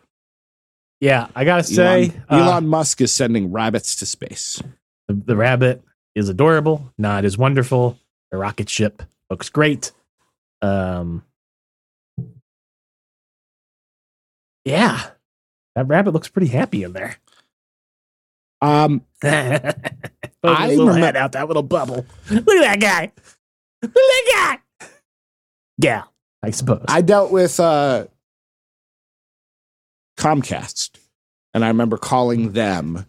Yeah, 1.00 1.28
I 1.34 1.44
gotta 1.44 1.64
say, 1.64 2.04
Elon, 2.04 2.24
uh, 2.30 2.50
Elon 2.50 2.68
Musk 2.68 3.00
is 3.00 3.12
sending 3.12 3.52
rabbits 3.52 3.96
to 3.96 4.06
space. 4.06 4.62
the, 5.08 5.14
the 5.14 5.36
rabbit 5.36 5.82
is 6.14 6.28
adorable. 6.28 6.92
Not 6.96 7.24
as 7.24 7.36
wonderful. 7.36 7.98
The 8.30 8.38
rocket 8.38 8.70
ship 8.70 9.02
looks 9.28 9.48
great. 9.48 9.92
Um, 10.62 11.24
yeah, 14.64 15.10
that 15.74 15.88
rabbit 15.88 16.12
looks 16.14 16.28
pretty 16.28 16.48
happy 16.48 16.84
in 16.84 16.94
there. 16.94 17.16
Um, 18.60 19.02
I 19.22 19.74
little 20.42 20.86
remem- 20.86 20.98
head 21.00 21.16
out 21.16 21.32
that 21.32 21.48
little 21.48 21.62
bubble. 21.62 22.06
Look 22.30 22.48
at 22.48 22.80
that 22.80 22.80
guy. 22.80 23.12
Look 23.82 23.92
at 23.92 23.94
that 23.94 24.60
guy. 24.80 24.88
Yeah, 25.78 26.02
I 26.42 26.50
suppose. 26.50 26.84
I 26.88 27.00
dealt 27.00 27.32
with 27.32 27.58
uh, 27.58 28.06
Comcast, 30.16 30.98
and 31.52 31.64
I 31.64 31.68
remember 31.68 31.96
calling 31.96 32.52
them 32.52 33.06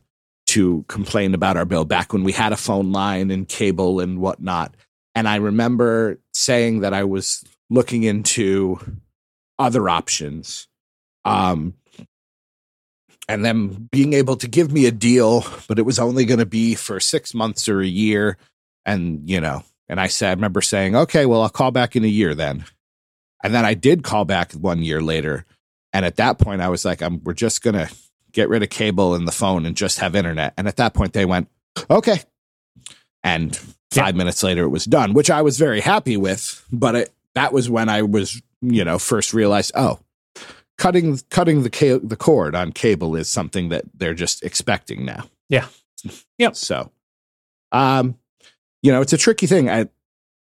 to 0.47 0.85
complain 0.87 1.33
about 1.33 1.57
our 1.57 1.65
bill 1.65 1.85
back 1.85 2.13
when 2.13 2.23
we 2.23 2.31
had 2.31 2.53
a 2.53 2.57
phone 2.57 2.91
line 2.91 3.31
and 3.31 3.47
cable 3.47 3.99
and 3.99 4.19
whatnot. 4.19 4.75
And 5.13 5.27
I 5.27 5.35
remember 5.37 6.19
saying 6.33 6.81
that 6.81 6.93
I 6.93 7.03
was 7.03 7.43
looking 7.69 8.03
into 8.03 8.79
other 9.57 9.89
options. 9.89 10.67
Um, 11.23 11.73
and 13.27 13.43
them 13.43 13.89
being 13.91 14.13
able 14.13 14.35
to 14.37 14.47
give 14.47 14.71
me 14.71 14.85
a 14.85 14.91
deal, 14.91 15.45
but 15.67 15.79
it 15.79 15.85
was 15.85 15.99
only 15.99 16.25
going 16.25 16.39
to 16.39 16.45
be 16.45 16.75
for 16.75 16.99
six 16.99 17.33
months 17.33 17.67
or 17.67 17.81
a 17.81 17.87
year. 17.87 18.37
And, 18.85 19.27
you 19.29 19.41
know, 19.41 19.63
and 19.89 19.99
I 19.99 20.07
said, 20.07 20.29
I 20.29 20.33
remember 20.33 20.61
saying, 20.61 20.95
okay, 20.95 21.25
well, 21.25 21.41
I'll 21.41 21.49
call 21.49 21.71
back 21.71 21.95
in 21.95 22.03
a 22.03 22.07
year 22.07 22.35
then. 22.35 22.65
And 23.43 23.53
then 23.53 23.65
I 23.65 23.73
did 23.73 24.03
call 24.03 24.25
back 24.25 24.53
one 24.53 24.81
year 24.81 25.01
later. 25.01 25.45
And 25.93 26.05
at 26.05 26.17
that 26.17 26.39
point, 26.39 26.61
I 26.61 26.69
was 26.69 26.85
like, 26.85 27.01
I'm, 27.01 27.23
we're 27.23 27.33
just 27.33 27.61
going 27.61 27.75
to 27.75 27.89
get 28.31 28.49
rid 28.49 28.63
of 28.63 28.69
cable 28.69 29.15
and 29.15 29.27
the 29.27 29.31
phone 29.31 29.65
and 29.65 29.77
just 29.77 29.99
have 29.99 30.15
internet. 30.15 30.53
And 30.57 30.67
at 30.67 30.75
that 30.77 30.93
point, 30.93 31.13
they 31.13 31.25
went, 31.25 31.47
okay. 31.89 32.21
And 33.23 33.55
five 33.91 34.15
minutes 34.15 34.43
later, 34.43 34.63
it 34.63 34.69
was 34.69 34.85
done, 34.85 35.13
which 35.13 35.29
I 35.29 35.41
was 35.41 35.57
very 35.57 35.79
happy 35.79 36.17
with. 36.17 36.65
But 36.71 36.95
it, 36.95 37.13
that 37.33 37.53
was 37.53 37.69
when 37.69 37.89
I 37.89 38.01
was, 38.01 38.41
you 38.61 38.83
know, 38.83 38.99
first 38.99 39.33
realized, 39.33 39.71
oh, 39.75 39.99
cutting 40.77 41.19
cutting 41.29 41.63
the 41.63 41.69
ca- 41.69 41.99
the 42.03 42.15
cord 42.17 42.55
on 42.55 42.71
cable 42.71 43.15
is 43.15 43.29
something 43.29 43.69
that 43.69 43.83
they're 43.93 44.13
just 44.13 44.43
expecting 44.43 45.05
now. 45.05 45.25
Yeah. 45.49 45.67
Yep. 46.37 46.55
So, 46.55 46.91
um, 47.71 48.17
you 48.83 48.91
know, 48.91 49.01
it's 49.01 49.13
a 49.13 49.17
tricky 49.17 49.47
thing. 49.47 49.69
I, 49.69 49.87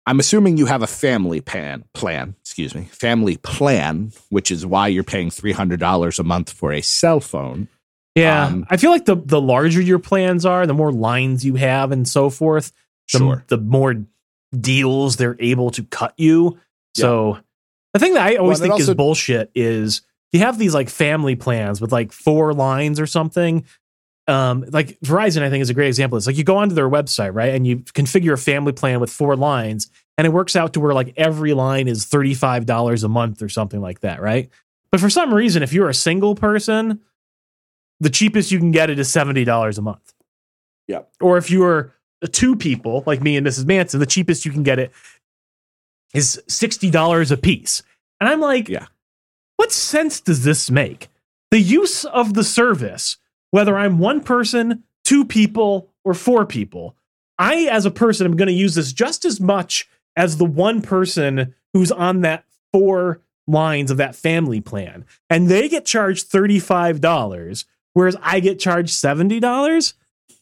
I'm 0.06 0.20
assuming 0.20 0.58
you 0.58 0.66
have 0.66 0.82
a 0.82 0.88
family 0.88 1.42
plan 1.42 1.84
plan, 1.94 2.36
excuse 2.42 2.76
me, 2.76 2.86
family 2.86 3.38
plan, 3.38 4.12
which 4.30 4.52
is 4.52 4.66
why 4.66 4.88
you're 4.90 5.04
paying 5.04 5.30
three 5.32 5.52
hundred 5.54 5.80
dollars 5.80 6.20
a 6.20 6.24
month 6.24 6.52
for 6.52 6.74
a 6.74 6.82
cell 6.82 7.20
phone. 7.20 7.68
yeah, 8.16 8.46
um, 8.48 8.66
I 8.70 8.78
feel 8.78 8.92
like 8.92 9.06
the 9.06 9.16
the 9.16 9.40
larger 9.42 9.82
your 9.82 10.00
plans 10.00 10.46
are, 10.46 10.68
the 10.68 10.74
more 10.74 10.92
lines 10.92 11.46
you 11.46 11.56
have, 11.56 11.92
and 11.92 12.08
so 12.08 12.30
forth. 12.30 12.72
The, 13.14 13.18
Sure. 13.20 13.44
the 13.48 13.58
more 13.58 13.96
deals 14.60 15.16
they're 15.18 15.38
able 15.40 15.70
to 15.72 15.84
cut 15.84 16.14
you. 16.18 16.60
So 16.96 17.40
the 17.94 18.00
thing 18.00 18.14
that 18.16 18.26
I 18.26 18.36
always 18.36 18.60
Well, 18.60 18.64
think 18.70 18.74
also- 18.82 18.92
is 18.92 18.96
bullshit 18.96 19.52
is 19.56 20.02
you 20.36 20.42
have 20.42 20.58
these 20.58 20.74
like 20.74 20.90
family 20.90 21.36
plans 21.36 21.80
with 21.80 21.92
like 21.92 22.12
four 22.12 22.54
lines 22.54 23.00
or 23.00 23.08
something. 23.08 23.66
Um, 24.28 24.66
like 24.70 25.00
Verizon, 25.00 25.44
I 25.44 25.50
think 25.50 25.62
is 25.62 25.70
a 25.70 25.74
great 25.74 25.88
example. 25.88 26.18
It's 26.18 26.28
like 26.28 26.36
you 26.36 26.44
go 26.44 26.58
onto 26.58 26.76
their 26.76 26.90
website, 26.90 27.34
right, 27.34 27.54
and 27.54 27.66
you 27.66 27.78
configure 27.78 28.34
a 28.34 28.38
family 28.38 28.74
plan 28.74 29.00
with 29.00 29.12
four 29.12 29.36
lines, 29.36 29.90
and 30.18 30.26
it 30.28 30.32
works 30.32 30.56
out 30.56 30.74
to 30.74 30.80
where 30.80 30.94
like 30.94 31.14
every 31.16 31.54
line 31.54 31.88
is 31.88 32.06
thirty 32.06 32.34
five 32.34 32.66
dollars 32.66 33.04
a 33.04 33.08
month 33.08 33.42
or 33.42 33.50
something 33.50 33.80
like 33.82 34.02
that, 34.02 34.22
right? 34.22 34.50
But 34.92 35.00
for 35.00 35.10
some 35.10 35.34
reason, 35.34 35.64
if 35.64 35.74
you're 35.74 35.90
a 35.90 35.94
single 35.94 36.36
person, 36.36 37.02
the 38.00 38.10
cheapest 38.10 38.52
you 38.52 38.60
can 38.60 38.72
get 38.72 38.90
it 38.90 39.00
is 39.00 39.10
seventy 39.12 39.46
dollars 39.46 39.78
a 39.78 39.82
month. 39.82 40.14
Yep. 40.88 41.12
Or 41.22 41.38
if 41.38 41.50
you're 41.50 41.94
two 42.32 42.56
people 42.56 43.04
like 43.06 43.22
me 43.22 43.38
and 43.38 43.46
Mrs. 43.46 43.66
Manson, 43.66 44.00
the 44.00 44.06
cheapest 44.06 44.44
you 44.44 44.52
can 44.52 44.64
get 44.64 44.80
it 44.80 44.92
is 46.14 46.42
sixty 46.48 46.90
dollars 46.90 47.32
a 47.32 47.38
piece. 47.38 47.84
And 48.20 48.28
I'm 48.28 48.40
like, 48.40 48.70
Yeah. 48.70 48.88
What 49.58 49.72
sense 49.72 50.20
does 50.20 50.44
this 50.44 50.70
make? 50.70 51.10
The 51.52 51.60
use 51.60 52.06
of 52.06 52.34
the 52.34 52.44
service, 52.44 53.18
whether 53.52 53.78
I'm 53.78 54.00
one 54.00 54.22
person, 54.22 54.84
two 55.04 55.26
people, 55.26 55.90
or 56.04 56.14
four 56.14 56.46
people, 56.46 56.96
I 57.38 57.68
as 57.72 57.86
a 57.86 57.92
person 57.92 58.26
am 58.26 58.38
going 58.38 58.48
to 58.48 58.54
use 58.54 58.76
this 58.76 58.94
just 58.94 59.26
as 59.26 59.40
much 59.40 59.88
as 60.16 60.38
the 60.38 60.46
one 60.46 60.82
person 60.82 61.54
who's 61.74 61.92
on 61.92 62.22
that 62.22 62.46
four 62.72 63.22
lines 63.48 63.92
of 63.92 63.98
that 63.98 64.16
family 64.16 64.62
plan. 64.62 65.06
And 65.30 65.48
they 65.48 65.70
get 65.70 65.86
charged 65.86 66.32
$35, 66.32 67.66
whereas 67.94 68.16
I 68.22 68.40
get 68.40 68.60
charged 68.60 68.94
$70. 68.94 69.94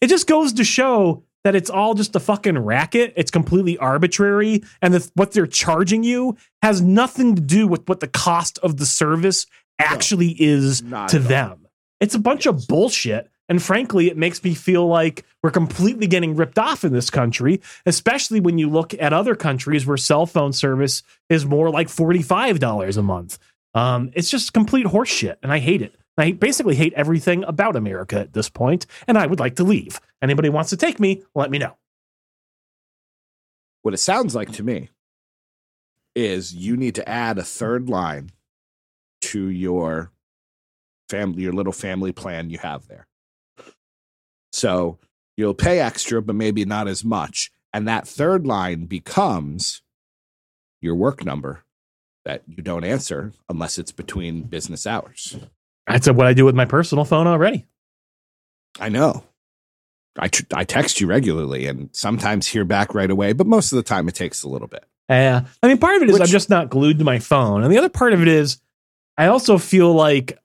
It 0.02 0.08
just 0.08 0.28
goes 0.28 0.54
to 0.54 0.64
show 0.64 1.24
that 1.44 1.56
it's 1.56 1.70
all 1.70 1.94
just 1.94 2.16
a 2.16 2.20
fucking 2.20 2.58
racket. 2.58 3.14
It's 3.18 3.32
completely 3.32 3.78
arbitrary. 3.78 4.64
And 4.82 4.94
the, 4.94 5.12
what 5.16 5.32
they're 5.32 5.48
charging 5.48 6.04
you 6.04 6.38
has 6.64 6.82
nothing 6.82 7.36
to 7.36 7.42
do 7.42 7.68
with 7.68 7.88
what 7.90 8.00
the 8.00 8.08
cost 8.08 8.58
of 8.60 8.78
the 8.78 8.86
service 8.86 9.46
actually 9.80 10.30
is 10.42 10.80
to 10.80 10.96
at 10.96 11.14
all. 11.14 11.20
them. 11.20 11.68
It's 12.00 12.16
a 12.16 12.20
bunch 12.20 12.46
of 12.46 12.68
bullshit. 12.68 13.30
And 13.50 13.62
frankly, 13.62 14.08
it 14.08 14.16
makes 14.16 14.42
me 14.42 14.54
feel 14.54 14.88
like 14.88 15.26
we're 15.44 15.52
completely 15.52 16.08
getting 16.08 16.38
ripped 16.38 16.58
off 16.58 16.86
in 16.86 16.94
this 16.94 17.10
country, 17.10 17.62
especially 17.86 18.40
when 18.40 18.58
you 18.58 18.70
look 18.70 18.94
at 18.94 19.12
other 19.12 19.36
countries 19.36 19.86
where 19.86 19.98
cell 19.98 20.26
phone 20.26 20.54
service 20.54 21.04
is 21.30 21.46
more 21.46 21.70
like 21.70 21.90
$45 21.90 22.98
a 22.98 23.02
month. 23.02 23.40
Um, 23.74 24.12
it's 24.14 24.30
just 24.30 24.54
complete 24.54 24.86
horseshit, 24.86 25.36
and 25.44 25.52
I 25.52 25.60
hate 25.60 25.82
it. 25.82 25.96
I 26.18 26.32
basically 26.32 26.76
hate 26.76 26.94
everything 26.94 27.44
about 27.44 27.76
America 27.76 28.18
at 28.18 28.32
this 28.32 28.48
point, 28.48 28.86
and 29.06 29.18
I 29.18 29.28
would 29.28 29.42
like 29.42 29.58
to 29.58 29.66
leave. 29.66 30.00
Anybody 30.22 30.48
wants 30.48 30.70
to 30.70 30.78
take 30.78 31.02
me, 31.02 31.24
let 31.36 31.52
me 31.52 31.58
know. 31.58 31.76
What 33.82 33.94
it 33.94 33.98
sounds 33.98 34.34
like 34.34 34.54
to 34.54 34.64
me 34.64 34.90
is 36.16 36.54
you 36.54 36.78
need 36.78 36.96
to 36.96 37.08
add 37.10 37.38
a 37.38 37.44
third 37.44 37.90
line 37.90 38.32
to 39.22 39.50
your 39.50 40.12
family, 41.10 41.44
your 41.44 41.54
little 41.54 41.74
family 41.74 42.12
plan 42.12 42.50
you 42.50 42.58
have 42.60 42.88
there. 42.88 43.08
So 44.52 45.00
you'll 45.38 45.54
pay 45.54 45.80
extra, 45.80 46.22
but 46.22 46.36
maybe 46.36 46.66
not 46.66 46.88
as 46.88 47.04
much. 47.04 47.52
And 47.74 47.88
that 47.88 48.08
third 48.08 48.46
line 48.46 48.86
becomes 48.86 49.82
your 50.82 50.96
work 50.96 51.26
number 51.26 51.64
that 52.26 52.44
you 52.48 52.62
don't 52.62 52.84
answer 52.84 53.34
unless 53.50 53.78
it's 53.78 53.92
between 53.92 54.44
business 54.44 54.86
hours. 54.86 55.38
That's 55.88 56.08
what 56.10 56.28
I 56.28 56.34
do 56.34 56.46
with 56.46 56.56
my 56.56 56.66
personal 56.66 57.06
phone 57.06 57.28
already. 57.28 57.66
I 58.80 58.90
know. 58.90 59.24
I, 60.18 60.28
tr- 60.28 60.44
I 60.54 60.64
text 60.64 61.02
you 61.02 61.08
regularly 61.08 61.66
and 61.66 61.90
sometimes 61.92 62.48
hear 62.48 62.66
back 62.66 62.94
right 62.94 63.10
away, 63.10 63.34
but 63.34 63.48
most 63.48 63.72
of 63.72 63.78
the 63.78 63.84
time 63.84 64.08
it 64.08 64.16
takes 64.16 64.44
a 64.44 64.50
little 64.50 64.68
bit. 64.68 64.86
Yeah. 65.10 65.46
I 65.62 65.68
mean, 65.68 65.78
part 65.78 65.98
of 65.98 66.04
it 66.04 66.10
is 66.10 66.20
I'm 66.20 66.28
just 66.28 66.50
not 66.50 66.70
glued 66.70 67.00
to 67.00 67.06
my 67.06 67.20
phone. 67.20 67.64
And 67.64 67.72
the 67.72 67.78
other 67.78 67.90
part 67.90 68.14
of 68.14 68.22
it 68.22 68.28
is 68.28 68.60
I 69.18 69.28
also 69.28 69.58
feel 69.58 69.94
like, 69.94 70.40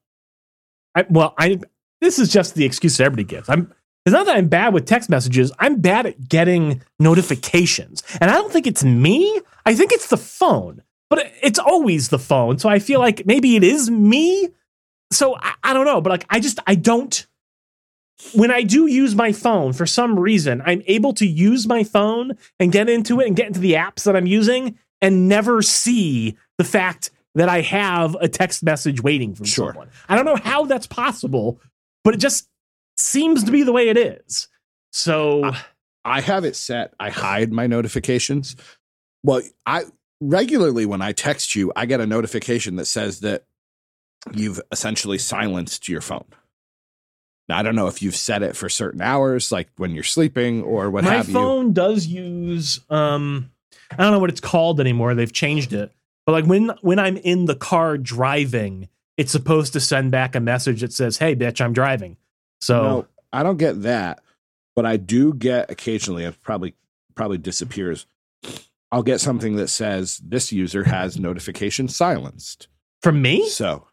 I, 0.95 1.07
well, 1.09 1.35
I, 1.39 1.61
this 2.01 2.19
is 2.19 2.29
just 2.29 2.55
the 2.55 2.65
excuse 2.65 2.97
that 2.97 3.05
everybody 3.05 3.25
gives. 3.25 3.49
I'm, 3.49 3.73
it's 4.05 4.13
not 4.13 4.27
that 4.27 4.37
I'm 4.37 4.49
bad 4.49 4.75
with 4.75 4.87
text 4.87 5.11
messages. 5.11 5.53
I'm 5.59 5.81
bad 5.81 6.07
at 6.07 6.29
getting 6.29 6.83
notifications. 6.99 8.03
And 8.21 8.31
I 8.31 8.35
don't 8.35 8.53
think 8.53 8.67
it's 8.67 8.83
me. 8.83 9.41
I 9.65 9.75
think 9.75 9.93
it's 9.93 10.09
the 10.09 10.17
phone, 10.17 10.83
but 11.11 11.31
it's 11.43 11.59
always 11.59 12.09
the 12.09 12.19
phone. 12.19 12.59
So 12.59 12.69
I 12.69 12.79
feel 12.79 13.01
like 13.01 13.27
maybe 13.27 13.55
it 13.55 13.63
is 13.63 13.91
me. 13.91 14.49
So 15.13 15.37
I, 15.37 15.55
I 15.63 15.73
don't 15.73 15.85
know, 15.85 16.01
but 16.01 16.11
like, 16.11 16.27
I 16.31 16.41
just, 16.41 16.59
I 16.67 16.75
don't, 16.75 17.27
when 18.35 18.51
I 18.51 18.63
do 18.63 18.87
use 18.87 19.15
my 19.15 19.33
phone, 19.33 19.73
for 19.73 19.87
some 19.87 20.19
reason, 20.19 20.63
I'm 20.65 20.83
able 20.87 21.13
to 21.15 21.27
use 21.27 21.67
my 21.67 21.85
phone 21.85 22.37
and 22.59 22.73
get 22.73 22.89
into 22.89 23.21
it 23.21 23.27
and 23.27 23.37
get 23.37 23.47
into 23.47 23.61
the 23.61 23.75
apps 23.75 24.05
that 24.05 24.17
I'm 24.17 24.27
using 24.27 24.79
and 25.01 25.29
never 25.29 25.63
see 25.63 26.37
the 26.59 26.65
fact 26.65 27.11
that 27.37 27.49
I 27.49 27.61
have 27.61 28.17
a 28.21 28.29
text 28.29 28.63
message 28.65 29.01
waiting 29.03 29.35
from 29.35 29.47
Sure. 29.47 29.69
someone. 29.69 29.89
I 30.09 30.17
don't 30.17 30.25
know 30.25 30.37
how 30.37 30.65
that's 30.65 30.87
possible, 30.89 31.61
but 32.03 32.15
it 32.15 32.19
just 32.19 32.49
seems 32.97 33.45
to 33.45 33.53
be 33.53 33.63
the 33.63 33.73
way 33.73 33.89
it 33.89 33.97
is. 33.97 34.49
So 34.91 35.45
I- 35.45 35.65
I 36.05 36.21
have 36.21 36.45
it 36.45 36.57
set. 36.57 36.95
I 36.99 37.11
hide 37.11 37.53
my 37.53 37.67
notifications. 37.67 38.57
Well, 39.23 39.43
I 39.67 39.85
regularly 40.21 40.87
when 40.87 41.03
I 41.03 41.13
text 41.13 41.55
you, 41.55 41.71
I 41.77 41.87
get 41.87 42.01
a 42.01 42.07
notification 42.07 42.75
that 42.77 42.87
says 42.87 43.21
that 43.21 43.45
you've 44.33 44.61
essentially 44.73 45.19
silenced 45.19 45.89
your 45.89 46.01
phone. 46.01 46.25
I 47.49 47.63
don't 47.63 47.77
know 47.77 47.87
if 47.87 48.03
you've 48.03 48.17
set 48.17 48.43
it 48.43 48.57
for 48.57 48.69
certain 48.69 49.01
hours, 49.01 49.51
like 49.51 49.69
when 49.77 49.95
you're 49.95 50.05
sleeping 50.05 50.63
or 50.63 50.91
what 50.91 51.05
my 51.05 51.15
have 51.15 51.29
you. 51.29 51.35
My 51.35 51.41
phone 51.41 51.73
does 51.73 52.07
use 52.07 52.81
um 52.91 53.51
I 53.91 53.97
don't 54.03 54.13
know 54.13 54.19
what 54.19 54.31
it's 54.31 54.41
called 54.41 54.81
anymore. 54.81 55.15
They've 55.15 55.33
changed 55.33 55.73
it. 55.73 55.93
But 56.27 56.33
like 56.33 56.45
when 56.45 56.71
when 56.83 56.99
I'm 56.99 57.17
in 57.17 57.47
the 57.47 57.57
car 57.57 57.97
driving, 57.97 58.89
it's 59.17 59.33
supposed 59.33 59.73
to 59.73 59.81
send 59.81 60.11
back 60.11 60.35
a 60.35 60.41
message 60.41 60.83
that 60.83 60.93
says, 60.93 61.17
"Hey 61.19 61.35
bitch, 61.35 61.61
I'm 61.61 61.73
driving." 61.73 62.17
So 62.61 62.83
No, 62.83 63.07
I 63.33 63.43
don't 63.43 63.57
get 63.57 63.83
that, 63.83 64.23
but 64.77 64.85
I 64.85 64.97
do 64.97 65.33
get 65.33 65.71
occasionally. 65.71 66.25
It 66.25 66.41
probably 66.43 66.75
probably 67.15 67.39
disappears. 67.39 68.07
I'll 68.91 69.03
get 69.03 69.21
something 69.21 69.57
that 69.57 69.69
says 69.69 70.19
this 70.25 70.53
user 70.53 70.85
has 70.85 71.19
notification 71.19 71.89
silenced. 71.89 72.69
from 73.03 73.21
me? 73.21 73.49
So, 73.49 73.87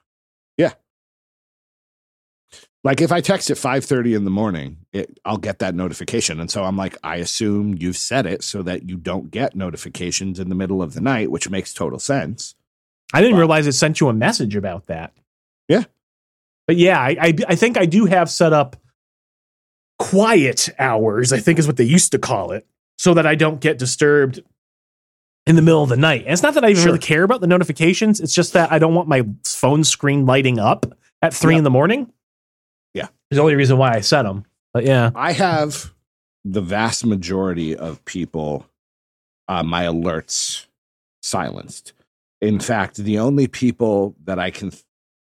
yeah. 0.58 0.74
Like 2.86 3.02
if 3.02 3.12
I 3.12 3.20
text 3.20 3.50
at 3.50 3.58
5:30 3.58 4.16
in 4.16 4.24
the 4.26 4.30
morning, 4.32 4.78
it, 4.94 5.20
I'll 5.26 5.38
get 5.38 5.60
that 5.60 5.74
notification 5.76 6.40
and 6.40 6.50
so 6.52 6.64
I'm 6.64 6.78
like 6.78 6.96
I 7.04 7.16
assume 7.18 7.76
you've 7.80 7.98
set 7.98 8.26
it 8.28 8.44
so 8.44 8.62
that 8.62 8.88
you 8.88 8.96
don't 8.96 9.30
get 9.32 9.56
notifications 9.56 10.40
in 10.40 10.48
the 10.50 10.56
middle 10.56 10.82
of 10.84 10.94
the 10.94 11.02
night, 11.02 11.32
which 11.32 11.50
makes 11.50 11.74
total 11.74 11.98
sense. 12.00 12.56
I 13.14 13.22
didn't 13.22 13.34
Wow. 13.36 13.40
realize 13.40 13.66
it 13.68 13.74
sent 13.74 14.00
you 14.00 14.08
a 14.08 14.14
message 14.14 14.56
about 14.56 14.86
that. 14.86 15.14
Yeah. 15.68 15.86
But 16.68 16.78
yeah, 16.78 17.00
I, 17.00 17.18
I 17.20 17.34
I 17.50 17.56
think 17.56 17.78
I 17.78 17.86
do 17.88 18.06
have 18.06 18.30
set 18.30 18.54
up 18.54 18.76
quiet 19.98 20.70
hours, 20.78 21.32
I 21.34 21.40
think 21.40 21.60
is 21.60 21.68
what 21.68 21.78
they 21.78 21.84
used 21.84 22.12
to 22.12 22.20
call 22.20 22.52
it, 22.52 22.68
so 22.98 23.14
that 23.14 23.26
I 23.26 23.36
don't 23.36 23.60
get 23.62 23.78
disturbed 23.80 24.42
in 25.48 25.56
the 25.56 25.62
middle 25.62 25.84
of 25.84 25.90
the 25.90 25.98
night. 25.98 26.24
And 26.24 26.34
it's 26.34 26.44
not 26.44 26.54
that 26.56 26.64
I 26.66 26.70
even 26.70 26.82
Sure. 26.82 26.86
really 26.88 27.00
care 27.00 27.24
about 27.24 27.42
the 27.42 27.48
notifications. 27.48 28.20
It's 28.20 28.34
just 28.34 28.54
that 28.54 28.72
I 28.72 28.80
don't 28.80 28.94
want 28.96 29.08
my 29.08 29.24
phone 29.44 29.84
screen 29.84 30.26
lighting 30.26 30.60
up 30.60 30.86
at 31.22 31.34
three 31.34 31.54
Yep. 31.54 31.60
in 31.60 31.64
the 31.64 31.70
morning. 31.70 32.12
Yeah. 32.96 33.10
Is 33.30 33.36
the 33.36 33.42
only 33.42 33.56
reason 33.56 33.78
why 33.78 33.94
I 33.94 34.00
set 34.00 34.24
them. 34.24 34.46
But 34.74 34.86
yeah. 34.86 35.12
I 35.14 35.34
have 35.34 35.94
the 36.44 36.62
vast 36.62 37.06
majority 37.06 37.76
of 37.76 38.04
people 38.06 38.66
uh, 39.48 39.64
my 39.64 39.84
alerts 39.84 40.66
silenced. 41.22 41.94
In 42.42 42.60
fact, 42.60 42.98
the 42.98 43.20
only 43.20 43.48
people 43.48 44.16
that 44.24 44.40
I 44.40 44.50
can, 44.50 44.72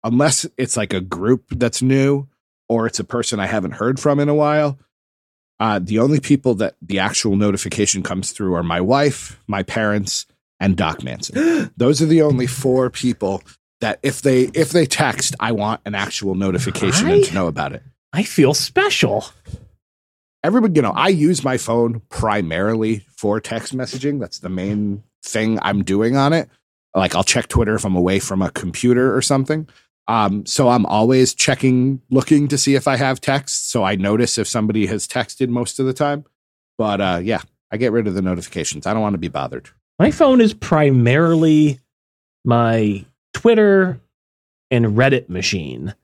unless 0.03 0.45
it's 0.57 0.77
like 0.77 0.93
a 0.93 1.01
group 1.01 1.45
that's 1.51 1.81
new 1.81 2.27
or 2.69 2.85
it's 2.87 2.99
a 2.99 3.03
person 3.03 3.39
I 3.39 3.47
haven't 3.47 3.73
heard 3.73 3.99
from 3.99 4.19
in 4.19 4.29
a 4.29 4.35
while, 4.35 4.77
uh, 5.59 5.79
the 5.81 5.99
only 5.99 6.19
people 6.19 6.55
that 6.55 6.75
the 6.81 6.99
actual 6.99 7.35
notification 7.35 8.01
comes 8.01 8.31
through 8.31 8.55
are 8.55 8.63
my 8.63 8.81
wife, 8.81 9.39
my 9.47 9.63
parents, 9.63 10.25
and 10.59 10.75
Doc 10.75 11.03
Manson. 11.03 11.71
Those 11.77 12.01
are 12.01 12.07
the 12.07 12.21
only 12.21 12.47
four 12.47 12.89
people 12.89 13.43
that 13.81 13.99
if 14.01 14.21
they 14.21 14.43
if 14.53 14.71
they 14.71 14.85
text, 14.85 15.35
I 15.39 15.51
want 15.51 15.81
an 15.85 15.93
actual 15.95 16.35
notification 16.35 17.09
and 17.09 17.25
to 17.25 17.33
know 17.33 17.47
about 17.47 17.73
it 17.73 17.83
I 18.13 18.23
feel 18.23 18.53
special. 18.53 19.25
everybody, 20.43 20.73
you 20.75 20.81
know, 20.81 20.91
I 20.91 21.09
use 21.09 21.43
my 21.43 21.57
phone 21.57 22.01
primarily 22.09 23.05
for 23.15 23.39
text 23.39 23.75
messaging. 23.75 24.19
That's 24.19 24.39
the 24.39 24.49
main 24.49 25.03
thing 25.23 25.59
I'm 25.61 25.83
doing 25.83 26.17
on 26.17 26.33
it. 26.33 26.49
Like 26.93 27.15
I'll 27.15 27.23
check 27.23 27.47
Twitter 27.47 27.75
if 27.75 27.85
I'm 27.85 27.95
away 27.95 28.19
from 28.19 28.41
a 28.41 28.51
computer 28.51 29.15
or 29.15 29.21
something. 29.21 29.67
Um, 30.07 30.45
so 30.45 30.67
I'm 30.67 30.85
always 30.87 31.33
checking, 31.33 32.01
looking 32.09 32.49
to 32.49 32.57
see 32.57 32.75
if 32.75 32.87
I 32.87 32.97
have 32.97 33.21
text. 33.21 33.71
So 33.71 33.83
I 33.83 33.95
notice 33.95 34.37
if 34.37 34.47
somebody 34.47 34.87
has 34.87 35.07
texted 35.07 35.47
most 35.47 35.79
of 35.79 35.85
the 35.85 35.93
time. 35.93 36.25
But 36.77 36.99
uh, 36.99 37.21
yeah, 37.23 37.41
I 37.71 37.77
get 37.77 37.93
rid 37.93 38.07
of 38.07 38.13
the 38.13 38.21
notifications. 38.21 38.85
I 38.85 38.93
don't 38.93 39.01
want 39.01 39.13
to 39.13 39.19
be 39.19 39.29
bothered. 39.29 39.69
My 39.99 40.11
phone 40.11 40.41
is 40.41 40.53
primarily 40.53 41.79
my 42.43 43.05
Twitter 43.41 43.99
and 44.69 44.85
Reddit 44.97 45.29
machine. 45.29 45.95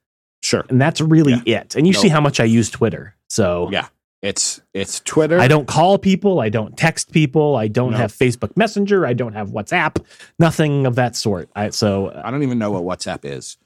Sure. 0.41 0.65
And 0.69 0.79
that's 0.81 1.01
really 1.01 1.33
it. 1.45 1.75
And 1.75 1.85
you 1.85 1.93
see 1.93 2.07
how 2.09 2.19
much 2.21 2.39
I 2.39 2.43
use 2.45 2.69
Twitter. 2.69 3.15
So 3.29 3.69
Yeah. 3.71 3.87
It's 4.23 4.59
it's 4.73 4.99
Twitter. 5.01 5.39
I 5.39 5.47
don't 5.47 5.67
call 5.67 5.99
people. 5.99 6.39
I 6.39 6.49
don't 6.49 6.75
text 6.75 7.11
people. 7.11 7.55
I 7.55 7.67
don't 7.67 7.91
No. 7.91 7.97
have 7.97 8.11
Facebook 8.11 8.57
Messenger. 8.57 9.05
I 9.05 9.13
don't 9.13 9.33
have 9.33 9.49
WhatsApp. 9.49 10.03
Nothing 10.39 10.87
of 10.87 10.95
that 10.95 11.15
sort. 11.15 11.49
I, 11.55 11.69
so 11.69 12.11
I 12.25 12.31
don't 12.31 12.41
even 12.41 12.57
know 12.57 12.71
what 12.71 12.83
WhatsApp 12.83 13.19
is. 13.25 13.57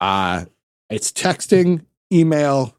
Uh, 0.00 0.46
it's 0.88 1.12
texting, 1.12 1.84
email, 2.12 2.74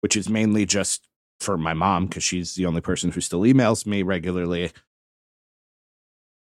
which 0.00 0.16
is 0.16 0.28
mainly 0.28 0.66
just 0.66 1.06
for 1.38 1.56
my 1.56 1.72
mom 1.72 2.06
because 2.06 2.24
she's 2.24 2.56
the 2.56 2.66
only 2.66 2.80
person 2.80 3.12
who 3.12 3.20
still 3.20 3.42
emails 3.42 3.86
me 3.86 4.02
regularly. 4.02 4.72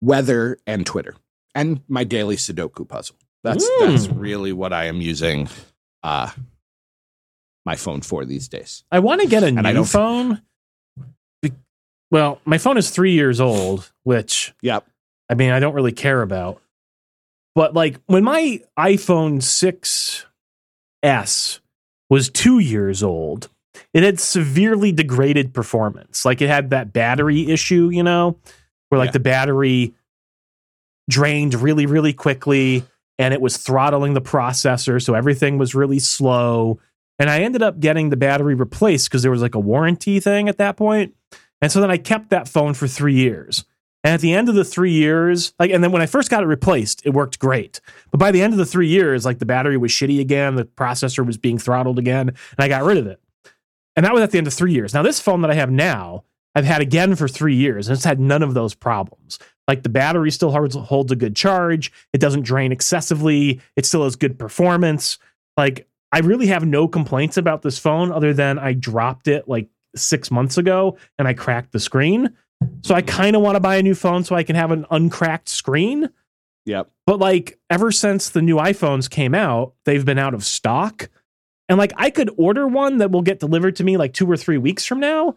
Weather 0.00 0.58
and 0.68 0.86
Twitter, 0.86 1.16
and 1.60 1.80
my 1.88 2.04
daily 2.04 2.36
Sudoku 2.36 2.86
puzzle. 2.88 3.16
That's 3.44 3.68
that's 3.80 4.06
Mm. 4.08 4.20
really 4.20 4.52
what 4.52 4.72
I 4.72 4.86
am 4.86 5.00
using 5.00 5.48
uh, 6.02 6.30
my 7.64 7.76
phone 7.76 8.00
for 8.02 8.24
these 8.24 8.48
days. 8.48 8.84
I 8.90 8.98
want 9.00 9.20
to 9.20 9.26
get 9.28 9.42
a 9.42 9.46
And 9.46 9.62
new 9.62 9.84
phone. 9.84 10.42
Be- 11.42 11.52
Well, 12.10 12.40
my 12.44 12.58
phone 12.58 12.76
is 12.78 12.90
three 12.90 13.12
years 13.12 13.40
old, 13.40 13.90
which 14.04 14.54
Yep. 14.62 14.86
I 15.30 15.34
mean, 15.34 15.50
I 15.50 15.60
don't 15.60 15.74
really 15.74 15.92
care 15.92 16.22
about. 16.22 16.60
But 17.54 17.74
like 17.74 18.00
when 18.06 18.24
my 18.24 18.60
iPhone 18.78 19.42
6S 21.04 21.60
was 22.10 22.30
two 22.30 22.58
years 22.58 23.02
old, 23.02 23.48
it 23.92 24.02
had 24.02 24.18
severely 24.20 24.92
degraded 24.92 25.52
performance. 25.54 26.24
Like 26.24 26.40
it 26.40 26.48
had 26.48 26.70
that 26.70 26.92
battery 26.92 27.50
issue, 27.50 27.90
you 27.90 28.02
know, 28.02 28.38
where 28.88 28.98
like 28.98 29.08
Yeah. 29.08 29.12
the 29.12 29.20
battery 29.20 29.94
drained 31.08 31.54
really, 31.54 31.86
really 31.86 32.12
quickly 32.12 32.84
and 33.18 33.34
it 33.34 33.40
was 33.40 33.56
throttling 33.56 34.14
the 34.14 34.20
processor. 34.20 35.02
So 35.02 35.14
everything 35.14 35.58
was 35.58 35.74
really 35.74 35.98
slow. 35.98 36.78
And 37.18 37.28
I 37.28 37.40
ended 37.40 37.62
up 37.62 37.80
getting 37.80 38.10
the 38.10 38.16
battery 38.16 38.54
replaced 38.54 39.08
because 39.08 39.22
there 39.22 39.30
was 39.30 39.42
like 39.42 39.56
a 39.56 39.60
warranty 39.60 40.20
thing 40.20 40.48
at 40.48 40.58
that 40.58 40.76
point. 40.76 41.14
And 41.60 41.72
so 41.72 41.80
then 41.80 41.90
I 41.90 41.96
kept 41.96 42.30
that 42.30 42.46
phone 42.46 42.74
for 42.74 42.86
three 42.86 43.14
years. 43.14 43.64
And 44.04 44.14
at 44.14 44.20
the 44.20 44.32
end 44.32 44.48
of 44.48 44.54
the 44.54 44.64
three 44.64 44.92
years, 44.92 45.52
like, 45.58 45.72
and 45.72 45.82
then 45.82 45.90
when 45.90 46.02
I 46.02 46.06
first 46.06 46.30
got 46.30 46.44
it 46.44 46.46
replaced, 46.46 47.04
it 47.04 47.10
worked 47.10 47.40
great. 47.40 47.80
But 48.12 48.18
by 48.18 48.30
the 48.30 48.40
end 48.40 48.52
of 48.52 48.58
the 48.58 48.64
three 48.64 48.86
years, 48.86 49.24
like 49.24 49.40
the 49.40 49.44
battery 49.44 49.76
was 49.76 49.90
shitty 49.90 50.20
again, 50.20 50.54
the 50.54 50.64
processor 50.64 51.26
was 51.26 51.36
being 51.36 51.58
throttled 51.58 51.98
again, 51.98 52.28
and 52.28 52.36
I 52.58 52.68
got 52.68 52.84
rid 52.84 52.96
of 52.96 53.08
it. 53.08 53.20
And 53.96 54.06
that 54.06 54.14
was 54.14 54.22
at 54.22 54.30
the 54.30 54.38
end 54.38 54.46
of 54.46 54.54
three 54.54 54.72
years. 54.72 54.94
Now, 54.94 55.02
this 55.02 55.20
phone 55.20 55.42
that 55.42 55.50
I 55.50 55.54
have 55.54 55.72
now, 55.72 56.22
I've 56.54 56.64
had 56.64 56.80
again 56.80 57.16
for 57.16 57.26
three 57.26 57.56
years, 57.56 57.88
and 57.88 57.96
it's 57.96 58.04
had 58.04 58.20
none 58.20 58.44
of 58.44 58.54
those 58.54 58.72
problems. 58.72 59.40
Like 59.68 59.82
the 59.82 59.90
battery 59.90 60.30
still 60.30 60.50
holds, 60.50 60.74
holds 60.74 61.12
a 61.12 61.16
good 61.16 61.36
charge, 61.36 61.92
it 62.12 62.20
doesn't 62.20 62.42
drain 62.42 62.72
excessively, 62.72 63.60
it 63.76 63.84
still 63.84 64.02
has 64.04 64.16
good 64.16 64.38
performance. 64.38 65.18
Like, 65.56 65.86
I 66.10 66.20
really 66.20 66.46
have 66.46 66.64
no 66.64 66.88
complaints 66.88 67.36
about 67.36 67.60
this 67.60 67.78
phone 67.78 68.10
other 68.10 68.32
than 68.32 68.58
I 68.58 68.72
dropped 68.72 69.28
it 69.28 69.46
like 69.46 69.68
six 69.94 70.30
months 70.30 70.56
ago 70.56 70.96
and 71.18 71.28
I 71.28 71.34
cracked 71.34 71.72
the 71.72 71.80
screen. 71.80 72.34
So 72.82 72.94
I 72.94 73.02
kind 73.02 73.36
of 73.36 73.42
want 73.42 73.56
to 73.56 73.60
buy 73.60 73.76
a 73.76 73.82
new 73.82 73.94
phone 73.94 74.24
so 74.24 74.34
I 74.34 74.42
can 74.42 74.56
have 74.56 74.70
an 74.70 74.86
uncracked 74.90 75.48
screen. 75.48 76.08
Yep. 76.66 76.90
But 77.06 77.18
like 77.18 77.58
ever 77.70 77.92
since 77.92 78.30
the 78.30 78.42
new 78.42 78.56
iPhones 78.56 79.08
came 79.08 79.34
out, 79.34 79.74
they've 79.84 80.04
been 80.04 80.18
out 80.18 80.34
of 80.34 80.44
stock. 80.44 81.08
And 81.68 81.78
like 81.78 81.92
I 81.96 82.10
could 82.10 82.30
order 82.36 82.66
one 82.66 82.98
that 82.98 83.10
will 83.10 83.22
get 83.22 83.40
delivered 83.40 83.76
to 83.76 83.84
me 83.84 83.96
like 83.96 84.14
2 84.14 84.30
or 84.30 84.36
3 84.36 84.58
weeks 84.58 84.84
from 84.84 85.00
now, 85.00 85.36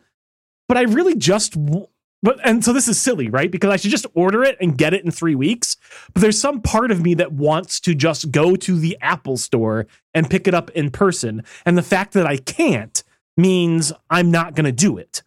but 0.67 0.77
I 0.77 0.83
really 0.83 1.15
just 1.15 1.53
w- 1.53 1.87
but 2.23 2.39
and 2.43 2.63
so 2.63 2.73
this 2.73 2.87
is 2.87 2.99
silly, 2.99 3.29
right? 3.29 3.49
Because 3.49 3.71
I 3.71 3.77
should 3.77 3.91
just 3.91 4.05
order 4.13 4.43
it 4.43 4.57
and 4.61 4.77
get 4.77 4.93
it 4.93 5.03
in 5.03 5.11
3 5.11 5.35
weeks. 5.35 5.77
But 6.13 6.21
there's 6.21 6.39
some 6.39 6.61
part 6.61 6.91
of 6.91 7.01
me 7.01 7.13
that 7.15 7.31
wants 7.31 7.79
to 7.81 7.95
just 7.95 8.31
go 8.31 8.55
to 8.55 8.79
the 8.79 8.97
Apple 9.01 9.37
store 9.37 9.87
and 10.13 10.29
pick 10.29 10.47
it 10.47 10.53
up 10.53 10.69
in 10.71 10.91
person. 10.91 11.43
And 11.65 11.77
the 11.77 11.83
fact 11.83 12.13
that 12.13 12.27
I 12.27 12.37
can't 12.37 13.03
means 13.37 13.91
I'm 14.09 14.29
not 14.29 14.55
going 14.55 14.65
to 14.65 14.71
do 14.71 14.97
it. 14.97 15.23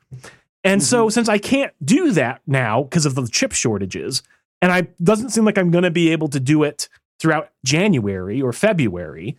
And 0.62 0.82
so 0.82 1.04
mm-hmm. 1.04 1.10
since 1.10 1.28
I 1.28 1.38
can't 1.38 1.72
do 1.84 2.12
that 2.12 2.40
now 2.46 2.84
because 2.84 3.06
of 3.06 3.14
the 3.14 3.26
chip 3.26 3.52
shortages, 3.52 4.22
and 4.62 4.72
I 4.72 4.88
doesn't 5.02 5.30
seem 5.30 5.44
like 5.44 5.58
I'm 5.58 5.70
going 5.70 5.84
to 5.84 5.90
be 5.90 6.10
able 6.10 6.28
to 6.28 6.40
do 6.40 6.62
it 6.62 6.88
throughout 7.18 7.50
January 7.64 8.40
or 8.40 8.52
February, 8.52 9.36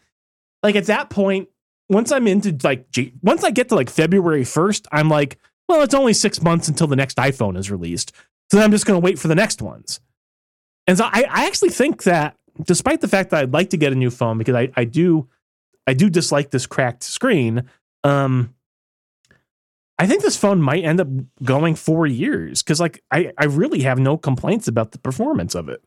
like 0.61 0.75
at 0.75 0.85
that 0.85 1.09
point, 1.09 1.49
once 1.89 2.11
I'm 2.11 2.27
into 2.27 2.57
like 2.63 2.87
once 3.21 3.43
I 3.43 3.51
get 3.51 3.69
to 3.69 3.75
like 3.75 3.89
February 3.89 4.43
1st, 4.43 4.87
I'm 4.91 5.09
like, 5.09 5.37
well, 5.67 5.81
it's 5.81 5.93
only 5.93 6.13
6 6.13 6.41
months 6.41 6.67
until 6.67 6.87
the 6.87 6.95
next 6.95 7.17
iPhone 7.17 7.57
is 7.57 7.71
released. 7.71 8.11
So 8.51 8.57
then 8.57 8.63
I'm 8.63 8.71
just 8.71 8.85
going 8.85 8.99
to 8.99 9.03
wait 9.03 9.17
for 9.19 9.27
the 9.27 9.35
next 9.35 9.61
ones. 9.61 9.99
And 10.87 10.97
so 10.97 11.05
I, 11.05 11.25
I 11.29 11.47
actually 11.47 11.69
think 11.69 12.03
that 12.03 12.37
despite 12.63 13.01
the 13.01 13.07
fact 13.07 13.31
that 13.31 13.41
I'd 13.41 13.53
like 13.53 13.71
to 13.71 13.77
get 13.77 13.91
a 13.91 13.95
new 13.95 14.11
phone 14.11 14.37
because 14.37 14.55
I, 14.55 14.71
I 14.75 14.85
do 14.85 15.27
I 15.87 15.93
do 15.93 16.09
dislike 16.09 16.51
this 16.51 16.65
cracked 16.65 17.03
screen, 17.03 17.69
Um, 18.03 18.53
I 19.97 20.07
think 20.07 20.21
this 20.23 20.35
phone 20.35 20.61
might 20.61 20.83
end 20.83 20.99
up 20.99 21.07
going 21.43 21.75
four 21.75 22.05
years 22.05 22.61
because, 22.61 22.79
like, 22.81 23.01
I 23.11 23.31
I 23.37 23.45
really 23.45 23.81
have 23.83 23.97
no 23.97 24.17
complaints 24.17 24.67
about 24.67 24.91
the 24.91 24.99
performance 24.99 25.55
of 25.55 25.69
it 25.69 25.81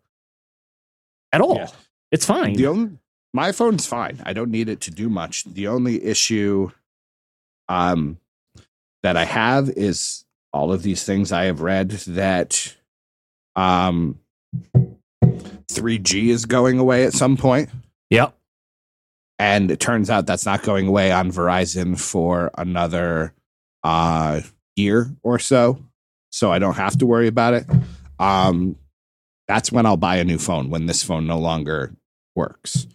at 1.33 1.41
all. 1.41 1.57
Yeah. 1.57 1.69
It's 2.11 2.25
fine. 2.25 2.55
The 2.55 2.67
only 2.67 2.99
my 3.35 3.53
phone's 3.53 3.87
fine. 3.87 4.23
I 4.25 4.33
don't 4.33 4.51
need 4.51 4.69
it 4.69 4.81
to 4.83 4.91
do 4.91 5.09
much. 5.11 5.45
The 5.45 5.69
only 5.69 6.03
issue 6.03 6.71
um 7.69 8.19
that 9.03 9.17
I 9.17 9.25
have 9.25 9.69
is 9.71 10.25
all 10.53 10.73
of 10.73 10.83
these 10.83 11.05
things 11.05 11.33
I 11.33 11.45
have 11.45 11.61
read 11.61 11.91
that 11.91 12.77
um 13.57 14.19
3G 15.73 16.29
is 16.29 16.47
going 16.47 16.79
away 16.79 17.05
at 17.05 17.13
some 17.13 17.37
point. 17.37 17.71
yep. 18.11 18.35
And 19.39 19.71
it 19.71 19.79
turns 19.79 20.11
out 20.11 20.27
that's 20.27 20.47
not 20.47 20.63
going 20.63 20.89
away 20.89 21.13
on 21.13 21.31
Verizon 21.31 21.99
for 21.99 22.51
another 22.59 23.35
uh 23.85 24.41
year 24.77 25.15
or 25.23 25.39
so. 25.39 25.85
So 26.31 26.53
I 26.53 26.59
don't 26.59 26.75
have 26.75 26.99
to 26.99 27.07
worry 27.07 27.29
about 27.29 27.55
it. 27.55 27.67
Um 28.19 28.77
that's 29.47 29.73
when 29.73 29.87
I'll 29.87 29.97
buy 29.97 30.17
a 30.17 30.25
new 30.25 30.39
phone 30.39 30.71
when 30.71 30.87
this 30.87 31.03
phone 31.03 31.27
no 31.27 31.39
longer 31.39 31.95
works. 32.37 32.87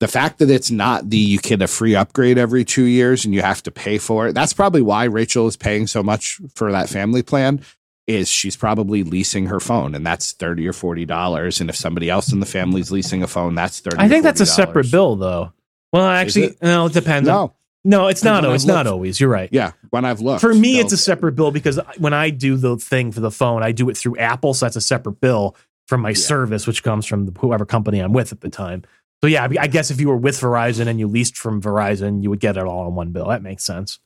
The 0.00 0.08
fact 0.08 0.38
that 0.40 0.50
it's 0.50 0.70
not 0.70 1.08
the 1.08 1.16
you 1.16 1.38
get 1.38 1.62
a 1.62 1.66
free 1.66 1.94
upgrade 1.94 2.36
every 2.36 2.64
two 2.64 2.84
years 2.84 3.24
and 3.24 3.32
you 3.32 3.40
have 3.42 3.62
to 3.62 3.70
pay 3.70 3.96
for 3.98 4.28
it. 4.28 4.34
That's 4.34 4.52
probably 4.52 4.82
why 4.82 5.04
Rachel 5.04 5.46
is 5.46 5.56
paying 5.56 5.86
so 5.86 6.02
much 6.02 6.38
for 6.54 6.70
that 6.72 6.88
family 6.88 7.22
plan. 7.22 7.62
Is 8.06 8.28
she's 8.28 8.56
probably 8.56 9.02
leasing 9.02 9.46
her 9.46 9.58
phone 9.58 9.94
and 9.94 10.06
that's 10.06 10.30
thirty 10.32 10.68
or 10.68 10.72
forty 10.72 11.04
dollars. 11.04 11.60
And 11.60 11.68
if 11.68 11.74
somebody 11.76 12.08
else 12.08 12.30
in 12.32 12.38
the 12.40 12.46
family's 12.46 12.92
leasing 12.92 13.22
a 13.22 13.26
phone, 13.26 13.54
that's 13.56 13.80
thirty. 13.80 13.96
I 13.96 14.06
or 14.06 14.08
think 14.08 14.22
that's 14.22 14.40
a 14.40 14.46
separate 14.46 14.90
bill, 14.92 15.16
though. 15.16 15.52
Well, 15.92 16.06
actually, 16.06 16.44
it? 16.46 16.62
no, 16.62 16.86
it 16.86 16.92
depends. 16.92 17.26
No, 17.26 17.54
no, 17.84 18.06
it's 18.08 18.22
not. 18.22 18.44
I've 18.44 18.64
not 18.66 18.86
always. 18.86 19.18
You're 19.18 19.30
right. 19.30 19.48
yeah. 19.50 19.72
When 19.90 20.04
I've 20.04 20.20
looked 20.20 20.40
For 20.40 20.54
me, 20.54 20.78
it's 20.78 20.92
a 20.92 20.96
separate 20.96 21.32
bill 21.32 21.50
because 21.50 21.80
when 21.98 22.12
I 22.12 22.30
do 22.30 22.56
the 22.56 22.76
thing 22.76 23.10
for 23.10 23.20
the 23.20 23.30
phone, 23.30 23.62
I 23.64 23.72
do 23.72 23.88
it 23.88 23.96
through 23.96 24.18
Apple, 24.18 24.54
so 24.54 24.66
that's 24.66 24.76
a 24.76 24.80
separate 24.80 25.20
bill 25.20 25.56
from 25.88 26.00
my 26.02 26.10
Yeah. 26.10 26.14
service, 26.16 26.66
which 26.66 26.82
comes 26.84 27.06
from 27.06 27.26
the, 27.26 27.32
whoever 27.40 27.64
company 27.64 27.98
I'm 28.00 28.12
with 28.12 28.30
at 28.30 28.40
the 28.40 28.50
time. 28.50 28.82
So 29.26 29.30
yeah, 29.30 29.48
I 29.58 29.66
guess 29.66 29.90
if 29.90 30.00
you 30.00 30.06
were 30.06 30.16
with 30.16 30.38
Verizon 30.38 30.86
and 30.86 31.00
you 31.00 31.08
leased 31.08 31.36
from 31.36 31.60
Verizon, 31.60 32.22
you 32.22 32.30
would 32.30 32.38
get 32.38 32.56
it 32.56 32.62
all 32.62 32.86
in 32.86 32.94
one 32.94 33.10
bill. 33.10 33.26
That 33.26 33.42
makes 33.42 33.64
sense. 33.64 33.98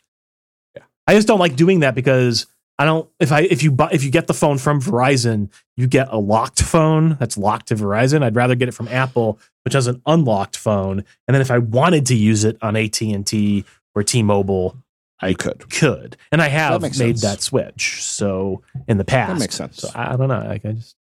Yeah. 0.75 0.85
I 1.07 1.13
just 1.13 1.29
don't 1.29 1.39
like 1.39 1.57
doing 1.57 1.81
that 1.81 1.95
because 1.95 2.47
I 2.79 2.87
don't. 2.87 3.07
If 3.21 3.31
I 3.31 3.41
if 3.43 3.63
you 3.63 3.71
buy 3.71 3.91
if 3.93 4.03
you 4.03 4.11
get 4.11 4.29
the 4.29 4.33
phone 4.33 4.57
from 4.57 4.81
Verizon, 4.81 5.51
you 5.77 5.87
get 5.89 6.09
a 6.11 6.17
locked 6.17 6.63
phone 6.63 7.19
that's 7.21 7.37
locked 7.37 7.69
to 7.69 7.75
Verizon. 7.75 8.23
I'd 8.23 8.35
rather 8.35 8.55
get 8.55 8.71
it 8.71 8.73
from 8.73 8.89
Apple, 8.89 9.39
which 9.67 9.75
has 9.75 9.89
an 9.89 10.01
unlocked 10.07 10.57
phone. 10.57 11.05
And 11.29 11.35
then 11.35 11.43
if 11.43 11.51
I 11.51 11.59
wanted 11.59 12.07
to 12.07 12.15
use 12.15 12.45
it 12.45 12.57
on 12.63 12.75
AT 12.75 12.99
and 13.03 13.27
T 13.27 13.67
or 13.95 14.03
T 14.03 14.23
Mobile, 14.23 14.75
I 15.21 15.35
could. 15.35 15.69
could, 15.69 16.17
and 16.33 16.41
I 16.41 16.49
have 16.49 16.81
makes 16.81 16.99
made 16.99 17.19
sense. 17.19 17.21
that 17.21 17.43
switch. 17.43 18.03
So 18.03 18.63
in 18.89 18.97
the 18.97 19.05
past, 19.05 19.35
That 19.35 19.41
makes 19.41 19.55
sense. 19.55 19.77
So 19.77 19.91
I, 19.95 20.15
I 20.15 20.17
don't 20.17 20.29
know. 20.29 20.47
Like 20.47 20.65
I 20.65 20.73
just 20.73 20.97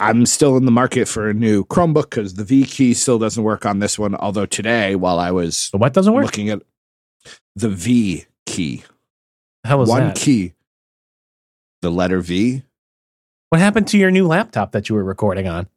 I'm 0.00 0.26
still 0.26 0.56
in 0.56 0.64
the 0.66 0.70
market 0.70 1.08
for 1.08 1.28
a 1.30 1.34
new 1.34 1.64
Chromebook 1.64 2.10
because 2.10 2.34
the 2.34 2.44
V 2.44 2.64
key 2.64 2.92
still 2.94 3.18
doesn't 3.18 3.42
work 3.42 3.64
on 3.64 3.78
this 3.78 3.98
one. 3.98 4.14
Although 4.14 4.46
today, 4.46 4.94
while 4.96 5.18
I 5.18 5.30
was 5.30 5.56
so 5.56 5.78
what 5.78 5.92
doesn't 5.94 6.12
work. 6.12 6.24
looking 6.24 6.50
at 6.50 6.62
the 7.54 7.68
V 7.70 8.26
key, 8.44 8.84
How 9.64 9.78
was 9.78 9.88
one 9.88 10.08
that? 10.08 10.16
key, 10.16 10.52
the 11.82 11.90
letter 11.90 12.20
V, 12.20 12.62
What 13.48 13.60
happened 13.60 13.88
to 13.88 13.98
your 13.98 14.10
new 14.10 14.26
laptop 14.26 14.72
that 14.72 14.88
you 14.88 14.94
were 14.94 15.04
recording 15.04 15.46
on? 15.48 15.68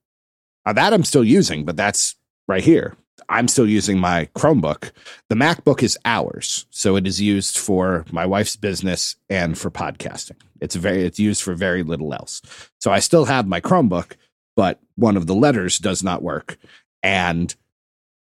uh, 0.65 0.73
that 0.73 0.93
I'm 0.93 1.03
still 1.05 1.23
using, 1.23 1.63
but 1.65 1.77
that's 1.77 2.15
right 2.47 2.63
here. 2.63 2.97
I'm 3.29 3.47
still 3.47 3.69
using 3.69 3.99
my 3.99 4.27
Chromebook. 4.35 4.91
The 5.29 5.35
MacBook 5.35 5.83
is 5.83 5.97
ours, 6.03 6.65
so 6.71 6.95
it 6.95 7.05
is 7.05 7.21
used 7.21 7.57
for 7.57 8.05
my 8.11 8.25
wife's 8.25 8.55
business 8.55 9.15
and 9.29 9.57
for 9.57 9.69
podcasting. 9.69 10.37
It's 10.59 10.75
very 10.75 11.03
it's 11.03 11.19
used 11.19 11.43
for 11.43 11.53
very 11.53 11.83
little 11.83 12.13
else. 12.13 12.41
So 12.79 12.91
I 12.91 12.99
still 12.99 13.25
have 13.25 13.47
my 13.47 13.61
Chromebook, 13.61 14.13
but 14.55 14.79
one 14.95 15.15
of 15.15 15.27
the 15.27 15.35
letters 15.35 15.77
does 15.77 16.03
not 16.03 16.23
work. 16.23 16.57
And 17.03 17.55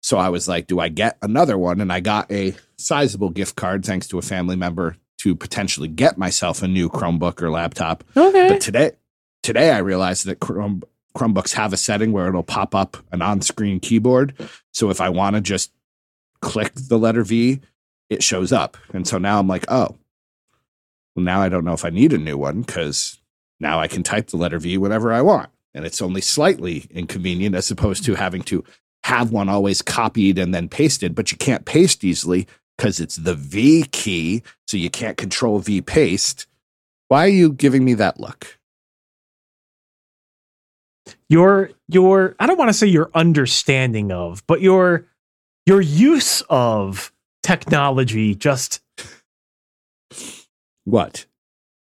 so 0.02 0.18
I 0.18 0.28
was 0.28 0.46
like, 0.48 0.66
do 0.66 0.78
I 0.80 0.88
get 0.88 1.16
another 1.22 1.58
one? 1.58 1.80
And 1.80 1.92
I 1.92 2.00
got 2.00 2.30
a 2.30 2.54
sizable 2.76 3.30
gift 3.30 3.56
card 3.56 3.84
thanks 3.84 4.06
to 4.08 4.18
a 4.18 4.22
family 4.22 4.56
member 4.56 4.96
to 5.18 5.34
potentially 5.34 5.88
get 5.88 6.16
myself 6.16 6.62
a 6.62 6.68
new 6.68 6.88
Chromebook 6.88 7.42
or 7.42 7.50
laptop. 7.50 8.04
Okay. 8.16 8.48
But 8.48 8.60
today, 8.60 8.92
today 9.42 9.70
I 9.70 9.78
realized 9.78 10.26
that 10.26 10.40
Chrome, 10.40 10.82
Chromebooks 11.16 11.54
have 11.54 11.72
a 11.72 11.76
setting 11.76 12.12
where 12.12 12.28
it'll 12.28 12.42
pop 12.42 12.74
up 12.74 12.96
an 13.12 13.22
on-screen 13.22 13.80
keyboard. 13.80 14.34
So 14.72 14.90
if 14.90 15.00
I 15.00 15.08
want 15.08 15.36
to 15.36 15.40
just 15.40 15.72
click 16.40 16.72
the 16.74 16.98
letter 16.98 17.24
V, 17.24 17.60
it 18.08 18.22
shows 18.22 18.52
up. 18.52 18.76
And 18.92 19.06
so 19.06 19.18
now 19.18 19.38
I'm 19.38 19.48
like, 19.48 19.64
oh, 19.68 19.96
well, 21.14 21.24
now 21.24 21.42
I 21.42 21.48
don't 21.48 21.64
know 21.64 21.72
if 21.72 21.84
I 21.84 21.90
need 21.90 22.12
a 22.12 22.18
new 22.18 22.38
one 22.38 22.62
because 22.62 23.18
now 23.58 23.80
I 23.80 23.88
can 23.88 24.02
type 24.02 24.28
the 24.28 24.36
letter 24.36 24.58
V 24.58 24.78
whenever 24.78 25.12
I 25.12 25.22
want. 25.22 25.50
And 25.74 25.84
it's 25.84 26.02
only 26.02 26.20
slightly 26.20 26.86
inconvenient 26.90 27.54
as 27.54 27.70
opposed 27.70 28.04
to 28.04 28.14
having 28.14 28.42
to 28.42 28.64
have 29.04 29.32
one 29.32 29.48
always 29.48 29.82
copied 29.82 30.38
and 30.38 30.54
then 30.54 30.68
pasted, 30.68 31.14
but 31.14 31.32
you 31.32 31.38
can't 31.38 31.64
paste 31.64 32.04
easily 32.04 32.46
because 32.76 33.00
it's 33.00 33.16
the 33.16 33.34
V 33.34 33.84
key. 33.90 34.42
So 34.66 34.76
you 34.76 34.90
can't 34.90 35.16
control 35.16 35.58
V 35.58 35.80
paste. 35.80 36.46
Why 37.08 37.26
are 37.26 37.28
you 37.28 37.52
giving 37.52 37.84
me 37.84 37.94
that 37.94 38.20
look? 38.20 38.59
Your 41.30 41.70
your 41.88 42.36
I 42.38 42.46
don't 42.46 42.58
want 42.58 42.68
to 42.68 42.74
say 42.74 42.86
your 42.86 43.10
understanding 43.14 44.12
of, 44.12 44.46
but 44.46 44.60
your 44.60 45.06
your 45.64 45.80
use 45.80 46.42
of 46.50 47.12
technology 47.42 48.34
just 48.34 48.82
What? 50.84 51.26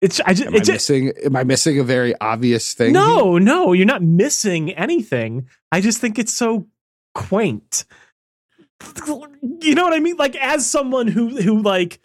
it's 0.01 0.19
I 0.21 0.33
just 0.35 0.47
Am 0.47 0.53
I 0.53 0.57
just, 0.59 0.69
missing? 0.71 1.11
Am 1.25 1.35
I 1.35 1.43
missing 1.43 1.79
a 1.79 1.83
very 1.83 2.13
obvious 2.21 2.73
thing? 2.73 2.93
here? 2.93 3.01
no 3.03 3.37
no 3.39 3.73
you're 3.73 3.85
not 3.87 4.03
missing 4.03 4.71
anything. 4.73 5.47
I 5.71 5.81
just 5.81 5.99
think 5.99 6.19
it's 6.19 6.33
so 6.33 6.67
quaint. 7.15 7.85
You 9.61 9.73
know 9.73 9.83
what 9.83 9.93
I 9.93 9.99
mean? 9.99 10.17
Like 10.17 10.35
as 10.35 10.69
someone 10.69 11.07
who 11.07 11.41
who 11.41 11.61
like 11.63 11.99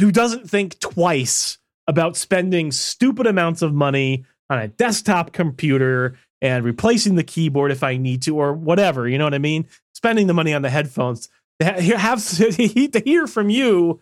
who 0.00 0.10
doesn't 0.10 0.48
think 0.48 0.78
twice 0.78 1.58
about 1.86 2.16
spending 2.16 2.72
stupid 2.72 3.26
amounts 3.26 3.60
of 3.60 3.74
money 3.74 4.24
on 4.52 4.58
a 4.58 4.68
desktop 4.68 5.32
computer 5.32 6.16
and 6.40 6.64
replacing 6.64 7.14
the 7.14 7.24
keyboard 7.24 7.70
if 7.70 7.82
I 7.82 7.96
need 7.96 8.22
to 8.22 8.36
or 8.36 8.52
whatever, 8.52 9.08
you 9.08 9.18
know 9.18 9.24
what 9.24 9.34
I 9.34 9.38
mean? 9.38 9.66
Spending 9.94 10.26
the 10.26 10.34
money 10.34 10.52
on 10.52 10.62
the 10.62 10.70
headphones. 10.70 11.28
To 11.60 11.66
ha- 11.66 11.96
have 11.96 12.24
to 12.36 13.02
hear 13.04 13.26
from 13.26 13.48
you, 13.48 14.00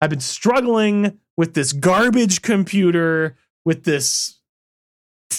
I've 0.00 0.10
been 0.10 0.20
struggling 0.20 1.18
with 1.36 1.54
this 1.54 1.72
garbage 1.72 2.42
computer 2.42 3.36
with 3.64 3.84
this 3.84 4.38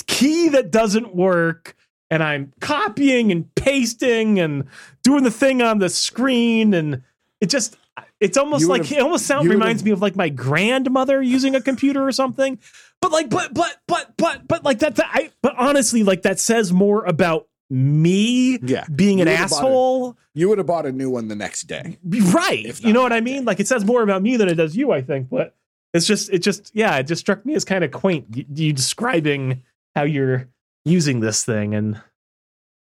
key 0.08 0.50
that 0.50 0.72
doesn't 0.72 1.16
work 1.16 1.76
and 2.10 2.22
I'm 2.22 2.54
copying 2.60 3.32
and 3.32 3.54
pasting 3.56 4.40
and 4.40 4.66
doing 5.04 5.24
the 5.24 5.32
thing 5.32 5.62
on 5.62 5.80
the 5.80 5.90
screen 5.90 6.74
and 6.74 7.02
it 7.40 7.50
just 7.50 7.78
it's 8.20 8.38
almost 8.38 8.68
like 8.68 8.92
it 8.92 9.00
almost 9.00 9.26
sound 9.26 9.50
reminds 9.50 9.84
me 9.84 9.92
of 9.92 10.02
like 10.02 10.16
my 10.16 10.30
grandmother 10.30 11.22
using 11.22 11.56
a 11.56 11.62
computer 11.62 12.08
or 12.08 12.12
something. 12.12 12.60
But 13.02 13.12
like 13.12 13.30
but 13.30 13.54
but 13.54 13.78
but 13.88 14.16
but 14.18 14.48
but 14.48 14.64
like 14.64 14.80
that 14.80 15.00
I 15.04 15.32
but 15.42 15.56
honestly 15.58 16.04
like 16.04 16.22
that 16.22 16.40
says 16.40 16.72
more 16.72 17.04
about 17.06 17.48
me 17.70 18.60
Yeah. 18.62 18.86
being 18.94 19.22
an 19.22 19.28
You 19.28 19.34
it. 19.34 19.40
asshole. 19.40 20.18
You 20.34 20.50
would 20.50 20.58
have 20.60 20.68
bought 20.68 20.86
a 20.86 20.92
new 20.92 21.10
one 21.10 21.28
the 21.28 21.36
next 21.36 21.64
day. 21.64 21.98
Right. 22.06 22.80
You 22.82 22.94
know 22.94 23.02
what 23.02 23.12
I 23.14 23.22
mean? 23.22 23.40
day. 23.40 23.46
Like 23.46 23.60
it 23.60 23.68
says 23.68 23.84
more 23.86 24.02
about 24.04 24.22
me 24.22 24.38
than 24.38 24.48
it 24.50 24.56
does 24.56 24.76
you, 24.78 24.92
I 24.92 25.02
think. 25.02 25.30
But 25.30 25.56
it's 25.94 26.06
just, 26.06 26.30
it 26.32 26.40
just, 26.40 26.72
yeah, 26.74 26.98
it 26.98 27.04
just 27.04 27.20
struck 27.20 27.46
me 27.46 27.54
as 27.56 27.66
kind 27.66 27.84
of 27.84 27.92
quaint. 27.92 28.26
You, 28.34 28.46
you 28.54 28.74
describing 28.74 29.64
how 29.96 30.04
you're 30.04 30.48
using 30.86 31.20
this 31.20 31.44
thing, 31.44 31.76
and 31.76 32.02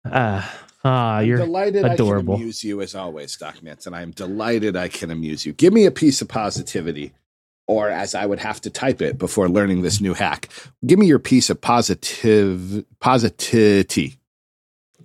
ah, 0.05 0.59
ah, 0.83 1.17
I'm 1.17 1.25
you're 1.27 1.37
delighted 1.37 1.85
adorable. 1.85 2.33
I 2.33 2.37
can 2.37 2.41
amuse 2.43 2.63
you 2.63 2.81
as 2.81 2.95
always, 2.95 3.35
Doc 3.37 3.61
Manson, 3.63 3.93
and 3.93 4.01
I'm 4.01 4.11
delighted 4.11 4.75
I 4.75 4.87
can 4.89 5.11
amuse 5.11 5.45
you. 5.45 5.53
Give 5.53 5.71
me 5.73 5.85
a 5.85 5.91
piece 5.91 6.21
of 6.21 6.27
positivity, 6.27 7.13
or 7.69 7.87
as 7.89 8.15
I 8.15 8.25
would 8.25 8.39
have 8.39 8.59
to 8.61 8.71
type 8.71 8.99
it 8.99 9.19
before 9.19 9.47
learning 9.47 9.83
this 9.83 10.01
new 10.01 10.15
hack. 10.15 10.49
Give 10.83 10.97
me 10.97 11.05
your 11.05 11.19
piece 11.19 11.51
of 11.51 11.61
positive 11.61 12.83
positivity. 12.99 14.17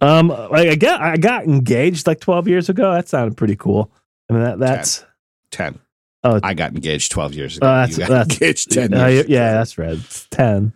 um, 0.01 0.31
I 0.33 0.75
got, 0.75 1.03
I 1.03 1.19
got 1.19 1.45
engaged 1.45 2.07
like 2.07 2.21
12 2.21 2.49
years 2.49 2.69
ago. 2.71 2.91
That 2.95 3.07
sounded 3.07 3.37
pretty 3.37 3.57
cool. 3.57 3.91
I 4.31 4.33
mean, 4.33 4.43
that, 4.45 4.59
that's 4.59 5.05
Ten. 5.51 5.79
Oh. 6.25 6.41
I 6.43 6.55
got 6.55 6.73
engaged 6.73 7.13
twelve 7.13 7.35
years 7.35 7.59
ago. 7.59 7.67
Oh, 7.67 7.71
that's- 7.71 7.99
you 7.99 7.99
got 7.99 8.09
that's- 8.09 8.41
engaged 8.41 8.71
ten 8.73 8.95
uh, 8.95 9.07
years. 9.09 9.29
yeah, 9.29 9.53
that's 9.53 9.77
right. 9.77 9.91
It's 9.99 10.27
10. 10.31 10.73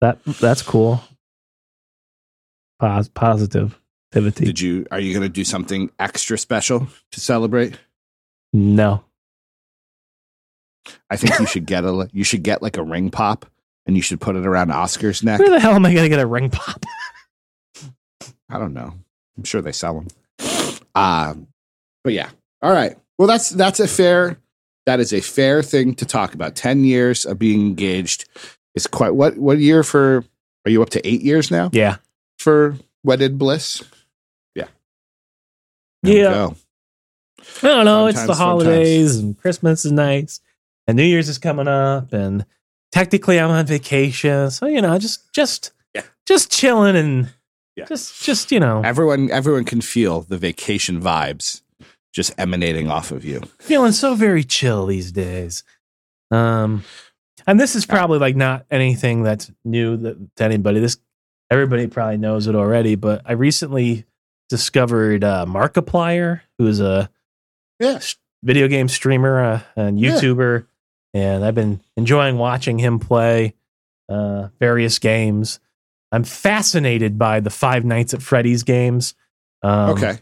That 0.00 0.18
that's 0.24 0.60
cool. 0.62 1.00
Pos- 2.80 3.08
positivity. 3.08 4.44
Did 4.44 4.60
you? 4.60 4.86
Are 4.90 4.98
you 4.98 5.12
going 5.14 5.22
to 5.22 5.28
do 5.28 5.44
something 5.44 5.90
extra 6.00 6.36
special 6.36 6.88
to 7.12 7.20
celebrate? 7.20 7.78
no. 8.52 9.04
I 11.10 11.16
think 11.16 11.38
you 11.38 11.46
should 11.46 11.66
get 11.66 11.84
a. 11.84 12.08
You 12.12 12.24
should 12.24 12.42
get 12.42 12.62
like 12.62 12.76
a 12.76 12.82
ring 12.82 13.10
pop, 13.10 13.46
and 13.86 13.96
you 13.96 14.02
should 14.02 14.20
put 14.20 14.36
it 14.36 14.46
around 14.46 14.70
Oscar's 14.70 15.22
neck. 15.22 15.38
Where 15.38 15.50
the 15.50 15.60
hell 15.60 15.74
am 15.74 15.86
I 15.86 15.92
going 15.92 16.04
to 16.04 16.08
get 16.08 16.20
a 16.20 16.26
ring 16.26 16.50
pop? 16.50 16.84
I 18.50 18.58
don't 18.58 18.74
know. 18.74 18.92
I'm 19.36 19.44
sure 19.44 19.62
they 19.62 19.72
sell 19.72 19.94
them. 19.94 20.08
Um, 20.94 21.46
but 22.04 22.12
yeah. 22.12 22.30
All 22.60 22.72
right. 22.72 22.96
Well, 23.18 23.28
that's 23.28 23.50
that's 23.50 23.80
a 23.80 23.88
fair. 23.88 24.38
That 24.86 24.98
is 25.00 25.12
a 25.12 25.20
fair 25.20 25.62
thing 25.62 25.94
to 25.94 26.04
talk 26.06 26.34
about. 26.34 26.56
Ten 26.56 26.84
years 26.84 27.24
of 27.24 27.38
being 27.38 27.60
engaged 27.66 28.28
is 28.74 28.86
quite. 28.86 29.14
What 29.14 29.38
what 29.38 29.58
year 29.58 29.82
for? 29.82 30.24
Are 30.64 30.70
you 30.70 30.82
up 30.82 30.90
to 30.90 31.06
eight 31.08 31.22
years 31.22 31.50
now 31.50 31.70
Yeah. 31.72 31.96
for 32.38 32.76
wedded 33.02 33.36
bliss? 33.38 33.82
Yeah. 34.54 34.66
There 36.02 36.16
Yeah. 36.16 36.50
I 37.62 37.66
don't 37.66 37.84
know. 37.84 38.02
Fun 38.04 38.08
it's 38.10 38.26
the 38.26 38.34
holidays 38.34 39.16
and 39.16 39.36
Christmas 39.36 39.84
is 39.84 39.90
nice, 39.90 40.40
and 40.86 40.96
New 40.96 41.04
Year's 41.04 41.28
is 41.28 41.38
coming 41.38 41.68
up, 41.68 42.12
and 42.12 42.44
technically 42.90 43.38
I'm 43.38 43.50
on 43.50 43.66
vacation, 43.66 44.50
so 44.50 44.66
you 44.66 44.80
know, 44.82 44.98
just 44.98 45.32
just 45.32 45.72
Yeah. 45.94 46.02
just 46.26 46.50
chilling 46.50 46.96
and 46.96 47.30
Yeah. 47.76 47.84
just 47.86 48.22
just 48.22 48.52
you 48.52 48.60
know, 48.60 48.82
Everyone 48.84 49.30
everyone 49.30 49.64
can 49.64 49.80
feel 49.80 50.20
the 50.22 50.38
vacation 50.38 51.00
vibes 51.00 51.62
just 52.12 52.32
emanating 52.38 52.90
off 52.90 53.10
of 53.10 53.24
you. 53.24 53.40
feeling 53.58 53.92
so 53.92 54.14
very 54.14 54.44
chill 54.44 54.86
these 54.86 55.10
days. 55.12 55.62
Um, 56.30 56.84
and 57.46 57.58
this 57.58 57.74
is 57.74 57.86
probably 57.86 58.18
like 58.18 58.36
not 58.36 58.66
anything 58.70 59.22
that's 59.22 59.50
new 59.64 59.96
that, 59.98 60.36
to 60.36 60.44
anybody. 60.44 60.80
This 60.80 60.98
everybody 61.50 61.86
probably 61.86 62.18
knows 62.18 62.46
it 62.46 62.54
already, 62.54 62.94
but 62.94 63.22
I 63.24 63.32
recently 63.32 64.04
discovered 64.50 65.24
uh, 65.24 65.46
Markiplier, 65.48 66.40
who 66.58 66.66
is 66.66 66.80
a 66.80 67.08
Yeah. 67.80 67.98
video 68.42 68.68
game 68.68 68.88
streamer 68.88 69.42
uh, 69.42 69.60
and 69.76 69.98
Yeah. 69.98 70.10
And 71.14 71.44
I've 71.44 71.54
been 71.54 71.80
enjoying 71.96 72.38
watching 72.38 72.78
him 72.78 72.98
play 72.98 73.54
uh, 74.08 74.48
various 74.58 74.98
games. 74.98 75.60
I'm 76.10 76.24
fascinated 76.24 77.18
by 77.18 77.40
the 77.40 77.50
Five 77.50 77.84
Nights 77.84 78.14
at 78.14 78.22
Freddy's 78.22 78.62
games. 78.62 79.14
Um, 79.62 79.90
okay. 79.90 80.18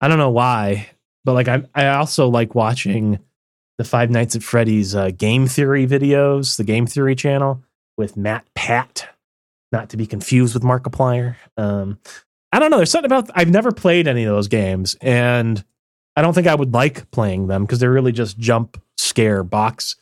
I 0.00 0.08
don't 0.08 0.18
know 0.18 0.30
why, 0.30 0.90
but 1.24 1.32
like 1.32 1.48
I 1.48 1.62
I 1.74 1.88
also 1.88 2.28
like 2.28 2.54
watching 2.54 3.18
the 3.78 3.84
Five 3.84 4.10
Nights 4.10 4.36
at 4.36 4.42
Freddy's 4.42 4.94
uh, 4.94 5.10
game 5.10 5.46
theory 5.46 5.86
videos, 5.86 6.56
the 6.56 6.64
Game 6.64 6.86
Theory 6.86 7.14
channel 7.14 7.62
with 7.96 8.16
MatPat, 8.16 9.06
not 9.72 9.88
to 9.90 9.96
be 9.96 10.06
confused 10.06 10.54
with 10.54 10.62
Markiplier. 10.62 11.36
Um, 11.56 11.98
I 12.52 12.58
don't 12.58 12.70
know. 12.70 12.76
There's 12.76 12.90
something 12.90 13.10
about 13.10 13.30
I've 13.34 13.50
never 13.50 13.72
played 13.72 14.06
any 14.06 14.24
of 14.24 14.34
those 14.34 14.48
games, 14.48 14.96
and 15.00 15.64
I 16.16 16.22
don't 16.22 16.34
think 16.34 16.46
I 16.46 16.54
would 16.54 16.74
like 16.74 17.10
playing 17.10 17.46
them 17.46 17.64
because 17.64 17.80
they're 17.80 17.90
really 17.90 18.12
just 18.12 18.38
jump 18.38 18.80
scare 18.96 19.42
box 19.42 19.96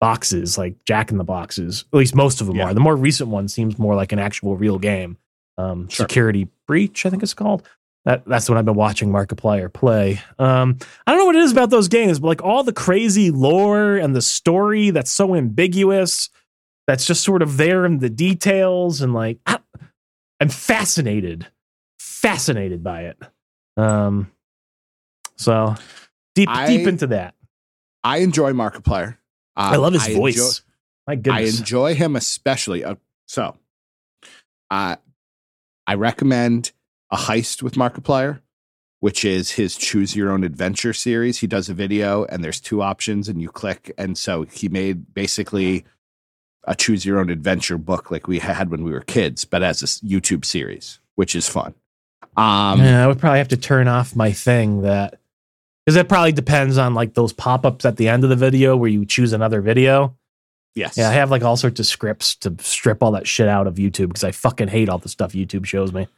boxes, 0.00 0.58
like 0.58 0.76
Jack 0.84 1.10
in 1.10 1.18
the 1.18 1.24
Boxes. 1.24 1.84
At 1.92 1.96
least 1.96 2.14
most 2.14 2.40
of 2.40 2.46
them 2.46 2.56
Yeah. 2.56 2.66
are. 2.66 2.74
The 2.74 2.80
more 2.80 2.96
recent 2.96 3.30
one 3.30 3.48
seems 3.48 3.78
more 3.78 3.94
like 3.94 4.12
an 4.12 4.18
actual 4.18 4.56
real 4.56 4.78
game. 4.78 5.16
Um, 5.56 5.88
Sure. 5.88 6.04
Security 6.04 6.48
Breach, 6.66 7.06
I 7.06 7.10
think 7.10 7.22
it's 7.22 7.34
called. 7.34 7.66
That 8.04 8.24
that's 8.26 8.48
what 8.50 8.58
I've 8.58 8.64
been 8.66 8.74
watching 8.74 9.10
Markiplier 9.10 9.72
play. 9.72 10.20
Um, 10.38 10.76
I 11.06 11.12
don't 11.12 11.20
know 11.20 11.24
what 11.26 11.36
it 11.36 11.42
is 11.42 11.52
about 11.52 11.70
those 11.70 11.88
games, 11.88 12.18
but 12.18 12.26
like 12.28 12.42
all 12.42 12.62
the 12.62 12.72
crazy 12.72 13.30
lore 13.30 13.96
and 13.96 14.14
the 14.14 14.20
story 14.20 14.90
that's 14.90 15.10
so 15.10 15.34
ambiguous, 15.34 16.28
that's 16.86 17.06
just 17.06 17.22
sort 17.22 17.40
of 17.40 17.56
there 17.56 17.86
in 17.86 18.00
the 18.00 18.10
details, 18.10 19.00
and 19.00 19.14
like 19.14 19.38
I, 19.46 19.58
I'm 20.38 20.50
fascinated, 20.50 21.46
fascinated 21.98 22.84
by 22.84 23.04
it. 23.04 23.22
Um, 23.78 24.30
so 25.36 25.74
deep 26.34 26.48
I- 26.50 26.66
deep 26.66 26.86
into 26.86 27.06
that. 27.06 27.34
I 28.02 28.18
enjoy 28.18 28.52
Markiplier. 28.52 29.16
Um, 29.56 29.72
I 29.72 29.76
love 29.76 29.92
his 29.92 30.02
I 30.06 30.14
voice. 30.14 30.34
enjoy- 30.36 30.60
My 31.06 31.14
goodness. 31.16 31.54
I 31.56 31.58
enjoy 31.58 31.94
him 31.94 32.16
especially. 32.16 32.84
Uh, 32.84 32.96
so, 33.26 33.56
uh, 34.70 34.96
I 35.86 35.94
recommend 35.94 36.72
a 37.10 37.16
heist 37.16 37.62
with 37.62 37.74
Markiplier, 37.74 38.40
which 39.00 39.24
is 39.24 39.52
his 39.52 39.76
Choose 39.76 40.16
Your 40.16 40.30
Own 40.30 40.44
Adventure 40.44 40.92
series. 40.92 41.38
He 41.38 41.46
does 41.46 41.68
a 41.68 41.74
video, 41.74 42.24
and 42.24 42.42
there's 42.42 42.60
two 42.60 42.80
options, 42.82 43.28
and 43.28 43.40
you 43.40 43.50
click. 43.50 43.92
And 43.98 44.16
so 44.16 44.42
he 44.44 44.68
made 44.68 45.12
basically 45.14 45.84
a 46.64 46.74
Choose 46.74 47.04
Your 47.04 47.18
Own 47.20 47.28
Adventure 47.28 47.76
book 47.76 48.10
like 48.10 48.26
we 48.26 48.38
had 48.38 48.70
when 48.70 48.82
we 48.82 48.90
were 48.92 49.02
kids, 49.02 49.44
but 49.44 49.62
as 49.62 49.82
a 49.82 49.86
YouTube 49.86 50.44
series, 50.46 50.98
which 51.16 51.36
is 51.36 51.46
fun. 51.48 51.74
Um, 52.36 52.80
yeah, 52.80 53.04
I 53.04 53.06
would 53.06 53.18
probably 53.18 53.38
have 53.38 53.48
to 53.48 53.56
turn 53.58 53.86
off 53.86 54.16
my 54.16 54.32
thing 54.32 54.80
that 54.82 55.20
because 55.84 55.96
it 55.96 56.08
probably 56.08 56.32
depends 56.32 56.78
on 56.78 56.94
like 56.94 57.14
those 57.14 57.32
pop 57.32 57.64
ups 57.66 57.84
at 57.84 57.96
the 57.96 58.08
end 58.08 58.24
of 58.24 58.30
the 58.30 58.36
video 58.36 58.76
where 58.76 58.90
you 58.90 59.04
choose 59.04 59.32
another 59.32 59.60
video. 59.60 60.16
Yes. 60.74 60.96
Yeah, 60.96 61.08
I 61.08 61.12
have 61.12 61.30
like 61.30 61.42
all 61.42 61.56
sorts 61.56 61.78
of 61.78 61.86
scripts 61.86 62.34
to 62.36 62.54
strip 62.58 63.02
all 63.02 63.12
that 63.12 63.26
shit 63.28 63.48
out 63.48 63.66
of 63.66 63.74
YouTube 63.76 64.08
because 64.08 64.24
I 64.24 64.32
fucking 64.32 64.68
hate 64.68 64.88
all 64.88 64.98
the 64.98 65.08
stuff 65.08 65.32
YouTube 65.32 65.66
shows 65.66 65.92
me. 65.92 66.08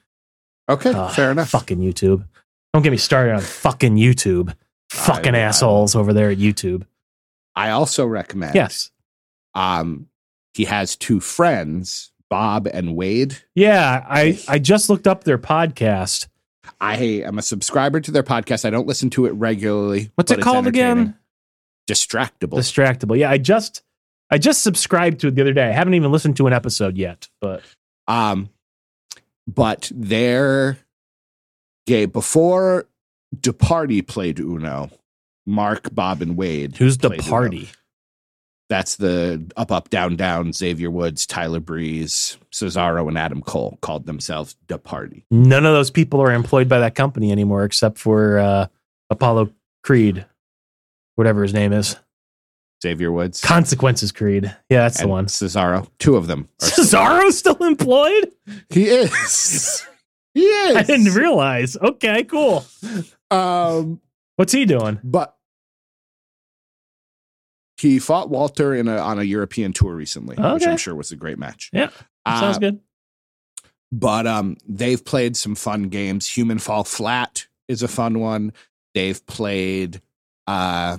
Okay. 0.69 0.91
Ugh, 0.91 1.13
fair 1.13 1.31
enough. 1.31 1.51
Fucking 1.51 1.79
YouTube. 1.79 2.27
Don't 2.73 2.83
get 2.83 2.91
me 2.91 2.97
started 2.97 3.35
on 3.35 3.41
fucking 3.41 3.97
YouTube. 3.97 4.55
Fucking 4.91 5.35
I- 5.35 5.41
assholes 5.41 5.95
over 5.95 6.13
there 6.13 6.31
at 6.31 6.39
YouTube. 6.39 6.85
I 7.55 7.71
also 7.71 8.07
recommend. 8.07 8.55
Yes. 8.55 8.91
Um, 9.55 10.09
he 10.55 10.65
has 10.67 10.97
two 10.97 11.21
friends, 11.21 12.13
Bob 12.29 12.67
and 12.67 12.95
Wade. 12.97 13.39
Yeah, 13.55 14.05
I 14.09 14.39
I 14.49 14.59
just 14.59 14.91
looked 14.91 15.07
up 15.07 15.25
their 15.25 15.39
podcast. 15.39 16.29
I 16.81 16.97
am 16.97 17.39
a 17.39 17.43
subscriber 17.43 18.01
to 18.01 18.11
their 18.11 18.23
podcast. 18.23 18.65
I 18.65 18.71
don't 18.71 18.87
listen 18.87 19.11
to 19.11 19.27
it 19.27 19.31
regularly. 19.31 20.11
What's 20.15 20.31
it 20.31 20.41
called 20.41 20.67
again? 20.67 21.17
Distractible. 21.89 22.59
Distractible. 22.59 23.19
Yeah, 23.19 23.31
I 23.31 23.39
just 23.39 23.83
I 24.31 24.39
just 24.39 24.63
subscribed 24.63 25.21
to 25.21 25.29
it 25.29 25.35
the 25.35 25.43
other 25.43 25.53
day. 25.53 25.69
I 25.69 25.73
haven't 25.73 25.95
even 25.95 26.11
listened 26.11 26.37
to 26.39 26.47
an 26.47 26.53
episode 26.53 26.97
yet, 26.97 27.29
but 27.41 27.63
um, 28.09 28.51
but 29.47 29.91
their 29.95 30.79
gay 31.87 32.07
before 32.07 32.89
Departy 33.35 34.07
played 34.07 34.39
Uno. 34.41 34.91
Mark, 35.47 35.95
Bob, 35.95 36.23
and 36.23 36.37
Wade. 36.37 36.77
who's 36.77 36.99
the 36.99 37.11
party? 37.11 37.69
That's 38.69 38.97
the 38.97 39.45
up, 39.57 39.71
up, 39.71 39.91
down, 39.91 40.17
down. 40.17 40.53
Xavier 40.53 40.91
Woods, 40.91 41.25
Tyler 41.27 41.61
Breeze, 41.61 42.37
Cesaro, 42.53 43.07
and 43.07 43.17
Adam 43.17 43.41
Cole 43.41 43.79
called 43.81 44.07
themselves 44.07 44.57
the 44.67 44.79
Party. 44.79 45.25
None 45.31 45.65
of 45.65 45.73
those 45.73 45.91
people 45.91 46.21
are 46.21 46.33
employed 46.33 46.69
by 46.69 46.81
that 46.81 46.95
company 46.97 47.31
anymore 47.31 47.65
except 47.65 47.97
for 47.99 48.39
uh, 48.39 48.67
Apollo 49.09 49.51
Creed, 49.85 50.27
whatever 51.15 51.43
his 51.43 51.55
name 51.55 51.73
is. 51.73 51.97
Xavier 52.83 53.11
Woods 53.13 53.41
Consequences 53.41 54.13
Creed. 54.13 54.45
Yeah, 54.69 54.81
that's 54.81 55.01
the 55.01 55.09
one. 55.09 55.27
Cesaro. 55.27 55.89
Two 55.99 56.17
of 56.17 56.27
them. 56.27 56.49
Are 56.61 56.67
Cesaro's 56.67 57.39
still 57.39 57.63
employed? 57.65 58.33
he 58.69 58.87
is. 58.89 59.87
he 60.35 60.43
is. 60.43 60.77
I 60.77 60.83
didn't 60.83 61.15
realize. 61.15 61.77
Okay, 61.77 62.25
cool. 62.25 62.67
Um, 63.31 64.01
What's 64.37 64.53
he 64.53 64.67
doing? 64.67 64.99
but 65.03 65.37
he 67.79 67.99
fought 67.99 68.31
Walter 68.31 68.75
in 68.75 68.89
a 68.89 68.97
on 68.99 69.19
a 69.19 69.23
European 69.23 69.73
tour 69.73 69.95
recently, 69.95 70.37
which 70.37 70.67
I'm 70.67 70.77
sure 70.77 70.95
was 70.95 71.13
a 71.13 71.17
great 71.17 71.39
match. 71.39 71.71
Yeah, 71.73 71.91
Sounds 72.27 72.57
Uh, 72.57 72.61
good. 72.61 72.81
But 73.93 74.27
um, 74.27 74.57
they've 74.69 75.03
played 75.05 75.37
some 75.37 75.55
fun 75.55 75.85
games. 75.85 76.29
Human 76.29 76.59
Fall 76.59 76.85
Flat 76.85 77.47
is 77.69 77.83
a 77.83 77.89
fun 77.89 78.19
one. 78.21 78.53
They've 78.95 79.25
played. 79.27 80.01
uh 80.47 80.99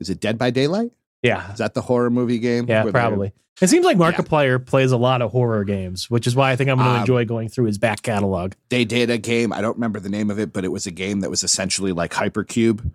Is 0.00 0.10
it 0.10 0.20
Dead 0.20 0.38
by 0.38 0.50
Daylight? 0.50 0.92
Yeah. 1.22 1.52
Is 1.52 1.58
that 1.58 1.74
the 1.74 1.80
horror 1.82 2.10
movie 2.10 2.38
game? 2.38 2.66
Yeah, 2.68 2.84
probably. 2.90 3.32
It 3.60 3.68
seems 3.68 3.84
like 3.84 3.96
Markiplier 3.96 4.64
plays 4.64 4.92
a 4.92 4.96
lot 4.96 5.20
of 5.20 5.32
horror 5.32 5.64
games, 5.64 6.08
which 6.08 6.28
is 6.28 6.36
why 6.36 6.52
I 6.52 6.56
think 6.56 6.70
I'm 6.70 6.76
going 6.76 6.88
to 6.90 6.94
Um, 6.96 7.00
enjoy 7.00 7.24
going 7.24 7.48
through 7.48 7.64
his 7.64 7.76
back 7.76 8.02
catalog. 8.02 8.52
They 8.68 8.84
did 8.84 9.10
a 9.10 9.18
game. 9.18 9.52
I 9.52 9.60
don't 9.60 9.74
remember 9.76 9.98
the 9.98 10.08
name 10.08 10.30
of 10.30 10.38
it, 10.38 10.52
but 10.52 10.64
it 10.64 10.68
was 10.68 10.86
a 10.86 10.92
game 10.92 11.20
that 11.20 11.30
was 11.30 11.42
essentially 11.42 11.90
like 11.92 12.12
Hypercube, 12.12 12.92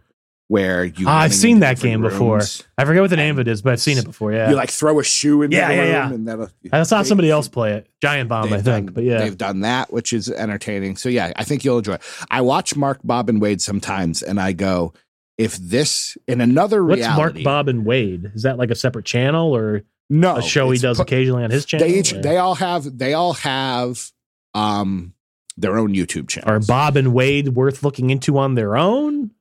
where 0.54 0.86
you. 0.86 1.08
Ah, 1.08 1.22
I've 1.22 1.34
seen 1.34 1.62
that 1.62 1.80
game 1.80 2.02
before. 2.02 2.42
I 2.78 2.86
forget 2.86 3.02
what 3.02 3.10
the 3.10 3.16
name 3.16 3.36
of 3.36 3.40
it 3.40 3.48
is, 3.48 3.64
but 3.64 3.74
I've 3.74 3.82
seen 3.82 3.98
it 3.98 4.06
before. 4.06 4.32
Yeah, 4.32 4.52
You 4.52 4.56
like 4.56 4.70
throw 4.70 5.00
a 5.00 5.04
shoe 5.04 5.42
in 5.42 5.52
Yeah, 5.52 5.68
the 5.70 5.74
yeah, 5.76 5.82
room, 5.82 5.90
yeah. 5.92 6.14
and 6.14 6.28
that'll. 6.28 6.50
I 6.72 6.84
saw 6.84 7.02
they- 7.02 7.10
somebody 7.10 7.32
else 7.32 7.48
play 7.48 7.74
it. 7.74 7.88
Giant 8.04 8.30
Bomb, 8.30 8.46
I 8.54 8.62
think. 8.62 8.64
done- 8.66 8.86
but 8.94 9.04
yeah, 9.04 9.18
they've 9.18 9.38
done 9.38 9.62
that, 9.62 9.92
which 9.92 10.14
is 10.14 10.30
entertaining. 10.30 10.96
So 10.98 11.10
yeah, 11.10 11.34
I 11.36 11.44
think 11.44 11.66
you'll 11.66 11.80
enjoy. 11.80 11.96
it. 11.96 12.02
I 12.30 12.42
watch 12.42 12.76
Mark, 12.76 13.00
Bob, 13.04 13.30
and 13.30 13.42
Wade 13.42 13.62
sometimes, 13.62 14.22
and 14.22 14.40
I 14.40 14.52
go, 14.54 14.94
if 15.40 15.58
this 15.58 16.16
in 16.28 16.40
another 16.40 16.86
what's 16.86 17.00
reality, 17.00 17.44
Mark, 17.44 17.44
Bob, 17.44 17.68
and 17.68 17.84
Wade? 17.86 18.32
Is 18.36 18.44
that 18.44 18.60
like 18.60 18.70
a 18.70 18.76
separate 18.76 19.06
channel 19.06 19.56
or 19.56 19.82
no 20.12 20.36
a 20.38 20.42
show 20.44 20.70
he 20.70 20.78
does 20.78 21.00
occasionally 21.00 21.44
on 21.44 21.50
his 21.50 21.66
channel? 21.66 21.88
They 21.88 21.96
each 21.98 22.14
or, 22.14 22.22
they 22.22 22.38
all 22.38 22.54
have 22.56 22.98
they 22.98 23.16
all 23.16 23.34
have 23.34 24.12
um 24.54 25.14
their 25.58 25.78
own 25.78 25.94
YouTube 25.94 26.28
channel. 26.30 26.50
are. 26.52 26.60
Bob 26.60 26.96
and 26.98 27.14
Wade 27.14 27.50
worth 27.50 27.84
looking 27.84 28.10
into 28.12 28.38
on 28.38 28.56
their 28.56 28.76
own? 28.76 29.32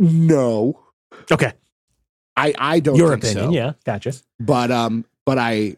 No, 0.00 0.80
Okay, 1.30 1.52
I 2.36 2.54
I 2.58 2.80
don't. 2.80 2.96
your 2.96 3.10
think 3.10 3.24
opinion. 3.24 3.44
so. 3.46 3.52
Yeah, 3.52 3.72
gotcha. 3.84 4.12
but 4.40 4.70
um 4.72 5.04
but 5.26 5.38
i 5.38 5.76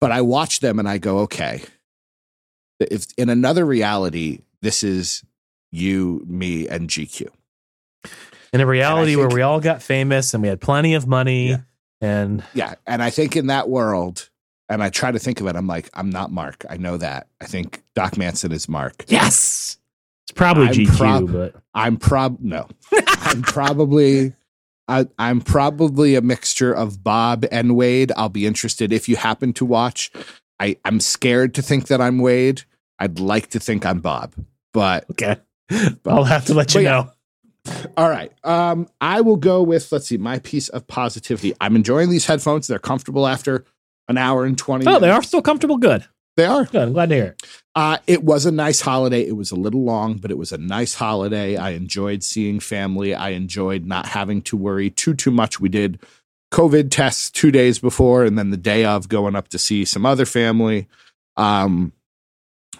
but 0.00 0.12
i 0.12 0.20
watch 0.20 0.60
them 0.60 0.78
and 0.78 0.88
i 0.88 0.98
go 0.98 1.20
okay 1.20 1.62
if 2.78 3.06
in 3.16 3.30
another 3.30 3.64
reality 3.64 4.40
this 4.62 4.82
is 4.84 5.24
you 5.72 6.22
me 6.26 6.68
and 6.68 6.88
gq 6.90 7.26
In 8.52 8.60
a 8.60 8.66
reality 8.66 9.16
where 9.16 9.28
we 9.28 9.40
all 9.42 9.60
got 9.60 9.82
famous 9.82 10.34
and 10.34 10.42
we 10.42 10.48
had 10.48 10.60
plenty 10.60 10.94
of 10.94 11.06
money, 11.06 11.48
Yeah. 11.50 11.56
and 12.02 12.44
yeah 12.52 12.74
and 12.86 13.02
i 13.02 13.10
think 13.10 13.34
in 13.36 13.46
that 13.48 13.68
world 13.68 14.28
and 14.68 14.82
i 14.82 14.90
try 14.90 15.10
to 15.10 15.18
think 15.18 15.40
of 15.40 15.46
it 15.46 15.56
i'm 15.56 15.66
like 15.66 15.88
i'm 15.94 16.10
not 16.10 16.30
mark 16.30 16.64
i 16.68 16.76
know 16.76 16.96
that 16.98 17.26
i 17.40 17.46
think 17.46 17.82
doc 17.94 18.16
manson 18.18 18.52
is 18.52 18.68
mark 18.68 19.04
yes, 19.08 19.78
It's 20.24 20.32
probably 20.32 20.68
I'm 20.68 20.72
GQ, 20.72 20.96
prob- 20.96 21.32
but 21.32 21.54
I'm 21.74 21.96
prob 21.96 22.38
no. 22.40 22.68
I'm 22.92 23.42
probably 23.42 24.34
I, 24.88 25.06
I'm 25.18 25.40
probably 25.40 26.14
a 26.14 26.20
mixture 26.20 26.72
of 26.72 27.02
Bob 27.02 27.46
and 27.50 27.76
Wade. 27.76 28.12
I'll 28.16 28.28
be 28.28 28.46
interested 28.46 28.92
if 28.92 29.08
you 29.08 29.16
happen 29.16 29.52
to 29.54 29.64
watch. 29.64 30.10
I, 30.60 30.76
I'm 30.84 31.00
scared 31.00 31.54
to 31.54 31.62
think 31.62 31.88
that 31.88 32.00
I'm 32.00 32.18
Wade. 32.18 32.62
I'd 32.98 33.18
like 33.18 33.48
to 33.50 33.60
think 33.60 33.86
I'm 33.86 34.00
Bob. 34.00 34.34
But 34.72 35.08
okay. 35.12 35.36
But, 35.68 36.12
I'll 36.12 36.24
have 36.24 36.44
to 36.46 36.54
let 36.54 36.74
you 36.74 36.82
yeah. 36.82 36.90
know. 36.90 37.10
all 37.96 38.10
right. 38.10 38.30
Um, 38.44 38.88
I 39.00 39.22
will 39.22 39.36
go 39.36 39.62
with 39.62 39.90
let's 39.90 40.06
see, 40.06 40.18
my 40.18 40.38
piece 40.40 40.68
of 40.68 40.86
positivity. 40.86 41.54
I'm 41.60 41.76
enjoying 41.76 42.10
these 42.10 42.26
headphones. 42.26 42.66
They're 42.66 42.78
comfortable 42.78 43.26
after 43.26 43.64
an 44.08 44.18
hour 44.18 44.44
and 44.44 44.58
20 44.58 44.86
Oh, 44.86 44.98
they 44.98 45.10
are 45.10 45.22
still 45.22 45.40
comfortable. 45.40 45.78
Good. 45.78 46.04
They 46.36 46.46
are. 46.46 46.64
Good. 46.64 46.82
I'm 46.82 46.92
glad 46.92 47.10
to 47.10 47.14
hear 47.14 47.24
it. 47.26 47.42
Uh, 47.76 47.98
it 48.06 48.24
was 48.24 48.46
a 48.46 48.52
nice 48.52 48.80
holiday. 48.80 49.26
It 49.26 49.36
was 49.36 49.50
a 49.50 49.56
little 49.56 49.84
long, 49.84 50.18
but 50.18 50.30
it 50.30 50.38
was 50.38 50.52
a 50.52 50.58
nice 50.58 50.94
holiday. 50.94 51.56
I 51.56 51.70
enjoyed 51.70 52.22
seeing 52.22 52.60
family. 52.60 53.14
I 53.14 53.30
enjoyed 53.30 53.84
not 53.84 54.06
having 54.06 54.42
to 54.42 54.56
worry 54.56 54.90
too 54.90 55.14
too 55.14 55.30
much. 55.30 55.60
We 55.60 55.68
did 55.68 56.00
COVID 56.52 56.90
tests 56.90 57.30
two 57.30 57.50
days 57.50 57.78
before, 57.78 58.24
and 58.24 58.38
then 58.38 58.50
the 58.50 58.56
day 58.56 58.84
of 58.84 59.08
going 59.08 59.36
up 59.36 59.48
to 59.48 59.58
see 59.58 59.84
some 59.84 60.06
other 60.06 60.26
family. 60.26 60.88
Um, 61.36 61.92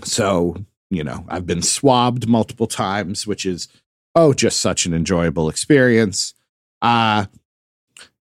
so 0.03 0.57
you 0.91 1.05
know, 1.05 1.25
I've 1.29 1.47
been 1.47 1.63
swabbed 1.63 2.29
multiple 2.29 2.67
times, 2.67 3.27
which 3.27 3.47
is 3.47 3.69
oh, 4.15 4.33
just 4.33 4.61
such 4.61 4.87
an 4.87 4.95
enjoyable 4.95 5.49
experience. 5.49 6.35
Uh, 6.83 7.27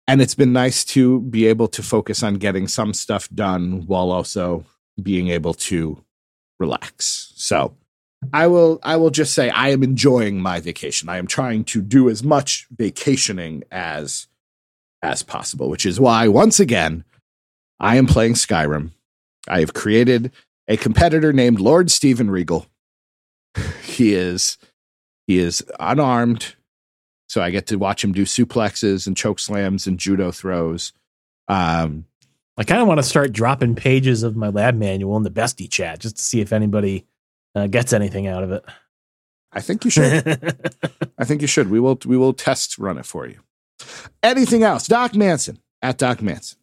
and 0.08 0.22
it's 0.22 0.36
been 0.36 0.54
nice 0.54 0.84
to 0.86 1.22
be 1.22 1.48
able 1.48 1.68
to 1.70 1.84
focus 1.84 2.24
on 2.24 2.36
getting 2.36 2.68
some 2.68 2.94
stuff 2.94 3.30
done 3.30 3.86
while 3.86 4.12
also 4.12 4.66
being 5.00 5.30
able 5.30 5.54
to 5.54 6.04
relax. 6.60 7.34
So 7.36 7.76
I 8.34 8.48
will 8.48 8.80
I 8.84 8.98
will 8.98 9.10
just 9.10 9.34
say 9.34 9.50
I 9.50 9.70
am 9.70 9.84
enjoying 9.84 10.42
my 10.42 10.60
vacation. 10.60 11.10
I 11.10 11.18
am 11.18 11.28
trying 11.28 11.64
to 11.66 11.82
do 11.82 12.10
as 12.10 12.24
much 12.24 12.68
vacationing 12.72 13.64
as 13.72 14.28
as 15.02 15.24
possible, 15.24 15.70
which 15.70 15.86
is 15.86 16.00
why 16.00 16.28
once 16.28 16.60
again 16.60 17.06
I 17.80 17.96
am 17.96 18.08
playing 18.08 18.34
Skyrim. 18.34 18.92
I 19.48 19.62
have 19.62 19.74
created 19.74 20.32
a 20.68 20.78
competitor 20.78 21.32
named 21.34 21.60
Lord 21.60 21.90
Steven 21.92 22.30
Regal. 22.30 22.68
He 23.84 24.14
is 24.14 24.58
he 25.28 25.40
is 25.40 25.62
unarmed, 25.78 26.56
so 27.28 27.42
I 27.42 27.50
get 27.50 27.68
to 27.68 27.76
watch 27.76 28.02
him 28.02 28.14
do 28.14 28.24
suplexes 28.24 29.08
and 29.08 29.18
choke 29.18 29.40
slams 29.40 29.88
and 29.88 30.00
judo 30.00 30.32
throws. 30.32 30.94
Um, 31.50 32.06
I 32.60 32.66
kind 32.66 32.82
of 32.82 32.90
want 32.90 32.98
to 32.98 33.04
start 33.04 33.32
dropping 33.32 33.76
pages 33.76 34.22
of 34.22 34.36
my 34.36 34.50
lab 34.50 34.76
manual 34.76 35.16
in 35.16 35.24
the 35.24 35.32
bestie 35.32 35.72
chat 35.72 36.00
just 36.00 36.18
to 36.18 36.22
see 36.22 36.42
if 36.42 36.52
anybody 36.52 37.06
uh, 37.56 37.68
gets 37.68 37.94
anything 37.94 38.28
out 38.28 38.44
of 38.44 38.52
it. 38.52 38.66
I 39.54 39.62
think 39.62 39.86
you 39.86 39.90
should. 39.90 40.28
I 41.18 41.24
think 41.24 41.40
you 41.42 41.48
should. 41.48 41.70
We 41.70 41.80
will 41.80 41.98
we 42.06 42.18
will 42.18 42.34
test 42.34 42.78
run 42.78 42.98
it 42.98 43.06
for 43.06 43.26
you. 43.26 43.40
Anything 44.22 44.64
else? 44.64 44.88
Doc 44.88 45.16
Manson 45.16 45.60
at 45.82 45.98
Doc 45.98 46.22
Manson. 46.22 46.60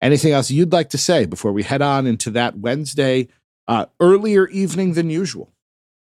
Anything 0.00 0.32
else 0.32 0.52
you'd 0.52 0.72
like 0.72 0.90
to 0.90 0.98
say 0.98 1.26
before 1.26 1.50
we 1.52 1.64
head 1.64 1.82
on 1.82 2.06
into 2.06 2.30
that 2.30 2.56
Wednesday 2.56 3.26
uh, 3.66 3.86
earlier 3.98 4.46
evening 4.46 4.92
than 4.92 5.10
usual? 5.10 5.52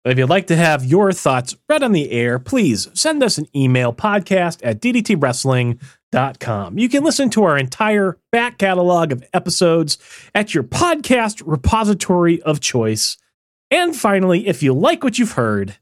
If 0.04 0.16
you'd 0.16 0.30
like 0.30 0.46
to 0.46 0.56
have 0.56 0.84
your 0.84 1.12
thoughts 1.12 1.56
read 1.68 1.82
on 1.82 1.90
the 1.90 2.12
air, 2.12 2.38
please 2.38 2.88
send 2.94 3.20
us 3.24 3.36
an 3.36 3.48
email 3.54 3.92
podcast 3.92 4.60
at 4.62 4.80
ddtwrestling.com. 6.12 6.78
You 6.78 6.88
can 6.88 7.04
listen 7.04 7.30
to 7.30 7.44
our 7.44 7.58
entire 7.58 8.18
back 8.30 8.58
catalog 8.58 9.12
of 9.12 9.24
episodes 9.32 9.98
at 10.34 10.54
your 10.54 10.64
podcast 10.64 11.42
repository 11.44 12.40
of 12.42 12.60
choice. 12.60 13.16
And 13.70 13.96
finally, 13.96 14.46
if 14.46 14.62
you 14.62 14.72
like 14.72 15.02
what 15.02 15.18
you've 15.18 15.32
heard, 15.32 15.76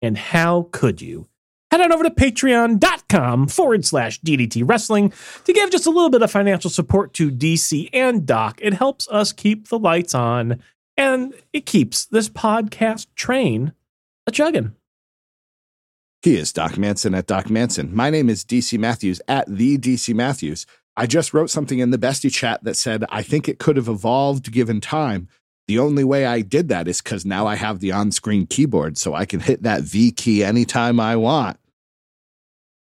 and 0.00 0.16
how 0.16 0.68
could 0.70 1.02
you? 1.02 1.26
Head 1.70 1.80
on 1.80 1.92
over 1.92 2.04
to 2.04 2.10
patreon.com 2.10 3.48
forward 3.48 3.84
slash 3.84 4.20
DDT 4.20 4.62
Wrestling 4.66 5.12
to 5.44 5.52
give 5.52 5.70
just 5.70 5.86
a 5.86 5.90
little 5.90 6.08
bit 6.08 6.22
of 6.22 6.30
financial 6.30 6.70
support 6.70 7.12
to 7.14 7.30
DC 7.30 7.90
and 7.92 8.24
Doc. 8.24 8.58
It 8.62 8.74
helps 8.74 9.08
us 9.08 9.32
keep 9.32 9.68
the 9.68 9.78
lights 9.78 10.14
on 10.14 10.62
and 10.96 11.34
it 11.52 11.66
keeps 11.66 12.06
this 12.06 12.28
podcast 12.28 13.06
train 13.16 13.72
a 14.26 14.30
chugging. 14.30 14.77
He 16.22 16.36
is 16.36 16.52
Doc 16.52 16.76
Manson 16.76 17.14
at 17.14 17.26
Doc 17.26 17.48
Manson. 17.48 17.94
My 17.94 18.10
name 18.10 18.28
is 18.28 18.44
DC 18.44 18.76
Matthews 18.76 19.20
at 19.28 19.46
the 19.46 19.78
DC 19.78 20.12
Matthews. 20.12 20.66
I 20.96 21.06
just 21.06 21.32
wrote 21.32 21.48
something 21.48 21.78
in 21.78 21.90
the 21.90 21.98
bestie 21.98 22.32
chat 22.32 22.64
that 22.64 22.74
said 22.76 23.04
I 23.08 23.22
think 23.22 23.48
it 23.48 23.60
could 23.60 23.76
have 23.76 23.86
evolved 23.86 24.50
given 24.50 24.80
time. 24.80 25.28
The 25.68 25.78
only 25.78 26.02
way 26.02 26.26
I 26.26 26.40
did 26.40 26.70
that 26.70 26.88
is 26.88 27.00
because 27.00 27.24
now 27.24 27.46
I 27.46 27.54
have 27.54 27.78
the 27.78 27.92
on-screen 27.92 28.48
keyboard, 28.48 28.98
so 28.98 29.14
I 29.14 29.26
can 29.26 29.38
hit 29.38 29.62
that 29.62 29.82
V 29.82 30.10
key 30.10 30.42
anytime 30.42 30.98
I 30.98 31.14
want. 31.14 31.56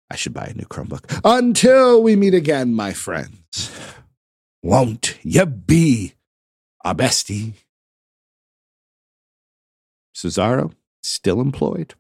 I 0.09 0.15
should 0.15 0.33
buy 0.33 0.45
a 0.45 0.53
new 0.53 0.65
Chromebook. 0.65 1.19
Until 1.25 2.01
we 2.01 2.15
meet 2.15 2.35
again, 2.35 2.73
my 2.73 2.93
friends. 2.93 3.69
Won't 4.63 5.17
you 5.23 5.45
be 5.45 6.13
a 6.85 6.95
bestie? 6.95 7.53
Cesaro 10.15 10.71
still 11.03 11.41
employed. 11.41 11.95